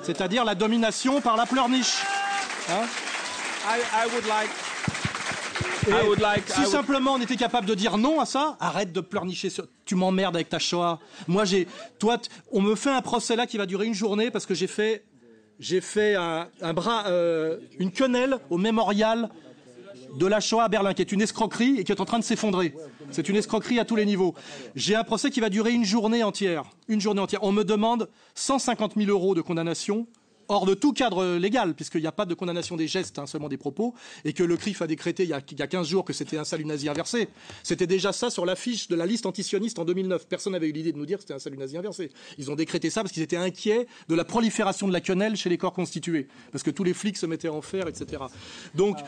C'est-à-dire 0.02 0.44
la 0.44 0.54
domination 0.54 1.20
par 1.20 1.36
la 1.36 1.46
pleurniche. 1.46 2.02
Hein? 2.70 2.86
Si 6.46 6.66
simplement 6.66 7.14
on 7.14 7.20
était 7.20 7.36
capable 7.36 7.66
de 7.66 7.74
dire 7.74 7.96
non 7.96 8.20
à 8.20 8.26
ça, 8.26 8.56
arrête 8.60 8.92
de 8.92 9.00
pleurnicher 9.00 9.50
sur. 9.50 9.66
Tu 9.84 9.94
m'emmerdes 9.94 10.36
avec 10.36 10.48
ta 10.48 10.58
Shoah. 10.58 10.98
Moi, 11.26 11.44
j'ai. 11.44 11.66
Toi, 11.98 12.18
on 12.52 12.60
me 12.60 12.74
fait 12.74 12.90
un 12.90 13.02
procès 13.02 13.36
là 13.36 13.46
qui 13.46 13.56
va 13.56 13.66
durer 13.66 13.86
une 13.86 13.94
journée 13.94 14.30
parce 14.30 14.46
que 14.46 14.54
j'ai 14.54 14.66
fait. 14.66 15.04
J'ai 15.60 15.80
fait 15.80 16.14
un, 16.14 16.72
bras, 16.72 17.08
euh, 17.08 17.58
une 17.80 17.90
quenelle 17.90 18.38
au 18.48 18.58
mémorial 18.58 19.28
de 20.16 20.26
la 20.26 20.38
Shoah 20.38 20.64
à 20.64 20.68
Berlin, 20.68 20.94
qui 20.94 21.02
est 21.02 21.10
une 21.10 21.20
escroquerie 21.20 21.78
et 21.78 21.84
qui 21.84 21.90
est 21.90 22.00
en 22.00 22.04
train 22.04 22.20
de 22.20 22.24
s'effondrer. 22.24 22.74
C'est 23.10 23.28
une 23.28 23.34
escroquerie 23.34 23.80
à 23.80 23.84
tous 23.84 23.96
les 23.96 24.06
niveaux. 24.06 24.34
J'ai 24.76 24.94
un 24.94 25.02
procès 25.02 25.30
qui 25.30 25.40
va 25.40 25.48
durer 25.48 25.72
une 25.72 25.84
journée 25.84 26.22
entière. 26.22 26.64
Une 26.86 27.00
journée 27.00 27.20
entière. 27.20 27.42
On 27.42 27.50
me 27.50 27.64
demande 27.64 28.08
150 28.36 28.94
000 28.96 29.10
euros 29.10 29.34
de 29.34 29.40
condamnation 29.40 30.06
hors 30.48 30.66
de 30.66 30.74
tout 30.74 30.92
cadre 30.92 31.36
légal, 31.36 31.74
puisqu'il 31.74 32.00
n'y 32.00 32.06
a 32.06 32.12
pas 32.12 32.24
de 32.24 32.34
condamnation 32.34 32.76
des 32.76 32.88
gestes, 32.88 33.18
hein, 33.18 33.26
seulement 33.26 33.48
des 33.48 33.56
propos, 33.56 33.94
et 34.24 34.32
que 34.32 34.42
le 34.42 34.56
CRIF 34.56 34.82
a 34.82 34.86
décrété 34.86 35.22
il 35.24 35.28
y 35.28 35.32
a, 35.32 35.40
il 35.50 35.58
y 35.58 35.62
a 35.62 35.66
15 35.66 35.86
jours 35.86 36.04
que 36.04 36.12
c'était 36.12 36.38
un 36.38 36.44
salut 36.44 36.64
nazi 36.64 36.88
inversé. 36.88 37.28
C'était 37.62 37.86
déjà 37.86 38.12
ça 38.12 38.30
sur 38.30 38.46
l'affiche 38.46 38.88
de 38.88 38.96
la 38.96 39.06
liste 39.06 39.26
antisioniste 39.26 39.78
en 39.78 39.84
2009. 39.84 40.26
Personne 40.26 40.54
n'avait 40.54 40.68
eu 40.68 40.72
l'idée 40.72 40.92
de 40.92 40.98
nous 40.98 41.06
dire 41.06 41.18
que 41.18 41.22
c'était 41.22 41.34
un 41.34 41.38
salut 41.38 41.58
nazi 41.58 41.76
inversé. 41.76 42.10
Ils 42.38 42.50
ont 42.50 42.56
décrété 42.56 42.90
ça 42.90 43.02
parce 43.02 43.12
qu'ils 43.12 43.22
étaient 43.22 43.36
inquiets 43.36 43.86
de 44.08 44.14
la 44.14 44.24
prolifération 44.24 44.88
de 44.88 44.92
la 44.92 45.00
quenelle 45.00 45.36
chez 45.36 45.48
les 45.48 45.58
corps 45.58 45.72
constitués, 45.72 46.28
parce 46.52 46.64
que 46.64 46.70
tous 46.70 46.84
les 46.84 46.94
flics 46.94 47.16
se 47.16 47.26
mettaient 47.26 47.48
en 47.48 47.62
fer, 47.62 47.86
etc. 47.88 48.22
Donc, 48.74 48.98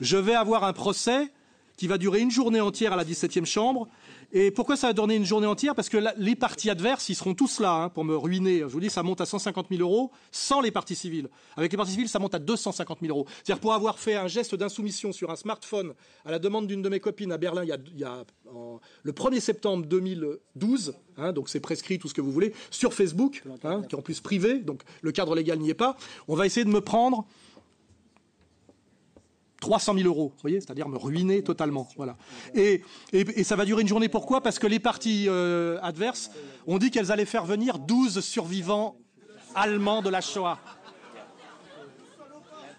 je 0.00 0.16
vais 0.16 0.34
avoir 0.34 0.64
un 0.64 0.72
procès 0.72 1.30
qui 1.76 1.86
va 1.86 1.98
durer 1.98 2.20
une 2.20 2.30
journée 2.30 2.60
entière 2.60 2.92
à 2.92 2.96
la 2.96 3.04
17e 3.04 3.44
chambre, 3.44 3.88
et 4.32 4.50
pourquoi 4.50 4.76
ça 4.76 4.88
va 4.88 4.92
donner 4.92 5.16
une 5.16 5.24
journée 5.24 5.46
entière? 5.46 5.74
Parce 5.74 5.88
que 5.88 5.98
les 6.16 6.34
partis 6.34 6.70
adverses, 6.70 7.08
ils 7.08 7.14
seront 7.14 7.34
tous 7.34 7.60
là 7.60 7.74
hein, 7.74 7.88
pour 7.88 8.04
me 8.04 8.16
ruiner. 8.16 8.60
Je 8.60 8.64
vous 8.64 8.80
dis, 8.80 8.90
ça 8.90 9.02
monte 9.02 9.20
à 9.20 9.26
150 9.26 9.68
000 9.70 9.80
euros 9.80 10.10
sans 10.30 10.60
les 10.60 10.70
partis 10.70 10.96
civils. 10.96 11.28
Avec 11.56 11.72
les 11.72 11.76
partis 11.76 11.92
civils, 11.92 12.08
ça 12.08 12.18
monte 12.18 12.34
à 12.34 12.38
250 12.38 12.98
000 13.00 13.16
euros. 13.16 13.26
C'est-à-dire 13.28 13.60
pour 13.60 13.74
avoir 13.74 13.98
fait 13.98 14.14
un 14.14 14.26
geste 14.26 14.54
d'insoumission 14.54 15.12
sur 15.12 15.30
un 15.30 15.36
smartphone 15.36 15.94
à 16.24 16.30
la 16.30 16.38
demande 16.38 16.66
d'une 16.66 16.82
de 16.82 16.88
mes 16.88 17.00
copines 17.00 17.32
à 17.32 17.38
Berlin 17.38 17.64
il 17.64 17.98
y 17.98 18.04
a, 18.04 18.24
le 19.02 19.12
1er 19.12 19.40
septembre 19.40 19.86
2012, 19.86 20.94
hein, 21.16 21.32
donc 21.32 21.48
c'est 21.48 21.60
prescrit 21.60 21.98
tout 21.98 22.08
ce 22.08 22.14
que 22.14 22.20
vous 22.20 22.32
voulez, 22.32 22.52
sur 22.70 22.94
Facebook, 22.94 23.42
hein, 23.64 23.82
qui 23.88 23.94
est 23.94 23.98
en 23.98 24.02
plus 24.02 24.20
privé, 24.20 24.58
donc 24.58 24.82
le 25.02 25.12
cadre 25.12 25.34
légal 25.34 25.58
n'y 25.58 25.70
est 25.70 25.74
pas. 25.74 25.96
On 26.28 26.34
va 26.34 26.46
essayer 26.46 26.64
de 26.64 26.70
me 26.70 26.80
prendre 26.80 27.26
300 29.60 29.94
000 29.94 30.06
euros, 30.06 30.32
vous 30.34 30.40
voyez, 30.42 30.60
c'est-à-dire 30.60 30.88
me 30.88 30.98
ruiner 30.98 31.42
totalement. 31.42 31.88
Voilà. 31.96 32.16
Et, 32.54 32.82
et, 33.12 33.44
ça 33.44 33.56
va 33.56 33.64
durer 33.64 33.82
une 33.82 33.88
journée. 33.88 34.08
Pourquoi? 34.08 34.42
Parce 34.42 34.58
que 34.58 34.66
les 34.66 34.78
parties 34.78 35.26
euh, 35.28 35.78
adverses 35.82 36.30
ont 36.66 36.78
dit 36.78 36.90
qu'elles 36.90 37.10
allaient 37.10 37.24
faire 37.24 37.44
venir 37.44 37.78
12 37.78 38.20
survivants 38.20 38.96
allemands 39.54 40.02
de 40.02 40.10
la 40.10 40.20
Shoah. 40.20 40.58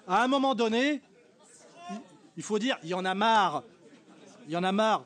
À 0.08 0.24
un 0.24 0.28
moment 0.28 0.56
donné, 0.56 1.02
il 2.38 2.44
faut 2.44 2.60
dire, 2.60 2.78
il 2.84 2.90
y 2.90 2.94
en 2.94 3.04
a 3.06 3.16
marre. 3.16 3.64
Il 4.48 4.54
y 4.54 4.58
en 4.58 4.64
a 4.64 4.72
marre. 4.72 5.06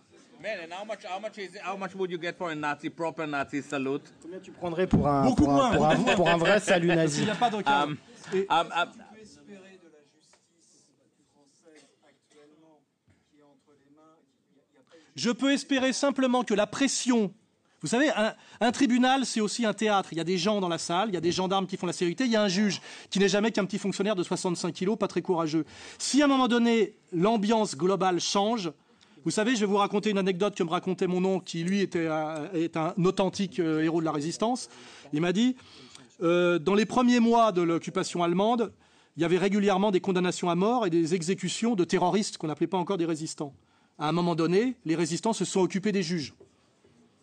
Combien 4.22 4.40
tu 4.40 4.52
prendrais 4.52 4.88
pour 4.88 5.08
un, 5.08 5.32
pour 5.32 5.54
un, 5.54 6.16
pour 6.16 6.30
un, 6.30 6.38
vrai 6.38 6.60
salut 6.60 6.88
nazi 6.88 7.22
Il 7.22 7.26
n'y 7.26 7.32
a 7.32 7.36
pas 7.36 7.50
de 7.50 7.62
cas. 7.62 7.84
Um, 7.86 7.98
um, 8.50 8.68
um, 8.76 8.90
Je 15.22 15.30
peux 15.30 15.52
espérer 15.52 15.94
simplement 15.94 16.44
que 16.44 16.56
la 16.56 16.66
pression 16.66 17.32
vous 17.84 17.88
savez, 17.88 18.12
un, 18.60 18.72
tribunal, 18.72 19.26
c'est 19.26 19.42
aussi 19.42 19.66
un 19.66 19.74
théâtre. 19.74 20.10
Il 20.12 20.20
y 20.20 20.22
a 20.22 20.24
des 20.24 20.38
gens 20.38 20.62
dans 20.62 20.68
la 20.68 20.78
salle, 20.78 21.10
il 21.10 21.16
y 21.16 21.18
a 21.18 21.22
des 21.22 21.32
gendarmes 21.32 21.66
qui 21.66 21.78
font 21.78 21.88
la 21.88 21.94
sécurité, 21.94 22.26
il 22.26 22.32
y 22.32 22.36
a 22.36 22.44
un 22.44 22.48
juge 22.48 22.80
qui 23.10 23.18
n'est 23.18 23.28
jamais 23.28 23.52
qu'un 23.52 23.66
petit 23.66 23.80
fonctionnaire 23.80 24.16
de 24.16 24.22
65 24.22 24.72
kilos, 24.72 25.00
pas 25.00 25.08
très 25.08 25.24
courageux. 25.24 25.66
Si 25.98 26.22
à 26.22 26.26
un 26.26 26.28
moment 26.28 26.48
donné, 26.48 26.94
l'ambiance 27.12 27.76
globale 27.76 28.20
change, 28.20 28.72
vous 29.26 29.32
savez, 29.32 29.56
je 29.56 29.62
vais 29.62 29.66
vous 29.66 29.78
raconter 29.78 30.12
une 30.12 30.20
anecdote 30.20 30.54
que 30.56 30.62
me 30.62 30.70
racontait 30.70 31.08
mon 31.08 31.26
oncle, 31.26 31.46
qui 31.46 31.64
lui 31.64 31.82
était 31.82 32.08
est 32.54 32.78
un 32.78 32.94
authentique 33.04 33.60
euh, 33.60 33.82
héros 33.82 34.00
de 34.00 34.06
la 34.06 34.12
résistance. 34.12 34.70
Il 35.12 35.22
m'a 35.22 35.34
dit, 35.34 35.56
euh, 36.22 36.60
dans 36.60 36.76
les 36.76 36.86
premiers 36.86 37.20
mois 37.20 37.52
de 37.52 37.64
l'occupation 37.64 38.22
allemande, 38.24 38.72
il 39.18 39.24
y 39.24 39.26
avait 39.26 39.40
régulièrement 39.40 39.90
des 39.90 40.02
condamnations 40.02 40.52
à 40.52 40.56
mort 40.56 40.86
et 40.86 40.92
des 40.92 41.16
exécutions 41.16 41.74
de 41.74 41.84
terroristes 41.84 42.38
qu'on 42.38 42.48
n'appelait 42.48 42.68
pas 42.68 42.78
encore 42.78 42.98
des 42.98 43.06
résistants 43.06 43.56
à 44.02 44.10
un 44.10 44.12
moment 44.12 44.34
donné, 44.34 44.74
les 44.84 44.96
résistants 44.96 45.32
se 45.32 45.46
sont 45.46 45.62
occupés 45.62 45.92
des 45.92 46.02
juges 46.02 46.34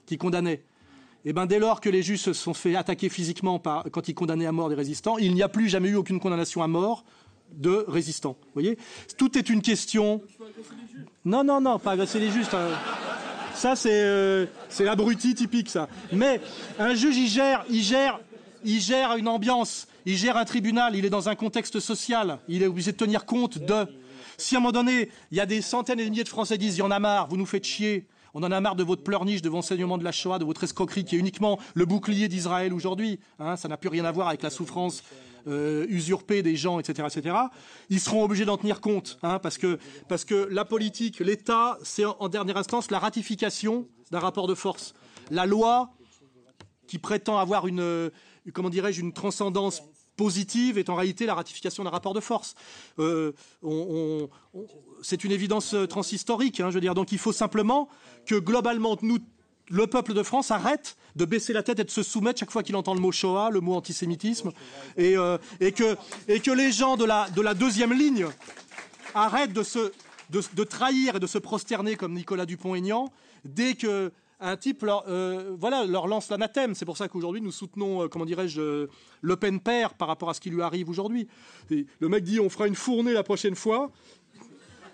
qui 0.06 0.16
condamnaient. 0.16 0.62
Et 1.24 1.30
eh 1.30 1.32
ben, 1.32 1.44
dès 1.44 1.58
lors 1.58 1.80
que 1.80 1.90
les 1.90 2.02
juges 2.02 2.20
se 2.20 2.32
sont 2.32 2.54
fait 2.54 2.76
attaquer 2.76 3.08
physiquement 3.08 3.58
quand 3.58 4.08
ils 4.08 4.14
condamnaient 4.14 4.46
à 4.46 4.52
mort 4.52 4.68
des 4.68 4.76
résistants, 4.76 5.18
il 5.18 5.34
n'y 5.34 5.42
a 5.42 5.48
plus 5.48 5.68
jamais 5.68 5.88
eu 5.88 5.96
aucune 5.96 6.20
condamnation 6.20 6.62
à 6.62 6.68
mort 6.68 7.04
de 7.52 7.84
résistants. 7.88 8.36
Voyez? 8.54 8.78
Tout 9.16 9.36
est 9.36 9.50
une 9.50 9.60
question. 9.60 10.22
Non, 11.24 11.42
non, 11.42 11.60
non, 11.60 11.80
pas 11.80 11.92
agresser 11.92 12.20
les 12.20 12.30
juges. 12.30 12.46
Hein. 12.52 12.68
Ça, 13.54 13.74
euh, 13.86 14.46
c'est 14.68 14.84
l'abruti 14.84 15.34
typique, 15.34 15.70
ça. 15.70 15.88
Mais 16.12 16.40
un 16.78 16.94
juge, 16.94 17.16
il 17.16 17.26
gère, 17.26 17.64
gère, 17.68 18.20
il 18.64 18.80
gère 18.80 19.16
une 19.16 19.26
ambiance, 19.26 19.88
il 20.06 20.16
gère 20.16 20.36
un 20.36 20.44
tribunal, 20.44 20.94
il 20.94 21.04
est 21.04 21.10
dans 21.10 21.28
un 21.28 21.34
contexte 21.34 21.80
social, 21.80 22.38
il 22.46 22.62
est 22.62 22.68
obligé 22.68 22.92
de 22.92 22.96
tenir 22.96 23.26
compte 23.26 23.58
de. 23.58 23.88
Si 24.38 24.54
à 24.54 24.58
un 24.58 24.60
moment 24.60 24.72
donné, 24.72 25.10
il 25.32 25.36
y 25.36 25.40
a 25.40 25.46
des 25.46 25.60
centaines 25.60 25.98
et 25.98 26.04
des 26.04 26.10
milliers 26.10 26.24
de 26.24 26.28
Français 26.28 26.54
qui 26.54 26.66
disent, 26.66 26.76
il 26.76 26.80
y 26.80 26.82
en 26.82 26.92
a 26.92 27.00
marre, 27.00 27.26
vous 27.28 27.36
nous 27.36 27.44
faites 27.44 27.64
chier, 27.64 28.06
on 28.34 28.42
en 28.44 28.52
a 28.52 28.60
marre 28.60 28.76
de 28.76 28.84
votre 28.84 29.02
pleurniche, 29.02 29.42
de 29.42 29.48
l'enseignement 29.48 29.98
de 29.98 30.04
la 30.04 30.12
Shoah, 30.12 30.38
de 30.38 30.44
votre 30.44 30.62
escroquerie 30.62 31.04
qui 31.04 31.16
est 31.16 31.18
uniquement 31.18 31.58
le 31.74 31.86
bouclier 31.86 32.28
d'Israël 32.28 32.72
aujourd'hui. 32.72 33.18
Hein, 33.40 33.56
ça 33.56 33.66
n'a 33.66 33.76
plus 33.76 33.88
rien 33.88 34.04
à 34.04 34.12
voir 34.12 34.28
avec 34.28 34.42
la 34.42 34.50
souffrance 34.50 35.02
euh, 35.48 35.86
usurpée 35.88 36.42
des 36.42 36.54
gens, 36.54 36.78
etc., 36.78 37.08
etc. 37.12 37.36
Ils 37.90 37.98
seront 37.98 38.22
obligés 38.22 38.44
d'en 38.44 38.56
tenir 38.56 38.80
compte, 38.80 39.18
hein, 39.24 39.40
parce 39.40 39.58
que 39.58 39.78
parce 40.06 40.24
que 40.24 40.48
la 40.52 40.64
politique, 40.64 41.18
l'État, 41.18 41.76
c'est 41.82 42.04
en, 42.04 42.28
dernière 42.28 42.58
instance 42.58 42.92
la 42.92 43.00
ratification 43.00 43.88
d'un 44.12 44.20
rapport 44.20 44.46
de 44.46 44.54
force. 44.54 44.94
La 45.32 45.46
loi 45.46 45.90
qui 46.86 46.98
prétend 46.98 47.38
avoir 47.38 47.66
une 47.66 48.10
comment 48.52 48.70
dirais-je 48.70 49.00
une 49.00 49.12
transcendance 49.12 49.82
positive 50.18 50.76
est 50.76 50.90
en 50.90 50.96
réalité 50.96 51.24
la 51.24 51.34
ratification 51.34 51.84
d'un 51.84 51.90
rapport 51.90 52.12
de 52.12 52.20
force. 52.20 52.54
Euh, 52.98 53.32
c'est 55.00 55.24
une 55.24 55.32
évidence 55.32 55.72
euh, 55.72 55.86
transhistorique, 55.86 56.60
hein, 56.60 56.70
je 56.70 56.78
veux. 56.78 56.94
Donc 56.94 57.12
il 57.12 57.18
faut 57.18 57.32
simplement 57.32 57.88
que 58.26 58.34
globalement, 58.34 58.98
le 59.70 59.86
peuple 59.86 60.12
de 60.12 60.22
France 60.22 60.50
arrête 60.50 60.96
de 61.16 61.24
baisser 61.24 61.52
la 61.52 61.62
tête 61.62 61.78
et 61.78 61.84
de 61.84 61.90
se 61.90 62.02
soumettre 62.02 62.40
chaque 62.40 62.50
fois 62.50 62.62
qu'il 62.62 62.76
entend 62.76 62.94
le 62.94 63.00
mot 63.00 63.12
Shoah, 63.12 63.50
le 63.50 63.60
mot 63.60 63.74
antisémitisme, 63.74 64.50
et, 64.96 65.16
euh, 65.16 65.38
que, 65.60 66.50
les 66.50 66.72
gens 66.72 66.96
de 66.96 67.04
la, 67.04 67.30
de 67.30 67.40
la 67.40 67.54
deuxième 67.54 67.92
ligne 67.92 68.26
arrêtent 69.14 69.52
de 69.52 70.64
trahir 70.64 71.16
et 71.16 71.20
de 71.20 71.26
se 71.26 71.38
prosterner 71.38 71.96
comme 71.96 72.14
Nicolas 72.14 72.44
Dupont-Aignan 72.44 73.10
dès 73.44 73.74
que 73.74 74.12
un 74.40 74.56
type 74.56 74.82
leur, 74.82 75.04
euh, 75.08 75.56
voilà, 75.58 75.84
leur 75.84 76.06
lance 76.06 76.30
l'anathème. 76.30 76.74
C'est 76.74 76.84
pour 76.84 76.96
ça 76.96 77.08
qu'aujourd'hui, 77.08 77.40
nous 77.40 77.50
soutenons, 77.50 78.02
euh, 78.02 78.08
comment 78.08 78.24
dirais-je, 78.24 78.60
euh, 78.60 78.86
Le 79.20 79.36
Pen 79.36 79.60
père 79.60 79.94
par 79.94 80.08
rapport 80.08 80.30
à 80.30 80.34
ce 80.34 80.40
qui 80.40 80.50
lui 80.50 80.62
arrive 80.62 80.88
aujourd'hui. 80.88 81.28
Le 81.70 82.08
mec 82.08 82.24
dit 82.24 82.40
on 82.40 82.48
fera 82.48 82.66
une 82.66 82.74
fournée 82.74 83.12
la 83.12 83.22
prochaine 83.22 83.54
fois. 83.54 83.90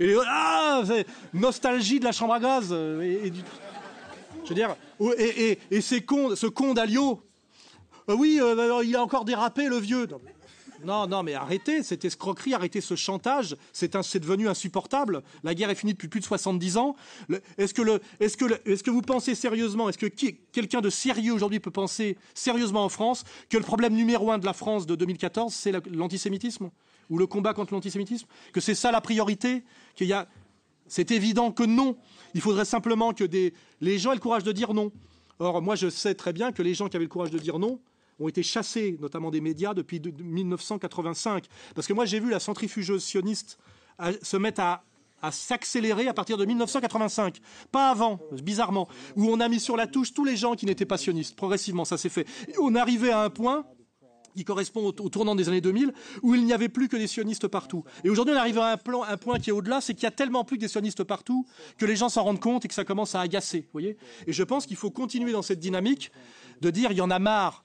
Et 0.01 0.15
ah, 0.27 0.83
nostalgie 1.33 2.01
de 2.01 2.05
la 2.05 2.13
chambre 2.13 2.35
à 2.35 2.41
gaz. 2.41 2.73
Et, 2.73 3.33
je 4.43 4.49
veux 4.49 4.55
dire, 4.55 4.77
et, 5.17 5.59
et, 5.71 5.81
ce 5.81 6.47
con 6.47 6.75
d'Alio. 6.75 7.21
oui, 8.09 8.41
il 8.85 8.97
a 8.97 9.03
encore 9.03 9.25
dérapé, 9.25 9.69
le 9.69 9.77
vieux. 9.77 10.09
Non, 10.85 11.23
mais 11.23 11.35
arrêtez 11.35 11.83
cette 11.83 12.05
escroquerie, 12.05 12.55
arrêtez 12.55 12.81
ce 12.81 12.95
chantage. 12.95 13.57
C'est 13.73 14.19
devenu 14.19 14.49
insupportable. 14.49 15.23
La 15.43 15.55
guerre 15.55 15.71
est 15.71 15.75
finie 15.75 15.93
depuis 15.93 16.09
plus 16.09 16.21
de 16.21 16.25
70 16.25 16.77
ans. 16.77 16.97
Est-ce 17.59 17.75
que, 17.75 18.91
vous 18.91 19.03
pensez 19.03 19.35
sérieusement, 19.35 19.89
est-ce 19.89 19.99
que 19.99 20.07
quelqu'un 20.07 20.81
de 20.81 20.91
sérieux 20.91 21.33
aujourd'hui 21.33 21.61
peut 21.61 21.71
penser 21.71 22.17
sérieusement 22.35 22.85
en 22.85 22.89
France 22.89 23.25
que 23.49 23.57
le 23.57 23.65
problème 23.65 23.95
numéro 23.95 24.31
un 24.31 24.39
de 24.39 24.47
la 24.47 24.53
France 24.53 24.87
de 24.87 24.95
2014, 24.95 25.53
c'est 25.53 25.73
l'antisémitisme? 25.91 26.71
Ou 27.11 27.19
le 27.19 27.27
combat 27.27 27.53
contre 27.53 27.75
l'antisémitisme? 27.75 28.27
Que 28.53 28.61
c'est 28.61 28.75
ça 28.75 28.91
la 28.91 29.01
priorité? 29.01 29.65
C'est 30.87 31.11
évident 31.11 31.53
que 31.53 31.65
non. 31.65 31.97
Il 32.35 32.41
faudrait 32.41 32.65
simplement 32.65 33.13
que 33.13 33.25
les 33.81 33.99
gens 33.99 34.13
aient 34.13 34.17
le 34.17 34.21
courage 34.21 34.45
de 34.45 34.53
dire 34.53 34.75
non. 34.75 34.91
Or, 35.39 35.61
moi, 35.63 35.75
je 35.75 35.91
sais 35.91 36.15
très 36.15 36.33
bien 36.33 36.53
que 36.53 36.63
les 36.63 36.75
gens 36.75 36.89
qui 36.89 36.97
avaient 36.97 37.07
le 37.07 37.11
courage 37.11 37.31
de 37.31 37.39
dire 37.39 37.59
non, 37.59 37.81
ont 38.21 38.29
été 38.29 38.43
chassés, 38.43 38.97
notamment 39.01 39.31
des 39.31 39.41
médias, 39.41 39.75
depuis 39.75 40.01
1985. 40.01 41.47
Parce 41.75 41.87
que 41.87 41.93
moi, 41.93 42.05
j'ai 42.05 42.21
vu 42.21 42.31
la 42.31 42.41
centrifugeuse 42.41 43.03
sioniste 43.03 43.59
se 44.23 44.37
mettre 44.37 44.61
à, 44.61 44.85
s'accélérer 45.31 46.07
à 46.07 46.15
partir 46.15 46.37
de 46.37 46.45
1985. 46.45 47.39
Pas 47.73 47.91
avant, 47.91 48.21
bizarrement, 48.43 48.89
où 49.17 49.31
on 49.31 49.41
a 49.41 49.49
mis 49.49 49.61
sur 49.61 49.77
la 49.77 49.87
touche 49.87 50.13
tous 50.13 50.25
les 50.25 50.37
gens 50.37 50.55
qui 50.55 50.67
n'étaient 50.67 50.85
pas 50.85 50.99
sionistes. 50.99 51.35
Progressivement, 51.35 51.85
ça 51.85 51.97
s'est 51.97 52.11
fait. 52.11 52.27
On 52.61 52.75
arrivait 52.75 53.11
à 53.11 53.23
un 53.23 53.31
point 53.31 53.65
qui 54.37 54.45
correspond 54.45 54.85
au, 54.87 54.93
tournant 54.93 55.35
des 55.35 55.49
années 55.49 55.61
2000, 55.61 55.93
où 56.23 56.35
il 56.35 56.45
n'y 56.45 56.53
avait 56.53 56.69
plus 56.69 56.89
que 56.89 56.97
des 56.97 57.07
sionistes 57.07 57.49
partout. 57.49 57.85
Et 58.03 58.11
aujourd'hui, 58.11 58.35
on 58.35 58.39
arrive 58.39 58.59
à 58.59 58.73
un 58.73 59.17
point 59.17 59.39
qui 59.39 59.51
est 59.51 59.53
au-delà, 59.53 59.81
c'est 59.81 59.95
qu'il 59.95 60.03
y 60.03 60.07
a 60.07 60.11
tellement 60.11 60.45
plus 60.45 60.57
que 60.57 60.63
des 60.63 60.69
sionistes 60.69 61.05
partout 61.05 61.47
que 61.79 61.87
les 61.87 61.97
gens 61.97 62.09
s'en 62.09 62.25
rendent 62.25 62.41
compte 62.41 62.65
et 62.65 62.69
que 62.69 62.75
ça 62.75 62.85
commence 62.85 63.15
à 63.15 63.21
agacer. 63.21 63.69
voyez? 63.73 63.97
Et 64.27 64.33
je 64.33 64.43
pense 64.43 64.67
qu'il 64.67 64.77
faut 64.77 64.91
continuer 64.91 65.33
dans 65.33 65.43
cette 65.43 65.61
dynamique 65.61 66.11
de 66.61 66.71
dire 66.71 66.91
il 66.91 66.99
y 66.99 67.01
en 67.01 67.11
a 67.11 67.19
marre 67.19 67.65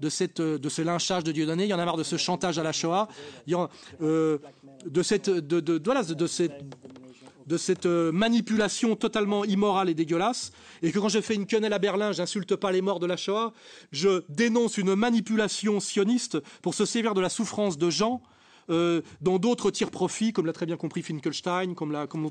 de, 0.00 0.08
cette, 0.08 0.40
de 0.40 0.68
ce 0.68 0.82
lynchage 0.82 1.24
de 1.24 1.32
Dieudonné, 1.32 1.64
il 1.64 1.70
y 1.70 1.74
en 1.74 1.78
a 1.78 1.84
marre 1.84 1.96
de 1.96 2.02
ce 2.02 2.16
chantage 2.16 2.58
à 2.58 2.62
la 2.62 2.72
Shoah, 2.72 3.08
il 3.46 3.52
y 3.52 3.56
euh, 4.02 4.38
de, 4.86 5.02
cette, 5.02 5.30
de, 5.30 5.60
de, 5.60 5.78
de 5.78 6.26
cette 6.26 6.64
de 7.46 7.56
cette 7.56 7.86
euh, 7.86 8.12
manipulation 8.12 8.96
totalement 8.96 9.44
immorale 9.44 9.90
et 9.90 9.94
dégueulasse, 9.94 10.52
et 10.82 10.92
que 10.92 10.98
quand 10.98 11.08
je 11.08 11.20
fais 11.20 11.34
une 11.34 11.46
quenelle 11.46 11.72
à 11.72 11.78
Berlin, 11.78 12.12
j'insulte 12.12 12.56
pas 12.56 12.72
les 12.72 12.80
morts 12.80 13.00
de 13.00 13.06
la 13.06 13.16
Shoah, 13.16 13.52
je 13.92 14.22
dénonce 14.28 14.78
une 14.78 14.94
manipulation 14.94 15.80
sioniste 15.80 16.38
pour 16.62 16.74
se 16.74 16.84
servir 16.84 17.14
de 17.14 17.20
la 17.20 17.28
souffrance 17.28 17.76
de 17.76 17.90
gens 17.90 18.22
euh, 18.70 19.02
dont 19.20 19.38
d'autres 19.38 19.70
tirent 19.70 19.90
profit, 19.90 20.32
comme 20.32 20.46
l'a 20.46 20.52
très 20.54 20.64
bien 20.66 20.76
compris 20.76 21.02
Finkelstein, 21.02 21.74
comme, 21.74 21.92
la, 21.92 22.06
comme, 22.06 22.30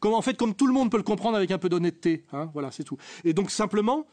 comme 0.00 0.14
en 0.14 0.22
fait 0.22 0.34
comme 0.34 0.54
tout 0.54 0.66
le 0.66 0.72
monde 0.72 0.90
peut 0.90 0.96
le 0.96 1.02
comprendre 1.02 1.36
avec 1.36 1.50
un 1.50 1.58
peu 1.58 1.68
d'honnêteté. 1.68 2.24
Hein, 2.32 2.50
voilà, 2.54 2.70
c'est 2.70 2.84
tout. 2.84 2.96
Et 3.24 3.34
donc 3.34 3.50
simplement, 3.50 4.06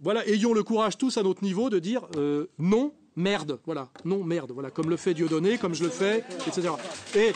voilà, 0.00 0.26
ayons 0.28 0.52
le 0.52 0.62
courage 0.62 0.98
tous 0.98 1.16
à 1.16 1.22
notre 1.22 1.42
niveau 1.42 1.70
de 1.70 1.78
dire 1.78 2.02
euh, 2.16 2.46
non 2.58 2.92
merde, 3.16 3.58
voilà, 3.64 3.88
non, 4.04 4.22
merde, 4.22 4.52
voilà, 4.52 4.70
comme 4.70 4.90
le 4.90 4.96
fait 4.96 5.14
Dieudonné, 5.14 5.56
comme 5.56 5.74
je 5.74 5.82
le 5.82 5.88
fais, 5.88 6.22
etc. 6.46 6.68
Et, 7.14 7.32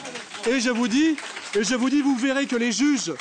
et 0.48 0.60
je 0.60 0.70
vous 0.70 0.88
dis, 0.88 1.16
et 1.56 1.64
je 1.64 1.74
vous 1.74 1.88
dis, 1.88 2.02
vous 2.02 2.16
verrez 2.16 2.46
que 2.46 2.56
les 2.56 2.70
juges 2.70 3.12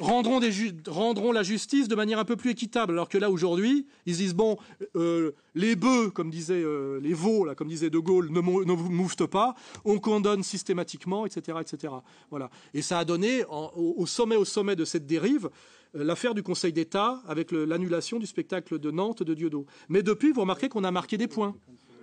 rendront, 0.00 1.32
la 1.32 1.42
justice 1.42 1.88
de 1.88 1.94
manière 1.94 2.18
un 2.18 2.24
peu 2.24 2.36
plus 2.36 2.50
équitable, 2.50 2.92
alors 2.92 3.08
que 3.08 3.18
là 3.18 3.30
aujourd'hui, 3.30 3.86
ils 4.06 4.16
disent 4.16 4.34
bon, 4.34 4.56
euh, 4.94 5.32
les 5.54 5.76
bœufs, 5.76 6.10
comme 6.10 6.30
disaient 6.30 6.62
euh, 6.62 7.00
les 7.00 7.14
veaux, 7.14 7.44
là, 7.44 7.54
comme 7.54 7.68
disait 7.68 7.90
De 7.90 7.98
Gaulle, 7.98 8.30
ne, 8.30 8.40
ne 8.40 8.72
vous 8.72 8.90
mouftent 8.90 9.26
pas, 9.26 9.54
on 9.84 9.98
condamne 9.98 10.42
systématiquement, 10.42 11.26
etc., 11.26 11.58
etc. 11.60 11.94
Voilà. 12.30 12.50
Et 12.74 12.82
ça 12.82 12.98
a 12.98 13.04
donné 13.04 13.44
au, 13.44 14.06
sommet, 14.06 14.36
au 14.36 14.44
sommet 14.44 14.76
de 14.76 14.84
cette 14.84 15.06
dérive, 15.06 15.50
euh, 15.94 16.04
l'affaire 16.04 16.34
du 16.34 16.42
Conseil 16.42 16.72
d'État 16.72 17.22
avec 17.26 17.52
l'annulation 17.52 18.18
du 18.18 18.26
spectacle 18.26 18.78
de 18.78 18.90
Nantes 18.90 19.22
de 19.22 19.34
Dieudo. 19.34 19.66
Mais 19.88 20.02
depuis, 20.02 20.32
vous 20.32 20.42
remarquez 20.42 20.68
qu'on 20.68 20.84
a 20.84 20.90
marqué 20.90 21.16
des 21.16 21.28
points. 21.28 21.54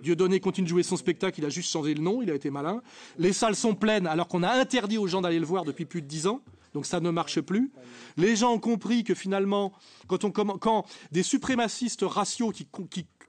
Dieudonné 0.02 0.38
continue 0.38 0.66
de 0.66 0.68
jouer 0.68 0.82
son 0.82 0.98
spectacle, 0.98 1.40
il 1.40 1.46
a 1.46 1.48
juste 1.48 1.70
changé 1.70 1.94
le 1.94 2.02
nom, 2.02 2.20
il 2.20 2.30
a 2.30 2.34
été 2.34 2.50
malin. 2.50 2.82
Les 3.16 3.32
salles 3.32 3.56
sont 3.56 3.74
pleines 3.74 4.06
alors 4.06 4.28
qu'on 4.28 4.42
a 4.42 4.50
interdit 4.50 4.98
aux 4.98 5.06
gens 5.06 5.22
d'aller 5.22 5.38
le 5.38 5.46
voir 5.46 5.64
depuis 5.64 5.86
plus 5.86 6.02
de 6.02 6.06
dix 6.06 6.26
ans. 6.26 6.42
Donc 6.74 6.86
ça 6.86 7.00
ne 7.00 7.10
marche 7.10 7.40
plus. 7.40 7.72
Les 8.16 8.36
gens 8.36 8.52
ont 8.52 8.58
compris 8.58 9.04
que 9.04 9.14
finalement, 9.14 9.72
quand, 10.06 10.24
on, 10.24 10.30
quand 10.30 10.84
des 11.12 11.22
suprémacistes 11.22 12.02
raciaux 12.02 12.50
qui, 12.50 12.68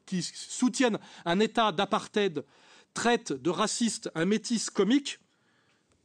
qui 0.06 0.22
soutiennent 0.24 1.00
un 1.26 1.40
État 1.40 1.72
d'apartheid 1.72 2.44
traitent 2.94 3.34
de 3.34 3.50
raciste 3.50 4.10
un 4.16 4.26
métis 4.26 4.70
comique, 4.70 5.20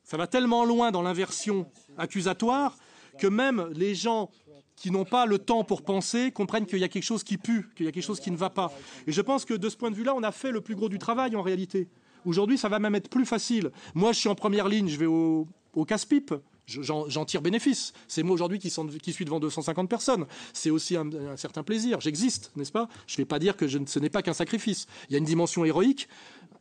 ça 0.05 0.17
va 0.17 0.27
tellement 0.27 0.65
loin 0.65 0.91
dans 0.91 1.03
l'inversion 1.03 1.71
accusatoire 1.97 2.77
que 3.19 3.27
même 3.27 3.69
les 3.75 3.95
gens 3.95 4.31
qui 4.77 4.91
n'ont 4.91 5.05
pas 5.05 5.27
le 5.27 5.39
temps 5.39 5.63
pour 5.63 5.83
penser 5.83 6.33
comprennent 6.33 6.67
qu'il 6.67 6.79
y 6.79 6.85
a 6.85 6.89
quelque 6.89 7.05
chose 7.05 7.23
qui 7.23 7.37
pue, 7.37 7.69
qu'il 7.77 7.85
y 7.87 7.89
a 7.89 7.93
quelque 7.93 8.05
chose 8.05 8.19
qui 8.19 8.31
ne 8.31 8.37
va 8.37 8.51
pas. 8.51 8.73
Et 9.07 9.13
je 9.13 9.21
pense 9.21 9.45
que 9.45 9.55
de 9.55 9.69
ce 9.69 9.77
point 9.77 9.91
de 9.91 9.95
vue-là, 9.95 10.15
on 10.15 10.23
a 10.23 10.33
fait 10.33 10.51
le 10.51 10.63
plus 10.63 10.75
gros 10.75 10.89
du 10.89 10.99
travail 10.99 11.37
en 11.37 11.43
réalité. 11.43 11.89
Aujourd'hui, 12.25 12.59
ça 12.59 12.69
va 12.69 12.79
même 12.79 12.95
être 12.95 13.11
plus 13.11 13.27
facile. 13.27 13.71
Moi, 13.95 14.13
je 14.13 14.19
suis 14.19 14.29
en 14.29 14.35
première 14.35 14.69
ligne, 14.69 14.89
je 14.89 14.97
vais 14.97 15.07
au, 15.07 15.47
casse-pipe. 15.87 16.35
J'en 16.71 17.25
tire 17.25 17.43
bénéfice. 17.43 17.93
C'est 18.09 18.23
moi 18.23 18.35
aujourd'hui 18.35 18.59
qui, 18.59 18.71
suis 19.13 19.25
devant 19.25 19.41
250 19.41 19.89
personnes. 19.89 20.27
C'est 20.53 20.71
aussi 20.71 20.97
un, 20.97 21.37
certain 21.37 21.63
plaisir. 21.63 22.01
J'existe, 22.01 22.53
n'est-ce 22.57 22.73
pas? 22.73 22.89
Je 23.07 23.15
ne 23.15 23.19
vais 23.19 23.25
pas 23.25 23.39
dire 23.39 23.57
que 23.57 23.67
ce 23.69 23.99
n'est 23.99 24.11
pas 24.11 24.23
qu'un 24.23 24.33
sacrifice. 24.33 24.87
Il 25.09 25.13
y 25.13 25.15
a 25.17 25.19
une 25.19 25.25
dimension 25.25 25.65
héroïque, 25.65 26.09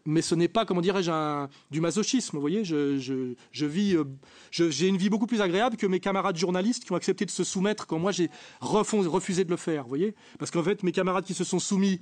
mais 0.05 0.22
ce 0.22 0.36
n'est 0.36 0.47
pas, 0.47 0.66
comment 0.66 0.82
dirais-je, 0.82 1.47
du 1.72 1.82
masochisme. 1.82 2.38
Vous 2.38 2.41
voyez, 2.41 2.64
euh, 2.72 3.36
j'ai 3.51 4.88
une 4.88 4.97
vie 4.97 5.10
beaucoup 5.10 5.28
plus 5.28 5.41
agréable 5.41 5.78
que 5.78 5.88
mes 5.88 5.99
camarades 5.99 6.38
journalistes 6.38 6.86
qui 6.86 6.91
ont 6.91 6.95
accepté 6.95 7.26
de 7.26 7.32
se 7.32 7.43
soumettre 7.43 7.86
quand 7.86 7.99
moi 7.99 8.12
j'ai 8.12 8.30
refusé 8.62 9.43
de 9.43 9.51
le 9.51 9.57
faire. 9.57 9.84
Vous 9.84 9.89
voyez, 9.89 10.16
parce 10.39 10.51
qu'en 10.51 10.64
fait, 10.64 10.84
mes 10.84 10.91
camarades 10.91 11.26
qui 11.26 11.34
se 11.34 11.43
sont 11.43 11.60
soumis 11.60 12.01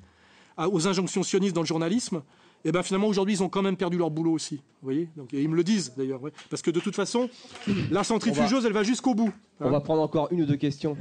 aux 0.58 0.88
injonctions 0.88 1.24
sionistes 1.24 1.54
dans 1.54 1.62
le 1.62 1.68
journalisme, 1.68 2.24
et 2.66 2.70
eh 2.70 2.72
ben 2.72 2.84
finalement 2.84 3.08
aujourd'hui 3.08 3.36
ils 3.36 3.44
ont 3.44 3.50
quand 3.50 3.62
même 3.62 3.78
perdu 3.78 3.98
leur 3.98 4.10
boulot 4.10 4.32
aussi. 4.32 4.56
Vous 4.56 4.62
voyez, 4.90 5.10
donc 5.16 5.30
ils 5.32 5.48
me 5.48 5.56
le 5.56 5.64
disent 5.64 5.94
d'ailleurs, 5.96 6.20
parce 6.50 6.62
que 6.62 6.72
de 6.72 6.80
toute 6.80 6.96
façon, 6.96 7.30
la 7.92 8.04
centrifugeuse, 8.04 8.66
elle 8.66 8.74
va 8.74 8.84
jusqu'au 8.84 9.14
bout. 9.14 9.32
On 9.60 9.70
va 9.70 9.80
prendre 9.80 10.02
encore 10.02 10.28
une 10.32 10.42
ou 10.42 10.46
deux 10.46 10.58
questions. 10.58 10.98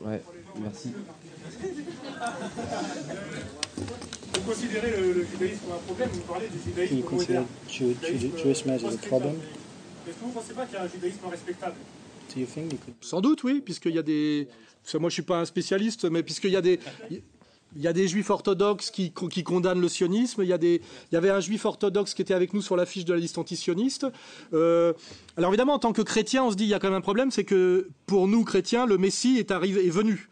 Ouais, 0.00 0.22
merci. 0.60 0.92
Vous 4.34 4.40
considérez 4.50 4.90
le, 4.90 5.12
le, 5.12 5.24
judaïsme 5.24 5.60
comme 5.64 5.74
un 5.74 5.78
problème? 5.78 6.08
Vous 6.12 6.20
parlez 6.20 6.48
du 6.48 6.58
judaïsme 6.64 7.10
moderne. 7.10 7.46
Jewish 7.68 8.66
as 8.66 8.84
a 8.84 8.96
problem? 9.08 9.34
Est-ce 10.06 10.16
que 10.16 10.20
vous 10.20 10.28
ne 10.28 10.32
pensez 10.32 10.54
pas 10.54 10.66
qu'il 10.66 10.74
y 10.74 10.78
a 10.78 10.82
un 10.82 10.88
judaïsme 10.88 11.26
respectable? 11.30 11.76
Sans 13.00 13.20
doute, 13.20 13.44
oui, 13.44 13.60
puisqu'il 13.60 13.94
y 13.94 13.98
a 13.98 14.02
des. 14.02 14.48
Moi, 14.94 15.10
je 15.10 15.14
suis 15.14 15.22
pas 15.22 15.40
un 15.40 15.44
spécialiste, 15.44 16.04
mais 16.10 16.22
puisqu'il 16.22 16.50
y 16.50 16.56
a 16.56 16.62
des. 16.62 16.80
Il 17.76 17.82
y 17.82 17.88
a 17.88 17.92
des 17.92 18.08
juifs 18.08 18.30
orthodoxes 18.30 18.90
qui, 18.90 19.12
condamnent 19.12 19.80
le 19.80 19.88
sionisme. 19.88 20.42
Il 20.42 20.48
y, 20.48 20.52
a 20.52 20.58
des, 20.58 20.82
avait 21.12 21.30
un 21.30 21.40
juif 21.40 21.64
orthodoxe 21.64 22.14
qui 22.14 22.22
était 22.22 22.34
avec 22.34 22.52
nous 22.52 22.62
sur 22.62 22.76
l'affiche 22.76 23.04
de 23.04 23.12
la 23.12 23.18
liste 23.18 23.38
antisioniste. 23.38 24.06
Euh, 24.52 24.92
alors 25.36 25.50
évidemment, 25.50 25.74
en 25.74 25.78
tant 25.78 25.92
que 25.92 26.02
chrétien, 26.02 26.44
on 26.44 26.50
se 26.50 26.56
dit 26.56 26.64
il 26.64 26.70
y 26.70 26.74
a 26.74 26.78
quand 26.78 26.88
même 26.88 26.98
un 26.98 27.00
problème, 27.00 27.30
c'est 27.30 27.44
que 27.44 27.88
pour 28.06 28.28
nous 28.28 28.44
chrétiens, 28.44 28.86
le 28.86 28.98
Messie 28.98 29.38
est 29.38 29.50
arrivé, 29.50 29.86
est 29.86 29.90
venu. 29.90 30.28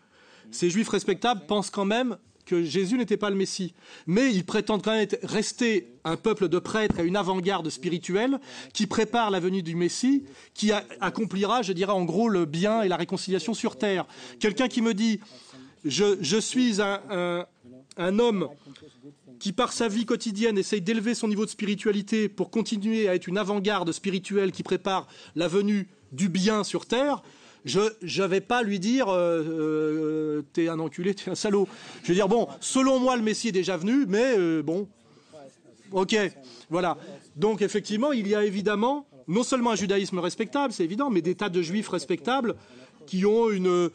Ces 0.50 0.68
juifs 0.68 0.88
respectables 0.88 1.46
pensent 1.46 1.70
quand 1.70 1.84
même 1.84 2.16
que 2.50 2.64
Jésus 2.64 2.98
n'était 2.98 3.16
pas 3.16 3.30
le 3.30 3.36
Messie. 3.36 3.74
Mais 4.08 4.32
ils 4.34 4.44
prétendent 4.44 4.82
quand 4.82 4.90
même 4.90 5.06
rester 5.22 5.92
un 6.02 6.16
peuple 6.16 6.48
de 6.48 6.58
prêtres 6.58 6.98
et 6.98 7.04
une 7.04 7.14
avant-garde 7.14 7.70
spirituelle 7.70 8.40
qui 8.72 8.88
prépare 8.88 9.30
la 9.30 9.38
venue 9.38 9.62
du 9.62 9.76
Messie, 9.76 10.24
qui 10.52 10.72
accomplira, 10.72 11.62
je 11.62 11.72
dirais, 11.72 11.92
en 11.92 12.04
gros, 12.04 12.28
le 12.28 12.46
bien 12.46 12.82
et 12.82 12.88
la 12.88 12.96
réconciliation 12.96 13.54
sur 13.54 13.78
terre. 13.78 14.04
Quelqu'un 14.40 14.66
qui 14.66 14.82
me 14.82 14.94
dit, 14.94 15.20
je, 15.84 16.40
suis 16.40 16.80
un, 16.80 18.18
homme 18.18 18.48
qui, 19.38 19.52
par 19.52 19.72
sa 19.72 19.88
vie 19.88 20.04
quotidienne, 20.04 20.58
essaye 20.58 20.80
d'élever 20.80 21.14
son 21.14 21.28
niveau 21.28 21.44
de 21.44 21.50
spiritualité 21.50 22.28
pour 22.28 22.50
continuer 22.50 23.08
à 23.08 23.14
être 23.14 23.26
une 23.26 23.38
avant-garde 23.38 23.90
spirituelle 23.92 24.52
qui 24.52 24.62
prépare 24.62 25.06
la 25.36 25.48
venue 25.48 25.88
du 26.12 26.28
bien 26.28 26.64
sur 26.64 26.86
terre, 26.86 27.22
je 27.64 27.80
ne 27.80 28.26
vais 28.26 28.40
pas 28.40 28.62
lui 28.62 28.78
dire 28.78 29.08
euh, 29.08 29.42
euh, 29.42 30.42
t'es 30.52 30.68
un 30.68 30.78
enculé, 30.78 31.14
t'es 31.14 31.30
un 31.30 31.34
salaud. 31.34 31.68
Je 32.02 32.08
vais 32.08 32.14
dire 32.14 32.28
bon, 32.28 32.48
selon 32.60 32.98
moi 32.98 33.16
le 33.16 33.22
Messie 33.22 33.48
est 33.48 33.52
déjà 33.52 33.76
venu, 33.76 34.06
mais 34.08 34.34
euh, 34.38 34.62
bon, 34.62 34.88
ok, 35.92 36.16
voilà. 36.70 36.96
Donc 37.36 37.62
effectivement, 37.62 38.12
il 38.12 38.26
y 38.28 38.34
a 38.34 38.44
évidemment 38.44 39.06
non 39.28 39.42
seulement 39.42 39.70
un 39.70 39.76
judaïsme 39.76 40.18
respectable, 40.18 40.72
c'est 40.72 40.84
évident, 40.84 41.10
mais 41.10 41.22
des 41.22 41.34
tas 41.34 41.50
de 41.50 41.62
juifs 41.62 41.88
respectables 41.88 42.56
qui 43.06 43.24
ont 43.26 43.50
une 43.50 43.90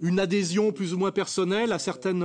une 0.00 0.20
adhésion 0.20 0.72
plus 0.72 0.92
ou 0.94 0.98
moins 0.98 1.12
personnelle 1.12 1.72
à 1.72 1.78
certaines, 1.78 2.22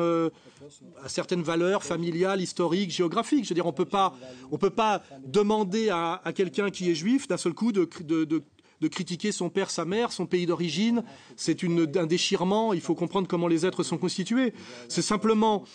à 1.03 1.09
certaines 1.09 1.43
valeurs 1.43 1.83
familiales, 1.83 2.41
historiques, 2.41 2.91
géographiques. 2.91 3.43
Je 3.43 3.49
veux 3.49 3.55
dire, 3.55 3.65
on 3.65 3.73
peut 3.73 3.85
peut 3.85 4.69
pas 4.69 5.03
demander 5.25 5.89
à, 5.89 6.21
quelqu'un 6.35 6.69
qui 6.69 6.89
est 6.89 6.95
juif 6.95 7.27
d'un 7.27 7.37
seul 7.37 7.53
coup 7.53 7.71
de, 7.71 7.87
de, 8.01 8.43
de 8.81 8.87
critiquer 8.87 9.31
son 9.31 9.49
père, 9.49 9.69
sa 9.69 9.85
mère, 9.85 10.11
son 10.11 10.25
pays 10.25 10.45
d'origine. 10.45 11.03
C'est 11.35 11.63
un 11.63 12.05
déchirement. 12.05 12.73
Il 12.73 12.81
faut 12.81 12.95
comprendre 12.95 13.27
comment 13.27 13.47
les 13.47 13.65
êtres 13.65 13.83
sont 13.83 13.97
constitués. 13.97 14.53
C'est 14.87 15.01
simplement 15.01 15.65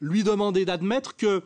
lui 0.00 0.22
demander 0.24 0.64
d'admettre 0.64 1.16
que 1.16 1.42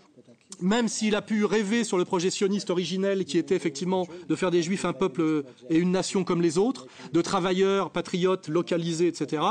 même 0.61 0.89
s'il 0.89 1.15
a 1.15 1.23
pu 1.23 1.45
rêver 1.45 1.85
sur 1.85 1.99
le 1.99 2.05
projet 2.05 2.31
sioniste 2.31 2.71
originel 2.71 3.25
qui 3.25 3.39
était 3.39 3.57
effectivement 3.57 4.07
de 4.29 4.35
faire 4.35 4.51
des 4.51 4.63
juifs 4.63 4.85
un 4.85 4.93
peuple 4.93 5.45
et 5.71 5.77
une 5.77 5.91
nation 5.91 6.25
comme 6.25 6.43
les 6.43 6.59
autres, 6.59 6.87
de 7.13 7.21
travailleurs, 7.21 7.91
patriotes, 7.91 8.49
localisés, 8.49 9.09
etc., 9.09 9.43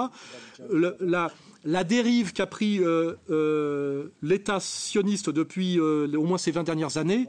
la, 1.66 1.84
dérive 1.84 2.34
qu'a 2.34 2.46
pris 2.46 2.80
euh, 2.80 3.14
euh, 3.30 4.10
l'État 4.22 4.60
sioniste 4.60 5.30
depuis 5.30 5.80
euh, 5.80 6.08
au 6.18 6.26
moins 6.26 6.38
ces 6.38 6.52
20 6.52 6.64
dernières 6.64 6.98
années, 6.98 7.28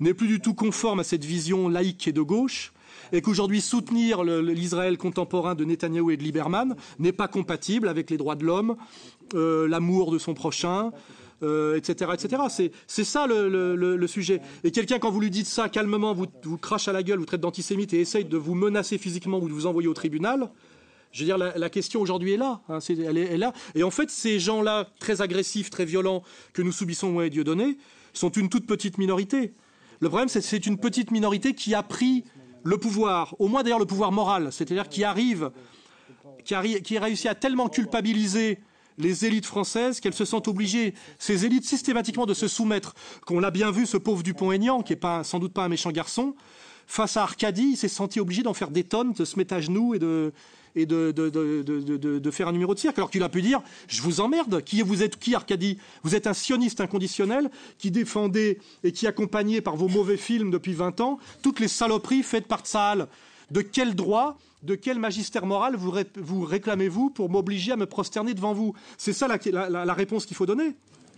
n'est 0.00 0.14
plus 0.14 0.26
du 0.26 0.40
tout 0.40 0.54
conforme 0.54 1.00
à 1.00 1.04
cette 1.04 1.24
vision 1.24 1.68
laïque 1.68 2.08
et 2.08 2.12
de 2.12 2.22
gauche, 2.22 2.72
et 3.12 3.20
qu'aujourd'hui 3.20 3.60
soutenir 3.60 4.24
l'Israël 4.24 4.96
contemporain 4.96 5.54
de 5.54 5.64
Netanyahou 5.64 6.10
et 6.10 6.16
de 6.16 6.22
Lieberman 6.22 6.76
n'est 6.98 7.12
pas 7.12 7.28
compatible 7.28 7.88
avec 7.88 8.10
les 8.10 8.16
droits 8.16 8.36
de 8.36 8.44
l'homme, 8.44 8.76
l'amour 9.34 10.12
de 10.12 10.18
son 10.18 10.34
prochain, 10.34 10.92
euh, 11.42 11.76
etc. 11.76 12.10
C'est 12.86 13.04
ça 13.04 13.26
le, 13.26 14.06
sujet. 14.06 14.40
Et 14.64 14.70
quelqu'un, 14.70 14.98
quand 14.98 15.10
vous 15.10 15.20
lui 15.20 15.30
dites 15.30 15.46
ça 15.46 15.68
calmement, 15.68 16.14
vous, 16.14 16.26
vous 16.44 16.58
crache 16.58 16.88
à 16.88 16.92
la 16.92 17.02
gueule, 17.02 17.18
vous 17.18 17.26
traite 17.26 17.40
d'antisémite 17.40 17.92
et 17.94 18.00
essaye 18.00 18.24
de 18.24 18.36
vous 18.36 18.54
menacer 18.54 18.98
physiquement 18.98 19.38
ou 19.38 19.48
de 19.48 19.52
vous 19.52 19.66
envoyer 19.66 19.88
au 19.88 19.94
tribunal, 19.94 20.50
je 21.12 21.20
veux 21.20 21.26
dire, 21.26 21.38
la, 21.38 21.70
question 21.70 22.00
aujourd'hui 22.00 22.32
est 22.32 22.38
là, 22.38 22.62
hein, 22.70 22.78
elle, 22.88 23.18
est, 23.18 23.36
là. 23.36 23.52
Et 23.74 23.82
en 23.82 23.90
fait, 23.90 24.08
ces 24.10 24.40
gens-là, 24.40 24.88
très 24.98 25.20
agressifs, 25.20 25.68
très 25.68 25.84
violents, 25.84 26.22
que 26.54 26.62
nous 26.62 26.72
subissons, 26.72 27.14
ouais, 27.14 27.28
Dieu 27.28 27.44
donné, 27.44 27.76
sont 28.14 28.30
une 28.30 28.48
toute 28.48 28.66
petite 28.66 28.96
minorité. 28.96 29.52
Le 30.00 30.08
problème, 30.08 30.28
c'est 30.28 30.40
que 30.40 30.46
c'est 30.46 30.66
une 30.66 30.78
petite 30.78 31.10
minorité 31.10 31.54
qui 31.54 31.74
a 31.74 31.82
pris 31.82 32.24
le 32.64 32.78
pouvoir, 32.78 33.36
au 33.38 33.48
moins 33.48 33.62
d'ailleurs 33.62 33.78
le 33.78 33.86
pouvoir 33.86 34.10
moral, 34.10 34.52
c'est-à-dire 34.52 34.88
qui 34.88 35.04
arrive, 35.04 35.50
qui, 36.44 36.54
a, 36.54 36.62
qui 36.62 36.98
réussi 36.98 37.28
à 37.28 37.34
tellement 37.34 37.68
culpabiliser 37.68 38.58
les 38.98 39.24
élites 39.24 39.46
françaises 39.46 40.00
qu'elles 40.00 40.14
se 40.14 40.24
sentent 40.24 40.48
obligées, 40.48 40.94
ces 41.18 41.44
élites 41.44 41.64
systématiquement, 41.64 42.26
de 42.26 42.34
se 42.34 42.48
soumettre. 42.48 42.94
Qu'on 43.26 43.40
l'a 43.40 43.50
bien 43.50 43.70
vu, 43.70 43.86
ce 43.86 43.96
pauvre 43.96 44.22
Dupont-Aignan, 44.22 44.82
qui 44.82 44.92
est 44.92 44.96
pas, 44.96 45.24
sans 45.24 45.38
doute 45.38 45.52
pas 45.52 45.64
un 45.64 45.68
méchant 45.68 45.90
garçon, 45.90 46.34
face 46.86 47.16
à 47.16 47.22
Arcadie, 47.22 47.70
il 47.72 47.76
s'est 47.76 47.88
senti 47.88 48.20
obligé 48.20 48.42
d'en 48.42 48.54
faire 48.54 48.70
des 48.70 48.84
tonnes, 48.84 49.12
de 49.12 49.24
se 49.24 49.38
mettre 49.38 49.54
à 49.54 49.60
genoux 49.60 49.94
et 49.94 49.98
de, 49.98 50.32
et 50.74 50.86
de, 50.86 51.12
de, 51.12 51.28
de, 51.30 52.18
de, 52.18 52.30
faire 52.30 52.48
un 52.48 52.52
numéro 52.52 52.74
de 52.74 52.78
cirque, 52.78 52.98
alors 52.98 53.10
qu'il 53.10 53.22
a 53.22 53.28
pu 53.28 53.42
dire 53.42 53.62
Je 53.88 54.02
vous 54.02 54.20
emmerde. 54.20 54.62
Qui 54.62 54.82
vous 54.82 55.02
êtes 55.02 55.18
Qui, 55.18 55.34
Arcadie? 55.34 55.78
Vous 56.02 56.14
êtes 56.14 56.26
un 56.26 56.34
sioniste 56.34 56.80
inconditionnel 56.80 57.50
qui 57.78 57.90
défendait 57.90 58.58
et 58.84 58.92
qui 58.92 59.06
accompagnait 59.06 59.60
par 59.60 59.76
vos 59.76 59.88
mauvais 59.88 60.16
films 60.16 60.50
depuis 60.50 60.72
20 60.72 61.00
ans 61.00 61.18
toutes 61.42 61.60
les 61.60 61.68
saloperies 61.68 62.22
faites 62.22 62.46
par 62.46 62.60
Tsahal. 62.60 63.08
De 63.52 63.60
quel 63.60 63.94
droit 63.94 64.38
de 64.62 64.74
quel 64.76 64.98
magistère 64.98 65.44
moral 65.44 65.76
vous, 65.76 65.92
vous 66.16 66.44
réclamez-vous 66.44 67.10
pour 67.10 67.28
m'obliger 67.28 67.72
à 67.72 67.76
me 67.76 67.84
prosterner 67.86 68.32
devant 68.32 68.54
vous? 68.54 68.74
C'est 68.96 69.12
ça 69.12 69.28
la, 69.28 69.38
la, 69.68 69.84
la 69.84 69.94
réponse 69.94 70.24
qu'il 70.24 70.36
faut 70.36 70.46
donner. 70.46 70.68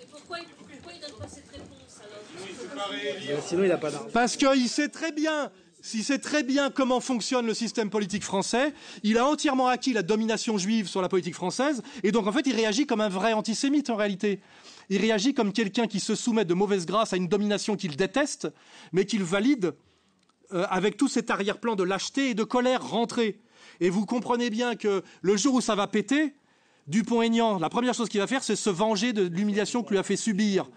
Et 0.00 0.06
pourquoi, 0.10 0.38
pourquoi 0.56 0.92
il 0.92 1.00
ne 1.00 1.06
donne 1.06 1.18
pas 1.18 1.28
cette 1.28 1.48
réponse 1.50 2.00
alors? 2.00 3.42
Sinon, 3.46 3.64
il 3.64 3.68
n'a 3.68 3.76
pas 3.76 3.90
Parce 4.12 4.36
qu'il 4.36 4.68
sait 4.68 4.88
très 4.88 5.12
bien 5.12 5.50
s'il 5.80 6.02
sait 6.02 6.18
très 6.18 6.42
bien 6.42 6.70
comment 6.70 6.98
fonctionne 6.98 7.44
le 7.44 7.52
système 7.52 7.90
politique 7.90 8.24
français, 8.24 8.72
il 9.02 9.18
a 9.18 9.26
entièrement 9.26 9.68
acquis 9.68 9.92
la 9.92 10.02
domination 10.02 10.56
juive 10.56 10.88
sur 10.88 11.02
la 11.02 11.10
politique 11.10 11.34
française, 11.34 11.82
et 12.02 12.10
donc 12.10 12.26
en 12.26 12.32
fait 12.32 12.46
il 12.46 12.56
réagit 12.56 12.86
comme 12.86 13.02
un 13.02 13.10
vrai 13.10 13.34
antisémite 13.34 13.90
en 13.90 13.96
réalité. 13.96 14.40
Il 14.88 15.02
réagit 15.02 15.34
comme 15.34 15.52
quelqu'un 15.52 15.86
qui 15.86 16.00
se 16.00 16.14
soumet 16.14 16.46
de 16.46 16.54
mauvaise 16.54 16.86
grâce 16.86 17.12
à 17.12 17.18
une 17.18 17.28
domination 17.28 17.76
qu'il 17.76 17.96
déteste, 17.96 18.48
mais 18.92 19.04
qu'il 19.04 19.24
valide 19.24 19.74
euh, 20.52 20.66
avec 20.70 20.96
tout 20.96 21.08
cet 21.08 21.30
arrière-plan 21.30 21.74
de 21.74 21.82
lâcheté 21.82 22.30
et 22.30 22.34
de 22.34 22.44
colère 22.44 22.86
rentrée. 22.88 23.40
Et 23.80 23.90
vous 23.90 24.06
comprenez 24.06 24.50
bien 24.50 24.76
que 24.76 25.02
le 25.22 25.36
jour 25.36 25.54
où 25.54 25.60
ça 25.60 25.74
va 25.74 25.86
péter, 25.86 26.34
Dupont-Aignan, 26.86 27.58
la 27.58 27.70
première 27.70 27.94
chose 27.94 28.08
qu'il 28.08 28.20
va 28.20 28.26
faire, 28.26 28.44
c'est 28.44 28.56
se 28.56 28.70
venger 28.70 29.12
de 29.12 29.22
l'humiliation 29.22 29.82
que 29.82 29.90
lui 29.90 29.98
a 29.98 30.02
fait 30.02 30.16
subir, 30.16 30.70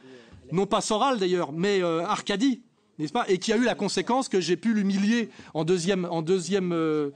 non 0.51 0.65
pas 0.65 0.81
Soral 0.81 1.19
d'ailleurs, 1.19 1.51
mais 1.51 1.83
euh, 1.83 2.05
Arcadie 2.05 2.63
n'est-ce 2.99 3.13
pas? 3.13 3.25
Et 3.27 3.37
qui 3.37 3.53
a 3.53 3.57
eu 3.57 3.63
la 3.63 3.75
conséquence 3.75 4.29
que 4.29 4.41
j'ai 4.41 4.57
pu 4.57 4.73
l'humilier 4.73 5.29
en 5.53 5.63
deuxième, 5.63 6.07
en 6.09 6.21
deuxième, 6.21 6.71
euh, 6.73 7.11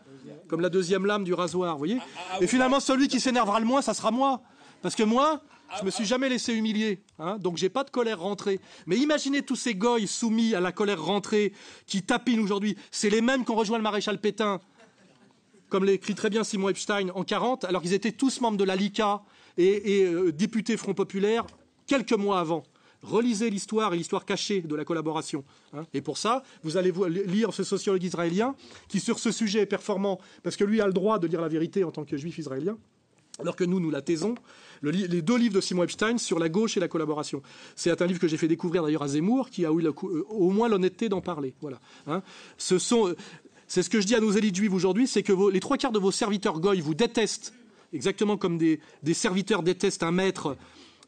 comme 0.48 0.62
la 0.62 0.70
deuxième 0.70 1.06
lame 1.06 1.24
du 1.24 1.34
rasoir, 1.34 1.74
vous 1.74 1.80
voyez? 1.80 2.00
Et 2.40 2.48
finalement, 2.48 2.80
celui 2.80 3.08
qui 3.08 3.20
s'énervera 3.20 3.60
le 3.60 3.66
moins, 3.66 3.82
ça 3.82 3.94
sera 3.94 4.12
moi, 4.12 4.42
parce 4.82 4.96
que 4.96 5.04
moi, 5.04 5.42
je 5.80 5.86
me 5.86 5.90
suis 5.90 6.06
jamais 6.06 6.30
laissé 6.30 6.54
humilier, 6.54 7.02
hein, 7.20 7.38
donc 7.38 7.58
j'ai 7.58 7.70
pas 7.70 7.84
de 7.84 7.90
colère 7.90 8.20
rentrée. 8.20 8.60
Mais 8.86 8.98
imaginez 8.98 9.42
tous 9.42 9.56
ces 9.56 9.76
goys 9.76 10.06
soumis 10.08 10.56
à 10.56 10.60
la 10.60 10.72
colère 10.72 11.04
rentrée 11.04 11.54
qui 11.86 12.04
tapinent 12.04 12.42
aujourd'hui. 12.42 12.78
C'est 12.92 13.10
les 13.10 13.22
mêmes 13.22 13.46
qui 13.46 13.52
ont 13.52 13.56
rejoint 13.56 13.78
le 13.78 13.84
maréchal 13.84 14.20
Pétain, 14.20 14.60
comme 15.70 15.86
l'écrit 15.86 16.16
très 16.16 16.30
bien 16.30 16.44
Simon 16.44 16.70
Epstein 16.70 17.10
en 17.16 17.24
40, 17.24 17.64
alors 17.66 17.82
qu'ils 17.82 17.94
étaient 17.94 18.12
tous 18.12 18.42
membres 18.42 18.58
de 18.58 18.64
la 18.64 18.76
LICA 18.76 19.22
et, 19.58 20.04
euh, 20.04 20.32
députés 20.32 20.78
Front 20.78 20.94
Populaire 20.94 21.46
quelques 21.88 22.14
mois 22.14 22.40
avant 22.40 22.64
relisez 23.04 23.50
l'histoire 23.50 23.94
et 23.94 23.98
l'histoire 23.98 24.26
cachée 24.26 24.62
de 24.62 24.76
la 24.76 24.86
collaboration. 24.86 25.44
Hein. 25.74 25.86
Et 25.94 26.02
pour 26.02 26.18
ça, 26.18 26.44
vous 26.64 26.78
allez 26.78 26.94
lire 27.26 27.54
ce 27.54 27.64
sociologue 27.64 28.04
israélien 28.04 28.56
qui, 28.88 29.00
sur 29.00 29.20
ce 29.20 29.32
sujet, 29.32 29.62
est 29.62 29.66
performant, 29.66 30.20
parce 30.44 30.56
que 30.56 30.64
lui 30.64 30.82
a 30.82 30.88
le 30.88 30.94
droit 30.94 31.20
de 31.20 31.28
dire 31.28 31.42
la 31.42 31.48
vérité 31.48 31.84
en 31.84 31.92
tant 31.92 32.06
que 32.06 32.18
juif 32.18 32.38
israélien, 32.38 32.78
alors 33.42 33.56
que 33.56 33.64
nous, 33.64 33.80
nous 33.80 33.92
la 33.92 34.02
taisons. 34.02 34.36
les 34.82 35.22
deux 35.22 35.38
livres 35.38 35.56
de 35.56 35.62
Simon 35.62 35.84
Epstein 35.84 36.18
sur 36.18 36.40
la 36.40 36.50
gauche 36.50 36.78
et 36.78 36.80
la 36.80 36.88
collaboration. 36.88 37.42
C'est 37.76 38.02
un 38.02 38.06
livre 38.06 38.20
que 38.20 38.28
j'ai 38.28 38.38
fait 38.38 38.48
découvrir 38.48 38.84
d'ailleurs 38.84 39.04
à 39.04 39.08
Zemmour, 39.08 39.50
qui 39.50 39.66
a 39.66 39.72
eu 39.72 39.86
euh, 39.86 39.92
au 40.30 40.50
moins 40.52 40.70
l'honnêteté 40.70 41.10
d'en 41.10 41.22
parler. 41.22 41.54
Voilà. 41.62 41.80
Hein. 42.08 42.22
Ce 42.58 42.80
sont, 42.80 43.14
c'est 43.68 43.84
ce 43.84 43.90
que 43.90 44.02
je 44.02 44.06
dis 44.06 44.16
à 44.16 44.20
nos 44.20 44.32
élites 44.32 44.56
juives 44.56 44.74
aujourd'hui, 44.74 45.08
c'est 45.08 45.24
que 45.24 45.50
les 45.50 45.60
trois 45.60 45.78
quarts 45.78 45.94
de 45.94 46.00
vos 46.00 46.12
serviteurs 46.12 46.60
goy 46.60 46.82
vous 46.82 46.94
détestent, 46.94 47.54
exactement 47.94 48.36
comme 48.36 48.58
des, 48.58 48.80
serviteurs 49.14 49.64
détestent 49.64 50.04
un 50.04 50.12
maître 50.12 50.58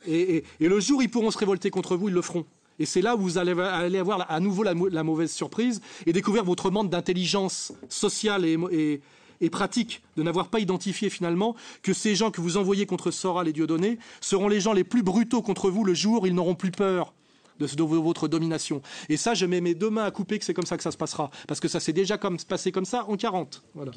et, 0.07 0.43
le 0.60 0.80
jour 0.80 0.99
où 0.99 1.01
ils 1.01 1.10
pourront 1.10 1.31
se 1.31 1.38
révolter 1.38 1.69
contre 1.69 1.95
vous, 1.95 2.10
ils 2.10 2.14
le 2.14 2.22
feront. 2.22 2.45
Et 2.80 2.85
c'est 2.85 3.01
là 3.01 3.15
où 3.15 3.19
vous 3.19 3.38
allez, 3.38 3.51
avoir 3.97 4.31
à 4.31 4.39
nouveau 4.39 4.64
la, 4.64 5.03
mauvaise 5.03 5.31
surprise 5.31 5.81
et 6.05 6.14
découvrir 6.14 6.43
votre 6.43 6.72
manque 6.72 6.89
d'intelligence 6.89 7.73
sociale 7.89 8.45
et, 8.45 9.01
pratique 9.49 10.02
de 10.18 10.24
n'avoir 10.24 10.48
pas 10.49 10.60
identifié 10.60 11.10
finalement 11.10 11.56
que 11.82 11.94
ces 11.94 12.15
gens 12.15 12.32
que 12.32 12.41
vous 12.41 12.57
envoyez 12.57 12.86
contre 12.86 13.11
Soral 13.11 13.48
et 13.48 13.53
Dieudonné 13.53 13.99
seront 14.22 14.48
les 14.48 14.61
gens 14.61 14.74
les 14.74 14.84
plus 14.84 15.03
brutaux 15.03 15.41
contre 15.41 15.70
vous 15.70 15.84
le 15.84 15.94
jour 15.94 16.24
où 16.24 16.28
ils 16.28 16.36
n'auront 16.36 16.56
plus 16.56 16.72
peur 16.72 17.14
de, 17.60 17.84
votre 17.84 18.28
domination. 18.28 18.82
Et 19.10 19.18
ça, 19.18 19.34
je 19.34 19.45
mets 19.45 19.61
mes 19.61 19.76
deux 19.76 19.90
mains 19.90 20.06
à 20.06 20.11
couper 20.11 20.40
que 20.40 20.45
c'est 20.45 20.53
comme 20.53 20.65
ça 20.65 20.78
que 20.78 20.84
ça 20.84 20.91
se 20.91 20.98
passera. 20.98 21.30
Parce 21.48 21.60
que 21.60 21.68
ça 21.68 21.80
s'est 21.80 21.94
déjà 21.94 22.18
comme, 22.18 22.38
passé 22.38 22.72
comme 22.72 22.86
ça 22.86 23.06
en 23.07 23.15
40. 23.15 23.64
Voilà. 23.76 23.91